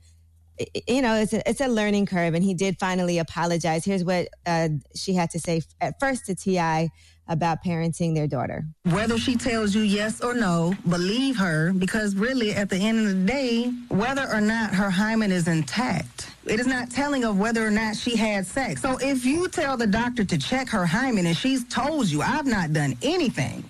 i- 0.59 0.65
i- 0.75 0.81
you 0.87 1.01
know 1.01 1.15
it's 1.15 1.33
a, 1.33 1.47
it's 1.49 1.61
a 1.61 1.67
learning 1.67 2.05
curve. 2.07 2.33
And 2.33 2.43
he 2.43 2.53
did 2.53 2.77
finally 2.79 3.17
apologize. 3.19 3.85
Here's 3.85 4.03
what 4.03 4.27
uh, 4.45 4.69
she 4.95 5.13
had 5.13 5.29
to 5.31 5.39
say 5.39 5.61
at 5.79 5.99
first 5.99 6.25
to 6.27 6.35
T.I. 6.35 6.89
about 7.27 7.57
parenting 7.63 8.15
their 8.15 8.25
daughter. 8.27 8.65
Whether 8.85 9.17
she 9.19 9.35
tells 9.35 9.75
you 9.75 9.81
yes 9.83 10.19
or 10.21 10.33
no, 10.33 10.73
believe 10.87 11.37
her. 11.37 11.71
Because 11.73 12.15
really 12.15 12.53
at 12.55 12.69
the 12.69 12.77
end 12.77 12.97
of 12.99 13.05
the 13.13 13.23
day, 13.25 13.69
whether 13.89 14.25
or 14.31 14.41
not 14.41 14.73
her 14.73 14.89
hymen 14.89 15.31
is 15.31 15.47
intact, 15.47 16.27
it 16.45 16.59
is 16.59 16.65
not 16.67 16.89
telling 16.89 17.23
of 17.25 17.37
whether 17.37 17.63
or 17.67 17.69
not 17.69 17.95
she 17.95 18.15
had 18.15 18.47
sex. 18.47 18.81
So 18.81 18.97
if 19.01 19.25
you 19.25 19.47
tell 19.49 19.77
the 19.77 19.85
doctor 19.87 20.23
to 20.25 20.37
check 20.37 20.69
her 20.69 20.85
hymen 20.85 21.25
and 21.27 21.37
she's 21.37 21.63
told 21.65 22.09
you, 22.09 22.21
I've 22.23 22.47
not 22.47 22.73
done 22.73 22.97
anything, 23.03 23.63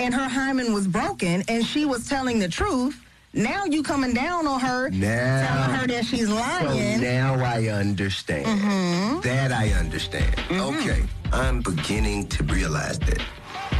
and 0.00 0.14
her 0.14 0.28
hymen 0.28 0.72
was 0.72 0.88
broken 0.88 1.44
and 1.48 1.64
she 1.64 1.84
was 1.84 2.08
telling 2.08 2.38
the 2.38 2.48
truth, 2.48 2.98
now 3.34 3.64
you 3.66 3.82
coming 3.82 4.14
down 4.14 4.46
on 4.46 4.58
her, 4.58 4.88
Now, 4.90 5.46
telling 5.46 5.76
her 5.78 5.86
that 5.86 6.04
she's 6.06 6.28
lying. 6.28 6.96
So 6.98 7.02
now 7.02 7.34
I 7.34 7.68
understand. 7.68 8.46
Mhm. 8.46 9.22
That 9.22 9.52
I 9.52 9.68
understand. 9.74 10.34
Okay, 10.50 11.02
I'm 11.32 11.60
beginning 11.60 12.26
to 12.28 12.42
realize 12.44 12.98
that. 13.00 13.20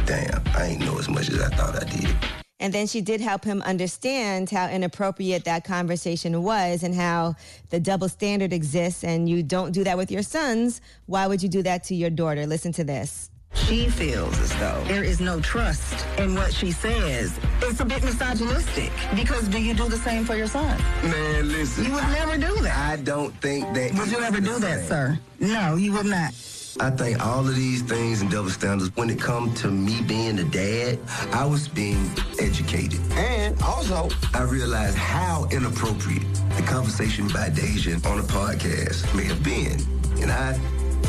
Damn, 0.05 0.41
I 0.55 0.67
ain't 0.67 0.79
know 0.85 0.97
as 0.99 1.09
much 1.09 1.29
as 1.29 1.41
I 1.41 1.49
thought 1.49 1.75
I 1.81 1.85
did. 1.89 2.15
And 2.59 2.71
then 2.71 2.85
she 2.85 3.01
did 3.01 3.19
help 3.21 3.43
him 3.43 3.63
understand 3.63 4.51
how 4.51 4.69
inappropriate 4.69 5.45
that 5.45 5.63
conversation 5.63 6.43
was 6.43 6.83
and 6.83 6.93
how 6.93 7.35
the 7.71 7.79
double 7.79 8.07
standard 8.07 8.53
exists 8.53 9.03
and 9.03 9.27
you 9.27 9.41
don't 9.41 9.71
do 9.71 9.83
that 9.83 9.97
with 9.97 10.11
your 10.11 10.21
sons. 10.21 10.79
Why 11.07 11.25
would 11.25 11.41
you 11.41 11.49
do 11.49 11.63
that 11.63 11.83
to 11.85 11.95
your 11.95 12.11
daughter? 12.11 12.45
Listen 12.45 12.71
to 12.73 12.83
this. 12.83 13.30
She 13.53 13.89
feels 13.89 14.39
as 14.39 14.53
though 14.59 14.83
there 14.87 15.03
is 15.03 15.19
no 15.19 15.39
trust 15.41 16.05
in 16.17 16.35
what 16.35 16.53
she 16.53 16.71
says. 16.71 17.37
It's 17.61 17.79
a 17.79 17.85
bit 17.85 18.03
misogynistic 18.03 18.91
because 19.15 19.47
do 19.49 19.61
you 19.61 19.73
do 19.73 19.87
the 19.89 19.97
same 19.97 20.25
for 20.25 20.35
your 20.35 20.47
son? 20.47 20.77
Man, 21.03 21.49
listen. 21.49 21.85
You 21.85 21.93
would 21.93 22.03
never 22.03 22.37
do 22.37 22.55
that. 22.61 22.77
I 22.77 23.01
don't 23.01 23.33
think 23.41 23.65
that. 23.73 23.93
Would 23.93 24.11
you 24.11 24.19
ever 24.19 24.39
do 24.39 24.59
that, 24.59 24.85
sir? 24.85 25.19
No, 25.39 25.75
you 25.75 25.93
would 25.93 26.05
not. 26.05 26.33
I 26.79 26.89
think 26.89 27.23
all 27.23 27.47
of 27.47 27.53
these 27.55 27.81
things 27.81 28.21
and 28.21 28.31
double 28.31 28.49
standards, 28.49 28.95
when 28.95 29.09
it 29.09 29.19
comes 29.19 29.59
to 29.61 29.67
me 29.67 30.01
being 30.01 30.39
a 30.39 30.45
dad, 30.45 30.99
I 31.33 31.45
was 31.45 31.67
being 31.67 32.09
educated. 32.39 33.01
And 33.11 33.61
also, 33.61 34.09
I 34.33 34.43
realized 34.43 34.97
how 34.97 35.47
inappropriate 35.51 36.23
the 36.55 36.63
conversation 36.63 37.27
by 37.27 37.49
Deja 37.49 37.95
on 38.07 38.19
a 38.19 38.23
podcast 38.23 39.13
may 39.15 39.25
have 39.25 39.43
been. 39.43 39.79
And 40.21 40.31
I 40.31 40.53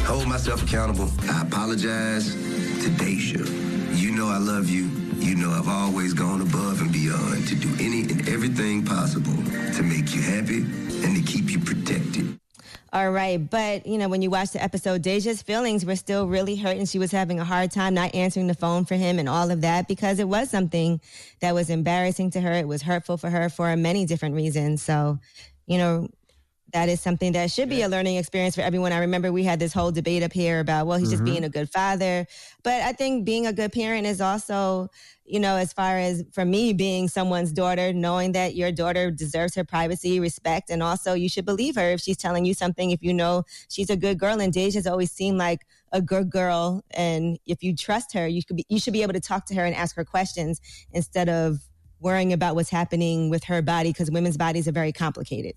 hold 0.04 0.26
myself 0.26 0.62
accountable. 0.62 1.08
I 1.30 1.42
apologize 1.42 2.34
to 2.82 2.90
Deja. 2.90 3.44
You 3.94 4.12
know 4.12 4.28
I 4.28 4.38
love 4.38 4.68
you. 4.68 4.84
You 5.16 5.36
know 5.36 5.50
I've 5.50 5.68
always 5.68 6.12
gone 6.14 6.40
above 6.40 6.80
and 6.80 6.92
beyond 6.92 7.46
to 7.48 7.54
do 7.54 7.68
any 7.80 8.02
and 8.02 8.28
everything 8.28 8.84
possible 8.84 9.36
to 9.74 9.82
make 9.82 10.14
you 10.14 10.22
happy 10.22 10.62
and 11.04 11.16
to 11.16 11.22
keep 11.22 11.50
you 11.50 11.58
protected. 11.60 12.38
All 12.94 13.10
right, 13.10 13.38
but 13.38 13.86
you 13.86 13.96
know, 13.96 14.10
when 14.10 14.20
you 14.20 14.28
watch 14.28 14.50
the 14.50 14.62
episode, 14.62 15.00
Deja's 15.00 15.40
feelings 15.40 15.86
were 15.86 15.96
still 15.96 16.26
really 16.26 16.56
hurt, 16.56 16.76
and 16.76 16.86
she 16.86 16.98
was 16.98 17.10
having 17.10 17.40
a 17.40 17.44
hard 17.44 17.70
time 17.70 17.94
not 17.94 18.14
answering 18.14 18.48
the 18.48 18.54
phone 18.54 18.84
for 18.84 18.96
him 18.96 19.18
and 19.18 19.30
all 19.30 19.50
of 19.50 19.62
that 19.62 19.88
because 19.88 20.18
it 20.18 20.28
was 20.28 20.50
something 20.50 21.00
that 21.40 21.54
was 21.54 21.70
embarrassing 21.70 22.32
to 22.32 22.40
her. 22.42 22.52
It 22.52 22.68
was 22.68 22.82
hurtful 22.82 23.16
for 23.16 23.30
her 23.30 23.48
for 23.48 23.74
many 23.76 24.04
different 24.04 24.34
reasons. 24.34 24.82
So, 24.82 25.18
you 25.66 25.78
know, 25.78 26.08
that 26.72 26.88
is 26.88 27.00
something 27.00 27.32
that 27.32 27.50
should 27.50 27.68
be 27.68 27.82
a 27.82 27.88
learning 27.88 28.16
experience 28.16 28.54
for 28.54 28.62
everyone. 28.62 28.92
I 28.92 28.98
remember 28.98 29.30
we 29.30 29.44
had 29.44 29.58
this 29.60 29.72
whole 29.74 29.92
debate 29.92 30.22
up 30.22 30.32
here 30.32 30.58
about, 30.60 30.86
well, 30.86 30.98
he's 30.98 31.10
just 31.10 31.22
Mhm. 31.22 31.26
being 31.26 31.44
a 31.44 31.48
good 31.50 31.70
father. 31.70 32.26
But 32.62 32.80
I 32.82 32.92
think 32.92 33.26
being 33.26 33.46
a 33.46 33.52
good 33.52 33.72
parent 33.72 34.06
is 34.06 34.22
also, 34.22 34.88
you 35.26 35.38
know, 35.38 35.56
as 35.56 35.72
far 35.72 35.98
as 35.98 36.24
for 36.32 36.44
me 36.46 36.72
being 36.72 37.08
someone's 37.08 37.52
daughter, 37.52 37.92
knowing 37.92 38.32
that 38.32 38.56
your 38.56 38.72
daughter 38.72 39.10
deserves 39.10 39.54
her 39.54 39.64
privacy, 39.64 40.18
respect, 40.18 40.70
and 40.70 40.82
also 40.82 41.12
you 41.12 41.28
should 41.28 41.44
believe 41.44 41.74
her 41.74 41.90
if 41.92 42.00
she's 42.00 42.16
telling 42.16 42.46
you 42.46 42.54
something, 42.54 42.90
if 42.90 43.02
you 43.02 43.12
know 43.12 43.44
she's 43.68 43.90
a 43.90 43.96
good 43.96 44.18
girl. 44.18 44.40
And 44.40 44.52
Deja's 44.52 44.86
always 44.86 45.10
seemed 45.12 45.36
like 45.36 45.66
a 45.92 46.00
good 46.00 46.30
girl. 46.30 46.82
And 46.92 47.38
if 47.44 47.62
you 47.62 47.76
trust 47.76 48.14
her, 48.14 48.26
you 48.26 48.42
could 48.42 48.56
be, 48.56 48.64
you 48.70 48.80
should 48.80 48.94
be 48.94 49.02
able 49.02 49.12
to 49.12 49.20
talk 49.20 49.44
to 49.46 49.54
her 49.54 49.64
and 49.66 49.74
ask 49.74 49.94
her 49.96 50.06
questions 50.06 50.58
instead 50.90 51.28
of 51.28 51.58
worrying 52.00 52.32
about 52.32 52.54
what's 52.54 52.70
happening 52.70 53.28
with 53.28 53.44
her 53.44 53.60
body 53.60 53.90
because 53.90 54.10
women's 54.10 54.38
bodies 54.38 54.66
are 54.66 54.72
very 54.72 54.90
complicated. 54.92 55.54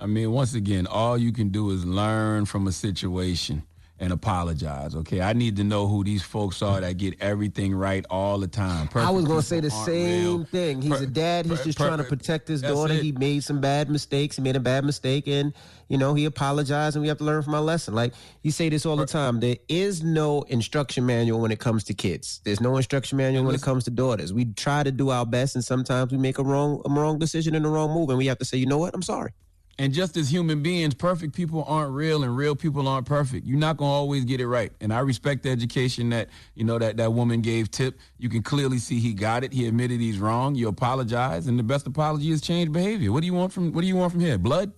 I 0.00 0.06
mean, 0.06 0.30
once 0.30 0.54
again, 0.54 0.86
all 0.86 1.18
you 1.18 1.32
can 1.32 1.48
do 1.48 1.70
is 1.70 1.84
learn 1.84 2.44
from 2.44 2.66
a 2.68 2.72
situation 2.72 3.64
and 4.00 4.12
apologize. 4.12 4.94
Okay, 4.94 5.20
I 5.20 5.32
need 5.32 5.56
to 5.56 5.64
know 5.64 5.88
who 5.88 6.04
these 6.04 6.22
folks 6.22 6.62
are 6.62 6.80
that 6.80 6.98
get 6.98 7.20
everything 7.20 7.74
right 7.74 8.06
all 8.08 8.38
the 8.38 8.46
time. 8.46 8.88
I 8.94 9.10
was 9.10 9.24
going 9.24 9.40
to 9.40 9.44
say 9.44 9.58
the 9.58 9.72
same 9.72 10.24
real. 10.24 10.44
thing. 10.44 10.80
He's 10.80 10.98
Per- 10.98 11.02
a 11.02 11.06
dad. 11.06 11.46
He's 11.46 11.58
per- 11.58 11.64
just 11.64 11.78
per- 11.78 11.88
trying 11.88 11.98
to 11.98 12.04
protect 12.04 12.46
his 12.46 12.62
daughter. 12.62 12.94
it. 12.94 13.02
He 13.02 13.10
made 13.10 13.42
some 13.42 13.60
bad 13.60 13.90
mistakes. 13.90 14.36
He 14.36 14.42
made 14.42 14.54
a 14.54 14.60
bad 14.60 14.84
mistake, 14.84 15.26
and 15.26 15.52
you 15.88 15.98
know 15.98 16.14
he 16.14 16.26
apologized, 16.26 16.94
and 16.94 17.02
we 17.02 17.08
have 17.08 17.18
to 17.18 17.24
learn 17.24 17.42
from 17.42 17.56
our 17.56 17.60
lesson. 17.60 17.92
Like 17.92 18.14
you 18.42 18.52
say 18.52 18.68
this 18.68 18.86
all 18.86 18.94
the 18.96 19.04
time. 19.04 19.40
There 19.40 19.56
is 19.68 20.04
no 20.04 20.42
instruction 20.42 21.04
manual 21.04 21.40
when 21.40 21.50
it 21.50 21.58
comes 21.58 21.82
to 21.84 21.94
kids. 21.94 22.40
There's 22.44 22.60
no 22.60 22.76
instruction 22.76 23.18
manual 23.18 23.44
when 23.44 23.56
it 23.56 23.62
comes 23.62 23.82
to 23.84 23.90
daughters. 23.90 24.32
We 24.32 24.44
try 24.44 24.84
to 24.84 24.92
do 24.92 25.10
our 25.10 25.26
best, 25.26 25.56
and 25.56 25.64
sometimes 25.64 26.12
we 26.12 26.18
make 26.18 26.38
a 26.38 26.44
wrong 26.44 26.82
a 26.84 26.88
wrong 26.88 27.18
decision 27.18 27.56
and 27.56 27.66
a 27.66 27.68
wrong 27.68 27.90
move, 27.90 28.10
and 28.10 28.18
we 28.18 28.26
have 28.26 28.38
to 28.38 28.44
say, 28.44 28.58
you 28.58 28.66
know 28.66 28.78
what? 28.78 28.94
I'm 28.94 29.02
sorry. 29.02 29.32
And 29.80 29.94
just 29.94 30.16
as 30.16 30.28
human 30.28 30.60
beings, 30.60 30.92
perfect 30.92 31.34
people 31.34 31.64
aren't 31.68 31.92
real 31.92 32.24
and 32.24 32.36
real 32.36 32.56
people 32.56 32.88
aren't 32.88 33.06
perfect. 33.06 33.46
You're 33.46 33.58
not 33.58 33.76
going 33.76 33.90
to 33.90 33.94
always 33.94 34.24
get 34.24 34.40
it 34.40 34.48
right. 34.48 34.72
And 34.80 34.92
I 34.92 34.98
respect 35.00 35.44
the 35.44 35.50
education 35.50 36.10
that, 36.10 36.30
you 36.56 36.64
know, 36.64 36.80
that 36.80 36.96
that 36.96 37.12
woman 37.12 37.42
gave 37.42 37.70
Tip. 37.70 37.96
You 38.18 38.28
can 38.28 38.42
clearly 38.42 38.78
see 38.78 38.98
he 38.98 39.14
got 39.14 39.44
it. 39.44 39.52
He 39.52 39.68
admitted 39.68 40.00
he's 40.00 40.18
wrong. 40.18 40.56
You 40.56 40.66
apologize. 40.66 41.46
And 41.46 41.56
the 41.56 41.62
best 41.62 41.86
apology 41.86 42.30
is 42.32 42.40
change 42.40 42.72
behavior. 42.72 43.12
What 43.12 43.20
do 43.20 43.26
you 43.26 43.34
want 43.34 43.52
from 43.52 43.72
what 43.72 43.82
do 43.82 43.86
you 43.86 43.94
want 43.94 44.10
from 44.10 44.20
here? 44.20 44.36
Blood? 44.36 44.72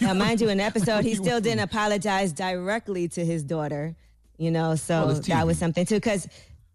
Now, 0.00 0.10
uh, 0.10 0.14
mind 0.14 0.40
you, 0.40 0.48
in 0.48 0.58
the 0.58 0.64
episode, 0.64 1.04
he 1.04 1.14
still 1.14 1.40
didn't 1.40 1.60
apologize 1.60 2.32
directly 2.32 3.06
to 3.08 3.24
his 3.24 3.44
daughter, 3.44 3.94
you 4.38 4.50
know, 4.50 4.74
so 4.74 5.06
Well, 5.06 5.20
that 5.20 5.46
was 5.46 5.58
something 5.58 5.86
too. 5.86 5.96
Because, 5.96 6.26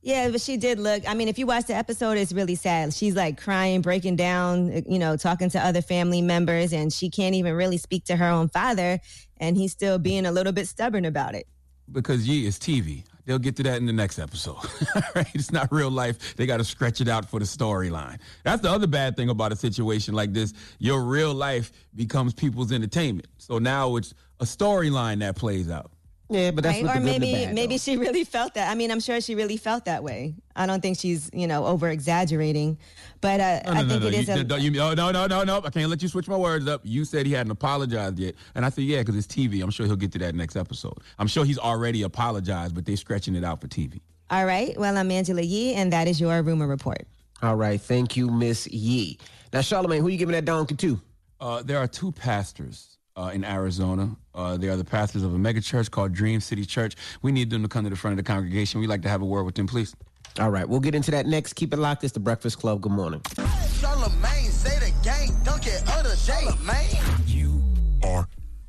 yeah, 0.08 0.30
but 0.30 0.40
she 0.40 0.56
did 0.56 0.80
look, 0.80 1.04
I 1.06 1.14
mean, 1.16 1.28
if 1.28 1.38
you 1.38 1.46
watch 1.46 1.66
the 1.66 1.76
episode, 1.76 2.18
it's 2.18 2.32
really 2.32 2.56
sad. 2.56 2.94
She's 2.94 3.14
like 3.14 3.42
crying, 3.42 3.82
breaking 3.82 4.16
down, 4.16 4.72
uh, 4.72 4.82
you 4.88 5.00
know, 5.00 5.18
talking 5.18 5.50
to 5.50 5.60
other 5.60 5.82
family 5.82 6.22
members, 6.22 6.72
and 6.72 6.94
she 6.94 7.10
can't 7.10 7.36
even 7.36 7.54
really 7.56 7.78
speak 7.78 8.06
to 8.06 8.16
her 8.16 8.26
own 8.26 8.48
father, 8.48 9.02
and 9.36 9.58
he's 9.58 9.74
still 9.74 10.00
being 10.00 10.26
a 10.26 10.32
little 10.32 10.54
bit 10.54 10.70
stubborn 10.70 11.04
about 11.04 11.36
it. 11.36 11.46
Because 11.92 12.26
yeah, 12.26 12.48
it's 12.48 12.58
TV. 12.58 13.04
They'll 13.26 13.38
get 13.38 13.58
to 13.58 13.64
that 13.64 13.80
in 13.80 13.86
the 13.86 13.92
next 13.92 14.18
episode. 14.18 14.56
right? 15.16 15.28
It's 15.34 15.52
not 15.52 15.70
real 15.74 15.92
life. 15.92 16.38
They 16.38 16.46
got 16.46 16.58
to 16.58 16.64
stretch 16.64 17.02
it 17.02 17.10
out 17.10 17.30
for 17.30 17.42
the 17.42 17.46
storyline. 17.46 18.20
That's 18.46 18.62
the 18.62 18.72
other 18.72 18.88
bad 18.88 19.18
thing 19.18 19.28
about 19.28 19.52
a 19.52 19.58
situation 19.58 20.14
like 20.14 20.32
this. 20.32 20.54
Your 20.80 21.02
real 21.02 21.34
life 21.34 21.74
becomes 21.96 22.34
people's 22.34 22.72
entertainment. 22.72 23.28
So 23.40 23.60
now 23.60 23.98
it's 23.98 24.14
a 24.40 24.46
storyline 24.46 25.20
that 25.20 25.36
plays 25.36 25.70
out. 25.70 25.92
Yeah, 26.30 26.52
but 26.52 26.64
that's 26.66 26.82
right? 26.84 26.98
Or 26.98 27.00
maybe 27.00 27.48
maybe 27.54 27.78
she 27.78 27.96
really 27.96 28.26
felt 28.26 28.54
that. 28.56 28.70
I 28.70 28.76
mean, 28.76 28.92
I'm 28.92 29.00
sure 29.00 29.22
she 29.22 29.34
really 29.36 29.56
felt 29.56 29.86
that 29.86 30.04
way. 30.04 30.36
I 30.58 30.66
don't 30.66 30.82
think 30.82 31.00
she's, 31.00 31.30
you 31.34 31.48
know, 31.48 31.66
over 31.66 31.88
exaggerating. 31.90 32.78
But 33.22 33.40
uh, 33.40 33.62
No, 33.66 33.72
no, 33.74 33.80
I 33.80 33.84
think 33.88 34.02
no. 34.02 34.08
it 34.08 34.14
is 34.14 34.28
You, 34.28 34.34
a 34.34 34.44
no, 34.44 34.56
you- 34.58 34.82
oh, 34.82 34.94
no, 34.94 35.12
no, 35.12 35.26
no, 35.28 35.44
no. 35.46 35.62
I 35.64 35.70
can't 35.70 35.90
let 35.90 36.02
you 36.02 36.08
switch 36.10 36.28
my 36.28 36.36
words 36.36 36.68
up. 36.68 36.82
You 36.84 37.06
said 37.06 37.26
he 37.26 37.32
hadn't 37.32 37.52
apologized 37.52 38.20
yet. 38.20 38.36
And 38.56 38.66
I 38.66 38.70
said, 38.70 38.84
yeah, 38.84 39.00
because 39.00 39.16
it's 39.16 39.28
TV. 39.28 39.64
I'm 39.64 39.70
sure 39.72 39.86
he'll 39.86 39.96
get 39.96 40.12
to 40.14 40.20
that 40.20 40.36
next 40.36 40.58
episode. 40.58 40.98
I'm 41.18 41.28
sure 41.28 41.46
he's 41.46 41.60
already 41.60 42.02
apologized, 42.04 42.76
but 42.76 42.86
they're 42.86 42.98
stretching 42.98 43.36
it 43.36 43.46
out 43.46 43.62
for 43.62 43.68
TV. 43.68 44.02
All 44.30 44.46
right. 44.46 44.78
Well, 44.78 44.98
I'm 44.98 45.10
Angela 45.10 45.42
Yee, 45.42 45.76
and 45.76 45.94
that 45.94 46.10
is 46.10 46.20
your 46.20 46.42
rumor 46.44 46.68
report. 46.68 47.08
All 47.42 47.56
right, 47.56 47.80
thank 47.80 48.18
you, 48.18 48.30
Miss 48.32 48.68
Yee. 48.68 49.18
Now, 49.54 49.60
Charlamagne, 49.60 50.02
who 50.02 50.08
you 50.10 50.18
giving 50.18 50.34
that 50.34 50.44
donkey 50.46 50.76
to? 50.76 51.00
Uh, 51.40 51.62
there 51.64 51.78
are 51.78 51.88
two 51.88 52.12
pastors 52.12 52.97
uh, 53.18 53.32
in 53.34 53.44
Arizona. 53.44 54.16
Uh, 54.34 54.56
they 54.56 54.70
are 54.70 54.78
the 54.78 54.86
pastors 54.86 55.24
of 55.24 55.34
a 55.34 55.38
mega 55.38 55.60
church 55.60 55.90
called 55.90 56.14
Dream 56.14 56.40
City 56.40 56.64
Church. 56.64 56.96
We 57.22 57.32
need 57.32 57.50
them 57.50 57.64
to 57.64 57.68
come 57.68 57.84
to 57.84 57.90
the 57.90 57.96
front 57.96 58.18
of 58.18 58.24
the 58.24 58.32
congregation. 58.32 58.80
We'd 58.80 58.88
like 58.88 59.02
to 59.02 59.10
have 59.10 59.22
a 59.22 59.26
word 59.26 59.44
with 59.44 59.56
them, 59.56 59.68
please. 59.68 59.96
All 60.40 60.52
right, 60.52 60.70
we'll 60.70 60.80
get 60.80 60.94
into 60.94 61.10
that 61.12 61.26
next. 61.26 61.54
Keep 61.54 61.74
it 61.74 61.78
locked. 61.78 62.04
It's 62.04 62.14
the 62.14 62.20
Breakfast 62.20 62.60
Club. 62.60 62.82
Good 62.82 62.92
morning. 62.92 63.22
Charlamagne, 63.22 64.52
say 64.52 64.78
the 64.80 64.94
gang, 65.04 65.32
dunk 65.44 65.66
it 65.66 65.82
of 65.82 66.04
the 66.04 67.17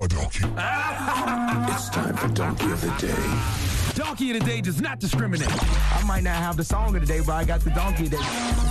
a 0.00 0.06
donkey. 0.06 0.44
it's 1.72 1.88
time 1.90 2.14
for 2.16 2.28
Donkey 2.28 2.66
of 2.70 2.80
the 2.80 3.06
Day. 3.06 3.94
Donkey 3.94 4.30
of 4.30 4.38
the 4.40 4.46
Day 4.46 4.60
does 4.60 4.80
not 4.80 5.00
discriminate. 5.00 5.50
I 5.50 6.04
might 6.06 6.22
not 6.22 6.36
have 6.36 6.56
the 6.56 6.62
song 6.62 6.94
of 6.94 7.00
the 7.00 7.06
day, 7.06 7.20
but 7.20 7.32
I 7.32 7.44
got 7.44 7.60
the 7.60 7.70
donkey 7.70 8.04
of 8.04 8.10
the 8.12 8.16
day. 8.18 8.22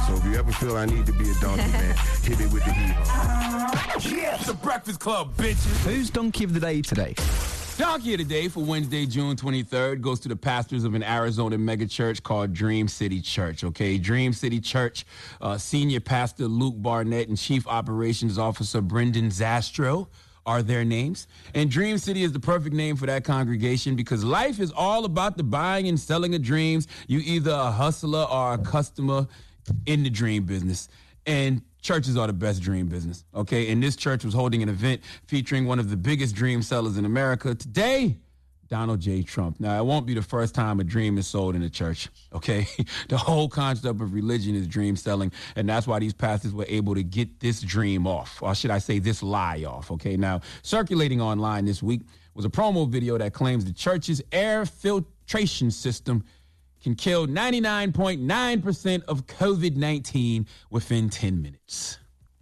So 0.07 0.15
if 0.15 0.23
you 0.23 0.35
ever 0.35 0.51
feel 0.53 0.77
I 0.77 0.85
need 0.85 1.05
to 1.05 1.11
be 1.11 1.29
a 1.29 1.33
donkey, 1.35 1.69
man, 1.71 1.95
hit 2.23 2.39
me 2.39 2.45
with 2.47 2.63
the 2.63 2.71
heat. 2.71 4.17
Yeah, 4.17 4.37
the 4.37 4.53
Breakfast 4.53 5.01
Club, 5.01 5.35
bitches. 5.35 5.85
Who's 5.85 6.09
Donkey 6.09 6.45
of 6.45 6.53
the 6.53 6.61
Day 6.61 6.81
today? 6.81 7.13
Donkey 7.77 8.13
of 8.13 8.19
the 8.19 8.23
Day 8.23 8.47
for 8.47 8.63
Wednesday, 8.63 9.05
June 9.05 9.35
23rd 9.35 9.99
goes 9.99 10.21
to 10.21 10.29
the 10.29 10.35
pastors 10.35 10.85
of 10.85 10.95
an 10.95 11.03
Arizona 11.03 11.57
megachurch 11.57 12.23
called 12.23 12.53
Dream 12.53 12.87
City 12.87 13.19
Church. 13.19 13.65
Okay, 13.65 13.97
Dream 13.97 14.31
City 14.31 14.61
Church, 14.61 15.05
uh, 15.41 15.57
Senior 15.57 15.99
Pastor 15.99 16.47
Luke 16.47 16.75
Barnett 16.77 17.27
and 17.27 17.37
Chief 17.37 17.67
Operations 17.67 18.37
Officer 18.37 18.79
Brendan 18.79 19.27
Zastrow 19.29 20.07
are 20.47 20.63
their 20.63 20.85
names. 20.85 21.27
And 21.53 21.69
Dream 21.69 21.97
City 21.97 22.23
is 22.23 22.31
the 22.31 22.39
perfect 22.39 22.73
name 22.73 22.95
for 22.95 23.05
that 23.05 23.23
congregation 23.25 23.95
because 23.95 24.23
life 24.23 24.59
is 24.59 24.71
all 24.71 25.05
about 25.05 25.37
the 25.37 25.43
buying 25.43 25.87
and 25.87 25.99
selling 25.99 26.33
of 26.33 26.41
dreams. 26.41 26.87
You 27.07 27.19
either 27.19 27.51
a 27.51 27.69
hustler 27.69 28.23
or 28.23 28.53
a 28.53 28.57
customer 28.57 29.27
in 29.85 30.03
the 30.03 30.09
dream 30.09 30.45
business. 30.45 30.87
And 31.25 31.61
churches 31.81 32.15
are 32.15 32.27
the 32.27 32.33
best 32.33 32.61
dream 32.61 32.87
business. 32.87 33.25
Okay. 33.35 33.69
And 33.71 33.83
this 33.83 33.97
church 33.97 34.23
was 34.23 34.33
holding 34.33 34.63
an 34.63 34.69
event 34.69 35.01
featuring 35.27 35.67
one 35.67 35.77
of 35.77 35.89
the 35.89 35.97
biggest 35.97 36.33
dream 36.33 36.61
sellers 36.61 36.97
in 36.97 37.03
America 37.03 37.53
today. 37.53 38.17
Donald 38.69 38.99
J. 38.99 39.23
Trump. 39.23 39.59
Now, 39.59 39.79
it 39.79 39.85
won't 39.85 40.05
be 40.05 40.13
the 40.13 40.21
first 40.21 40.53
time 40.53 40.79
a 40.79 40.83
dream 40.83 41.17
is 41.17 41.27
sold 41.27 41.55
in 41.55 41.63
a 41.63 41.69
church, 41.69 42.09
okay? 42.33 42.67
the 43.09 43.17
whole 43.17 43.47
concept 43.47 44.01
of 44.01 44.13
religion 44.13 44.55
is 44.55 44.67
dream 44.67 44.95
selling, 44.95 45.31
and 45.55 45.67
that's 45.67 45.87
why 45.87 45.99
these 45.99 46.13
pastors 46.13 46.53
were 46.53 46.65
able 46.67 46.95
to 46.95 47.03
get 47.03 47.39
this 47.39 47.61
dream 47.61 48.05
off, 48.05 48.41
or 48.41 48.53
should 48.55 48.71
I 48.71 48.79
say 48.79 48.99
this 48.99 49.23
lie 49.23 49.63
off, 49.63 49.91
okay? 49.91 50.17
Now, 50.17 50.41
circulating 50.61 51.21
online 51.21 51.65
this 51.65 51.81
week 51.81 52.01
was 52.33 52.45
a 52.45 52.49
promo 52.49 52.87
video 52.87 53.17
that 53.17 53.33
claims 53.33 53.65
the 53.65 53.73
church's 53.73 54.21
air 54.31 54.65
filtration 54.65 55.71
system 55.71 56.23
can 56.83 56.95
kill 56.95 57.27
99.9% 57.27 59.03
of 59.05 59.25
COVID 59.25 59.75
19 59.75 60.45
within 60.69 61.09
10 61.09 61.41
minutes. 61.41 61.97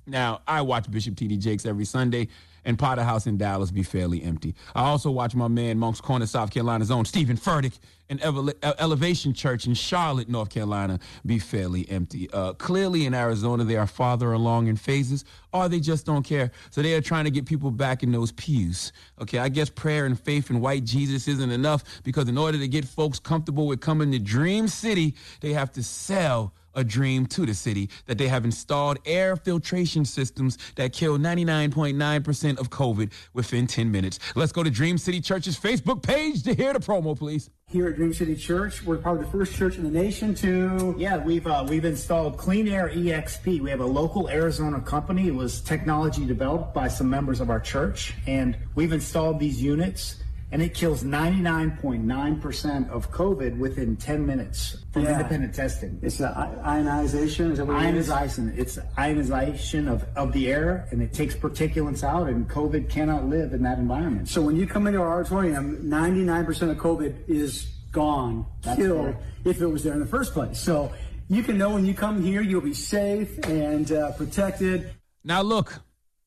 Now, 0.07 0.41
I 0.47 0.61
watch 0.61 0.89
Bishop 0.91 1.15
T.D. 1.15 1.38
Jakes 1.38 1.65
every 1.65 1.86
Sunday, 1.86 2.28
and 2.66 2.78
Potter 2.78 3.03
House 3.03 3.28
in 3.28 3.38
Dallas 3.38 3.72
be 3.72 3.84
fairly 3.84 4.24
empty. 4.24 4.55
I 4.74 4.86
also 4.86 5.11
watch 5.11 5.36
my 5.36 5.47
man, 5.47 5.78
Moncks 5.78 6.01
Corner, 6.01 6.26
South 6.26 6.51
Carolina's 6.51 6.91
own 6.91 7.05
Stephen 7.05 7.38
Furtick, 7.38 7.80
and 8.09 8.22
Ele- 8.22 8.53
Elevation 8.61 9.34
Church 9.34 9.66
in 9.66 9.74
Charlotte, 9.74 10.30
North 10.30 10.49
Carolina, 10.49 10.99
be 11.26 11.39
fairly 11.39 11.89
empty. 11.89 12.30
Uh, 12.32 12.53
clearly, 12.53 13.05
in 13.05 13.13
Arizona, 13.13 13.63
they 13.63 13.78
are 13.78 13.88
farther 13.88 14.34
along 14.34 14.68
in 14.68 14.76
phases, 14.76 15.26
or 15.53 15.70
they 15.70 15.80
just 15.80 16.05
don't 16.05 16.24
care. 16.24 16.51
So 16.70 16.82
they 16.82 16.93
are 16.93 17.01
trying 17.01 17.26
to 17.26 17.32
get 17.32 17.45
people 17.45 17.72
back 17.72 18.03
in 18.03 18.11
those 18.11 18.32
pews. 18.34 18.91
Okay, 19.22 19.39
I 19.39 19.49
guess 19.49 19.70
prayer 19.70 20.05
and 20.05 20.20
faith 20.20 20.49
in 20.49 20.61
white 20.61 20.84
Jesus 20.84 21.28
isn't 21.28 21.51
enough 21.51 21.84
because 22.03 22.28
in 22.28 22.38
order 22.38 22.57
to 22.59 22.68
get 22.68 22.86
folks 22.86 23.20
comfortable 23.20 23.68
with 23.68 23.82
coming 23.82 24.11
to 24.11 24.20
Dream 24.20 24.68
City, 24.68 25.16
they 25.41 25.53
have 25.53 25.72
to 25.74 25.84
sell 25.84 26.53
a 26.76 26.84
dream 26.84 27.26
to 27.28 27.45
the 27.45 27.53
city 27.53 27.89
that 28.05 28.17
they 28.17 28.28
have 28.28 28.45
installed 28.45 28.99
air 29.05 29.36
filtration 29.36 30.05
systems 30.05 30.57
that 30.76 30.93
kill 30.93 31.17
99.9% 31.17 32.57
of 32.57 32.69
COVID 32.69 33.11
within 33.34 33.67
10 33.67 33.91
minutes. 33.91 34.19
Let's 34.36 34.51
go 34.51 34.63
to 34.63 34.69
Dream 34.69 34.97
City 34.97 35.21
Church's 35.21 35.59
Facebook 35.59 36.03
page 36.03 36.43
to 36.43 36.53
hear 36.53 36.73
the 36.73 36.80
promo, 36.80 37.17
please. 37.17 37.49
Here 37.67 37.88
at 37.88 37.95
Dream 37.95 38.13
City 38.13 38.36
Church, 38.36 38.84
we're 38.84 38.97
probably 38.97 39.23
the 39.23 39.32
first 39.32 39.55
church 39.55 39.78
in 39.78 39.84
the 39.84 39.89
nation 39.89 40.36
to. 40.36 40.93
Yeah, 40.99 41.17
we've 41.17 41.47
uh, 41.47 41.65
we've 41.67 41.84
installed 41.84 42.38
Clean 42.38 42.67
Air 42.67 42.89
EXP. 42.89 43.59
We 43.59 43.71
have 43.71 43.80
a 43.80 43.86
local 43.86 44.30
Arizona 44.30 44.80
company. 44.80 45.28
It 45.30 45.36
was 45.36 45.61
technology 45.61 46.26
developed 46.28 46.76
by 46.76 46.88
some 46.88 47.09
members 47.09 47.41
of 47.41 47.49
our 47.49 47.59
church, 47.59 48.13
and 48.28 48.55
we've 48.76 48.93
installed 48.93 49.39
these 49.39 49.59
units, 49.59 50.17
and 50.52 50.62
it 50.62 50.74
kills 50.74 51.04
99.9% 51.04 52.89
of 52.89 53.12
COVID 53.12 53.58
within 53.58 53.96
10 53.98 54.26
minutes 54.26 54.78
from 54.93 55.04
Yeah. 55.04 55.18
independent 55.18 55.54
testing. 55.56 56.00
It's 56.02 56.22
i- 56.22 56.56
ionization. 56.66 57.52
Is 57.52 57.58
that 57.58 57.66
what 57.68 57.84
it 57.86 57.96
is? 57.96 58.10
Ionization. 58.10 58.54
It's 58.58 58.80
ionization 58.98 59.88
of, 59.88 60.06
of 60.16 60.32
the 60.34 60.52
air, 60.52 60.88
and 60.91 61.02
it 61.02 61.14
takes 61.14 61.36
particulates 61.36 62.04
out, 62.04 62.30
and 62.30 62.48
COVID 62.50 62.89
cannot 62.89 63.26
live 63.28 63.54
in 63.54 63.64
that 63.64 63.80
environment. 63.80 64.30
So 64.30 64.41
when 64.41 64.56
you 64.56 64.68
come 64.68 64.88
into 64.88 65.00
our 65.02 65.20
auditorium, 65.20 65.80
99% 65.89 66.70
of 66.72 66.78
COVID 66.78 67.28
is 67.28 67.68
gone, 67.91 68.46
That's 68.62 68.78
killed, 68.80 69.06
correct. 69.16 69.24
if 69.46 69.62
it 69.62 69.68
was 69.68 69.84
there 69.84 69.93
in 69.93 70.00
the 70.00 70.06
first 70.06 70.34
place. 70.34 70.60
So 70.60 70.91
you 71.28 71.43
can 71.43 71.58
know 71.58 71.72
when 71.74 71.86
you 71.86 71.93
come 71.93 72.22
here, 72.22 72.41
you'll 72.41 72.62
be 72.62 72.74
safe 72.74 73.38
and 73.46 73.91
uh, 73.91 74.12
protected. 74.14 74.91
Now, 75.24 75.41
look, 75.41 75.80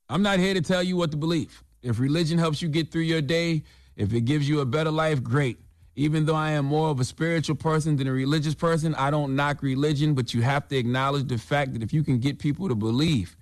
I'm 0.08 0.22
not 0.22 0.38
here 0.38 0.54
to 0.54 0.60
tell 0.62 0.82
you 0.82 0.96
what 0.96 1.10
to 1.12 1.16
believe. 1.16 1.62
If 1.82 2.00
religion 2.00 2.38
helps 2.38 2.60
you 2.60 2.68
get 2.68 2.90
through 2.90 3.02
your 3.02 3.20
day, 3.20 3.62
if 3.98 4.14
it 4.14 4.22
gives 4.22 4.48
you 4.48 4.60
a 4.60 4.64
better 4.64 4.90
life, 4.90 5.22
great. 5.22 5.58
Even 5.96 6.24
though 6.24 6.36
I 6.36 6.52
am 6.52 6.64
more 6.64 6.88
of 6.88 7.00
a 7.00 7.04
spiritual 7.04 7.56
person 7.56 7.96
than 7.96 8.06
a 8.06 8.12
religious 8.12 8.54
person, 8.54 8.94
I 8.94 9.10
don't 9.10 9.34
knock 9.34 9.60
religion, 9.60 10.14
but 10.14 10.32
you 10.32 10.40
have 10.42 10.68
to 10.68 10.76
acknowledge 10.76 11.26
the 11.26 11.36
fact 11.36 11.72
that 11.72 11.82
if 11.82 11.92
you 11.92 12.04
can 12.04 12.20
get 12.20 12.38
people 12.38 12.68
to 12.68 12.76
believe 12.76 13.36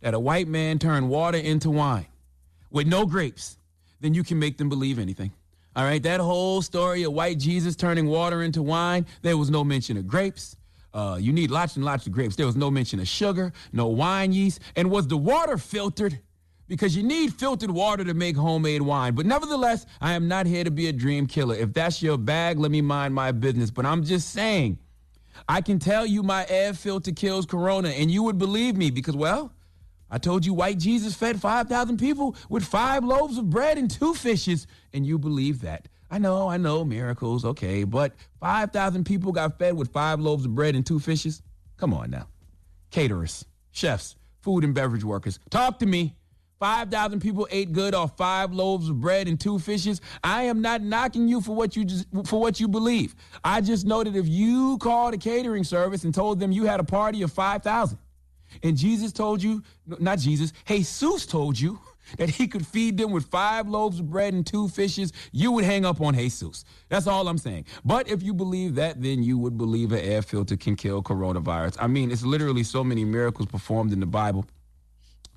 that 0.00 0.12
a 0.12 0.18
white 0.18 0.48
man 0.48 0.80
turned 0.80 1.08
water 1.08 1.38
into 1.38 1.70
wine 1.70 2.06
with 2.70 2.88
no 2.88 3.06
grapes, 3.06 3.56
then 4.00 4.12
you 4.12 4.24
can 4.24 4.40
make 4.40 4.58
them 4.58 4.68
believe 4.68 4.98
anything. 4.98 5.30
All 5.76 5.84
right, 5.84 6.02
that 6.02 6.18
whole 6.18 6.60
story 6.62 7.04
of 7.04 7.12
white 7.12 7.38
Jesus 7.38 7.76
turning 7.76 8.06
water 8.06 8.42
into 8.42 8.60
wine, 8.60 9.06
there 9.22 9.36
was 9.36 9.48
no 9.48 9.62
mention 9.62 9.96
of 9.96 10.08
grapes. 10.08 10.56
Uh, 10.92 11.18
you 11.20 11.32
need 11.32 11.52
lots 11.52 11.76
and 11.76 11.84
lots 11.84 12.08
of 12.08 12.12
grapes. 12.12 12.34
There 12.34 12.46
was 12.46 12.56
no 12.56 12.72
mention 12.72 12.98
of 12.98 13.06
sugar, 13.06 13.52
no 13.72 13.86
wine 13.86 14.32
yeast. 14.32 14.60
And 14.74 14.90
was 14.90 15.06
the 15.06 15.16
water 15.16 15.56
filtered? 15.56 16.18
Because 16.70 16.96
you 16.96 17.02
need 17.02 17.34
filtered 17.34 17.72
water 17.72 18.04
to 18.04 18.14
make 18.14 18.36
homemade 18.36 18.82
wine. 18.82 19.16
But 19.16 19.26
nevertheless, 19.26 19.86
I 20.00 20.12
am 20.12 20.28
not 20.28 20.46
here 20.46 20.62
to 20.62 20.70
be 20.70 20.86
a 20.86 20.92
dream 20.92 21.26
killer. 21.26 21.56
If 21.56 21.72
that's 21.72 22.00
your 22.00 22.16
bag, 22.16 22.60
let 22.60 22.70
me 22.70 22.80
mind 22.80 23.12
my 23.12 23.32
business. 23.32 23.72
But 23.72 23.86
I'm 23.86 24.04
just 24.04 24.30
saying, 24.30 24.78
I 25.48 25.62
can 25.62 25.80
tell 25.80 26.06
you 26.06 26.22
my 26.22 26.46
air 26.48 26.72
filter 26.72 27.10
kills 27.10 27.44
corona, 27.44 27.88
and 27.88 28.08
you 28.08 28.22
would 28.22 28.38
believe 28.38 28.76
me 28.76 28.92
because, 28.92 29.16
well, 29.16 29.52
I 30.08 30.18
told 30.18 30.46
you 30.46 30.54
white 30.54 30.78
Jesus 30.78 31.16
fed 31.16 31.40
5,000 31.40 31.98
people 31.98 32.36
with 32.48 32.64
five 32.64 33.02
loaves 33.02 33.36
of 33.36 33.50
bread 33.50 33.76
and 33.76 33.90
two 33.90 34.14
fishes, 34.14 34.68
and 34.92 35.04
you 35.04 35.18
believe 35.18 35.62
that. 35.62 35.88
I 36.08 36.18
know, 36.18 36.48
I 36.48 36.56
know, 36.56 36.84
miracles, 36.84 37.44
okay, 37.44 37.82
but 37.82 38.14
5,000 38.38 39.02
people 39.02 39.32
got 39.32 39.58
fed 39.58 39.76
with 39.76 39.92
five 39.92 40.20
loaves 40.20 40.44
of 40.44 40.54
bread 40.54 40.76
and 40.76 40.86
two 40.86 41.00
fishes? 41.00 41.42
Come 41.78 41.92
on 41.92 42.10
now. 42.10 42.28
Caterers, 42.92 43.44
chefs, 43.72 44.14
food 44.40 44.62
and 44.62 44.72
beverage 44.72 45.02
workers, 45.02 45.40
talk 45.50 45.80
to 45.80 45.86
me. 45.86 46.14
5,000 46.60 47.20
people 47.20 47.48
ate 47.50 47.72
good 47.72 47.94
off 47.94 48.16
five 48.18 48.52
loaves 48.52 48.90
of 48.90 49.00
bread 49.00 49.26
and 49.26 49.40
two 49.40 49.58
fishes. 49.58 50.00
I 50.22 50.42
am 50.42 50.60
not 50.60 50.82
knocking 50.82 51.26
you 51.26 51.40
for 51.40 51.56
what 51.56 51.74
you 51.74 51.86
just, 51.86 52.06
for 52.26 52.38
what 52.38 52.60
you 52.60 52.68
believe. 52.68 53.16
I 53.42 53.62
just 53.62 53.86
know 53.86 54.04
that 54.04 54.14
if 54.14 54.28
you 54.28 54.76
called 54.78 55.14
a 55.14 55.18
catering 55.18 55.64
service 55.64 56.04
and 56.04 56.14
told 56.14 56.38
them 56.38 56.52
you 56.52 56.66
had 56.66 56.78
a 56.78 56.84
party 56.84 57.22
of 57.22 57.32
5,000 57.32 57.98
and 58.62 58.76
Jesus 58.76 59.12
told 59.12 59.42
you, 59.42 59.62
not 59.86 60.18
Jesus, 60.18 60.52
Jesus 60.66 61.24
told 61.26 61.58
you 61.58 61.78
that 62.18 62.28
he 62.28 62.46
could 62.46 62.66
feed 62.66 62.98
them 62.98 63.10
with 63.10 63.26
five 63.26 63.68
loaves 63.68 64.00
of 64.00 64.10
bread 64.10 64.34
and 64.34 64.46
two 64.46 64.68
fishes, 64.68 65.12
you 65.32 65.52
would 65.52 65.64
hang 65.64 65.86
up 65.86 66.00
on 66.00 66.14
Jesus. 66.14 66.64
That's 66.88 67.06
all 67.06 67.26
I'm 67.28 67.38
saying. 67.38 67.66
But 67.84 68.08
if 68.08 68.22
you 68.22 68.34
believe 68.34 68.74
that, 68.74 69.00
then 69.00 69.22
you 69.22 69.38
would 69.38 69.56
believe 69.56 69.92
an 69.92 70.00
air 70.00 70.20
filter 70.20 70.56
can 70.56 70.76
kill 70.76 71.02
coronavirus. 71.02 71.76
I 71.80 71.86
mean, 71.86 72.10
it's 72.10 72.24
literally 72.24 72.64
so 72.64 72.84
many 72.84 73.04
miracles 73.04 73.46
performed 73.46 73.92
in 73.92 74.00
the 74.00 74.06
Bible. 74.06 74.44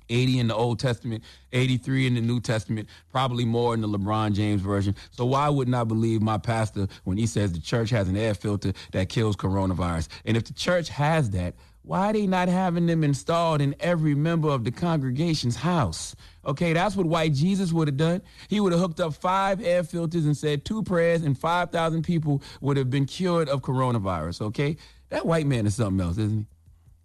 80 0.08 0.38
in 0.38 0.48
the 0.48 0.54
Old 0.54 0.78
Testament, 0.78 1.24
83 1.52 2.06
in 2.06 2.14
the 2.14 2.20
New 2.20 2.40
Testament, 2.40 2.88
probably 3.10 3.44
more 3.44 3.74
in 3.74 3.80
the 3.80 3.88
LeBron 3.88 4.32
James 4.34 4.62
version. 4.62 4.94
So 5.10 5.24
why 5.24 5.48
wouldn't 5.48 5.74
I 5.74 5.84
believe 5.84 6.22
my 6.22 6.38
pastor 6.38 6.88
when 7.04 7.16
he 7.16 7.26
says 7.26 7.52
the 7.52 7.60
church 7.60 7.90
has 7.90 8.08
an 8.08 8.16
air 8.16 8.34
filter 8.34 8.72
that 8.92 9.08
kills 9.08 9.36
coronavirus? 9.36 10.08
And 10.24 10.36
if 10.36 10.44
the 10.44 10.52
church 10.52 10.88
has 10.88 11.30
that, 11.30 11.54
why 11.84 12.08
are 12.08 12.12
they 12.14 12.26
not 12.26 12.48
having 12.48 12.86
them 12.86 13.04
installed 13.04 13.60
in 13.60 13.74
every 13.78 14.14
member 14.14 14.48
of 14.48 14.64
the 14.64 14.70
congregation's 14.70 15.56
house? 15.56 16.16
Okay, 16.46 16.72
that's 16.72 16.96
what 16.96 17.06
white 17.06 17.34
Jesus 17.34 17.74
would 17.74 17.88
have 17.88 17.98
done. 17.98 18.22
He 18.48 18.58
would 18.58 18.72
have 18.72 18.80
hooked 18.80 19.00
up 19.00 19.12
five 19.14 19.62
air 19.62 19.84
filters 19.84 20.24
and 20.24 20.34
said 20.34 20.64
two 20.64 20.82
prayers, 20.82 21.22
and 21.22 21.38
5,000 21.38 22.02
people 22.02 22.42
would 22.62 22.78
have 22.78 22.88
been 22.88 23.04
cured 23.04 23.50
of 23.50 23.60
coronavirus. 23.60 24.40
Okay, 24.42 24.78
that 25.10 25.26
white 25.26 25.46
man 25.46 25.66
is 25.66 25.74
something 25.74 26.04
else, 26.04 26.16
isn't 26.16 26.38
he? 26.38 26.46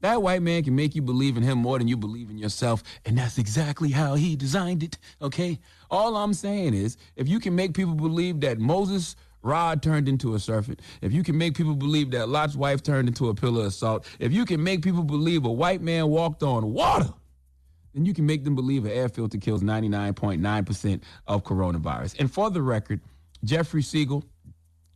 That 0.02 0.22
white 0.22 0.41
man 0.41 0.64
can 0.64 0.76
make 0.76 0.95
you 0.95 1.02
believe 1.02 1.36
in 1.36 1.43
him 1.43 1.58
more 1.58 1.78
than 1.78 1.88
you 1.88 1.97
believe 1.97 2.30
in 2.30 2.38
yourself, 2.38 2.84
and 3.06 3.18
that's 3.18 3.38
exactly 3.38 3.91
how 3.91 4.16
he 4.16 4.36
designed 4.36 4.84
it. 4.84 4.97
Okay? 5.22 5.60
All 5.91 6.16
I'm 6.16 6.34
saying 6.34 6.74
is, 6.74 6.97
if 7.16 7.28
you 7.28 7.39
can 7.39 7.56
make 7.56 7.74
people 7.74 7.95
believe 7.95 8.39
that 8.41 8.60
Moses' 8.60 9.16
rod 9.41 9.82
turned 9.84 10.08
into 10.08 10.36
a 10.36 10.39
serpent, 10.39 10.82
if 11.02 11.12
you 11.12 11.24
can 11.24 11.38
make 11.38 11.56
people 11.56 11.76
believe 11.76 12.12
that 12.12 12.30
Lot's 12.30 12.56
wife 12.56 12.82
turned 12.82 13.08
into 13.08 13.30
a 13.30 13.34
pillar 13.34 13.66
of 13.66 13.74
salt, 13.74 14.06
if 14.20 14.32
you 14.32 14.45
can 14.45 14.64
make 14.64 14.82
people 14.82 15.04
believe 15.04 15.45
a 15.45 15.52
white 15.52 15.82
man 15.82 16.08
walked 16.08 16.43
on 16.43 16.74
water, 16.74 17.14
then 17.93 18.06
you 18.06 18.14
can 18.14 18.26
make 18.26 18.43
them 18.43 18.56
believe 18.56 18.86
an 18.86 18.91
air 18.91 19.10
filter 19.10 19.38
kills 19.38 19.64
99.9% 19.64 21.02
of 21.28 21.43
coronavirus. 21.43 22.20
And 22.20 22.32
for 22.32 22.50
the 22.50 22.62
record, 22.62 23.02
Jeffrey 23.43 23.82
Siegel, 23.82 24.24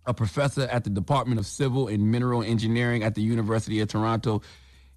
a 0.05 0.13
professor 0.13 0.63
at 0.63 0.83
the 0.83 0.89
Department 0.89 1.39
of 1.39 1.45
Civil 1.45 1.87
and 1.87 2.11
Mineral 2.11 2.43
Engineering 2.43 3.03
at 3.03 3.15
the 3.15 3.21
University 3.21 3.79
of 3.79 3.87
Toronto, 3.87 4.41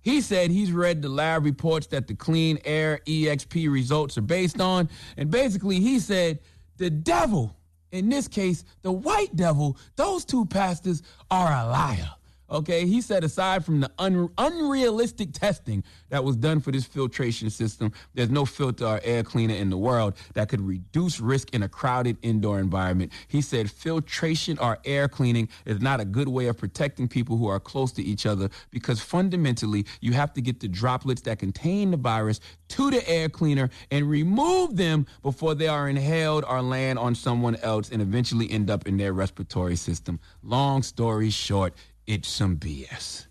he 0.06 0.20
said 0.20 0.52
he's 0.52 0.70
read 0.70 1.02
the 1.02 1.08
lab 1.08 1.44
reports 1.44 1.88
that 1.88 2.06
the 2.06 2.14
Clean 2.14 2.60
Air 2.64 3.00
EXP 3.06 3.68
results 3.68 4.16
are 4.16 4.22
based 4.22 4.60
on. 4.60 4.88
And 5.16 5.32
basically, 5.32 5.80
he 5.80 5.98
said 5.98 6.38
the 6.76 6.90
devil, 6.90 7.56
in 7.90 8.08
this 8.08 8.28
case, 8.28 8.64
the 8.82 8.92
white 8.92 9.34
devil, 9.34 9.76
those 9.96 10.24
two 10.24 10.46
pastors 10.46 11.02
are 11.28 11.48
a 11.48 11.68
liar. 11.68 12.10
Okay, 12.48 12.86
he 12.86 13.00
said 13.00 13.24
aside 13.24 13.64
from 13.64 13.80
the 13.80 13.90
un- 13.98 14.30
unrealistic 14.38 15.32
testing 15.32 15.82
that 16.10 16.22
was 16.22 16.36
done 16.36 16.60
for 16.60 16.70
this 16.70 16.84
filtration 16.84 17.50
system, 17.50 17.92
there's 18.14 18.30
no 18.30 18.44
filter 18.44 18.86
or 18.86 19.00
air 19.02 19.24
cleaner 19.24 19.54
in 19.54 19.68
the 19.68 19.76
world 19.76 20.14
that 20.34 20.48
could 20.48 20.60
reduce 20.60 21.18
risk 21.18 21.52
in 21.54 21.64
a 21.64 21.68
crowded 21.68 22.16
indoor 22.22 22.60
environment. 22.60 23.12
He 23.26 23.40
said 23.40 23.68
filtration 23.68 24.58
or 24.58 24.78
air 24.84 25.08
cleaning 25.08 25.48
is 25.64 25.80
not 25.80 26.00
a 26.00 26.04
good 26.04 26.28
way 26.28 26.46
of 26.46 26.56
protecting 26.56 27.08
people 27.08 27.36
who 27.36 27.48
are 27.48 27.58
close 27.58 27.90
to 27.92 28.02
each 28.02 28.26
other 28.26 28.48
because 28.70 29.00
fundamentally 29.00 29.84
you 30.00 30.12
have 30.12 30.32
to 30.34 30.40
get 30.40 30.60
the 30.60 30.68
droplets 30.68 31.22
that 31.22 31.40
contain 31.40 31.90
the 31.90 31.96
virus 31.96 32.38
to 32.68 32.90
the 32.92 33.08
air 33.08 33.28
cleaner 33.28 33.70
and 33.90 34.08
remove 34.08 34.76
them 34.76 35.06
before 35.22 35.56
they 35.56 35.66
are 35.66 35.88
inhaled 35.88 36.44
or 36.44 36.62
land 36.62 36.98
on 36.98 37.14
someone 37.14 37.56
else 37.56 37.90
and 37.90 38.00
eventually 38.00 38.48
end 38.50 38.70
up 38.70 38.86
in 38.86 38.96
their 38.96 39.12
respiratory 39.12 39.76
system. 39.76 40.20
Long 40.42 40.82
story 40.82 41.30
short, 41.30 41.74
it's 42.06 42.28
some 42.28 42.56
BS. 42.56 43.26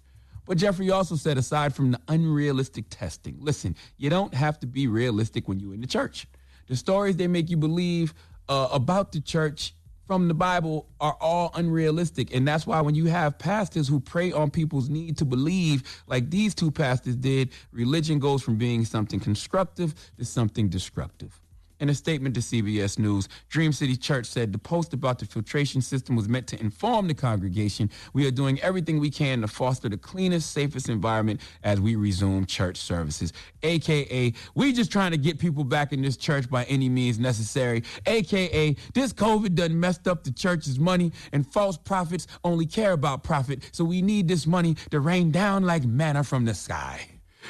But 0.45 0.57
Jeffrey 0.57 0.91
also 0.91 1.15
said, 1.15 1.37
aside 1.37 1.73
from 1.75 1.91
the 1.91 1.99
unrealistic 2.07 2.85
testing, 2.89 3.37
listen, 3.39 3.75
you 3.97 4.09
don't 4.09 4.33
have 4.33 4.59
to 4.59 4.67
be 4.67 4.87
realistic 4.87 5.47
when 5.47 5.59
you're 5.59 5.73
in 5.73 5.81
the 5.81 5.87
church. 5.87 6.27
The 6.67 6.75
stories 6.75 7.17
they 7.17 7.27
make 7.27 7.49
you 7.49 7.57
believe 7.57 8.13
uh, 8.47 8.69
about 8.71 9.11
the 9.11 9.21
church 9.21 9.73
from 10.07 10.27
the 10.27 10.33
Bible 10.33 10.87
are 10.99 11.17
all 11.19 11.51
unrealistic. 11.55 12.33
And 12.35 12.47
that's 12.47 12.67
why 12.67 12.81
when 12.81 12.93
you 12.93 13.05
have 13.05 13.39
pastors 13.39 13.87
who 13.87 13.99
prey 13.99 14.31
on 14.31 14.51
people's 14.51 14.87
need 14.87 15.17
to 15.17 15.25
believe, 15.25 15.83
like 16.07 16.29
these 16.29 16.53
two 16.53 16.69
pastors 16.69 17.15
did, 17.15 17.49
religion 17.71 18.19
goes 18.19 18.43
from 18.43 18.57
being 18.57 18.85
something 18.85 19.19
constructive 19.19 19.95
to 20.17 20.25
something 20.25 20.69
destructive. 20.69 21.39
In 21.81 21.89
a 21.89 21.93
statement 21.93 22.33
to 22.35 22.41
CBS 22.41 22.97
News, 22.97 23.27
Dream 23.49 23.73
City 23.73 23.97
Church 23.97 24.27
said 24.27 24.53
the 24.53 24.57
post 24.57 24.93
about 24.93 25.19
the 25.19 25.25
filtration 25.25 25.81
system 25.81 26.15
was 26.15 26.29
meant 26.29 26.47
to 26.47 26.59
inform 26.61 27.07
the 27.07 27.13
congregation 27.13 27.89
we 28.13 28.25
are 28.25 28.31
doing 28.31 28.61
everything 28.61 28.97
we 28.97 29.09
can 29.09 29.41
to 29.41 29.47
foster 29.47 29.89
the 29.89 29.97
cleanest, 29.97 30.51
safest 30.51 30.87
environment 30.87 31.41
as 31.63 31.81
we 31.81 31.95
resume 31.97 32.45
church 32.45 32.77
services. 32.77 33.33
AKA, 33.61 34.33
we 34.55 34.71
just 34.71 34.89
trying 34.89 35.11
to 35.11 35.17
get 35.17 35.37
people 35.37 35.65
back 35.65 35.91
in 35.91 36.01
this 36.01 36.15
church 36.15 36.49
by 36.49 36.63
any 36.65 36.87
means 36.87 37.19
necessary. 37.19 37.83
AKA, 38.05 38.77
this 38.93 39.11
COVID 39.11 39.55
done 39.55 39.77
messed 39.77 40.07
up 40.07 40.23
the 40.23 40.31
church's 40.31 40.79
money 40.79 41.11
and 41.33 41.45
false 41.45 41.77
prophets 41.77 42.25
only 42.45 42.65
care 42.65 42.93
about 42.93 43.21
profit. 43.23 43.69
So 43.73 43.83
we 43.83 44.01
need 44.01 44.29
this 44.29 44.47
money 44.47 44.75
to 44.91 45.01
rain 45.01 45.29
down 45.29 45.63
like 45.65 45.83
manna 45.83 46.23
from 46.23 46.45
the 46.45 46.53
sky. 46.53 47.05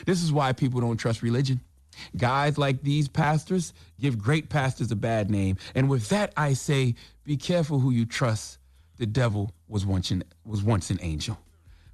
This 0.07 0.23
is 0.23 0.34
why 0.34 0.52
people 0.52 0.81
don't 0.81 0.97
trust 0.97 1.22
religion. 1.22 1.61
Guys 2.17 2.57
like 2.57 2.81
these 2.81 3.07
pastors 3.07 3.73
give 3.99 4.17
great 4.17 4.49
pastors 4.49 4.91
a 4.91 4.95
bad 4.95 5.30
name. 5.30 5.57
And 5.73 5.89
with 5.89 6.09
that, 6.09 6.34
I 6.38 6.53
say, 6.53 6.95
be 7.23 7.38
careful 7.38 7.80
who 7.80 7.91
you 7.91 8.05
trust. 8.05 8.59
The 8.97 9.05
devil 9.05 9.51
was 9.67 9.85
once 9.85 10.11
an, 10.11 10.23
was 10.45 10.63
once 10.63 10.89
an 10.89 10.99
angel. 11.01 11.38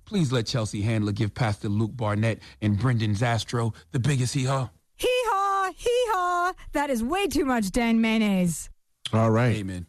Please 0.06 0.32
let 0.32 0.46
Chelsea 0.46 0.82
Handler 0.82 1.14
give 1.14 1.34
Pastor 1.34 1.70
Luke 1.70 1.96
Barnett 1.96 2.40
and 2.62 2.78
Brendan 2.78 3.16
Zastrow 3.16 3.74
the 3.92 4.00
biggest 4.00 4.34
hee 4.34 4.44
haw. 4.46 4.70
Hee 4.98 5.08
haw, 5.10 5.72
hee 5.76 6.06
haw. 6.10 6.54
That 6.74 6.90
is 6.90 7.04
way 7.04 7.28
too 7.28 7.46
much 7.46 7.72
Dan 7.72 8.02
mayonnaise. 8.02 8.70
All 9.14 9.32
right. 9.32 9.56
Amen. 9.56 9.86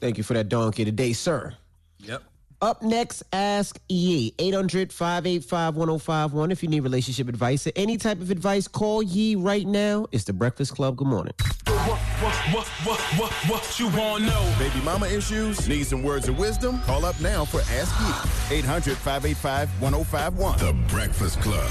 Thank 0.00 0.18
you 0.18 0.24
for 0.24 0.34
that 0.34 0.48
donkey 0.48 0.84
today, 0.84 1.12
sir. 1.12 1.54
Yep. 1.98 2.22
Up 2.62 2.80
next, 2.80 3.24
Ask 3.32 3.80
Yee. 3.88 4.34
800 4.38 4.92
585 4.92 5.74
1051. 5.74 6.52
If 6.52 6.62
you 6.62 6.68
need 6.68 6.80
relationship 6.80 7.28
advice 7.28 7.66
or 7.66 7.72
any 7.74 7.96
type 7.96 8.20
of 8.20 8.30
advice, 8.30 8.68
call 8.68 9.02
Yee 9.02 9.34
right 9.34 9.66
now. 9.66 10.06
It's 10.12 10.22
the 10.22 10.32
Breakfast 10.32 10.76
Club. 10.76 10.94
Good 10.94 11.08
morning. 11.08 11.34
What, 11.66 11.98
what, 11.98 12.66
what, 12.84 13.00
what, 13.18 13.32
what 13.50 13.80
you 13.80 13.88
want 13.88 14.22
to 14.22 14.30
know? 14.30 14.54
Baby 14.60 14.80
mama 14.84 15.08
issues? 15.08 15.66
Need 15.68 15.86
some 15.88 16.04
words 16.04 16.28
of 16.28 16.38
wisdom? 16.38 16.78
Call 16.82 17.04
up 17.04 17.20
now 17.20 17.44
for 17.44 17.62
Ask 17.62 18.48
Yee. 18.50 18.58
800 18.58 18.96
585 18.96 19.68
1051. 19.82 20.58
The 20.58 20.72
Breakfast 20.86 21.40
Club. 21.40 21.68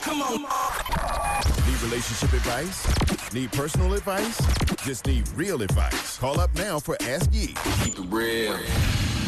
Come 0.00 0.22
on. 0.22 0.42
Need 1.66 1.82
relationship 1.82 2.32
advice? 2.32 3.19
Need 3.32 3.52
personal 3.52 3.94
advice? 3.94 4.40
Just 4.84 5.06
need 5.06 5.28
real 5.36 5.62
advice. 5.62 6.18
Call 6.18 6.40
up 6.40 6.52
now 6.56 6.80
for 6.80 6.96
Ask 7.02 7.32
Yee. 7.32 7.54
Keep 7.84 8.00
it 8.00 8.06
real. 8.08 8.58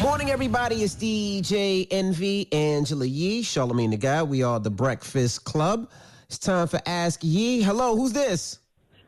Morning, 0.01 0.29
everybody. 0.29 0.83
It's 0.83 0.93
DJ 0.95 1.87
Envy, 1.89 2.51
Angela 2.51 3.05
Yee, 3.05 3.43
Charlamagne 3.43 3.91
the 3.91 3.97
Guy. 3.97 4.21
We 4.21 4.43
are 4.43 4.59
the 4.59 4.69
Breakfast 4.69 5.45
Club. 5.45 5.89
It's 6.27 6.37
time 6.37 6.67
for 6.67 6.81
Ask 6.85 7.21
Yee. 7.23 7.61
Hello, 7.61 7.95
who's 7.95 8.11
this? 8.11 8.59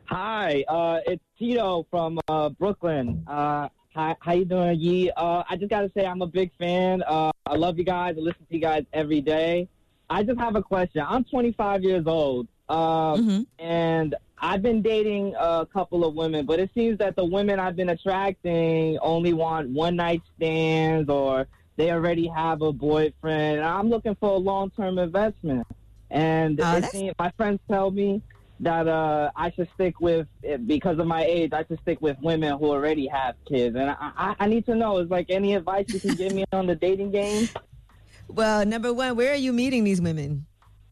Hi, 0.06 0.64
uh, 0.66 1.00
it's 1.06 1.22
Tito 1.38 1.86
from 1.90 2.18
uh, 2.28 2.48
Brooklyn. 2.48 3.22
Uh, 3.26 3.68
hi, 3.94 4.16
how 4.20 4.32
you 4.32 4.46
doing, 4.46 4.80
Yee? 4.80 5.10
Uh, 5.14 5.42
I 5.46 5.56
just 5.56 5.68
got 5.68 5.82
to 5.82 5.90
say 5.94 6.06
I'm 6.06 6.22
a 6.22 6.26
big 6.26 6.52
fan. 6.58 7.02
Uh, 7.06 7.32
I 7.44 7.56
love 7.56 7.76
you 7.76 7.84
guys. 7.84 8.14
I 8.16 8.20
listen 8.20 8.46
to 8.48 8.54
you 8.54 8.62
guys 8.62 8.86
every 8.94 9.20
day. 9.20 9.68
I 10.08 10.22
just 10.22 10.40
have 10.40 10.56
a 10.56 10.62
question. 10.62 11.04
I'm 11.06 11.24
25 11.24 11.82
years 11.82 12.06
old, 12.06 12.48
uh, 12.70 13.18
and 13.58 14.14
I've 14.38 14.62
been 14.62 14.82
dating 14.82 15.34
a 15.38 15.66
couple 15.72 16.04
of 16.04 16.14
women, 16.14 16.44
but 16.46 16.60
it 16.60 16.70
seems 16.74 16.98
that 16.98 17.16
the 17.16 17.24
women 17.24 17.58
I've 17.58 17.76
been 17.76 17.88
attracting 17.88 18.98
only 19.00 19.32
want 19.32 19.70
one 19.70 19.96
night 19.96 20.22
stands 20.36 21.08
or 21.08 21.46
they 21.76 21.90
already 21.90 22.26
have 22.28 22.62
a 22.62 22.72
boyfriend. 22.72 23.62
I'm 23.62 23.88
looking 23.88 24.14
for 24.16 24.30
a 24.30 24.36
long 24.36 24.70
term 24.70 24.98
investment. 24.98 25.66
And 26.10 26.58
that's- 26.58 26.92
seems, 26.92 27.14
my 27.18 27.32
friends 27.36 27.60
tell 27.68 27.90
me 27.90 28.22
that 28.60 28.88
uh, 28.88 29.30
I 29.36 29.50
should 29.50 29.68
stick 29.74 30.00
with, 30.00 30.26
because 30.66 30.98
of 30.98 31.06
my 31.06 31.24
age, 31.24 31.52
I 31.52 31.64
should 31.66 31.78
stick 31.80 32.00
with 32.00 32.16
women 32.22 32.56
who 32.58 32.66
already 32.70 33.06
have 33.06 33.34
kids. 33.46 33.76
And 33.76 33.90
I, 33.90 33.96
I, 34.00 34.36
I 34.40 34.46
need 34.46 34.64
to 34.66 34.74
know, 34.74 34.98
is 34.98 35.10
like 35.10 35.26
any 35.28 35.54
advice 35.54 35.84
you 35.88 36.00
can 36.00 36.14
give 36.14 36.32
me 36.32 36.44
on 36.52 36.66
the 36.66 36.74
dating 36.74 37.10
game? 37.10 37.48
Well, 38.28 38.64
number 38.64 38.92
one, 38.94 39.14
where 39.16 39.32
are 39.32 39.36
you 39.36 39.52
meeting 39.52 39.84
these 39.84 40.00
women? 40.00 40.46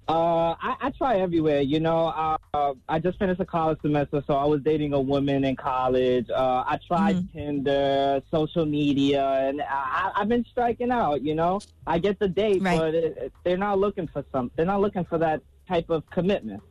Uh, 0.06 0.54
I, 0.60 0.76
I 0.82 0.90
try 0.90 1.18
everywhere. 1.20 1.62
You 1.62 1.80
know, 1.80 2.08
uh, 2.52 2.74
I 2.88 2.98
just 2.98 3.18
finished 3.18 3.40
a 3.40 3.46
college 3.46 3.78
semester, 3.80 4.22
so 4.26 4.34
I 4.34 4.44
was 4.44 4.60
dating 4.62 4.92
a 4.92 5.00
woman 5.00 5.44
in 5.44 5.56
college. 5.56 6.28
Uh, 6.28 6.62
I 6.66 6.78
tried 6.86 7.32
Tinder, 7.32 8.20
social 8.30 8.66
media, 8.66 9.24
and 9.48 9.62
I, 9.62 10.12
I've 10.14 10.28
been 10.28 10.44
striking 10.50 10.90
out. 10.90 11.22
You 11.22 11.34
know, 11.34 11.60
I 11.86 11.98
get 11.98 12.18
the 12.18 12.28
date, 12.28 12.62
but 12.76 12.94
it, 12.94 13.16
it- 13.16 13.32
they're 13.44 13.56
not 13.56 13.78
looking 13.78 14.06
for 14.06 14.24
some. 14.30 14.50
They're 14.56 14.66
not 14.66 14.80
looking 14.82 15.04
for 15.06 15.16
that 15.18 15.40
type 15.68 15.88
of 15.88 16.08
commitment. 16.10 16.62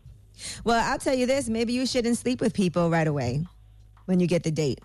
Well, 0.64 0.84
I'll 0.92 1.00
tell 1.00 1.16
you 1.16 1.26
this. 1.26 1.50
Maybe 1.50 1.74
you 1.74 1.86
shouldn't 1.88 2.18
sleep 2.18 2.40
with 2.42 2.54
people 2.54 2.90
right 2.92 3.08
away 3.08 3.46
when 4.06 4.20
you 4.20 4.28
get 4.28 4.44
the 4.44 4.52
date. 4.52 4.80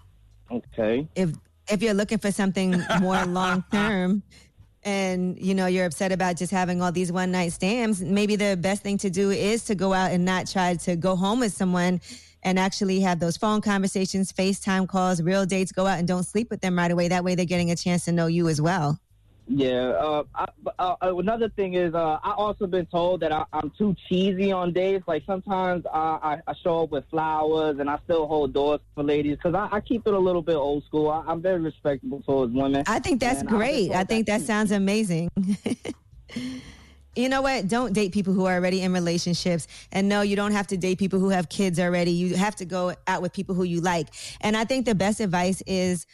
Okay. 0.50 1.06
If 1.14 1.32
if 1.70 1.82
you're 1.82 1.92
looking 1.94 2.16
for 2.18 2.32
something 2.32 2.82
more 3.00 3.22
long 3.40 3.62
term 3.70 4.22
and 4.84 5.38
you 5.38 5.54
know 5.54 5.66
you're 5.66 5.86
upset 5.86 6.12
about 6.12 6.36
just 6.36 6.50
having 6.52 6.80
all 6.82 6.92
these 6.92 7.12
one 7.12 7.30
night 7.30 7.52
stands, 7.52 8.00
maybe 8.00 8.36
the 8.36 8.56
best 8.56 8.82
thing 8.82 8.98
to 8.98 9.10
do 9.10 9.30
is 9.30 9.64
to 9.64 9.74
go 9.74 9.92
out 9.92 10.10
and 10.12 10.24
not 10.24 10.46
try 10.46 10.74
to 10.76 10.96
go 10.96 11.16
home 11.16 11.40
with 11.40 11.52
someone 11.52 12.00
and 12.42 12.58
actually 12.58 13.00
have 13.00 13.18
those 13.18 13.36
phone 13.36 13.60
conversations, 13.60 14.32
FaceTime 14.32 14.88
calls, 14.88 15.20
real 15.20 15.44
dates, 15.44 15.72
go 15.72 15.86
out 15.86 15.98
and 15.98 16.06
don't 16.06 16.22
sleep 16.22 16.50
with 16.50 16.60
them 16.60 16.78
right 16.78 16.90
away. 16.90 17.08
That 17.08 17.24
way 17.24 17.34
they're 17.34 17.44
getting 17.44 17.70
a 17.70 17.76
chance 17.76 18.04
to 18.04 18.12
know 18.12 18.26
you 18.26 18.48
as 18.48 18.60
well. 18.60 18.98
Yeah. 19.48 19.90
Uh, 19.90 20.22
I, 20.34 20.46
uh, 20.78 20.96
uh, 21.00 21.16
another 21.16 21.48
thing 21.48 21.74
is, 21.74 21.94
uh, 21.94 22.18
I 22.22 22.32
also 22.32 22.66
been 22.66 22.86
told 22.86 23.20
that 23.20 23.32
I, 23.32 23.44
I'm 23.52 23.72
too 23.78 23.96
cheesy 24.08 24.52
on 24.52 24.72
dates. 24.72 25.08
Like 25.08 25.22
sometimes 25.26 25.84
I, 25.92 25.98
I, 25.98 26.40
I 26.46 26.54
show 26.62 26.84
up 26.84 26.90
with 26.90 27.04
flowers 27.10 27.78
and 27.78 27.88
I 27.88 27.98
still 28.04 28.26
hold 28.26 28.52
doors 28.52 28.80
for 28.94 29.02
ladies 29.02 29.36
because 29.36 29.54
I, 29.54 29.76
I 29.76 29.80
keep 29.80 30.06
it 30.06 30.14
a 30.14 30.18
little 30.18 30.42
bit 30.42 30.56
old 30.56 30.84
school. 30.84 31.08
I, 31.10 31.24
I'm 31.26 31.40
very 31.40 31.60
respectable 31.60 32.22
towards 32.22 32.52
women. 32.52 32.84
I 32.86 32.98
think 32.98 33.20
that's 33.20 33.42
great. 33.42 33.88
told 33.88 34.00
I 34.00 34.04
think 34.04 34.26
that 34.26 34.42
sounds 34.42 34.70
amazing. 34.70 35.30
you 37.16 37.28
know 37.28 37.42
what? 37.42 37.68
Don't 37.68 37.92
date 37.92 38.12
people 38.12 38.34
who 38.34 38.44
are 38.44 38.54
already 38.54 38.82
in 38.82 38.92
relationships. 38.92 39.66
And 39.92 40.08
no, 40.08 40.20
you 40.20 40.36
don't 40.36 40.52
have 40.52 40.66
to 40.68 40.76
date 40.76 40.98
people 40.98 41.18
who 41.18 41.30
have 41.30 41.48
kids 41.48 41.80
already. 41.80 42.10
You 42.10 42.36
have 42.36 42.54
to 42.56 42.64
go 42.64 42.94
out 43.06 43.22
with 43.22 43.32
people 43.32 43.54
who 43.54 43.64
you 43.64 43.80
like. 43.80 44.08
And 44.42 44.56
I 44.56 44.64
think 44.64 44.84
the 44.84 44.94
best 44.94 45.20
advice 45.20 45.62
is 45.66 46.06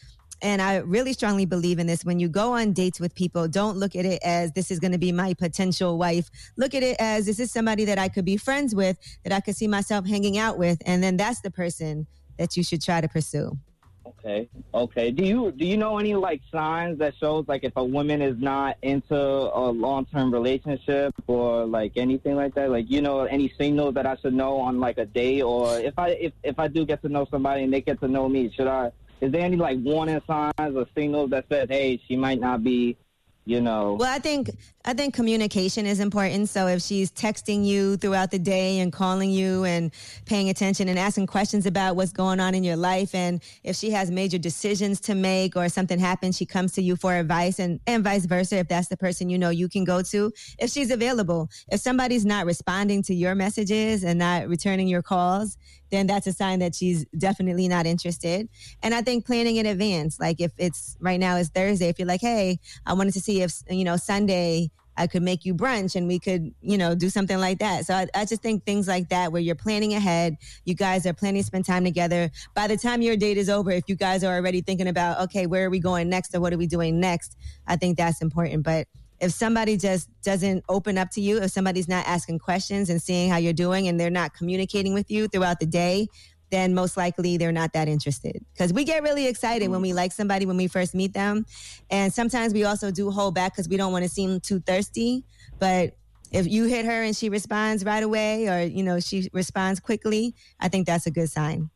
and 0.44 0.60
I 0.60 0.76
really 0.76 1.14
strongly 1.14 1.46
believe 1.46 1.78
in 1.78 1.86
this. 1.86 2.04
When 2.04 2.20
you 2.20 2.28
go 2.28 2.52
on 2.52 2.74
dates 2.74 3.00
with 3.00 3.14
people, 3.14 3.48
don't 3.48 3.78
look 3.78 3.96
at 3.96 4.04
it 4.04 4.20
as 4.22 4.52
this 4.52 4.70
is 4.70 4.78
going 4.78 4.92
to 4.92 4.98
be 4.98 5.10
my 5.10 5.32
potential 5.32 5.96
wife. 5.96 6.30
Look 6.56 6.74
at 6.74 6.82
it 6.82 6.96
as 7.00 7.24
this 7.24 7.40
is 7.40 7.50
somebody 7.50 7.86
that 7.86 7.98
I 7.98 8.08
could 8.08 8.26
be 8.26 8.36
friends 8.36 8.74
with, 8.74 8.98
that 9.24 9.32
I 9.32 9.40
could 9.40 9.56
see 9.56 9.66
myself 9.66 10.06
hanging 10.06 10.36
out 10.36 10.58
with. 10.58 10.82
And 10.84 11.02
then 11.02 11.16
that's 11.16 11.40
the 11.40 11.50
person 11.50 12.06
that 12.38 12.58
you 12.58 12.62
should 12.62 12.82
try 12.82 13.00
to 13.00 13.08
pursue. 13.08 13.58
Okay. 14.06 14.48
Okay. 14.74 15.10
Do 15.10 15.24
you 15.24 15.50
do 15.52 15.64
you 15.64 15.78
know 15.78 15.98
any 15.98 16.14
like 16.14 16.42
signs 16.52 16.98
that 16.98 17.14
shows 17.16 17.46
like 17.48 17.64
if 17.64 17.72
a 17.76 17.84
woman 17.84 18.20
is 18.20 18.36
not 18.38 18.76
into 18.82 19.16
a 19.16 19.70
long 19.70 20.04
term 20.06 20.30
relationship 20.30 21.14
or 21.26 21.64
like 21.64 21.92
anything 21.96 22.36
like 22.36 22.54
that? 22.54 22.70
Like 22.70 22.90
you 22.90 23.00
know 23.00 23.20
any 23.20 23.52
signals 23.58 23.94
that 23.94 24.04
I 24.04 24.16
should 24.16 24.34
know 24.34 24.58
on 24.58 24.78
like 24.78 24.98
a 24.98 25.06
date 25.06 25.40
or 25.40 25.78
if 25.78 25.98
I 25.98 26.10
if 26.10 26.32
if 26.42 26.58
I 26.58 26.68
do 26.68 26.84
get 26.84 27.00
to 27.02 27.08
know 27.08 27.26
somebody 27.30 27.64
and 27.64 27.72
they 27.72 27.80
get 27.80 27.98
to 28.00 28.08
know 28.08 28.28
me, 28.28 28.52
should 28.54 28.66
I? 28.66 28.92
Is 29.20 29.32
there 29.32 29.42
any 29.42 29.56
like 29.56 29.78
warning 29.80 30.20
signs 30.26 30.76
or 30.76 30.86
signals 30.94 31.30
that 31.30 31.46
says, 31.48 31.68
hey, 31.68 32.00
she 32.06 32.16
might 32.16 32.40
not 32.40 32.62
be, 32.62 32.96
you 33.44 33.60
know? 33.60 33.94
Well, 33.94 34.12
I 34.12 34.18
think 34.18 34.50
I 34.86 34.92
think 34.92 35.14
communication 35.14 35.86
is 35.86 35.98
important. 35.98 36.50
So 36.50 36.66
if 36.66 36.82
she's 36.82 37.10
texting 37.10 37.64
you 37.64 37.96
throughout 37.96 38.30
the 38.30 38.38
day 38.38 38.80
and 38.80 38.92
calling 38.92 39.30
you 39.30 39.64
and 39.64 39.90
paying 40.26 40.50
attention 40.50 40.88
and 40.88 40.98
asking 40.98 41.26
questions 41.26 41.64
about 41.64 41.96
what's 41.96 42.12
going 42.12 42.38
on 42.38 42.54
in 42.54 42.62
your 42.62 42.76
life, 42.76 43.14
and 43.14 43.42
if 43.62 43.76
she 43.76 43.90
has 43.92 44.10
major 44.10 44.36
decisions 44.36 45.00
to 45.00 45.14
make 45.14 45.56
or 45.56 45.70
something 45.70 45.98
happens, 45.98 46.36
she 46.36 46.44
comes 46.44 46.72
to 46.72 46.82
you 46.82 46.96
for 46.96 47.14
advice, 47.14 47.58
and 47.58 47.80
and 47.86 48.04
vice 48.04 48.26
versa. 48.26 48.56
If 48.56 48.68
that's 48.68 48.88
the 48.88 48.96
person 48.98 49.30
you 49.30 49.38
know 49.38 49.48
you 49.48 49.70
can 49.70 49.84
go 49.84 50.02
to, 50.02 50.30
if 50.58 50.70
she's 50.70 50.90
available. 50.90 51.48
If 51.68 51.80
somebody's 51.80 52.26
not 52.26 52.44
responding 52.44 53.02
to 53.04 53.14
your 53.14 53.34
messages 53.34 54.04
and 54.04 54.18
not 54.18 54.48
returning 54.48 54.86
your 54.86 55.02
calls, 55.02 55.56
then 55.90 56.06
that's 56.06 56.26
a 56.26 56.32
sign 56.32 56.58
that 56.58 56.74
she's 56.74 57.06
definitely 57.16 57.68
not 57.68 57.86
interested. 57.86 58.48
And 58.82 58.94
I 58.94 59.00
think 59.00 59.24
planning 59.24 59.56
in 59.56 59.64
advance, 59.64 60.20
like 60.20 60.40
if 60.40 60.52
it's 60.58 60.96
right 61.00 61.20
now 61.20 61.36
is 61.36 61.48
Thursday, 61.48 61.88
if 61.88 61.98
you're 61.98 62.08
like, 62.08 62.20
hey, 62.20 62.58
I 62.84 62.92
wanted 62.92 63.14
to 63.14 63.20
see 63.20 63.40
if 63.40 63.62
you 63.70 63.84
know 63.84 63.96
Sunday 63.96 64.70
I 64.96 65.06
could 65.06 65.22
make 65.22 65.44
you 65.44 65.54
brunch 65.54 65.96
and 65.96 66.06
we 66.06 66.18
could, 66.18 66.54
you 66.60 66.78
know, 66.78 66.94
do 66.94 67.10
something 67.10 67.38
like 67.38 67.58
that. 67.58 67.86
So 67.86 67.94
I, 67.94 68.06
I 68.14 68.24
just 68.24 68.42
think 68.42 68.64
things 68.64 68.86
like 68.86 69.08
that 69.08 69.32
where 69.32 69.42
you're 69.42 69.54
planning 69.54 69.94
ahead, 69.94 70.36
you 70.64 70.74
guys 70.74 71.06
are 71.06 71.12
planning 71.12 71.42
to 71.42 71.46
spend 71.46 71.64
time 71.64 71.84
together. 71.84 72.30
By 72.54 72.66
the 72.66 72.76
time 72.76 73.02
your 73.02 73.16
date 73.16 73.36
is 73.36 73.48
over, 73.48 73.70
if 73.70 73.84
you 73.88 73.96
guys 73.96 74.22
are 74.24 74.34
already 74.34 74.60
thinking 74.60 74.88
about, 74.88 75.20
okay, 75.22 75.46
where 75.46 75.66
are 75.66 75.70
we 75.70 75.80
going 75.80 76.08
next 76.08 76.34
or 76.34 76.40
what 76.40 76.52
are 76.52 76.58
we 76.58 76.66
doing 76.66 77.00
next, 77.00 77.36
I 77.66 77.76
think 77.76 77.96
that's 77.96 78.22
important. 78.22 78.62
But 78.62 78.86
if 79.20 79.32
somebody 79.32 79.76
just 79.76 80.08
doesn't 80.22 80.64
open 80.68 80.98
up 80.98 81.10
to 81.12 81.20
you, 81.20 81.38
if 81.38 81.50
somebody's 81.50 81.88
not 81.88 82.06
asking 82.06 82.40
questions 82.40 82.90
and 82.90 83.00
seeing 83.00 83.30
how 83.30 83.36
you're 83.36 83.52
doing 83.52 83.88
and 83.88 83.98
they're 83.98 84.10
not 84.10 84.34
communicating 84.34 84.92
with 84.92 85.10
you 85.10 85.28
throughout 85.28 85.60
the 85.60 85.66
day, 85.66 86.08
then 86.50 86.74
most 86.74 86.96
likely 86.96 87.36
they're 87.36 87.52
not 87.52 87.72
that 87.72 87.88
interested. 87.88 88.44
Because 88.52 88.72
we 88.72 88.84
get 88.84 89.02
really 89.02 89.26
excited 89.26 89.68
when 89.68 89.80
we 89.80 89.92
like 89.92 90.12
somebody 90.12 90.46
when 90.46 90.56
we 90.56 90.66
first 90.66 90.94
meet 90.94 91.12
them. 91.12 91.46
And 91.90 92.12
sometimes 92.12 92.52
we 92.52 92.64
also 92.64 92.90
do 92.90 93.10
hold 93.10 93.34
back 93.34 93.52
because 93.52 93.68
we 93.68 93.76
don't 93.76 93.92
want 93.92 94.04
to 94.04 94.08
seem 94.08 94.40
too 94.40 94.60
thirsty. 94.60 95.24
But 95.58 95.96
if 96.32 96.46
you 96.46 96.64
hit 96.64 96.84
her 96.84 97.02
and 97.02 97.14
she 97.14 97.28
responds 97.28 97.84
right 97.84 98.02
away 98.02 98.48
or, 98.48 98.66
you 98.66 98.82
know, 98.82 99.00
she 99.00 99.28
responds 99.32 99.80
quickly, 99.80 100.34
I 100.60 100.68
think 100.68 100.86
that's 100.86 101.06
a 101.06 101.10
good 101.10 101.30
sign. 101.30 101.70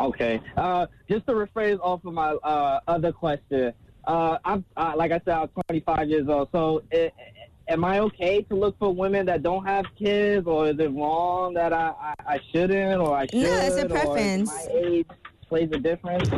Okay. 0.00 0.40
Uh, 0.56 0.86
just 1.10 1.26
to 1.26 1.32
rephrase 1.32 1.78
off 1.80 2.04
of 2.04 2.12
my 2.12 2.30
uh, 2.34 2.80
other 2.86 3.12
question, 3.12 3.72
uh, 4.06 4.38
I'm 4.44 4.64
uh, 4.76 4.94
like 4.96 5.10
I 5.10 5.20
said, 5.24 5.34
I'm 5.34 5.48
25 5.68 6.08
years 6.08 6.28
old. 6.28 6.48
So, 6.52 6.82
am 7.68 7.84
I 7.84 8.00
okay 8.00 8.42
to 8.42 8.54
look 8.54 8.78
for 8.78 8.92
women 8.92 9.26
that 9.26 9.42
don't 9.42 9.64
have 9.64 9.84
kids, 9.96 10.46
or 10.46 10.68
is 10.68 10.78
it 10.78 10.92
wrong 10.92 11.54
that 11.54 11.72
I, 11.72 11.92
I, 12.00 12.14
I 12.34 12.40
shouldn't, 12.52 13.00
or 13.00 13.16
I 13.16 13.26
should? 13.26 13.42
No, 13.42 13.60
it's 13.60 13.76
a 13.76 13.88
preference. 13.88 14.50
my 14.50 14.66
age 14.72 15.06
plays 15.48 15.68
a 15.72 15.78
difference. 15.78 16.28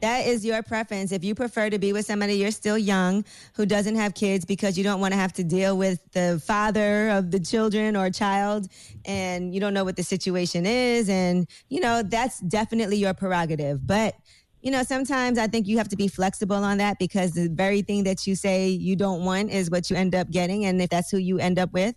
That 0.00 0.26
is 0.26 0.44
your 0.44 0.64
preference. 0.64 1.12
If 1.12 1.22
you 1.22 1.36
prefer 1.36 1.70
to 1.70 1.78
be 1.78 1.92
with 1.92 2.04
somebody 2.04 2.34
you're 2.34 2.50
still 2.50 2.76
young 2.76 3.24
who 3.54 3.64
doesn't 3.64 3.94
have 3.94 4.14
kids 4.14 4.44
because 4.44 4.76
you 4.76 4.82
don't 4.82 5.00
want 5.00 5.12
to 5.12 5.16
have 5.16 5.32
to 5.34 5.44
deal 5.44 5.78
with 5.78 6.00
the 6.10 6.42
father 6.44 7.10
of 7.10 7.30
the 7.30 7.38
children 7.38 7.94
or 7.94 8.10
child 8.10 8.66
and 9.04 9.54
you 9.54 9.60
don't 9.60 9.72
know 9.72 9.84
what 9.84 9.94
the 9.94 10.02
situation 10.02 10.66
is 10.66 11.08
and 11.08 11.46
you 11.68 11.78
know 11.78 12.02
that's 12.02 12.40
definitely 12.40 12.96
your 12.96 13.14
prerogative. 13.14 13.86
But 13.86 14.16
you 14.62 14.70
know, 14.70 14.84
sometimes 14.84 15.38
I 15.38 15.48
think 15.48 15.66
you 15.66 15.76
have 15.78 15.88
to 15.88 15.96
be 15.96 16.06
flexible 16.06 16.56
on 16.56 16.78
that 16.78 16.98
because 16.98 17.32
the 17.32 17.48
very 17.48 17.82
thing 17.82 18.04
that 18.04 18.26
you 18.26 18.36
say 18.36 18.68
you 18.68 18.94
don't 18.94 19.24
want 19.24 19.50
is 19.50 19.70
what 19.70 19.90
you 19.90 19.96
end 19.96 20.14
up 20.14 20.30
getting. 20.30 20.64
And 20.66 20.80
if 20.80 20.88
that's 20.88 21.10
who 21.10 21.18
you 21.18 21.38
end 21.38 21.58
up 21.58 21.72
with, 21.72 21.96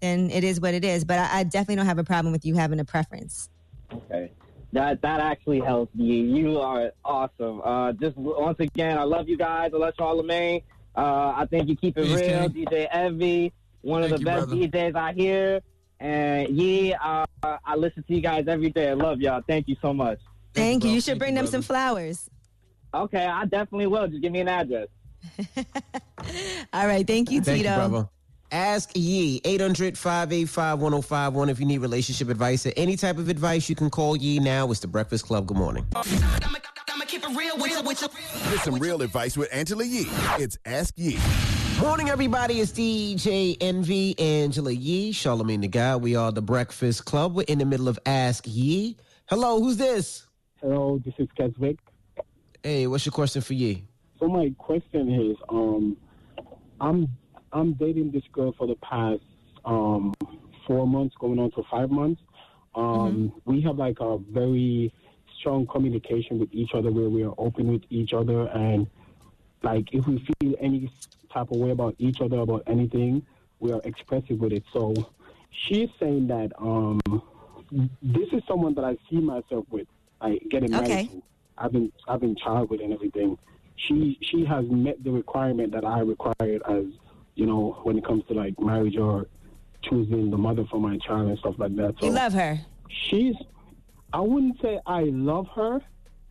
then 0.00 0.30
it 0.30 0.42
is 0.42 0.58
what 0.58 0.72
it 0.72 0.84
is. 0.84 1.04
But 1.04 1.18
I, 1.18 1.40
I 1.40 1.44
definitely 1.44 1.76
don't 1.76 1.86
have 1.86 1.98
a 1.98 2.04
problem 2.04 2.32
with 2.32 2.46
you 2.46 2.54
having 2.54 2.80
a 2.80 2.84
preference. 2.84 3.50
Okay. 3.92 4.32
That 4.72 5.00
that 5.02 5.20
actually 5.20 5.60
helps 5.60 5.94
me. 5.94 6.22
You 6.22 6.58
are 6.58 6.90
awesome. 7.04 7.60
Uh, 7.62 7.92
just 7.92 8.16
once 8.16 8.58
again, 8.60 8.98
I 8.98 9.04
love 9.04 9.28
you 9.28 9.36
guys. 9.36 9.70
I 9.72 9.76
love 9.76 9.94
Charlamagne. 9.98 10.62
Uh, 10.96 11.34
I 11.36 11.46
think 11.50 11.68
you 11.68 11.76
keep 11.76 11.96
it 11.98 12.04
Peace, 12.04 12.20
real, 12.20 12.50
King. 12.50 12.66
DJ 12.66 12.88
Envy, 12.90 13.52
one 13.82 14.02
of 14.02 14.10
Thank 14.10 14.20
the 14.20 14.24
best 14.24 14.46
brother. 14.48 14.62
DJs 14.62 14.96
I 14.96 15.12
hear. 15.12 15.60
And 16.00 16.48
yeah, 16.58 17.24
uh, 17.42 17.56
I 17.64 17.76
listen 17.76 18.02
to 18.04 18.14
you 18.14 18.20
guys 18.20 18.46
every 18.48 18.70
day. 18.70 18.90
I 18.90 18.94
love 18.94 19.20
y'all. 19.20 19.42
Thank 19.46 19.68
you 19.68 19.76
so 19.80 19.92
much. 19.94 20.18
Thank 20.56 20.84
you. 20.84 20.90
You 20.90 21.00
should 21.00 21.12
Thank 21.12 21.18
bring 21.20 21.30
you, 21.32 21.36
them 21.36 21.44
brother. 21.44 21.52
some 21.52 21.62
flowers. 21.62 22.30
Okay, 22.94 23.26
I 23.26 23.44
definitely 23.44 23.86
will. 23.86 24.08
Just 24.08 24.22
give 24.22 24.32
me 24.32 24.40
an 24.40 24.48
address. 24.48 24.88
All 26.72 26.86
right. 26.86 27.06
Thank 27.06 27.30
you, 27.30 27.42
Thank 27.42 27.58
Tito. 27.62 27.70
you, 27.70 27.76
brother. 27.88 28.08
Ask 28.52 28.90
Yee, 28.94 29.40
800 29.44 29.98
585 29.98 30.78
1051. 30.78 31.48
If 31.48 31.58
you 31.60 31.66
need 31.66 31.78
relationship 31.78 32.28
advice 32.28 32.64
or 32.64 32.72
any 32.76 32.96
type 32.96 33.18
of 33.18 33.28
advice, 33.28 33.68
you 33.68 33.74
can 33.74 33.90
call 33.90 34.16
Yee 34.16 34.38
now. 34.38 34.70
It's 34.70 34.80
the 34.80 34.86
Breakfast 34.86 35.26
Club. 35.26 35.46
Good 35.46 35.56
morning. 35.56 35.84
Get 35.92 36.04
some 38.62 38.78
real 38.78 39.02
advice 39.02 39.36
with 39.36 39.48
Angela 39.52 39.84
Yee. 39.84 40.06
It's 40.38 40.56
Ask 40.64 40.94
Yee. 40.96 41.18
Morning, 41.80 42.08
everybody. 42.08 42.60
It's 42.60 42.72
DJ 42.72 43.56
Envy, 43.60 44.18
Angela 44.18 44.70
Yee, 44.70 45.12
Charlamagne 45.12 45.60
the 45.60 45.68
Guy. 45.68 45.96
We 45.96 46.14
are 46.16 46.32
the 46.32 46.40
Breakfast 46.42 47.04
Club. 47.04 47.34
We're 47.34 47.42
in 47.48 47.58
the 47.58 47.66
middle 47.66 47.88
of 47.88 47.98
Ask 48.06 48.44
Yee. 48.46 48.96
Hello, 49.28 49.60
who's 49.60 49.76
this? 49.76 50.25
Hello, 50.68 51.00
this 51.04 51.14
is 51.18 51.28
Keswick. 51.36 51.78
Hey, 52.60 52.88
what's 52.88 53.06
your 53.06 53.12
question 53.12 53.40
for 53.40 53.54
you? 53.54 53.82
So 54.18 54.26
my 54.26 54.52
question 54.58 55.30
is, 55.30 55.36
um, 55.48 55.96
I'm 56.80 57.06
I'm 57.52 57.74
dating 57.74 58.10
this 58.10 58.24
girl 58.32 58.52
for 58.58 58.66
the 58.66 58.74
past 58.82 59.20
um 59.64 60.12
four 60.66 60.84
months, 60.88 61.14
going 61.20 61.38
on 61.38 61.52
to 61.52 61.62
five 61.70 61.88
months. 61.92 62.20
Um, 62.74 63.32
we 63.44 63.60
have 63.60 63.76
like 63.76 63.98
a 64.00 64.18
very 64.18 64.92
strong 65.38 65.68
communication 65.68 66.40
with 66.40 66.48
each 66.52 66.74
other, 66.74 66.90
where 66.90 67.08
we 67.08 67.22
are 67.22 67.34
open 67.38 67.70
with 67.70 67.84
each 67.88 68.12
other, 68.12 68.48
and 68.48 68.88
like 69.62 69.94
if 69.94 70.04
we 70.08 70.26
feel 70.40 70.56
any 70.60 70.90
type 71.32 71.52
of 71.52 71.58
way 71.58 71.70
about 71.70 71.94
each 71.98 72.20
other 72.20 72.40
about 72.40 72.64
anything, 72.66 73.24
we 73.60 73.70
are 73.70 73.80
expressive 73.84 74.40
with 74.40 74.52
it. 74.52 74.64
So 74.72 74.94
she's 75.52 75.90
saying 76.00 76.26
that 76.26 76.50
um, 76.58 77.00
this 78.02 78.32
is 78.32 78.42
someone 78.48 78.74
that 78.74 78.84
I 78.84 78.96
see 79.08 79.20
myself 79.20 79.64
with, 79.70 79.86
like 80.20 80.42
getting 80.50 80.70
married 80.70 80.84
Okay. 80.90 81.06
to. 81.08 81.22
I've 81.58 81.72
been 81.72 81.92
I've 82.08 82.20
been 82.20 82.36
child 82.36 82.70
with 82.70 82.80
and 82.80 82.92
everything. 82.92 83.38
She 83.76 84.18
she 84.22 84.44
has 84.44 84.64
met 84.68 85.02
the 85.04 85.10
requirement 85.10 85.72
that 85.72 85.84
I 85.84 86.00
required 86.00 86.62
as 86.68 86.84
you 87.34 87.46
know 87.46 87.78
when 87.84 87.98
it 87.98 88.04
comes 88.04 88.24
to 88.28 88.34
like 88.34 88.54
marriage 88.60 88.96
or 88.98 89.26
choosing 89.82 90.30
the 90.30 90.36
mother 90.38 90.64
for 90.70 90.80
my 90.80 90.98
child 90.98 91.28
and 91.28 91.38
stuff 91.38 91.54
like 91.58 91.74
that. 91.76 91.94
So 92.00 92.06
You 92.06 92.12
love 92.12 92.32
her. 92.34 92.60
she's 93.10 93.34
I 94.12 94.20
wouldn't 94.20 94.60
say 94.62 94.80
I 94.86 95.04
love 95.04 95.46
her, 95.54 95.80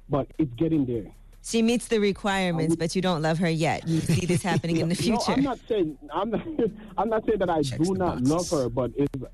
but 0.10 0.28
it's 0.38 0.53
getting 0.56 0.86
there. 0.86 1.12
She 1.44 1.62
meets 1.62 1.88
the 1.88 1.99
requirements, 1.99 2.76
but 2.76 2.95
you 2.95 3.03
don't 3.03 3.22
love 3.22 3.38
her 3.38 3.49
yet. 3.49 3.88
You 3.88 4.02
see 4.02 4.26
this 4.26 4.41
happening 4.52 4.78
in 4.78 4.90
the 4.90 4.95
future. 4.95 5.18
No. 5.28 5.34
I'm 5.36 5.44
not 5.44 5.60
saying 5.70 5.98
I'm 6.14 6.30
not, 6.32 6.48
I'm 6.98 7.10
not 7.10 7.26
saying 7.26 7.40
that 7.40 7.49
I 7.49 7.62
do 7.62 7.94
not 7.95 8.22
love 8.22 8.49
her, 8.49 8.70
but 8.70 8.91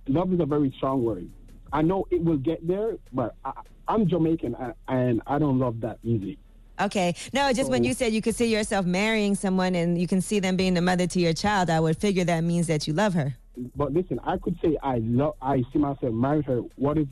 love 0.07 0.33
is 0.33 0.39
a 0.39 0.45
very 0.45 0.73
strong 0.77 1.03
word. 1.03 1.29
I 1.73 1.81
know 1.81 2.05
it 2.11 2.21
will 2.21 2.37
get 2.37 2.65
there, 2.67 2.97
but 3.13 3.35
I, 3.45 3.51
I'm 3.91 4.07
Jamaican 4.07 4.55
and 4.87 5.21
I 5.27 5.37
don't 5.37 5.59
love 5.59 5.81
that 5.81 5.99
easy. 6.01 6.37
Okay. 6.79 7.13
No, 7.33 7.51
just 7.51 7.69
when 7.69 7.83
you 7.83 7.93
said 7.93 8.13
you 8.13 8.21
could 8.21 8.35
see 8.35 8.47
yourself 8.47 8.85
marrying 8.85 9.35
someone 9.35 9.75
and 9.75 9.99
you 9.99 10.07
can 10.07 10.21
see 10.21 10.39
them 10.39 10.55
being 10.55 10.75
the 10.75 10.81
mother 10.81 11.07
to 11.07 11.19
your 11.19 11.33
child, 11.33 11.69
I 11.69 11.81
would 11.81 11.97
figure 11.97 12.23
that 12.23 12.41
means 12.41 12.67
that 12.67 12.87
you 12.87 12.93
love 12.93 13.13
her. 13.15 13.35
But 13.75 13.91
listen, 13.91 14.17
I 14.23 14.37
could 14.37 14.57
say 14.63 14.77
I 14.81 14.99
love, 14.99 15.35
I 15.41 15.63
see 15.73 15.79
myself 15.79 16.13
marry 16.13 16.41
her. 16.43 16.61
What 16.77 16.97
if 16.97 17.07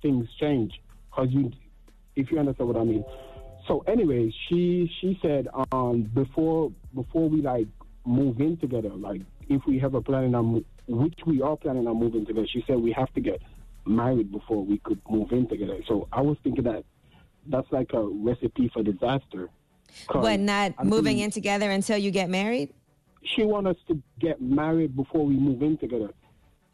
things 0.00 0.26
change? 0.40 0.72
Because 1.10 1.28
you, 1.30 1.52
if 2.16 2.30
you 2.30 2.38
understand 2.38 2.68
what 2.68 2.78
I 2.78 2.84
mean. 2.84 3.04
So 3.68 3.84
anyway, 3.86 4.32
she 4.48 4.90
she 5.00 5.18
said 5.22 5.48
um 5.70 6.02
before 6.14 6.72
before 6.94 7.28
we 7.28 7.42
like 7.42 7.68
move 8.06 8.40
in 8.40 8.56
together, 8.56 8.88
like 8.88 9.20
if 9.50 9.60
we 9.66 9.78
have 9.80 9.94
a 9.94 10.00
planning 10.00 10.34
on 10.34 10.64
which 10.88 11.18
we 11.26 11.42
are 11.42 11.56
planning 11.56 11.86
on 11.86 11.98
moving 11.98 12.24
together, 12.26 12.46
she 12.50 12.64
said 12.66 12.76
we 12.76 12.90
have 12.92 13.12
to 13.14 13.20
get 13.20 13.40
married 13.86 14.30
before 14.30 14.64
we 14.64 14.78
could 14.78 15.00
move 15.08 15.32
in 15.32 15.48
together. 15.48 15.78
So 15.88 16.08
I 16.12 16.20
was 16.20 16.36
thinking 16.42 16.64
that 16.64 16.84
that's 17.46 17.70
like 17.70 17.92
a 17.92 18.02
recipe 18.02 18.70
for 18.72 18.82
disaster. 18.82 19.50
What, 20.12 20.40
not 20.40 20.84
moving 20.84 21.18
in 21.18 21.30
together 21.30 21.70
until 21.70 21.98
you 21.98 22.10
get 22.10 22.30
married? 22.30 22.72
She 23.24 23.44
want 23.44 23.66
us 23.66 23.76
to 23.88 24.00
get 24.20 24.40
married 24.40 24.96
before 24.96 25.26
we 25.26 25.34
move 25.34 25.62
in 25.62 25.76
together. 25.76 26.10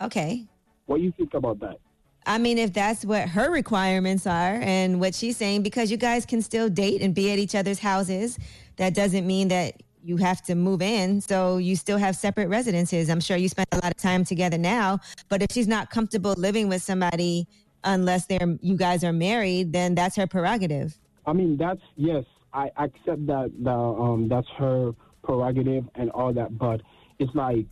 Okay. 0.01 0.47
What 0.87 0.99
do 0.99 1.03
you 1.03 1.13
think 1.17 1.35
about 1.35 1.61
that? 1.61 1.79
I 2.27 2.39
mean, 2.39 2.59
if 2.59 2.73
that's 2.73 3.05
what 3.05 3.29
her 3.29 3.51
requirements 3.51 4.27
are 4.27 4.61
and 4.61 5.01
what 5.01 5.15
she's 5.15 5.37
saying, 5.37 5.63
because 5.63 5.91
you 5.91 5.97
guys 5.97 6.27
can 6.27 6.43
still 6.43 6.69
date 6.69 7.01
and 7.01 7.15
be 7.15 7.33
at 7.33 7.39
each 7.39 7.55
other's 7.55 7.79
houses, 7.79 8.39
that 8.77 8.95
doesn't 8.95 9.27
mean 9.27 9.49
that 9.49 9.83
you 10.09 10.17
have 10.17 10.41
to 10.43 10.55
move 10.55 10.81
in. 10.81 11.21
So 11.21 11.59
you 11.59 11.77
still 11.77 11.99
have 11.99 12.17
separate 12.17 12.49
residences. 12.49 13.11
I'm 13.11 13.21
sure 13.21 13.37
you 13.37 13.49
spend 13.49 13.69
a 13.73 13.77
lot 13.77 13.91
of 13.91 13.99
time 13.99 14.25
together 14.25 14.57
now, 14.57 15.01
but 15.29 15.43
if 15.43 15.53
she's 15.53 15.69
not 15.69 15.91
comfortable 15.91 16.35
living 16.39 16.69
with 16.69 16.83
somebody 16.83 17.47
unless 17.85 18.25
they're 18.27 18.57
you 18.63 18.77
guys 18.77 19.05
are 19.05 19.13
married, 19.13 19.73
then 19.73 19.95
that's 19.95 20.17
her 20.17 20.27
prerogative. 20.27 20.99
I 21.27 21.35
mean, 21.35 21.59
that's 21.59 21.83
yes, 21.97 22.25
I 22.55 22.71
accept 22.79 23.27
that 23.27 23.53
the, 23.63 23.71
um, 23.71 24.29
that's 24.29 24.49
her 24.57 24.93
prerogative 25.23 25.85
and 25.95 26.11
all 26.11 26.33
that. 26.33 26.57
But 26.57 26.81
it's 27.19 27.35
like 27.35 27.67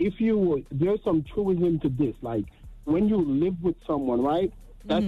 if 0.00 0.20
you 0.20 0.64
there's 0.72 1.02
some 1.04 1.22
truism 1.22 1.78
to 1.80 1.88
this. 1.88 2.16
Like 2.20 2.46
when 2.84 3.08
you 3.08 3.18
live 3.18 3.54
with 3.62 3.76
someone, 3.86 4.22
right? 4.22 4.52
That's 4.84 5.06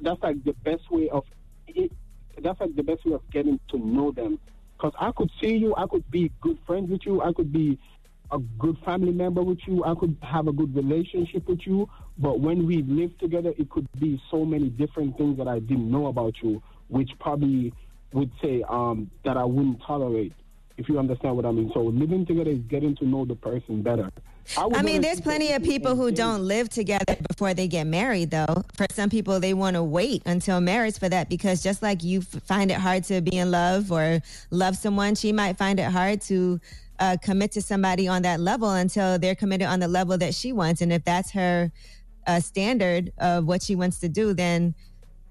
that's 0.00 0.22
like 0.22 0.44
the 0.44 0.52
best 0.64 0.90
way 0.90 1.08
of 1.08 1.24
it, 1.66 1.92
that's 2.42 2.60
like 2.60 2.76
the 2.76 2.82
best 2.82 3.06
way 3.06 3.14
of 3.14 3.22
getting 3.30 3.58
to 3.70 3.78
know 3.78 4.12
them. 4.12 4.38
Because 4.80 4.94
I 4.98 5.12
could 5.12 5.30
see 5.40 5.56
you, 5.56 5.74
I 5.76 5.86
could 5.86 6.10
be 6.10 6.32
good 6.40 6.58
friends 6.66 6.90
with 6.90 7.04
you, 7.04 7.20
I 7.20 7.34
could 7.34 7.52
be 7.52 7.78
a 8.32 8.38
good 8.38 8.78
family 8.82 9.12
member 9.12 9.42
with 9.42 9.58
you, 9.66 9.84
I 9.84 9.94
could 9.94 10.16
have 10.22 10.48
a 10.48 10.52
good 10.52 10.74
relationship 10.74 11.46
with 11.46 11.66
you. 11.66 11.90
But 12.16 12.40
when 12.40 12.66
we 12.66 12.82
live 12.82 13.16
together, 13.18 13.52
it 13.58 13.68
could 13.68 13.86
be 13.98 14.22
so 14.30 14.46
many 14.46 14.70
different 14.70 15.18
things 15.18 15.36
that 15.36 15.48
I 15.48 15.58
didn't 15.58 15.90
know 15.90 16.06
about 16.06 16.34
you, 16.42 16.62
which 16.88 17.10
probably 17.18 17.74
would 18.14 18.30
say 18.42 18.62
um, 18.68 19.10
that 19.24 19.36
I 19.36 19.44
wouldn't 19.44 19.82
tolerate. 19.82 20.32
If 20.78 20.88
you 20.88 20.98
understand 20.98 21.36
what 21.36 21.44
I 21.44 21.50
mean. 21.50 21.70
So 21.74 21.82
living 21.82 22.24
together 22.24 22.48
is 22.48 22.60
getting 22.60 22.96
to 22.96 23.04
know 23.04 23.26
the 23.26 23.34
person 23.34 23.82
better. 23.82 24.10
Would 24.56 24.76
I 24.76 24.82
mean, 24.82 25.00
there's 25.00 25.20
plenty 25.20 25.52
of 25.52 25.62
people 25.62 25.94
who 25.94 26.10
don't 26.10 26.42
live 26.42 26.68
together 26.68 27.16
before 27.28 27.54
they 27.54 27.68
get 27.68 27.86
married, 27.86 28.30
though. 28.30 28.64
For 28.76 28.86
some 28.90 29.10
people, 29.10 29.40
they 29.40 29.54
want 29.54 29.74
to 29.74 29.82
wait 29.82 30.22
until 30.26 30.60
marriage 30.60 30.98
for 30.98 31.08
that 31.08 31.28
because 31.28 31.62
just 31.62 31.82
like 31.82 32.02
you 32.02 32.20
find 32.22 32.70
it 32.70 32.78
hard 32.78 33.04
to 33.04 33.20
be 33.20 33.38
in 33.38 33.50
love 33.50 33.92
or 33.92 34.20
love 34.50 34.76
someone, 34.76 35.14
she 35.14 35.32
might 35.32 35.56
find 35.56 35.78
it 35.78 35.90
hard 35.90 36.20
to 36.22 36.60
uh, 36.98 37.16
commit 37.22 37.52
to 37.52 37.62
somebody 37.62 38.06
on 38.08 38.22
that 38.22 38.40
level 38.40 38.70
until 38.70 39.18
they're 39.18 39.34
committed 39.34 39.66
on 39.66 39.80
the 39.80 39.88
level 39.88 40.18
that 40.18 40.34
she 40.34 40.52
wants. 40.52 40.80
And 40.80 40.92
if 40.92 41.04
that's 41.04 41.30
her 41.30 41.72
uh, 42.26 42.40
standard 42.40 43.12
of 43.18 43.46
what 43.46 43.62
she 43.62 43.74
wants 43.74 43.98
to 44.00 44.08
do, 44.08 44.34
then 44.34 44.74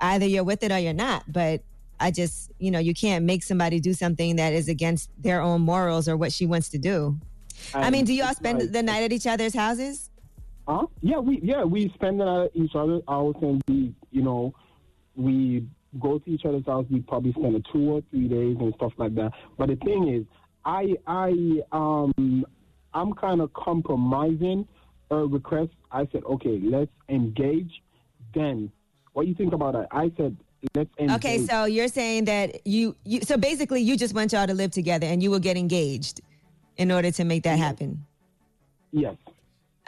either 0.01 0.25
you're 0.25 0.43
with 0.43 0.63
it 0.63 0.71
or 0.71 0.79
you're 0.79 0.93
not. 0.93 1.31
But 1.31 1.61
I 1.99 2.11
just, 2.11 2.51
you 2.59 2.71
know, 2.71 2.79
you 2.79 2.93
can't 2.93 3.25
make 3.25 3.43
somebody 3.43 3.79
do 3.79 3.93
something 3.93 4.37
that 4.37 4.53
is 4.53 4.69
against 4.69 5.09
their 5.21 5.41
own 5.41 5.61
morals 5.61 6.07
or 6.07 6.17
what 6.17 6.31
she 6.31 6.45
wants 6.45 6.69
to 6.69 6.77
do. 6.77 7.17
I 7.73 7.89
mean, 7.89 8.05
do 8.05 8.13
y'all 8.13 8.33
spend 8.33 8.59
like- 8.59 8.71
the 8.71 8.83
night 8.83 9.03
at 9.03 9.11
each 9.11 9.27
other's 9.27 9.53
houses? 9.53 10.09
Huh? 10.67 10.85
Yeah, 11.01 11.17
we 11.17 11.39
yeah 11.41 11.63
we 11.63 11.89
spend 11.95 12.21
it 12.21 12.27
at 12.27 12.51
each 12.53 12.75
other's 12.75 13.01
house 13.07 13.35
and 13.41 13.59
we 13.67 13.93
you 14.11 14.21
know 14.21 14.53
we 15.15 15.65
go 15.99 16.19
to 16.19 16.29
each 16.29 16.45
other's 16.45 16.65
house. 16.65 16.85
We 16.91 16.99
probably 16.99 17.31
spend 17.33 17.55
a 17.55 17.61
two 17.71 17.89
or 17.89 18.01
three 18.11 18.27
days 18.27 18.57
and 18.59 18.73
stuff 18.75 18.93
like 18.97 19.15
that. 19.15 19.31
But 19.57 19.69
the 19.69 19.77
thing 19.77 20.09
is, 20.09 20.25
I 20.65 20.95
I 21.07 21.61
um 21.71 22.45
I'm 22.93 23.13
kind 23.13 23.41
of 23.41 23.51
compromising 23.53 24.67
her 25.09 25.25
request. 25.25 25.71
I 25.91 26.07
said, 26.11 26.23
okay, 26.25 26.59
let's 26.63 26.91
engage. 27.07 27.81
Then, 28.33 28.71
what 29.13 29.23
do 29.23 29.29
you 29.29 29.35
think 29.35 29.53
about 29.53 29.73
that? 29.73 29.87
I 29.91 30.11
said, 30.17 30.37
let's 30.75 30.89
engage. 30.99 31.15
Okay, 31.17 31.37
so 31.39 31.65
you're 31.65 31.87
saying 31.87 32.25
that 32.25 32.65
you, 32.65 32.95
you 33.05 33.21
so 33.21 33.37
basically 33.37 33.81
you 33.81 33.97
just 33.97 34.13
want 34.13 34.33
y'all 34.33 34.47
to 34.47 34.53
live 34.53 34.71
together 34.71 35.07
and 35.07 35.23
you 35.23 35.31
will 35.31 35.39
get 35.39 35.57
engaged 35.57 36.21
in 36.79 36.91
order 36.91 37.11
to 37.11 37.23
make 37.23 37.43
that 37.43 37.59
happen. 37.59 38.03
yes. 38.91 39.15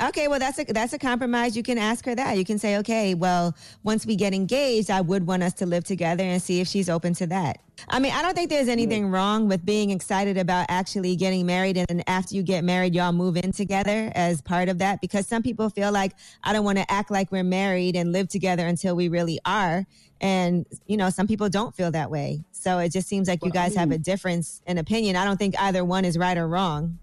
Okay, 0.01 0.27
well 0.27 0.39
that's 0.39 0.57
a 0.57 0.63
that's 0.63 0.93
a 0.93 0.97
compromise. 0.97 1.55
You 1.55 1.61
can 1.61 1.77
ask 1.77 2.03
her 2.05 2.15
that. 2.15 2.35
You 2.35 2.43
can 2.43 2.57
say, 2.57 2.77
okay, 2.77 3.13
well, 3.13 3.55
once 3.83 4.03
we 4.03 4.15
get 4.15 4.33
engaged, 4.33 4.89
I 4.89 4.99
would 4.99 5.27
want 5.27 5.43
us 5.43 5.53
to 5.55 5.67
live 5.67 5.83
together 5.83 6.23
and 6.23 6.41
see 6.41 6.59
if 6.59 6.67
she's 6.67 6.89
open 6.89 7.13
to 7.15 7.27
that. 7.27 7.59
I 7.87 7.99
mean, 7.99 8.11
I 8.11 8.23
don't 8.23 8.33
think 8.33 8.49
there's 8.49 8.67
anything 8.67 9.11
wrong 9.11 9.47
with 9.47 9.63
being 9.63 9.91
excited 9.91 10.39
about 10.39 10.65
actually 10.69 11.15
getting 11.15 11.45
married 11.45 11.77
and 11.77 12.03
after 12.07 12.35
you 12.35 12.41
get 12.41 12.63
married, 12.63 12.95
y'all 12.95 13.11
move 13.11 13.37
in 13.37 13.51
together 13.51 14.11
as 14.15 14.41
part 14.41 14.69
of 14.69 14.79
that 14.79 15.01
because 15.01 15.27
some 15.27 15.43
people 15.43 15.69
feel 15.69 15.91
like 15.91 16.13
I 16.43 16.51
don't 16.51 16.65
want 16.65 16.79
to 16.79 16.91
act 16.91 17.11
like 17.11 17.31
we're 17.31 17.43
married 17.43 17.95
and 17.95 18.11
live 18.11 18.27
together 18.27 18.65
until 18.65 18.95
we 18.95 19.07
really 19.07 19.39
are. 19.45 19.85
And, 20.21 20.67
you 20.85 20.97
know, 20.97 21.09
some 21.09 21.27
people 21.27 21.49
don't 21.49 21.75
feel 21.75 21.89
that 21.91 22.11
way. 22.11 22.43
So 22.51 22.77
it 22.77 22.89
just 22.89 23.07
seems 23.07 23.27
like 23.27 23.43
you 23.43 23.49
guys 23.51 23.75
have 23.75 23.89
a 23.89 23.97
difference 23.97 24.61
in 24.67 24.77
opinion. 24.77 25.15
I 25.15 25.25
don't 25.25 25.37
think 25.37 25.59
either 25.59 25.83
one 25.83 26.05
is 26.05 26.15
right 26.15 26.37
or 26.37 26.47
wrong. 26.47 26.99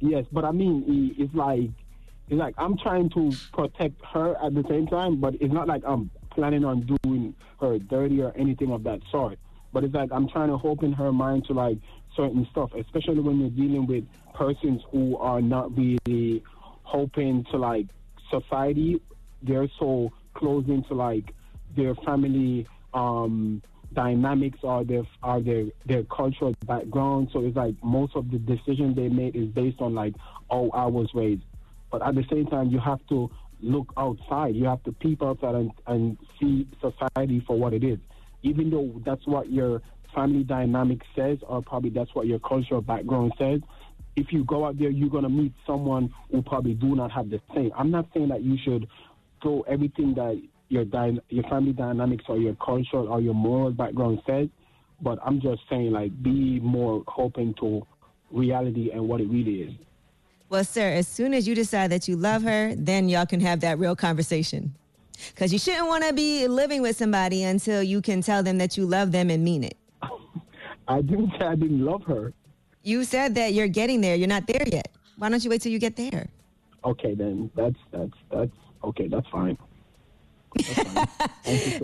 Yes, 0.00 0.24
but 0.32 0.46
I 0.46 0.50
mean, 0.50 1.14
it's 1.18 1.34
like 1.34 1.68
it's 2.30 2.38
like 2.38 2.54
I'm 2.56 2.78
trying 2.78 3.10
to 3.10 3.32
protect 3.52 4.02
her 4.14 4.34
at 4.42 4.54
the 4.54 4.64
same 4.66 4.86
time, 4.86 5.20
but 5.20 5.34
it's 5.40 5.52
not 5.52 5.68
like 5.68 5.82
I'm 5.86 6.10
planning 6.30 6.64
on 6.64 6.86
doing 7.02 7.34
her 7.60 7.78
dirty 7.78 8.22
or 8.22 8.32
anything 8.34 8.72
of 8.72 8.82
that 8.84 9.00
sort. 9.10 9.38
But 9.74 9.84
it's 9.84 9.94
like 9.94 10.10
I'm 10.10 10.26
trying 10.26 10.48
to 10.48 10.58
open 10.66 10.94
her 10.94 11.12
mind 11.12 11.44
to 11.48 11.52
like 11.52 11.76
certain 12.16 12.48
stuff, 12.50 12.70
especially 12.74 13.20
when 13.20 13.40
you're 13.40 13.50
dealing 13.50 13.86
with 13.86 14.04
persons 14.34 14.80
who 14.90 15.18
are 15.18 15.42
not 15.42 15.76
really 15.76 16.42
hoping 16.82 17.44
to 17.50 17.58
like 17.58 17.88
society. 18.30 19.02
They're 19.42 19.68
so 19.78 20.10
closed 20.32 20.70
into 20.70 20.94
like 20.94 21.34
their 21.76 21.94
family 21.96 22.66
um, 22.94 23.62
dynamics 23.92 24.58
or 24.62 24.84
their 24.84 25.02
or 25.22 25.40
their 25.40 25.64
their 25.86 26.04
cultural 26.04 26.54
background. 26.66 27.28
So 27.32 27.44
it's 27.44 27.56
like 27.56 27.74
most 27.82 28.14
of 28.16 28.30
the 28.30 28.38
decision 28.38 28.94
they 28.94 29.08
made 29.08 29.36
is 29.36 29.48
based 29.48 29.80
on 29.80 29.94
like, 29.94 30.14
oh, 30.50 30.70
I 30.70 30.86
was 30.86 31.08
raised. 31.14 31.42
But 31.90 32.02
at 32.02 32.14
the 32.14 32.24
same 32.30 32.46
time, 32.46 32.70
you 32.70 32.78
have 32.78 33.00
to 33.08 33.30
look 33.60 33.92
outside. 33.96 34.54
You 34.54 34.66
have 34.66 34.82
to 34.84 34.92
peep 34.92 35.22
outside 35.22 35.54
and, 35.54 35.72
and 35.86 36.16
see 36.40 36.66
society 36.80 37.42
for 37.46 37.58
what 37.58 37.72
it 37.72 37.84
is. 37.84 37.98
Even 38.42 38.70
though 38.70 39.00
that's 39.04 39.26
what 39.26 39.50
your 39.50 39.82
family 40.14 40.44
dynamic 40.44 41.00
says, 41.14 41.38
or 41.42 41.62
probably 41.62 41.90
that's 41.90 42.14
what 42.14 42.26
your 42.26 42.38
cultural 42.38 42.80
background 42.80 43.32
says, 43.38 43.60
if 44.16 44.32
you 44.32 44.44
go 44.44 44.64
out 44.64 44.78
there, 44.78 44.90
you're 44.90 45.10
going 45.10 45.24
to 45.24 45.28
meet 45.30 45.52
someone 45.66 46.12
who 46.30 46.42
probably 46.42 46.74
do 46.74 46.94
not 46.94 47.10
have 47.12 47.30
the 47.30 47.40
same. 47.54 47.70
I'm 47.76 47.90
not 47.90 48.06
saying 48.14 48.28
that 48.28 48.42
you 48.42 48.56
should 48.64 48.88
throw 49.42 49.62
everything 49.62 50.14
that 50.14 50.40
your 50.70 50.84
dy- 50.84 51.20
your 51.28 51.44
family 51.44 51.72
dynamics 51.72 52.24
or 52.28 52.38
your 52.38 52.54
cultural 52.54 53.08
or 53.08 53.20
your 53.20 53.34
moral 53.34 53.72
background 53.72 54.22
says, 54.26 54.48
but 55.02 55.18
I'm 55.24 55.40
just 55.40 55.60
saying 55.68 55.90
like 55.90 56.22
be 56.22 56.60
more 56.60 57.04
open 57.18 57.54
to 57.60 57.86
reality 58.30 58.90
and 58.92 59.06
what 59.06 59.20
it 59.20 59.28
really 59.28 59.62
is. 59.62 59.74
Well, 60.48 60.64
sir, 60.64 60.88
as 60.92 61.06
soon 61.06 61.34
as 61.34 61.46
you 61.46 61.54
decide 61.54 61.90
that 61.90 62.08
you 62.08 62.16
love 62.16 62.42
her, 62.42 62.74
then 62.76 63.08
y'all 63.08 63.26
can 63.26 63.40
have 63.40 63.60
that 63.60 63.78
real 63.78 63.94
conversation. 63.94 64.74
Because 65.28 65.52
you 65.52 65.58
shouldn't 65.58 65.86
want 65.86 66.04
to 66.04 66.12
be 66.12 66.48
living 66.48 66.82
with 66.82 66.96
somebody 66.96 67.44
until 67.44 67.82
you 67.82 68.00
can 68.00 68.22
tell 68.22 68.42
them 68.42 68.58
that 68.58 68.76
you 68.76 68.86
love 68.86 69.12
them 69.12 69.28
and 69.30 69.44
mean 69.44 69.64
it. 69.64 69.76
I 70.88 71.02
didn't 71.02 71.32
say 71.38 71.46
I 71.46 71.56
didn't 71.56 71.84
love 71.84 72.02
her. 72.04 72.32
You 72.82 73.04
said 73.04 73.34
that 73.34 73.52
you're 73.52 73.68
getting 73.68 74.00
there. 74.00 74.16
You're 74.16 74.28
not 74.28 74.46
there 74.46 74.64
yet. 74.66 74.88
Why 75.18 75.28
don't 75.28 75.44
you 75.44 75.50
wait 75.50 75.60
till 75.60 75.72
you 75.72 75.78
get 75.78 75.96
there? 75.96 76.28
Okay, 76.84 77.14
then 77.14 77.50
that's 77.54 77.76
that's 77.92 78.12
that's 78.30 78.50
okay. 78.82 79.06
That's 79.06 79.28
fine. 79.28 79.58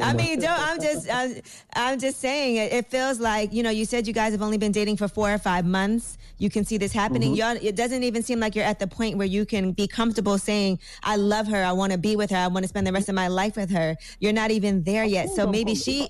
I 0.03 0.13
mean, 0.17 0.41
don't, 0.41 0.59
I'm 0.59 0.81
just, 0.81 1.09
I'm, 1.13 1.35
I'm 1.75 1.99
just 1.99 2.21
saying. 2.21 2.57
It, 2.57 2.73
it 2.73 2.87
feels 2.87 3.21
like 3.21 3.53
you 3.53 3.63
know. 3.63 3.71
You 3.71 3.85
said 3.85 4.07
you 4.07 4.13
guys 4.13 4.33
have 4.33 4.43
only 4.43 4.59
been 4.59 4.73
dating 4.73 4.97
for 4.97 5.09
four 5.09 5.33
or 5.33 5.39
five 5.39 5.65
months. 5.65 6.19
You 6.39 6.51
can 6.51 6.65
see 6.65 6.77
this 6.77 6.93
happening. 6.93 7.33
Mhm. 7.33 7.37
Y'all, 7.37 7.57
it 7.61 7.77
doesn't 7.77 8.03
even 8.03 8.23
seem 8.23 8.41
like 8.41 8.55
you're 8.55 8.65
at 8.65 8.79
the 8.79 8.87
point 8.87 9.17
where 9.17 9.27
you 9.27 9.47
can 9.47 9.73
be 9.73 9.87
comfortable 9.87 10.37
saying, 10.39 10.79
"I 11.03 11.17
love 11.17 11.47
her. 11.49 11.63
I 11.63 11.73
want 11.73 11.93
to 11.93 11.99
be 11.99 12.17
with 12.17 12.31
her. 12.31 12.37
I 12.37 12.47
want 12.49 12.65
to 12.65 12.69
spend 12.69 12.87
the 12.87 12.93
rest 12.93 13.09
of 13.09 13.15
my 13.15 13.29
life 13.29 13.57
with 13.57 13.71
her." 13.71 13.97
You're 14.21 14.33
not 14.33 14.51
even 14.51 14.83
there 14.83 15.05
yet. 15.05 15.31
So 15.31 15.47
maybe 15.47 15.75
she, 15.75 16.09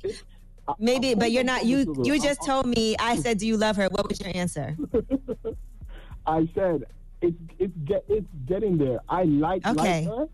maybe, 0.79 1.15
but 1.15 1.31
you're 1.33 1.45
not. 1.45 1.65
You, 1.67 1.95
you 2.05 2.21
just 2.21 2.45
told 2.45 2.67
me. 2.67 2.97
I 2.99 3.17
said, 3.17 3.39
"Do 3.39 3.47
you 3.47 3.57
love 3.57 3.77
her?" 3.77 3.89
What 3.89 4.09
was 4.09 4.21
your 4.21 4.31
answer? 4.35 4.77
I 6.27 6.49
said 6.55 6.85
it's 7.23 7.37
it's 7.59 7.73
get 7.85 8.05
it's 8.09 8.27
getting 8.47 8.79
there. 8.79 9.01
I 9.09 9.25
like 9.25 9.67
Okay. 9.67 10.07
like 10.07 10.19
her, 10.19 10.27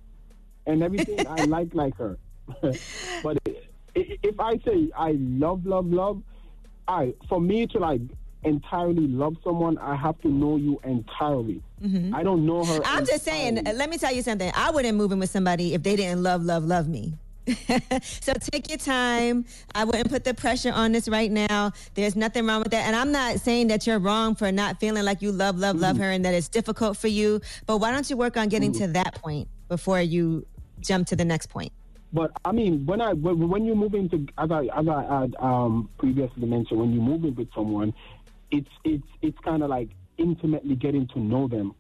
and 0.67 0.83
everything 0.83 1.27
I 1.27 1.45
like 1.45 1.75
like 1.75 1.97
her. 1.97 2.19
but 3.23 3.39
if 3.95 4.39
I 4.41 4.59
say 4.59 4.91
I 4.97 5.17
love 5.19 5.67
love 5.67 5.87
love, 5.87 6.23
I 6.89 7.15
for 7.29 7.41
me 7.41 7.67
to 7.69 7.79
like 7.79 8.01
entirely 8.45 9.07
love 9.07 9.37
someone, 9.45 9.79
I 9.79 9.95
have 9.95 10.21
to 10.23 10.29
know 10.29 10.57
you 10.57 10.81
entirely. 10.85 11.63
Mhm. 11.83 12.13
I 12.15 12.23
don't 12.23 12.45
know 12.45 12.65
her. 12.65 12.81
I'm 12.85 13.07
just 13.07 13.25
saying. 13.25 13.63
Let 13.65 13.89
me 13.89 13.99
tell 13.99 14.13
you 14.13 14.23
something. 14.23 14.51
I 14.55 14.71
wouldn't 14.71 14.97
move 14.97 15.13
in 15.13 15.19
with 15.19 15.31
somebody 15.31 15.75
if 15.75 15.83
they 15.83 15.97
didn't 15.97 16.23
love, 16.23 16.43
love, 16.43 16.65
love 16.65 16.89
me. 16.89 17.15
so 18.03 18.33
take 18.35 18.69
your 18.69 18.79
time. 18.79 19.45
I 19.75 19.85
wouldn't 19.85 20.09
put 20.11 20.23
the 20.25 20.35
pressure 20.35 20.73
on 20.73 20.93
this 20.93 21.09
right 21.09 21.31
now. 21.31 21.73
There's 21.95 22.15
nothing 22.15 22.47
wrong 22.47 22.63
with 22.63 22.71
that. 22.71 22.87
And 22.87 22.95
I'm 22.95 23.11
not 23.11 23.41
saying 23.41 23.69
that 23.69 23.87
you're 23.87 23.99
wrong 23.99 24.35
for 24.37 24.53
not 24.53 24.79
feeling 24.79 25.05
like 25.05 25.23
you 25.23 25.33
love, 25.33 25.59
love, 25.59 25.77
love 25.77 25.97
her 25.97 26.11
and 26.11 26.25
that 26.25 26.35
it's 26.35 26.49
difficult 26.49 26.97
for 26.97 27.09
you. 27.09 27.41
But 27.67 27.79
why 27.79 27.91
don't 27.91 28.09
you 28.09 28.17
work 28.17 28.37
on 28.37 28.49
getting 28.49 28.73
to 28.75 28.87
that 28.89 29.17
point 29.17 29.49
before 29.69 30.01
you 30.01 30.47
jump 30.83 31.07
to 31.09 31.17
the 31.17 31.25
next 31.25 31.49
point? 31.49 31.73
But 32.13 32.33
I 32.45 32.53
mean, 32.53 32.85
when 32.85 33.01
I 33.01 33.15
when, 33.15 33.49
when 33.49 33.65
you 33.65 33.75
move 33.75 33.95
into 33.95 34.27
as 34.37 34.51
I 34.51 34.65
as 34.77 34.87
I 34.87 35.03
had 35.03 35.35
um, 35.39 35.89
previously 35.99 36.47
mentioned, 36.47 36.79
when 36.79 36.93
you 36.93 37.01
move 37.01 37.25
in 37.25 37.35
with 37.35 37.49
someone, 37.55 37.95
it's 38.51 38.69
it's 38.85 39.07
it's 39.23 39.39
kind 39.39 39.63
of 39.63 39.71
like 39.71 39.89
intimately 40.19 40.77
getting 40.77 41.07
to 41.09 41.21
know 41.21 41.49
them. 41.49 41.75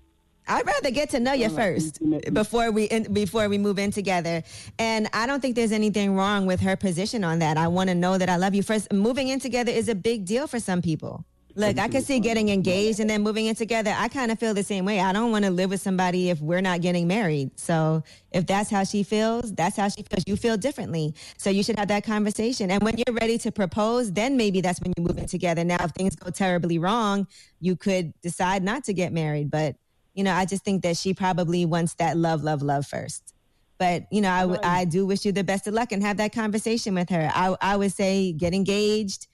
I'd 0.48 0.66
rather 0.66 0.90
get 0.90 1.10
to 1.10 1.20
know 1.20 1.34
you 1.34 1.48
first 1.50 2.00
before 2.32 2.72
we 2.72 2.84
in, 2.84 3.12
before 3.12 3.48
we 3.48 3.58
move 3.58 3.78
in 3.78 3.92
together. 3.92 4.42
And 4.78 5.08
I 5.12 5.26
don't 5.26 5.40
think 5.40 5.54
there's 5.54 5.70
anything 5.70 6.16
wrong 6.16 6.46
with 6.46 6.60
her 6.60 6.76
position 6.76 7.22
on 7.22 7.38
that. 7.38 7.56
I 7.56 7.68
want 7.68 7.90
to 7.90 7.94
know 7.94 8.18
that 8.18 8.28
I 8.28 8.36
love 8.36 8.54
you 8.54 8.62
first. 8.62 8.92
Moving 8.92 9.28
in 9.28 9.38
together 9.38 9.70
is 9.70 9.88
a 9.88 9.94
big 9.94 10.24
deal 10.24 10.46
for 10.46 10.58
some 10.58 10.82
people. 10.82 11.24
Look, 11.54 11.78
I 11.78 11.88
could 11.88 12.04
see 12.04 12.20
getting 12.20 12.48
engaged 12.48 13.00
and 13.00 13.08
then 13.08 13.22
moving 13.22 13.46
in 13.46 13.54
together. 13.54 13.94
I 13.96 14.08
kind 14.08 14.30
of 14.30 14.38
feel 14.38 14.54
the 14.54 14.62
same 14.62 14.84
way. 14.84 15.00
I 15.00 15.12
don't 15.12 15.30
want 15.30 15.44
to 15.44 15.50
live 15.50 15.70
with 15.70 15.80
somebody 15.80 16.30
if 16.30 16.40
we're 16.40 16.60
not 16.60 16.80
getting 16.80 17.06
married. 17.06 17.58
So 17.58 18.02
if 18.30 18.46
that's 18.46 18.70
how 18.70 18.84
she 18.84 19.02
feels, 19.02 19.52
that's 19.52 19.76
how 19.76 19.88
she 19.88 20.02
feels. 20.02 20.24
You 20.26 20.36
feel 20.36 20.56
differently. 20.56 21.14
So 21.36 21.50
you 21.50 21.62
should 21.62 21.78
have 21.78 21.88
that 21.88 22.04
conversation. 22.04 22.70
And 22.70 22.82
when 22.82 22.94
you're 22.96 23.14
ready 23.14 23.38
to 23.38 23.52
propose, 23.52 24.12
then 24.12 24.36
maybe 24.36 24.60
that's 24.60 24.80
when 24.80 24.92
you 24.96 25.04
move 25.04 25.18
in 25.18 25.26
together. 25.26 25.64
Now, 25.64 25.84
if 25.84 25.90
things 25.92 26.16
go 26.16 26.30
terribly 26.30 26.78
wrong, 26.78 27.26
you 27.60 27.76
could 27.76 28.12
decide 28.22 28.62
not 28.62 28.84
to 28.84 28.94
get 28.94 29.12
married. 29.12 29.50
But 29.50 29.76
you 30.14 30.24
know, 30.24 30.34
I 30.34 30.44
just 30.44 30.64
think 30.64 30.82
that 30.82 30.96
she 30.96 31.14
probably 31.14 31.64
wants 31.64 31.94
that 31.94 32.16
love, 32.16 32.42
love, 32.42 32.62
love 32.62 32.86
first. 32.86 33.34
But 33.78 34.06
you 34.10 34.20
know, 34.20 34.30
I, 34.30 34.40
w- 34.42 34.60
I 34.62 34.84
do 34.84 35.06
wish 35.06 35.24
you 35.24 35.32
the 35.32 35.44
best 35.44 35.66
of 35.66 35.74
luck 35.74 35.92
and 35.92 36.02
have 36.02 36.18
that 36.18 36.32
conversation 36.32 36.94
with 36.94 37.08
her. 37.10 37.30
I, 37.34 37.56
I 37.60 37.76
would 37.76 37.92
say 37.92 38.32
get 38.32 38.54
engaged 38.54 39.26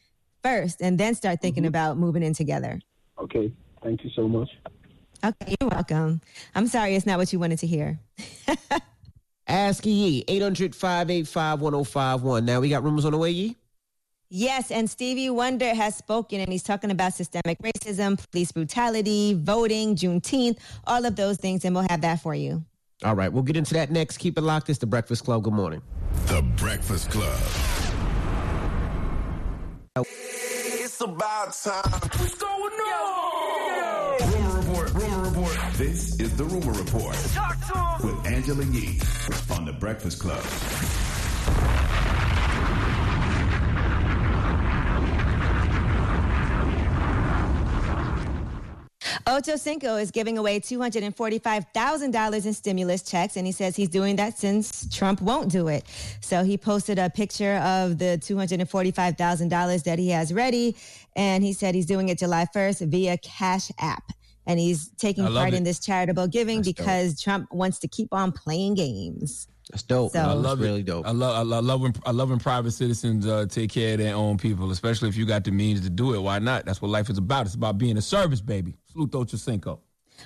first 0.43 0.81
and 0.81 0.99
then 0.99 1.15
start 1.15 1.41
thinking 1.41 1.63
mm-hmm. 1.63 1.69
about 1.69 1.99
moving 1.99 2.23
in 2.23 2.35
together. 2.35 2.81
Okay, 3.19 3.53
thank 3.83 4.05
you 4.05 4.11
so 4.15 4.29
much. 4.29 4.49
Okay, 5.25 5.57
you're 5.61 5.71
welcome. 5.71 6.21
I'm 6.55 6.67
sorry 6.69 6.95
it's 6.95 7.07
not 7.07 7.19
what 7.19 7.33
you 7.33 7.39
wanted 7.39 7.59
to 7.61 7.67
hear. 7.67 7.99
Ask 9.49 9.85
Yee, 9.87 10.25
800 10.29 10.75
585 10.75 11.61
1051. 11.61 12.45
Now 12.45 12.61
we 12.61 12.69
got 12.69 12.85
rumors 12.85 13.05
on 13.05 13.13
the 13.13 13.19
way, 13.19 13.31
Yee? 13.31 13.57
Yes, 14.31 14.71
and 14.71 14.89
Stevie 14.91 15.31
Wonder 15.31 15.75
has 15.75 15.97
spoken 15.97 16.41
and 16.41 16.53
he's 16.53 16.63
talking 16.63 16.91
about 16.91 17.15
systemic 17.15 17.59
racism, 17.63 18.23
police 18.31 18.53
brutality, 18.53 19.33
voting, 19.35 19.97
Juneteenth, 19.97 20.59
all 20.87 21.07
of 21.07 21.17
those 21.17 21.39
things, 21.39 21.65
and 21.65 21.75
we'll 21.75 21.89
have 21.89 22.03
that 22.03 22.21
for 22.21 22.35
you. 22.35 22.63
All 23.05 23.15
right, 23.15 23.33
we'll 23.33 23.43
get 23.43 23.57
into 23.57 23.73
that 23.75 23.91
next. 23.91 24.19
Keep 24.19 24.37
it 24.37 24.43
locked. 24.43 24.69
It's 24.69 24.79
the 24.79 24.87
Breakfast 24.87 25.25
Club. 25.25 25.45
Good 25.45 25.55
morning. 25.55 25.81
The 26.27 26.43
Breakfast 26.57 27.11
Club. 27.11 27.88
It's 30.07 31.01
about 31.01 31.53
time. 31.55 31.83
What's 31.93 32.35
going 32.37 32.73
on? 32.73 34.33
Rumor 34.33 34.59
report. 34.61 34.95
Rumor 34.95 35.23
report. 35.29 35.57
This 35.75 36.21
is 36.21 36.37
the 36.37 36.45
rumor 36.45 36.73
report 36.73 37.17
with 38.03 38.27
Angela 38.27 38.65
Yee 38.65 39.01
on 39.51 39.65
the 39.65 39.73
Breakfast 39.73 40.21
Club. 40.21 41.08
Ocho 49.27 49.57
Cinco 49.57 49.97
is 49.97 50.11
giving 50.11 50.39
away 50.39 50.61
$245,000 50.61 52.47
in 52.47 52.55
stimulus 52.55 53.03
checks, 53.03 53.37
and 53.37 53.47
he 53.47 53.53
says 53.53 53.77
he's 53.77 53.89
doing 53.89 54.17
that 54.17 54.39
since 54.39 54.89
Trump 54.95 55.21
won't 55.21 55.51
do 55.51 55.69
it. 55.69 55.85
So 56.21 56.45
he 56.45 56.57
posted 56.59 56.99
a 56.99 57.11
picture 57.11 57.57
of 57.57 57.99
the 57.99 58.19
$245,000 58.21 59.83
that 59.85 59.99
he 59.99 60.11
has 60.11 60.33
ready, 60.33 60.77
and 61.17 61.45
he 61.45 61.53
said 61.53 61.75
he's 61.75 61.87
doing 61.87 62.09
it 62.09 62.19
July 62.19 62.47
1st 62.55 62.89
via 62.89 63.19
Cash 63.19 63.71
App. 63.79 64.05
And 64.47 64.59
he's 64.59 64.89
taking 64.97 65.27
part 65.27 65.53
it. 65.53 65.57
in 65.57 65.65
this 65.65 65.79
charitable 65.79 66.27
giving 66.29 66.63
because 66.63 67.21
Trump 67.21 67.53
wants 67.53 67.79
to 67.81 67.89
keep 67.89 68.09
on 68.15 68.33
playing 68.33 68.77
games. 68.77 69.47
That's 69.71 69.83
dope. 69.83 70.13
So- 70.13 70.21
I 70.21 70.33
love 70.33 70.61
really 70.61 70.81
it. 70.81 70.87
dope. 70.87 71.07
I 71.07 71.11
love, 71.13 71.37
I 71.37 71.43
love, 71.43 71.65
I 71.65 71.67
love 71.67 71.81
when, 71.81 71.95
I 72.07 72.11
love 72.11 72.31
when 72.31 72.39
private 72.39 72.71
citizens 72.73 73.27
uh, 73.27 73.47
take 73.49 73.71
care 73.71 73.93
of 73.95 73.99
their 73.99 74.15
own 74.15 74.39
people, 74.39 74.71
especially 74.71 75.09
if 75.09 75.17
you 75.17 75.27
got 75.27 75.45
the 75.45 75.51
means 75.51 75.81
to 75.83 75.91
do 75.91 76.15
it. 76.15 76.19
Why 76.21 76.39
not? 76.39 76.65
That's 76.65 76.81
what 76.81 76.91
life 76.91 77.11
is 77.11 77.19
about. 77.19 77.47
It's 77.47 77.55
about 77.55 77.79
being 77.79 77.97
a 77.97 78.03
service, 78.03 78.41
baby. 78.41 78.75
Salute 78.93 79.15
Ocho 79.15 79.37
Cinco. 79.37 79.81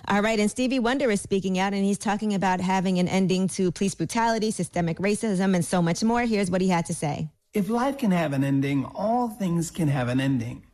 All 0.09 0.23
right, 0.23 0.40
and 0.40 0.51
Stevie 0.51 0.78
Wonder 0.78 1.10
is 1.10 1.20
speaking 1.20 1.59
out, 1.59 1.74
and 1.74 1.85
he's 1.85 1.98
talking 1.98 2.32
about 2.35 2.60
having 2.60 2.98
an 2.98 3.09
ending 3.09 3.47
to 3.48 3.70
police 3.70 3.94
brutality, 3.94 4.51
systemic 4.51 4.97
racism, 4.98 5.55
and 5.55 5.62
so 5.64 5.82
much 5.82 6.02
more. 6.02 6.23
Here's 6.23 6.51
what 6.51 6.62
he 6.62 6.69
had 6.69 6.86
to 6.86 6.94
say. 6.94 7.28
If 7.52 7.69
life 7.69 7.98
can 7.98 8.10
have 8.10 8.32
an 8.32 8.43
ending, 8.43 8.86
all 8.94 9.28
things 9.28 9.70
can 9.70 9.89
have 9.89 10.09
an 10.09 10.19
ending. 10.19 10.64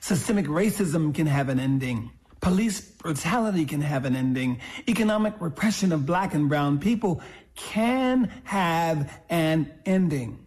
Systemic 0.00 0.46
racism 0.46 1.12
can 1.12 1.26
have 1.26 1.48
an 1.48 1.58
ending. 1.58 2.12
Police 2.40 2.80
brutality 2.80 3.64
can 3.64 3.80
have 3.80 4.04
an 4.04 4.14
ending. 4.14 4.60
Economic 4.88 5.34
repression 5.40 5.90
of 5.90 6.06
black 6.06 6.34
and 6.34 6.48
brown 6.48 6.78
people 6.78 7.20
can 7.58 8.30
have 8.44 9.20
an 9.28 9.70
ending. 9.84 10.46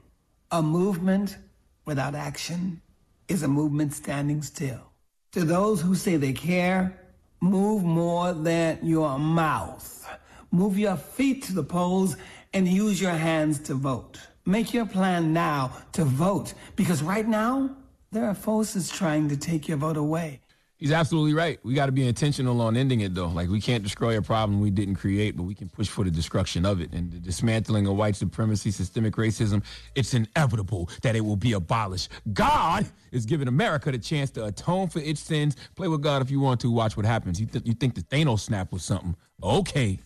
A 0.49 0.61
movement 0.61 1.38
without 1.85 2.15
action 2.15 2.81
is 3.27 3.43
a 3.43 3.47
movement 3.47 3.93
standing 3.93 4.41
still. 4.41 4.91
To 5.33 5.43
those 5.43 5.81
who 5.81 5.95
say 5.95 6.17
they 6.17 6.33
care, 6.33 6.97
move 7.41 7.83
more 7.83 8.33
than 8.33 8.79
your 8.81 9.19
mouth. 9.19 10.07
Move 10.51 10.77
your 10.77 10.97
feet 10.97 11.43
to 11.43 11.53
the 11.53 11.63
polls 11.63 12.17
and 12.53 12.67
use 12.67 12.99
your 12.99 13.11
hands 13.11 13.59
to 13.59 13.73
vote. 13.73 14.19
Make 14.45 14.73
your 14.73 14.85
plan 14.85 15.33
now 15.33 15.71
to 15.93 16.03
vote 16.03 16.53
because 16.75 17.03
right 17.03 17.27
now 17.27 17.75
there 18.11 18.25
are 18.25 18.33
forces 18.33 18.89
trying 18.89 19.29
to 19.29 19.38
take 19.38 19.67
your 19.67 19.77
vote 19.77 19.97
away. 19.97 20.41
He's 20.81 20.91
absolutely 20.91 21.35
right. 21.35 21.59
We 21.63 21.75
got 21.75 21.85
to 21.85 21.91
be 21.91 22.07
intentional 22.07 22.59
on 22.59 22.75
ending 22.75 23.01
it, 23.01 23.13
though. 23.13 23.27
Like, 23.27 23.49
we 23.49 23.61
can't 23.61 23.83
destroy 23.83 24.17
a 24.17 24.21
problem 24.23 24.59
we 24.59 24.71
didn't 24.71 24.95
create, 24.95 25.37
but 25.37 25.43
we 25.43 25.53
can 25.53 25.69
push 25.69 25.87
for 25.87 26.03
the 26.03 26.09
destruction 26.09 26.65
of 26.65 26.81
it. 26.81 26.91
And 26.91 27.11
the 27.11 27.19
dismantling 27.19 27.85
of 27.85 27.95
white 27.95 28.15
supremacy, 28.15 28.71
systemic 28.71 29.13
racism, 29.13 29.63
it's 29.93 30.15
inevitable 30.15 30.89
that 31.03 31.15
it 31.15 31.21
will 31.21 31.35
be 31.35 31.53
abolished. 31.53 32.09
God 32.33 32.87
is 33.11 33.27
giving 33.27 33.47
America 33.47 33.91
the 33.91 33.99
chance 33.99 34.31
to 34.31 34.45
atone 34.45 34.87
for 34.87 34.97
its 34.97 35.21
sins. 35.21 35.55
Play 35.75 35.87
with 35.87 36.01
God 36.01 36.23
if 36.23 36.31
you 36.31 36.39
want 36.39 36.59
to. 36.61 36.71
Watch 36.71 36.97
what 36.97 37.05
happens. 37.05 37.39
You, 37.39 37.45
th- 37.45 37.63
you 37.63 37.75
think 37.75 37.93
the 37.93 38.01
Thanos 38.01 38.39
snap 38.39 38.73
was 38.73 38.83
something? 38.83 39.15
Okay. 39.43 39.99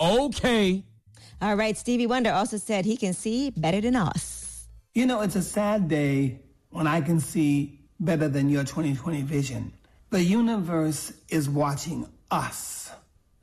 Okay. 0.00 0.84
All 1.42 1.54
right. 1.54 1.76
Stevie 1.76 2.06
Wonder 2.06 2.32
also 2.32 2.56
said 2.56 2.86
he 2.86 2.96
can 2.96 3.12
see 3.12 3.50
better 3.50 3.82
than 3.82 3.94
us. 3.94 4.68
You 4.94 5.04
know, 5.04 5.20
it's 5.20 5.36
a 5.36 5.42
sad 5.42 5.86
day 5.86 6.40
when 6.70 6.86
I 6.86 7.02
can 7.02 7.20
see 7.20 7.78
better 8.00 8.26
than 8.26 8.48
your 8.48 8.62
2020 8.62 9.20
vision. 9.20 9.70
The 10.14 10.22
universe 10.22 11.12
is 11.28 11.50
watching 11.50 12.06
us. 12.30 12.92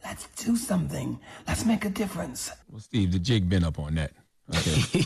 Let's 0.05 0.25
do 0.41 0.55
something. 0.55 1.19
Let's 1.45 1.65
make 1.65 1.83
a 1.83 1.89
difference. 1.89 2.49
Well, 2.71 2.79
Steve, 2.79 3.11
the 3.11 3.19
jig 3.19 3.49
been 3.49 3.65
up 3.65 3.77
on 3.77 3.95
that. 3.95 4.13
Okay. 4.55 5.03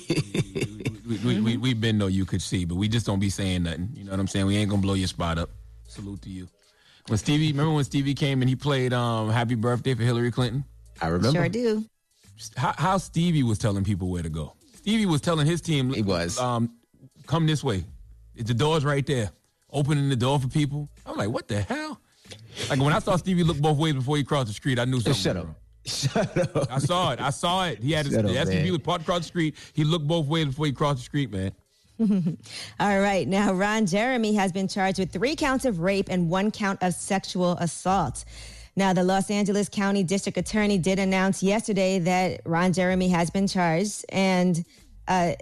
we, 1.10 1.18
we, 1.26 1.42
we, 1.42 1.58
we, 1.58 1.74
been 1.74 1.98
though 1.98 2.06
you 2.06 2.24
could 2.24 2.44
see, 2.44 2.66
but 2.66 2.76
we 2.76 2.88
just 2.88 3.08
don't 3.08 3.20
be 3.20 3.32
saying 3.32 3.64
nothing. 3.64 3.90
You 3.96 4.04
know 4.04 4.12
what 4.12 4.20
I'm 4.20 4.28
saying? 4.28 4.46
We 4.46 4.58
ain't 4.58 4.70
gonna 4.70 4.84
blow 4.84 4.94
your 4.94 5.08
spot 5.08 5.40
up. 5.40 5.50
Salute 5.88 6.22
to 6.22 6.30
you. 6.30 6.48
When 7.08 7.18
Stevie, 7.18 7.48
remember 7.48 7.74
when 7.74 7.84
Stevie 7.84 8.14
came 8.14 8.44
and 8.44 8.50
he 8.50 8.56
played 8.56 8.94
um, 8.94 9.32
Happy 9.32 9.56
Birthday 9.56 9.96
for 9.96 10.04
Hillary 10.04 10.30
Clinton? 10.30 10.66
I 11.02 11.08
remember. 11.08 11.40
Sure 11.40 11.50
do. 11.50 11.84
How, 12.56 12.76
how 12.78 12.98
Stevie 13.00 13.42
was 13.42 13.58
telling 13.58 13.84
people 13.84 14.12
where 14.12 14.22
to 14.22 14.30
go. 14.30 14.54
Stevie 14.76 15.08
was 15.08 15.20
telling 15.20 15.48
his 15.48 15.62
team, 15.62 15.92
he 15.92 16.04
was, 16.04 16.38
um, 16.38 16.76
come 17.26 17.48
this 17.48 17.64
way. 17.64 17.86
The 18.36 18.54
door's 18.54 18.86
right 18.86 19.08
there 19.08 19.32
opening 19.76 20.10
the 20.10 20.15
door 20.15 20.39
for 20.39 20.47
people. 20.47 20.89
I'm 21.06 21.15
like, 21.18 21.30
what 21.30 21.47
the 21.47 21.61
hell? 21.61 21.99
Like 22.69 22.80
when 22.80 22.93
I 22.93 22.99
saw 22.99 23.15
Stevie 23.18 23.43
look 23.43 23.57
both 23.60 23.77
ways 23.77 23.93
before 23.93 24.18
he 24.18 24.23
crossed 24.23 24.47
the 24.47 24.53
street, 24.53 24.80
I 24.80 24.85
knew 24.85 24.99
something. 25.02 25.14
Shut 25.22 25.38
up. 25.38 25.47
Shut 25.85 26.56
up. 26.56 26.72
I 26.72 26.80
saw 26.80 27.11
it. 27.11 27.22
I 27.22 27.30
saw 27.30 27.65
it. 27.68 27.80
He 27.84 27.91
had 27.91 28.06
his, 28.07 28.15
Shut 28.15 28.26
the 28.26 28.39
up, 28.39 28.47
SUV 28.47 28.64
man. 28.64 28.72
was 28.72 28.81
parked 28.81 29.03
across 29.03 29.19
the 29.19 29.26
street. 29.26 29.56
He 29.73 29.84
looked 29.84 30.07
both 30.07 30.26
ways 30.26 30.45
before 30.47 30.65
he 30.65 30.72
crossed 30.72 30.97
the 30.99 31.03
street, 31.03 31.30
man. 31.31 31.52
All 32.80 32.99
right. 32.99 33.27
Now, 33.27 33.53
Ron 33.53 33.85
Jeremy 33.85 34.34
has 34.35 34.52
been 34.52 34.68
charged 34.68 34.97
with 34.99 35.11
three 35.11 35.35
counts 35.35 35.65
of 35.65 35.80
rape 35.80 36.07
and 36.10 36.30
one 36.30 36.49
count 36.52 36.81
of 36.81 36.93
sexual 36.93 37.52
assault. 37.60 38.26
Now, 38.76 38.93
the 38.93 39.03
Los 39.03 39.30
Angeles 39.30 39.69
County 39.69 40.03
District 40.03 40.38
Attorney 40.38 40.77
did 40.77 40.99
announce 40.99 41.41
yesterday 41.43 41.99
that 41.99 42.41
Ron 42.45 42.73
Jeremy 42.73 43.10
has 43.10 43.30
been 43.30 43.47
charged. 43.47 44.03
And, 44.10 44.65
uh, 45.07 45.34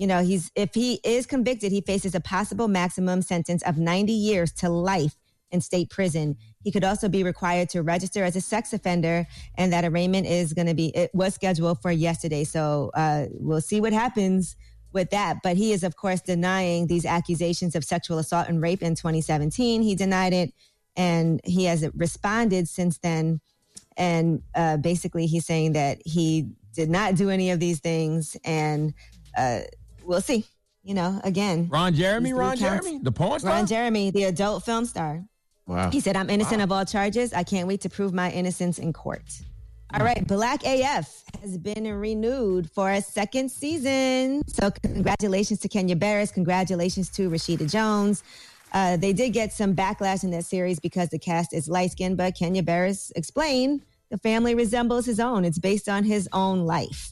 you 0.00 0.06
know, 0.06 0.22
he's 0.22 0.50
if 0.56 0.72
he 0.72 0.98
is 1.04 1.26
convicted, 1.26 1.72
he 1.72 1.82
faces 1.82 2.14
a 2.14 2.20
possible 2.20 2.68
maximum 2.68 3.20
sentence 3.20 3.62
of 3.64 3.76
90 3.76 4.10
years 4.14 4.50
to 4.52 4.70
life 4.70 5.14
in 5.50 5.60
state 5.60 5.90
prison. 5.90 6.38
He 6.64 6.72
could 6.72 6.84
also 6.84 7.06
be 7.06 7.22
required 7.22 7.68
to 7.70 7.82
register 7.82 8.24
as 8.24 8.34
a 8.34 8.40
sex 8.40 8.72
offender, 8.72 9.26
and 9.56 9.70
that 9.74 9.84
arraignment 9.84 10.26
is 10.26 10.54
going 10.54 10.68
to 10.68 10.74
be, 10.74 10.86
it 10.96 11.10
was 11.14 11.34
scheduled 11.34 11.82
for 11.82 11.90
yesterday. 11.90 12.44
So 12.44 12.90
uh, 12.94 13.26
we'll 13.32 13.60
see 13.60 13.78
what 13.78 13.92
happens 13.92 14.56
with 14.94 15.10
that. 15.10 15.40
But 15.42 15.58
he 15.58 15.70
is, 15.72 15.84
of 15.84 15.96
course, 15.96 16.22
denying 16.22 16.86
these 16.86 17.04
accusations 17.04 17.76
of 17.76 17.84
sexual 17.84 18.18
assault 18.18 18.48
and 18.48 18.62
rape 18.62 18.82
in 18.82 18.94
2017. 18.94 19.82
He 19.82 19.94
denied 19.94 20.32
it, 20.32 20.54
and 20.96 21.42
he 21.44 21.64
hasn't 21.64 21.94
responded 21.94 22.68
since 22.68 22.96
then. 22.96 23.42
And 23.98 24.42
uh, 24.54 24.78
basically, 24.78 25.26
he's 25.26 25.44
saying 25.44 25.74
that 25.74 26.00
he 26.06 26.48
did 26.72 26.88
not 26.88 27.16
do 27.16 27.28
any 27.28 27.50
of 27.50 27.60
these 27.60 27.80
things, 27.80 28.34
and 28.46 28.94
uh, 29.36 29.60
we'll 30.04 30.20
see. 30.20 30.44
You 30.82 30.94
know, 30.94 31.20
again, 31.24 31.68
Ron 31.70 31.94
Jeremy, 31.94 32.32
Ron 32.32 32.56
counts- 32.56 32.60
Jeremy, 32.86 33.00
the 33.02 33.12
porn 33.12 33.40
star. 33.40 33.52
Ron 33.52 33.66
Jeremy, 33.66 34.10
the 34.10 34.24
adult 34.24 34.64
film 34.64 34.86
star. 34.86 35.24
Wow. 35.66 35.90
He 35.90 36.00
said, 36.00 36.16
I'm 36.16 36.30
innocent 36.30 36.62
of 36.62 36.72
all 36.72 36.84
charges. 36.84 37.32
I 37.32 37.44
can't 37.44 37.68
wait 37.68 37.82
to 37.82 37.90
prove 37.90 38.12
my 38.14 38.30
innocence 38.30 38.78
in 38.78 38.92
court. 38.92 39.22
All 39.92 40.04
right, 40.04 40.24
Black 40.26 40.62
AF 40.64 41.22
has 41.42 41.58
been 41.58 41.84
renewed 41.92 42.70
for 42.70 42.90
a 42.92 43.02
second 43.02 43.50
season. 43.50 44.42
So, 44.46 44.70
congratulations 44.70 45.58
to 45.60 45.68
Kenya 45.68 45.96
Barris. 45.96 46.30
Congratulations 46.30 47.08
to 47.10 47.28
Rashida 47.28 47.70
Jones. 47.70 48.22
Uh, 48.72 48.96
they 48.96 49.12
did 49.12 49.30
get 49.30 49.52
some 49.52 49.74
backlash 49.74 50.22
in 50.22 50.30
that 50.30 50.44
series 50.44 50.78
because 50.78 51.08
the 51.08 51.18
cast 51.18 51.52
is 51.52 51.68
light 51.68 51.90
skinned, 51.90 52.16
but 52.16 52.36
Kenya 52.36 52.62
Barris 52.62 53.12
explained 53.16 53.82
the 54.10 54.18
family 54.18 54.54
resembles 54.54 55.06
his 55.06 55.18
own. 55.20 55.44
It's 55.44 55.58
based 55.58 55.88
on 55.88 56.04
his 56.04 56.28
own 56.32 56.60
life. 56.66 57.10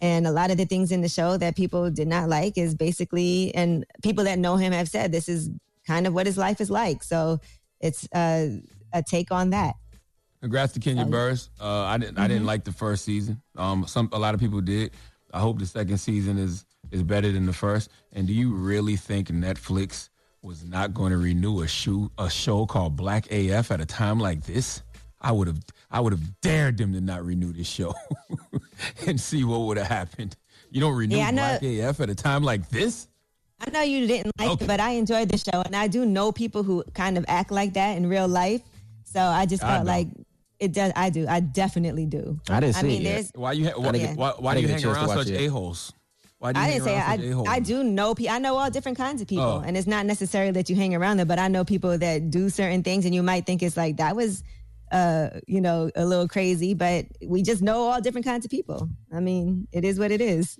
And 0.00 0.26
a 0.26 0.30
lot 0.30 0.50
of 0.50 0.56
the 0.56 0.64
things 0.64 0.92
in 0.92 1.02
the 1.02 1.08
show 1.08 1.36
that 1.36 1.56
people 1.56 1.90
did 1.90 2.08
not 2.08 2.28
like 2.28 2.56
is 2.56 2.74
basically, 2.74 3.54
and 3.54 3.84
people 4.02 4.24
that 4.24 4.38
know 4.38 4.56
him 4.56 4.72
have 4.72 4.88
said 4.88 5.12
this 5.12 5.28
is 5.28 5.50
kind 5.86 6.06
of 6.06 6.14
what 6.14 6.26
his 6.26 6.38
life 6.38 6.60
is 6.60 6.70
like. 6.70 7.02
So 7.02 7.40
it's 7.80 8.08
uh, 8.12 8.48
a 8.92 9.02
take 9.02 9.30
on 9.30 9.50
that. 9.50 9.74
Congrats 10.40 10.72
to 10.72 10.80
Kenya 10.80 11.04
Barris. 11.04 11.50
Uh, 11.60 11.82
I 11.82 11.98
didn't. 11.98 12.18
I 12.18 12.26
didn't 12.26 12.46
like 12.46 12.64
the 12.64 12.72
first 12.72 13.04
season. 13.04 13.42
Um, 13.56 13.86
some 13.86 14.08
a 14.12 14.18
lot 14.18 14.32
of 14.32 14.40
people 14.40 14.62
did. 14.62 14.92
I 15.34 15.40
hope 15.40 15.58
the 15.58 15.66
second 15.66 15.98
season 15.98 16.38
is 16.38 16.64
is 16.90 17.02
better 17.02 17.30
than 17.30 17.44
the 17.44 17.52
first. 17.52 17.90
And 18.12 18.26
do 18.26 18.32
you 18.32 18.54
really 18.54 18.96
think 18.96 19.28
Netflix 19.28 20.08
was 20.42 20.64
not 20.64 20.94
going 20.94 21.12
to 21.12 21.18
renew 21.18 21.60
a 21.60 21.68
show 21.68 22.10
a 22.16 22.30
show 22.30 22.64
called 22.64 22.96
Black 22.96 23.30
AF 23.30 23.70
at 23.70 23.82
a 23.82 23.86
time 23.86 24.18
like 24.18 24.44
this? 24.44 24.82
I 25.20 25.32
would 25.32 25.46
have. 25.48 25.58
I 25.90 26.00
would 26.00 26.12
have 26.12 26.40
dared 26.40 26.78
them 26.78 26.92
to 26.94 27.00
not 27.00 27.24
renew 27.24 27.52
this 27.52 27.66
show 27.66 27.94
and 29.06 29.20
see 29.20 29.44
what 29.44 29.60
would 29.62 29.76
have 29.76 29.86
happened. 29.88 30.36
You 30.70 30.80
don't 30.80 30.94
renew 30.94 31.16
Yeah, 31.16 31.26
I 31.28 31.30
know- 31.30 31.58
Black 31.60 31.62
AF 31.62 32.00
at 32.00 32.10
a 32.10 32.14
time 32.14 32.42
like 32.44 32.68
this. 32.70 33.06
I 33.60 33.68
know 33.70 33.82
you 33.82 34.06
didn't 34.06 34.32
like 34.38 34.48
Okay. 34.50 34.64
it, 34.64 34.68
but 34.68 34.80
I 34.80 34.92
enjoyed 34.92 35.28
the 35.28 35.36
show, 35.36 35.60
and 35.60 35.76
I 35.76 35.86
do 35.86 36.06
know 36.06 36.32
people 36.32 36.62
who 36.62 36.82
kind 36.94 37.18
of 37.18 37.26
act 37.28 37.50
like 37.50 37.74
that 37.74 37.98
in 37.98 38.08
real 38.08 38.26
life. 38.26 38.62
So 39.04 39.20
I 39.20 39.44
just 39.44 39.60
felt 39.62 39.80
don't. 39.80 39.86
like 39.86 40.08
it 40.58 40.72
does. 40.72 40.92
I 40.96 41.10
do. 41.10 41.26
I 41.28 41.40
definitely 41.40 42.06
do. 42.06 42.40
I 42.48 42.60
didn't 42.60 42.76
I 42.76 42.80
see 42.80 42.86
mean, 42.86 43.00
it 43.02 43.04
yet. 43.04 43.30
Why 43.34 43.52
you? 43.52 43.66
Ha- 43.66 43.72
why, 43.76 43.88
I 43.90 44.14
why, 44.14 44.32
why 44.38 44.54
do 44.54 44.60
you 44.62 44.66
didn't 44.68 44.80
get 44.80 44.88
hang 44.88 44.92
a 44.92 44.94
chance 44.94 45.10
to 45.10 45.14
around 45.16 45.26
such 45.26 45.34
a 45.34 45.46
holes? 45.48 45.92
Why 46.38 46.52
do 46.54 46.60
you 46.60 46.64
I 46.66 46.70
didn't 46.70 46.84
say 46.84 46.96
I. 46.96 47.44
I 47.56 47.60
do 47.60 47.84
know. 47.84 48.14
pe- 48.14 48.28
I 48.28 48.38
know 48.38 48.56
all 48.56 48.70
different 48.70 48.96
kinds 48.96 49.20
of 49.20 49.28
people, 49.28 49.44
Oh. 49.44 49.62
and 49.66 49.76
it's 49.76 49.86
not 49.86 50.06
necessarily 50.06 50.52
that 50.52 50.70
you 50.70 50.76
hang 50.76 50.94
around 50.94 51.18
them, 51.18 51.28
but 51.28 51.38
I 51.38 51.48
know 51.48 51.62
people 51.62 51.98
that 51.98 52.30
do 52.30 52.48
certain 52.48 52.82
things, 52.82 53.04
and 53.04 53.14
you 53.14 53.22
might 53.22 53.44
think 53.44 53.62
it's 53.62 53.76
like 53.76 53.98
that 53.98 54.16
was, 54.16 54.42
uh, 54.90 55.30
you 55.46 55.60
know, 55.60 55.90
a 55.94 56.04
little 56.04 56.28
crazy, 56.28 56.74
but 56.74 57.06
we 57.26 57.42
just 57.42 57.62
know 57.62 57.82
all 57.88 58.00
different 58.00 58.26
kinds 58.26 58.44
of 58.44 58.50
people. 58.50 58.88
I 59.12 59.20
mean, 59.20 59.68
it 59.72 59.84
is 59.84 59.98
what 59.98 60.10
it 60.10 60.20
is. 60.20 60.58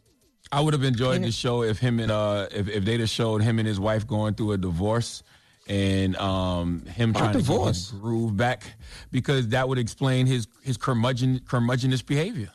I 0.52 0.60
would 0.60 0.72
have 0.74 0.82
enjoyed 0.84 1.22
the 1.22 1.30
show 1.30 1.62
if 1.62 1.78
him 1.78 2.00
and 2.00 2.10
uh 2.10 2.48
if, 2.50 2.68
if 2.68 2.84
they'd 2.84 3.00
have 3.00 3.08
showed 3.10 3.40
him 3.42 3.58
and 3.58 3.68
his 3.68 3.78
wife 3.78 4.06
going 4.06 4.34
through 4.34 4.52
a 4.52 4.58
divorce 4.58 5.22
and 5.68 6.16
um 6.16 6.84
him 6.86 7.12
trying 7.12 7.32
to 7.34 7.38
get 7.38 7.46
divorce? 7.46 7.90
his 7.90 8.00
groove 8.00 8.36
back 8.36 8.64
because 9.12 9.48
that 9.48 9.68
would 9.68 9.78
explain 9.78 10.26
his 10.26 10.48
his 10.62 10.76
curmudgeon 10.76 11.40
curmudgeonous 11.46 12.04
behavior. 12.04 12.50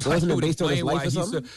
So 0.00 0.10
wasn't 0.10 0.30
it 0.32 0.34
would 0.36 0.42
based 0.42 0.62
on 0.62 0.68
his 0.68 0.78
explain 0.78 0.86
life 0.86 0.94
why 0.94 1.00
or 1.00 1.04
he's 1.04 1.14
so- 1.14 1.22
something? 1.24 1.50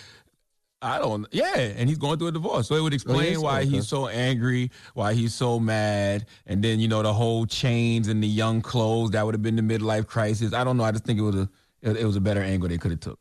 I 0.83 0.99
don't. 0.99 1.25
Yeah, 1.31 1.55
and 1.57 1.87
he's 1.87 1.97
going 1.97 2.19
through 2.19 2.27
a 2.27 2.31
divorce, 2.33 2.67
so 2.67 2.75
it 2.75 2.81
would 2.81 2.93
oh, 2.93 2.95
explain 2.95 3.33
is? 3.33 3.39
why 3.39 3.61
Okay. 3.61 3.69
he's 3.69 3.87
so 3.87 4.07
angry, 4.07 4.69
why 4.93 5.13
he's 5.13 5.33
so 5.33 5.59
mad, 5.59 6.25
and 6.45 6.63
then 6.63 6.79
you 6.79 6.87
know 6.87 7.01
the 7.01 7.13
whole 7.13 7.45
chains 7.45 8.07
and 8.09 8.21
the 8.21 8.27
young 8.27 8.61
clothes. 8.61 9.11
That 9.11 9.25
would 9.25 9.33
have 9.33 9.41
been 9.41 9.55
the 9.55 9.61
midlife 9.61 10.07
crisis. 10.07 10.53
I 10.53 10.63
don't 10.63 10.77
know. 10.77 10.83
I 10.83 10.91
just 10.91 11.05
think 11.05 11.19
it 11.19 11.23
was 11.23 11.35
a 11.35 11.49
it, 11.81 11.97
it 11.97 12.05
was 12.05 12.15
a 12.17 12.21
better 12.21 12.41
angle 12.41 12.67
they 12.69 12.77
could 12.77 12.91
have 12.91 12.99
took. 12.99 13.19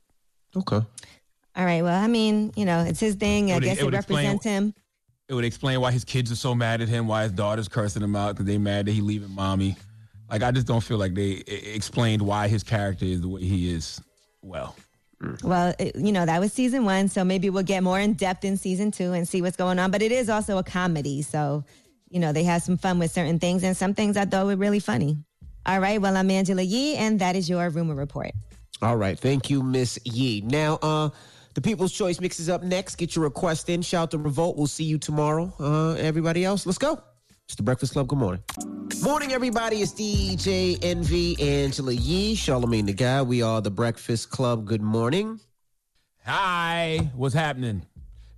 Okay. 0.57 0.85
All 1.55 1.65
right. 1.65 1.83
Well, 1.83 2.03
I 2.03 2.07
mean, 2.09 2.53
you 2.57 2.65
know, 2.65 2.81
it's 2.81 3.01
his 3.01 3.15
thing. 3.15 3.51
I 3.51 3.53
It 3.53 3.55
would- 3.57 3.65
guess 3.65 3.77
it 3.79 3.83
it, 3.83 3.85
would 3.85 3.95
explain- 3.95 4.17
represents 4.27 4.45
him. 4.45 4.75
It 5.29 5.35
would 5.35 5.45
explain 5.45 5.81
why 5.81 5.93
his 5.93 6.05
kids 6.05 6.31
are 6.33 6.37
so 6.37 6.55
mad 6.55 6.81
at 6.83 6.89
him, 6.89 7.07
why 7.07 7.23
his 7.23 7.33
daughter's 7.33 7.69
cursing 7.69 8.03
him 8.03 8.15
out 8.17 8.35
because 8.35 8.45
they 8.47 8.59
mad 8.59 8.87
that 8.87 8.93
he 8.93 9.01
leaving 9.01 9.31
mommy. 9.35 9.77
Like 10.31 10.43
I 10.43 10.51
just 10.51 10.67
don't 10.67 10.83
feel 10.83 10.99
like 10.99 11.15
they 11.15 11.43
explained 11.47 12.21
why 12.23 12.49
his 12.49 12.63
character 12.63 13.05
is 13.05 13.21
the 13.21 13.29
way 13.29 13.43
he 13.43 13.71
is. 13.71 14.01
Well, 14.43 14.75
Well, 15.43 15.74
it, 15.78 15.97
you 15.97 16.12
know, 16.12 16.27
that 16.27 16.40
was 16.40 16.53
season 16.53 16.85
one, 16.85 17.09
so 17.09 17.24
maybe 17.24 17.51
we'll 17.51 17.62
get 17.62 17.82
more 17.82 17.99
in 18.01 18.15
depth 18.15 18.44
in 18.44 18.57
season 18.57 18.90
two 18.90 19.12
and 19.12 19.27
see 19.27 19.43
what's 19.43 19.57
going 19.57 19.78
on. 19.78 19.90
But 19.90 20.03
it 20.03 20.12
is 20.12 20.28
also 20.28 20.59
a 20.59 20.65
comedy, 20.65 21.23
so 21.23 21.65
you 22.11 22.20
know 22.20 22.32
they 22.32 22.44
had 22.44 22.62
some 22.62 22.77
fun 22.77 22.99
with 22.99 23.11
certain 23.11 23.39
things, 23.39 23.62
and 23.62 23.77
some 23.77 23.94
things 23.94 24.16
I 24.16 24.24
thought 24.24 24.47
were 24.47 24.57
really 24.57 24.81
funny. 24.81 25.19
All 25.65 25.78
right, 25.78 26.01
well, 26.01 26.16
I'm 26.16 26.31
Angela 26.31 26.62
Yee, 26.62 26.97
and 26.97 27.20
that 27.20 27.36
is 27.36 27.49
your 27.49 27.70
rumor 27.70 27.94
report. 27.94 28.32
All 28.82 28.97
right. 28.97 29.16
Thank 29.19 29.49
you, 29.49 29.62
Miss 29.62 29.99
Yee. 30.05 30.40
Now, 30.40 30.78
uh, 30.82 31.11
the 31.55 31.61
People's 31.61 31.93
Choice 31.93 32.20
mixes 32.20 32.49
up 32.49 32.65
next. 32.65 32.97
Get 32.97 33.15
your 33.15 33.23
request 33.23 33.70
in. 33.70 33.81
Shout 33.81 34.11
to 34.11 34.19
Revolt. 34.19 34.57
We'll 34.57 34.66
see 34.66 34.85
you 34.85 34.99
tomorrow. 34.99 35.55
Uh, 35.61 35.93
everybody 35.93 36.44
else, 36.44 36.66
let's 36.66 36.78
go. 36.78 37.01
It's 37.47 37.56
the 37.56 37.62
Breakfast 37.62 37.93
Club. 37.93 38.09
Good 38.09 38.19
morning. 38.19 38.43
Morning, 39.02 39.32
everybody. 39.32 39.82
It's 39.82 39.93
DJ 39.93 40.78
Envy, 40.82 41.36
Angela 41.40 41.93
Yee, 41.93 42.35
Charlamagne 42.35 42.86
the 42.86 42.93
Guy. 42.93 43.20
We 43.23 43.43
are 43.43 43.60
the 43.60 43.70
Breakfast 43.70 44.31
Club. 44.31 44.64
Good 44.64 44.81
morning. 44.81 45.39
hi, 46.24 47.10
what's 47.14 47.35
happening? 47.35 47.82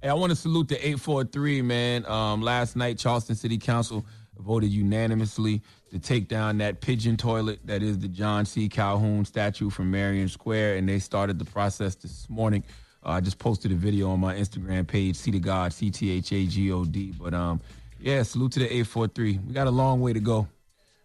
Hey, 0.02 0.08
I 0.08 0.14
want 0.14 0.30
to 0.30 0.36
salute 0.36 0.68
the 0.68 0.76
843, 0.76 1.62
man. 1.62 2.06
Um, 2.06 2.42
last 2.42 2.76
night, 2.76 2.98
Charleston 2.98 3.36
City 3.36 3.58
Council 3.58 4.04
voted 4.38 4.70
unanimously 4.70 5.62
to 5.92 5.98
take 5.98 6.28
down 6.28 6.58
that 6.58 6.80
pigeon 6.80 7.16
toilet 7.16 7.60
that 7.66 7.82
is 7.82 7.98
the 7.98 8.08
John 8.08 8.44
C. 8.44 8.68
Calhoun 8.68 9.24
statue 9.24 9.70
from 9.70 9.90
Marion 9.90 10.28
Square, 10.28 10.76
and 10.76 10.88
they 10.88 10.98
started 10.98 11.38
the 11.38 11.44
process 11.44 11.94
this 11.94 12.28
morning 12.28 12.64
Uh, 13.04 13.10
I 13.10 13.20
just 13.20 13.38
posted 13.38 13.70
a 13.70 13.76
video 13.76 14.10
on 14.10 14.18
my 14.18 14.34
Instagram 14.34 14.86
page, 14.88 15.14
See 15.16 15.30
the 15.30 15.38
God, 15.38 15.72
C 15.72 15.90
T 15.90 16.10
H 16.10 16.32
A 16.32 16.46
G 16.46 16.72
O 16.72 16.84
D. 16.84 17.12
But 17.16 17.32
um, 17.34 17.60
yeah, 18.04 18.22
salute 18.22 18.52
to 18.52 18.58
the 18.58 18.66
843. 18.66 19.40
We 19.46 19.54
got 19.54 19.66
a 19.66 19.70
long 19.70 20.02
way 20.02 20.12
to 20.12 20.20
go, 20.20 20.46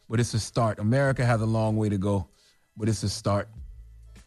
but 0.10 0.20
it's 0.20 0.34
a 0.34 0.40
start. 0.40 0.80
America 0.80 1.26
has 1.26 1.40
a 1.40 1.46
long 1.46 1.78
way 1.78 1.88
to 1.88 1.98
go, 1.98 2.28
but 2.76 2.90
it's 2.90 3.04
a 3.04 3.10
start. 3.10 3.48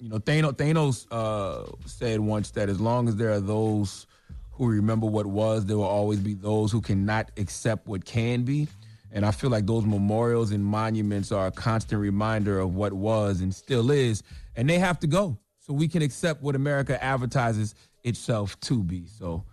You 0.00 0.08
know, 0.08 0.18
Thanos, 0.18 0.54
Thanos 0.54 1.06
uh, 1.10 1.70
said 1.84 2.20
once 2.20 2.50
that 2.52 2.70
as 2.70 2.80
long 2.80 3.08
as 3.08 3.16
there 3.16 3.30
are 3.30 3.40
those 3.40 4.06
who 4.52 4.68
remember 4.68 5.06
what 5.06 5.26
was, 5.26 5.66
there 5.66 5.76
will 5.76 5.84
always 5.84 6.18
be 6.20 6.32
those 6.32 6.72
who 6.72 6.80
cannot 6.80 7.30
accept 7.36 7.86
what 7.88 8.06
can 8.06 8.42
be. 8.42 8.68
And 9.10 9.26
I 9.26 9.32
feel 9.32 9.50
like 9.50 9.66
those 9.66 9.84
memorials 9.84 10.50
and 10.50 10.64
monuments 10.64 11.30
are 11.30 11.48
a 11.48 11.52
constant 11.52 12.00
reminder 12.00 12.58
of 12.58 12.74
what 12.74 12.94
was 12.94 13.42
and 13.42 13.54
still 13.54 13.90
is, 13.90 14.22
and 14.56 14.66
they 14.68 14.78
have 14.78 14.98
to 15.00 15.06
go 15.06 15.36
so 15.60 15.74
we 15.74 15.88
can 15.88 16.00
accept 16.00 16.42
what 16.42 16.54
America 16.54 17.02
advertises 17.04 17.74
itself 18.02 18.58
to 18.60 18.82
be. 18.82 19.04
So, 19.06 19.44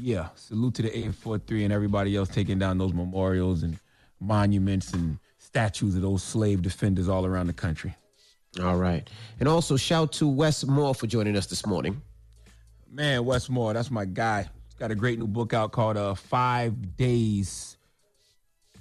yeah, 0.00 0.28
salute 0.34 0.74
to 0.74 0.82
the 0.82 0.88
843 0.90 1.64
and 1.64 1.72
everybody 1.72 2.16
else 2.16 2.28
taking 2.28 2.58
down 2.58 2.78
those 2.78 2.92
memorials 2.92 3.62
and 3.62 3.78
monuments 4.20 4.92
and 4.92 5.18
statues 5.38 5.94
of 5.96 6.02
those 6.02 6.22
slave 6.22 6.62
defenders 6.62 7.08
all 7.08 7.24
around 7.26 7.46
the 7.46 7.52
country. 7.52 7.94
All 8.62 8.76
right. 8.76 9.08
And 9.40 9.48
also 9.48 9.76
shout 9.76 10.12
to 10.14 10.26
Wes 10.28 10.64
Moore 10.64 10.94
for 10.94 11.06
joining 11.06 11.36
us 11.36 11.46
this 11.46 11.66
morning. 11.66 12.00
Man, 12.90 13.24
Wes 13.24 13.48
Moore, 13.48 13.74
that's 13.74 13.90
my 13.90 14.04
guy. 14.04 14.42
He's 14.64 14.74
got 14.78 14.90
a 14.90 14.94
great 14.94 15.18
new 15.18 15.26
book 15.26 15.52
out 15.52 15.72
called 15.72 15.96
uh, 15.96 16.14
Five 16.14 16.96
Days 16.96 17.76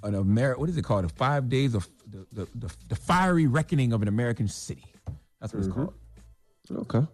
an 0.04 0.16
America. 0.16 0.60
What 0.60 0.70
is 0.70 0.78
it 0.78 0.84
called? 0.84 1.06
The 1.06 1.10
Five 1.10 1.50
Days 1.50 1.74
of 1.76 1.88
the, 2.10 2.26
the, 2.32 2.48
the, 2.56 2.74
the 2.90 2.96
Fiery 2.96 3.48
Reckoning 3.48 3.92
of 3.92 4.02
an 4.02 4.08
American 4.08 4.48
City. 4.48 4.86
That's 5.42 5.54
what 5.54 5.64
Mhm. 5.64 5.66
it's 5.66 5.74
called. 5.76 5.94
Okay. 6.96 7.08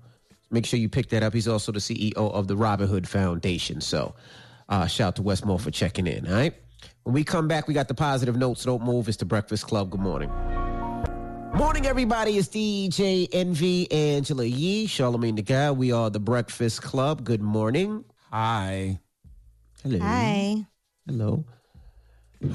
Make 0.52 0.66
sure 0.66 0.80
you 0.80 0.90
pick 0.90 1.10
that 1.10 1.24
up. 1.24 1.34
He's 1.34 1.48
also 1.48 1.72
the 1.72 1.80
CEO 1.80 2.14
of 2.16 2.48
the 2.48 2.58
Robin 2.58 2.88
Hood 2.88 3.08
Foundation. 3.08 3.80
So 3.80 4.14
uh, 4.68 4.86
shout 4.86 5.08
out 5.10 5.16
to 5.16 5.22
Wes 5.22 5.44
Moore 5.46 5.60
for 5.60 5.72
checking 5.72 6.08
in. 6.08 6.28
All 6.28 6.34
right. 6.34 6.54
When 7.04 7.14
we 7.14 7.24
come 7.24 7.48
back, 7.48 7.68
we 7.68 7.74
got 7.74 7.88
the 7.88 7.94
positive 7.94 8.36
notes. 8.36 8.64
Don't 8.64 8.84
move. 8.84 9.08
It's 9.08 9.18
the 9.18 9.26
Breakfast 9.26 9.66
Club. 9.66 9.90
Good 9.90 10.02
morning. 10.02 10.30
Morning, 11.54 11.86
everybody. 11.86 12.38
It's 12.38 12.48
DJ 12.48 13.28
Envy 13.32 13.92
Angela 13.92 14.46
Yee, 14.46 14.88
Charlamagne 14.88 15.36
the 15.36 15.42
Guy. 15.42 15.72
We 15.72 15.92
are 15.92 16.10
the 16.10 16.20
Breakfast 16.20 16.82
Club. 16.82 17.24
Good 17.24 17.42
morning. 17.42 18.06
Hi. 18.32 19.00
Hello. 19.84 20.00
Hi. 20.00 20.66
Hello. 21.08 21.46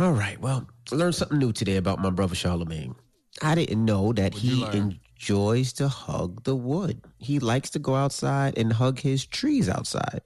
All 0.01 0.13
right. 0.13 0.41
Well, 0.41 0.67
I 0.93 0.97
learned 0.97 1.15
something 1.15 1.39
new 1.39 1.53
today 1.53 1.77
about 1.77 2.01
my 2.01 2.11
brother 2.11 2.35
Charlamagne. 2.35 2.95
I 3.43 3.55
didn't 3.55 3.85
know 3.85 4.13
that 4.15 4.35
he 4.35 4.65
enjoys 5.17 5.73
to 5.75 5.89
hug 5.89 6.45
the 6.45 6.55
wood. 6.55 7.01
He 7.19 7.39
likes 7.39 7.71
to 7.71 7.79
go 7.79 7.95
outside 7.95 8.57
and 8.59 8.73
hug 8.73 9.01
his 9.01 9.25
trees 9.25 9.69
outside. 9.69 10.21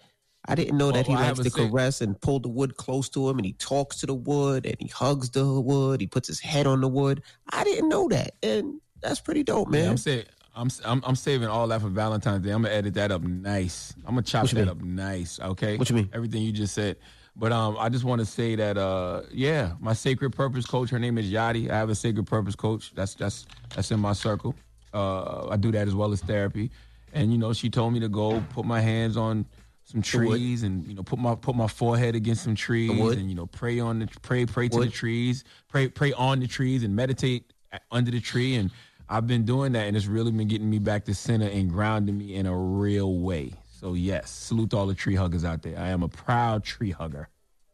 I 0.49 0.55
didn't 0.55 0.79
know 0.79 0.91
that 0.91 1.07
he 1.07 1.13
Well, 1.13 1.23
I 1.23 1.29
likes 1.29 1.41
to 1.41 1.51
caress 1.51 2.01
and 2.01 2.21
pull 2.21 2.41
the 2.41 2.49
wood 2.49 2.77
close 2.77 3.09
to 3.11 3.29
him 3.29 3.39
and 3.39 3.47
he 3.47 3.53
talks 3.55 3.97
to 3.99 4.07
the 4.07 4.15
wood 4.15 4.67
and 4.67 4.77
he 4.81 4.89
hugs 4.89 5.31
the 5.31 5.45
wood. 5.61 6.01
He 6.01 6.07
puts 6.07 6.27
his 6.27 6.41
head 6.41 6.67
on 6.67 6.81
the 6.81 6.89
wood. 6.89 7.23
I 7.51 7.63
didn't 7.63 7.89
know 7.89 8.09
that. 8.09 8.35
And 8.43 8.81
that's 9.01 9.21
pretty 9.21 9.45
dope, 9.45 9.69
man. 9.69 9.85
Yeah, 9.85 9.91
I'm 9.91 9.97
saying. 9.97 10.25
I'm, 10.57 10.69
I'm 10.85 11.01
I'm 11.07 11.15
saving 11.15 11.47
all 11.47 11.69
that 11.69 11.81
for 11.81 11.89
Valentine's 11.89 12.45
Day. 12.45 12.51
I'm 12.51 12.63
gonna 12.63 12.75
edit 12.75 12.95
that 12.95 13.13
up 13.13 13.23
nice. 13.23 13.95
I'm 14.05 14.15
gonna 14.15 14.23
chop 14.23 14.43
What 14.43 14.55
that 14.55 14.69
up 14.69 14.83
nice. 14.83 15.39
Okay. 15.39 15.77
What 15.77 15.89
you 15.89 15.95
mean? 15.95 16.11
Everything 16.13 16.43
you 16.43 16.51
just 16.51 16.75
said. 16.75 16.97
But 17.37 17.53
um, 17.53 17.77
I 17.79 17.89
just 17.89 18.05
want 18.05 18.19
to 18.19 18.27
say 18.27 18.57
that 18.57 18.77
uh, 18.77 19.23
yeah, 19.33 19.75
my 19.79 19.93
sacred 19.93 20.31
purpose 20.31 20.67
coach. 20.67 20.91
Her 20.91 20.99
name 20.99 21.19
is 21.19 21.31
Yadi. 21.31 21.71
I 21.71 21.77
have 21.77 21.89
a 21.89 21.95
sacred 21.95 22.27
purpose 22.27 22.57
coach. 22.57 22.93
That's 22.97 23.15
that's 23.15 23.47
that's 23.75 23.93
in 23.93 24.01
my 24.01 24.13
circle. 24.13 24.57
Uh, 24.93 25.49
I 25.49 25.57
do 25.57 25.71
that 25.73 25.87
as 25.89 25.95
well 25.95 26.13
as 26.13 26.21
therapy. 26.21 26.71
And 27.13 27.33
you 27.33 27.39
know, 27.39 27.53
she 27.53 27.71
told 27.71 27.93
me 27.93 28.01
to 28.01 28.09
go 28.09 28.43
put 28.51 28.65
my 28.65 28.81
hands 28.81 29.17
on 29.17 29.47
some 29.85 30.03
trees 30.03 30.63
and 30.63 30.87
you 30.87 30.95
know 30.95 31.03
put 31.03 31.19
my 31.19 31.35
put 31.35 31.57
my 31.57 31.67
forehead 31.67 32.15
against 32.15 32.45
some 32.45 32.55
trees 32.55 33.17
and 33.17 33.29
you 33.29 33.35
know 33.35 33.47
pray 33.47 33.81
on 33.81 33.99
the 33.99 34.07
pray 34.23 34.47
pray 34.47 34.69
to 34.69 34.79
the 34.79 34.89
trees 34.89 35.43
pray 35.67 35.89
pray 35.89 36.13
on 36.13 36.39
the 36.39 36.47
trees 36.47 36.85
and 36.85 36.95
meditate 36.95 37.53
under 37.91 38.13
the 38.13 38.21
tree 38.21 38.55
and 38.55 38.71
I've 39.09 39.27
been 39.27 39.45
doing 39.45 39.73
that 39.73 39.89
and 39.89 39.97
it's 39.97 40.07
really 40.07 40.31
been 40.31 40.47
getting 40.47 40.71
me 40.71 40.79
back 40.79 41.05
to 41.07 41.15
center 41.15 41.49
and 41.49 41.69
grounding 41.69 42.17
me 42.17 42.37
in 42.37 42.47
a 42.47 42.57
real 42.57 43.19
way. 43.19 43.53
So 43.67 43.95
yes, 43.95 44.31
salute 44.31 44.71
to 44.71 44.77
all 44.77 44.87
the 44.87 44.95
tree 44.95 45.17
huggers 45.17 45.45
out 45.45 45.63
there. 45.63 45.77
I 45.77 45.89
am 45.89 46.05
a 46.05 46.09
proud 46.09 46.63
tree 46.63 46.93
hugger. 46.93 47.29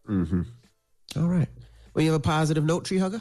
Mm-hmm. 0.08 0.42
All 1.16 1.28
right. 1.28 1.48
Well, 1.92 2.04
you 2.04 2.12
have 2.12 2.20
a 2.20 2.22
positive 2.22 2.64
note, 2.64 2.86
tree 2.86 2.98
hugger? 2.98 3.20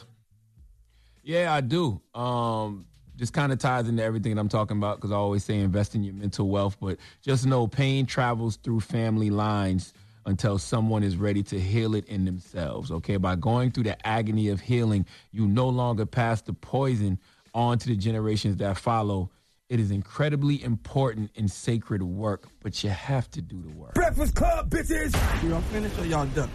Yeah, 1.22 1.52
I 1.52 1.60
do. 1.60 2.00
Um, 2.14 2.86
just 3.16 3.32
kind 3.32 3.52
of 3.52 3.58
ties 3.58 3.88
into 3.88 4.02
everything 4.02 4.34
that 4.34 4.40
I'm 4.40 4.48
talking 4.48 4.76
about 4.76 4.96
because 4.96 5.12
I 5.12 5.16
always 5.16 5.44
say 5.44 5.58
invest 5.58 5.94
in 5.94 6.04
your 6.04 6.14
mental 6.14 6.48
wealth. 6.48 6.76
But 6.80 6.98
just 7.22 7.46
know 7.46 7.66
pain 7.66 8.06
travels 8.06 8.56
through 8.56 8.80
family 8.80 9.30
lines 9.30 9.92
until 10.26 10.58
someone 10.58 11.02
is 11.02 11.16
ready 11.16 11.42
to 11.44 11.60
heal 11.60 11.94
it 11.94 12.04
in 12.06 12.24
themselves. 12.24 12.90
Okay, 12.90 13.16
by 13.16 13.36
going 13.36 13.70
through 13.70 13.84
the 13.84 14.06
agony 14.06 14.48
of 14.48 14.60
healing, 14.60 15.06
you 15.30 15.46
no 15.46 15.68
longer 15.68 16.04
pass 16.04 16.42
the 16.42 16.52
poison 16.52 17.18
on 17.54 17.78
to 17.78 17.88
the 17.88 17.96
generations 17.96 18.56
that 18.56 18.76
follow. 18.76 19.30
It 19.68 19.80
is 19.80 19.90
incredibly 19.90 20.62
important 20.62 21.30
in 21.34 21.48
sacred 21.48 22.02
work, 22.02 22.46
but 22.62 22.84
you 22.84 22.90
have 22.90 23.30
to 23.32 23.42
do 23.42 23.60
the 23.62 23.70
work. 23.70 23.94
Breakfast 23.94 24.34
Club, 24.34 24.70
bitches. 24.70 25.12
Y'all 25.48 25.60
finished 25.62 25.98
or 25.98 26.06
y'all 26.06 26.26
done? 26.26 26.50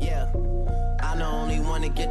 Yeah, 0.00 0.30
I 1.00 1.16
not 1.16 1.32
only 1.32 1.58
want 1.60 1.84
to 1.84 1.88
get 1.88 2.10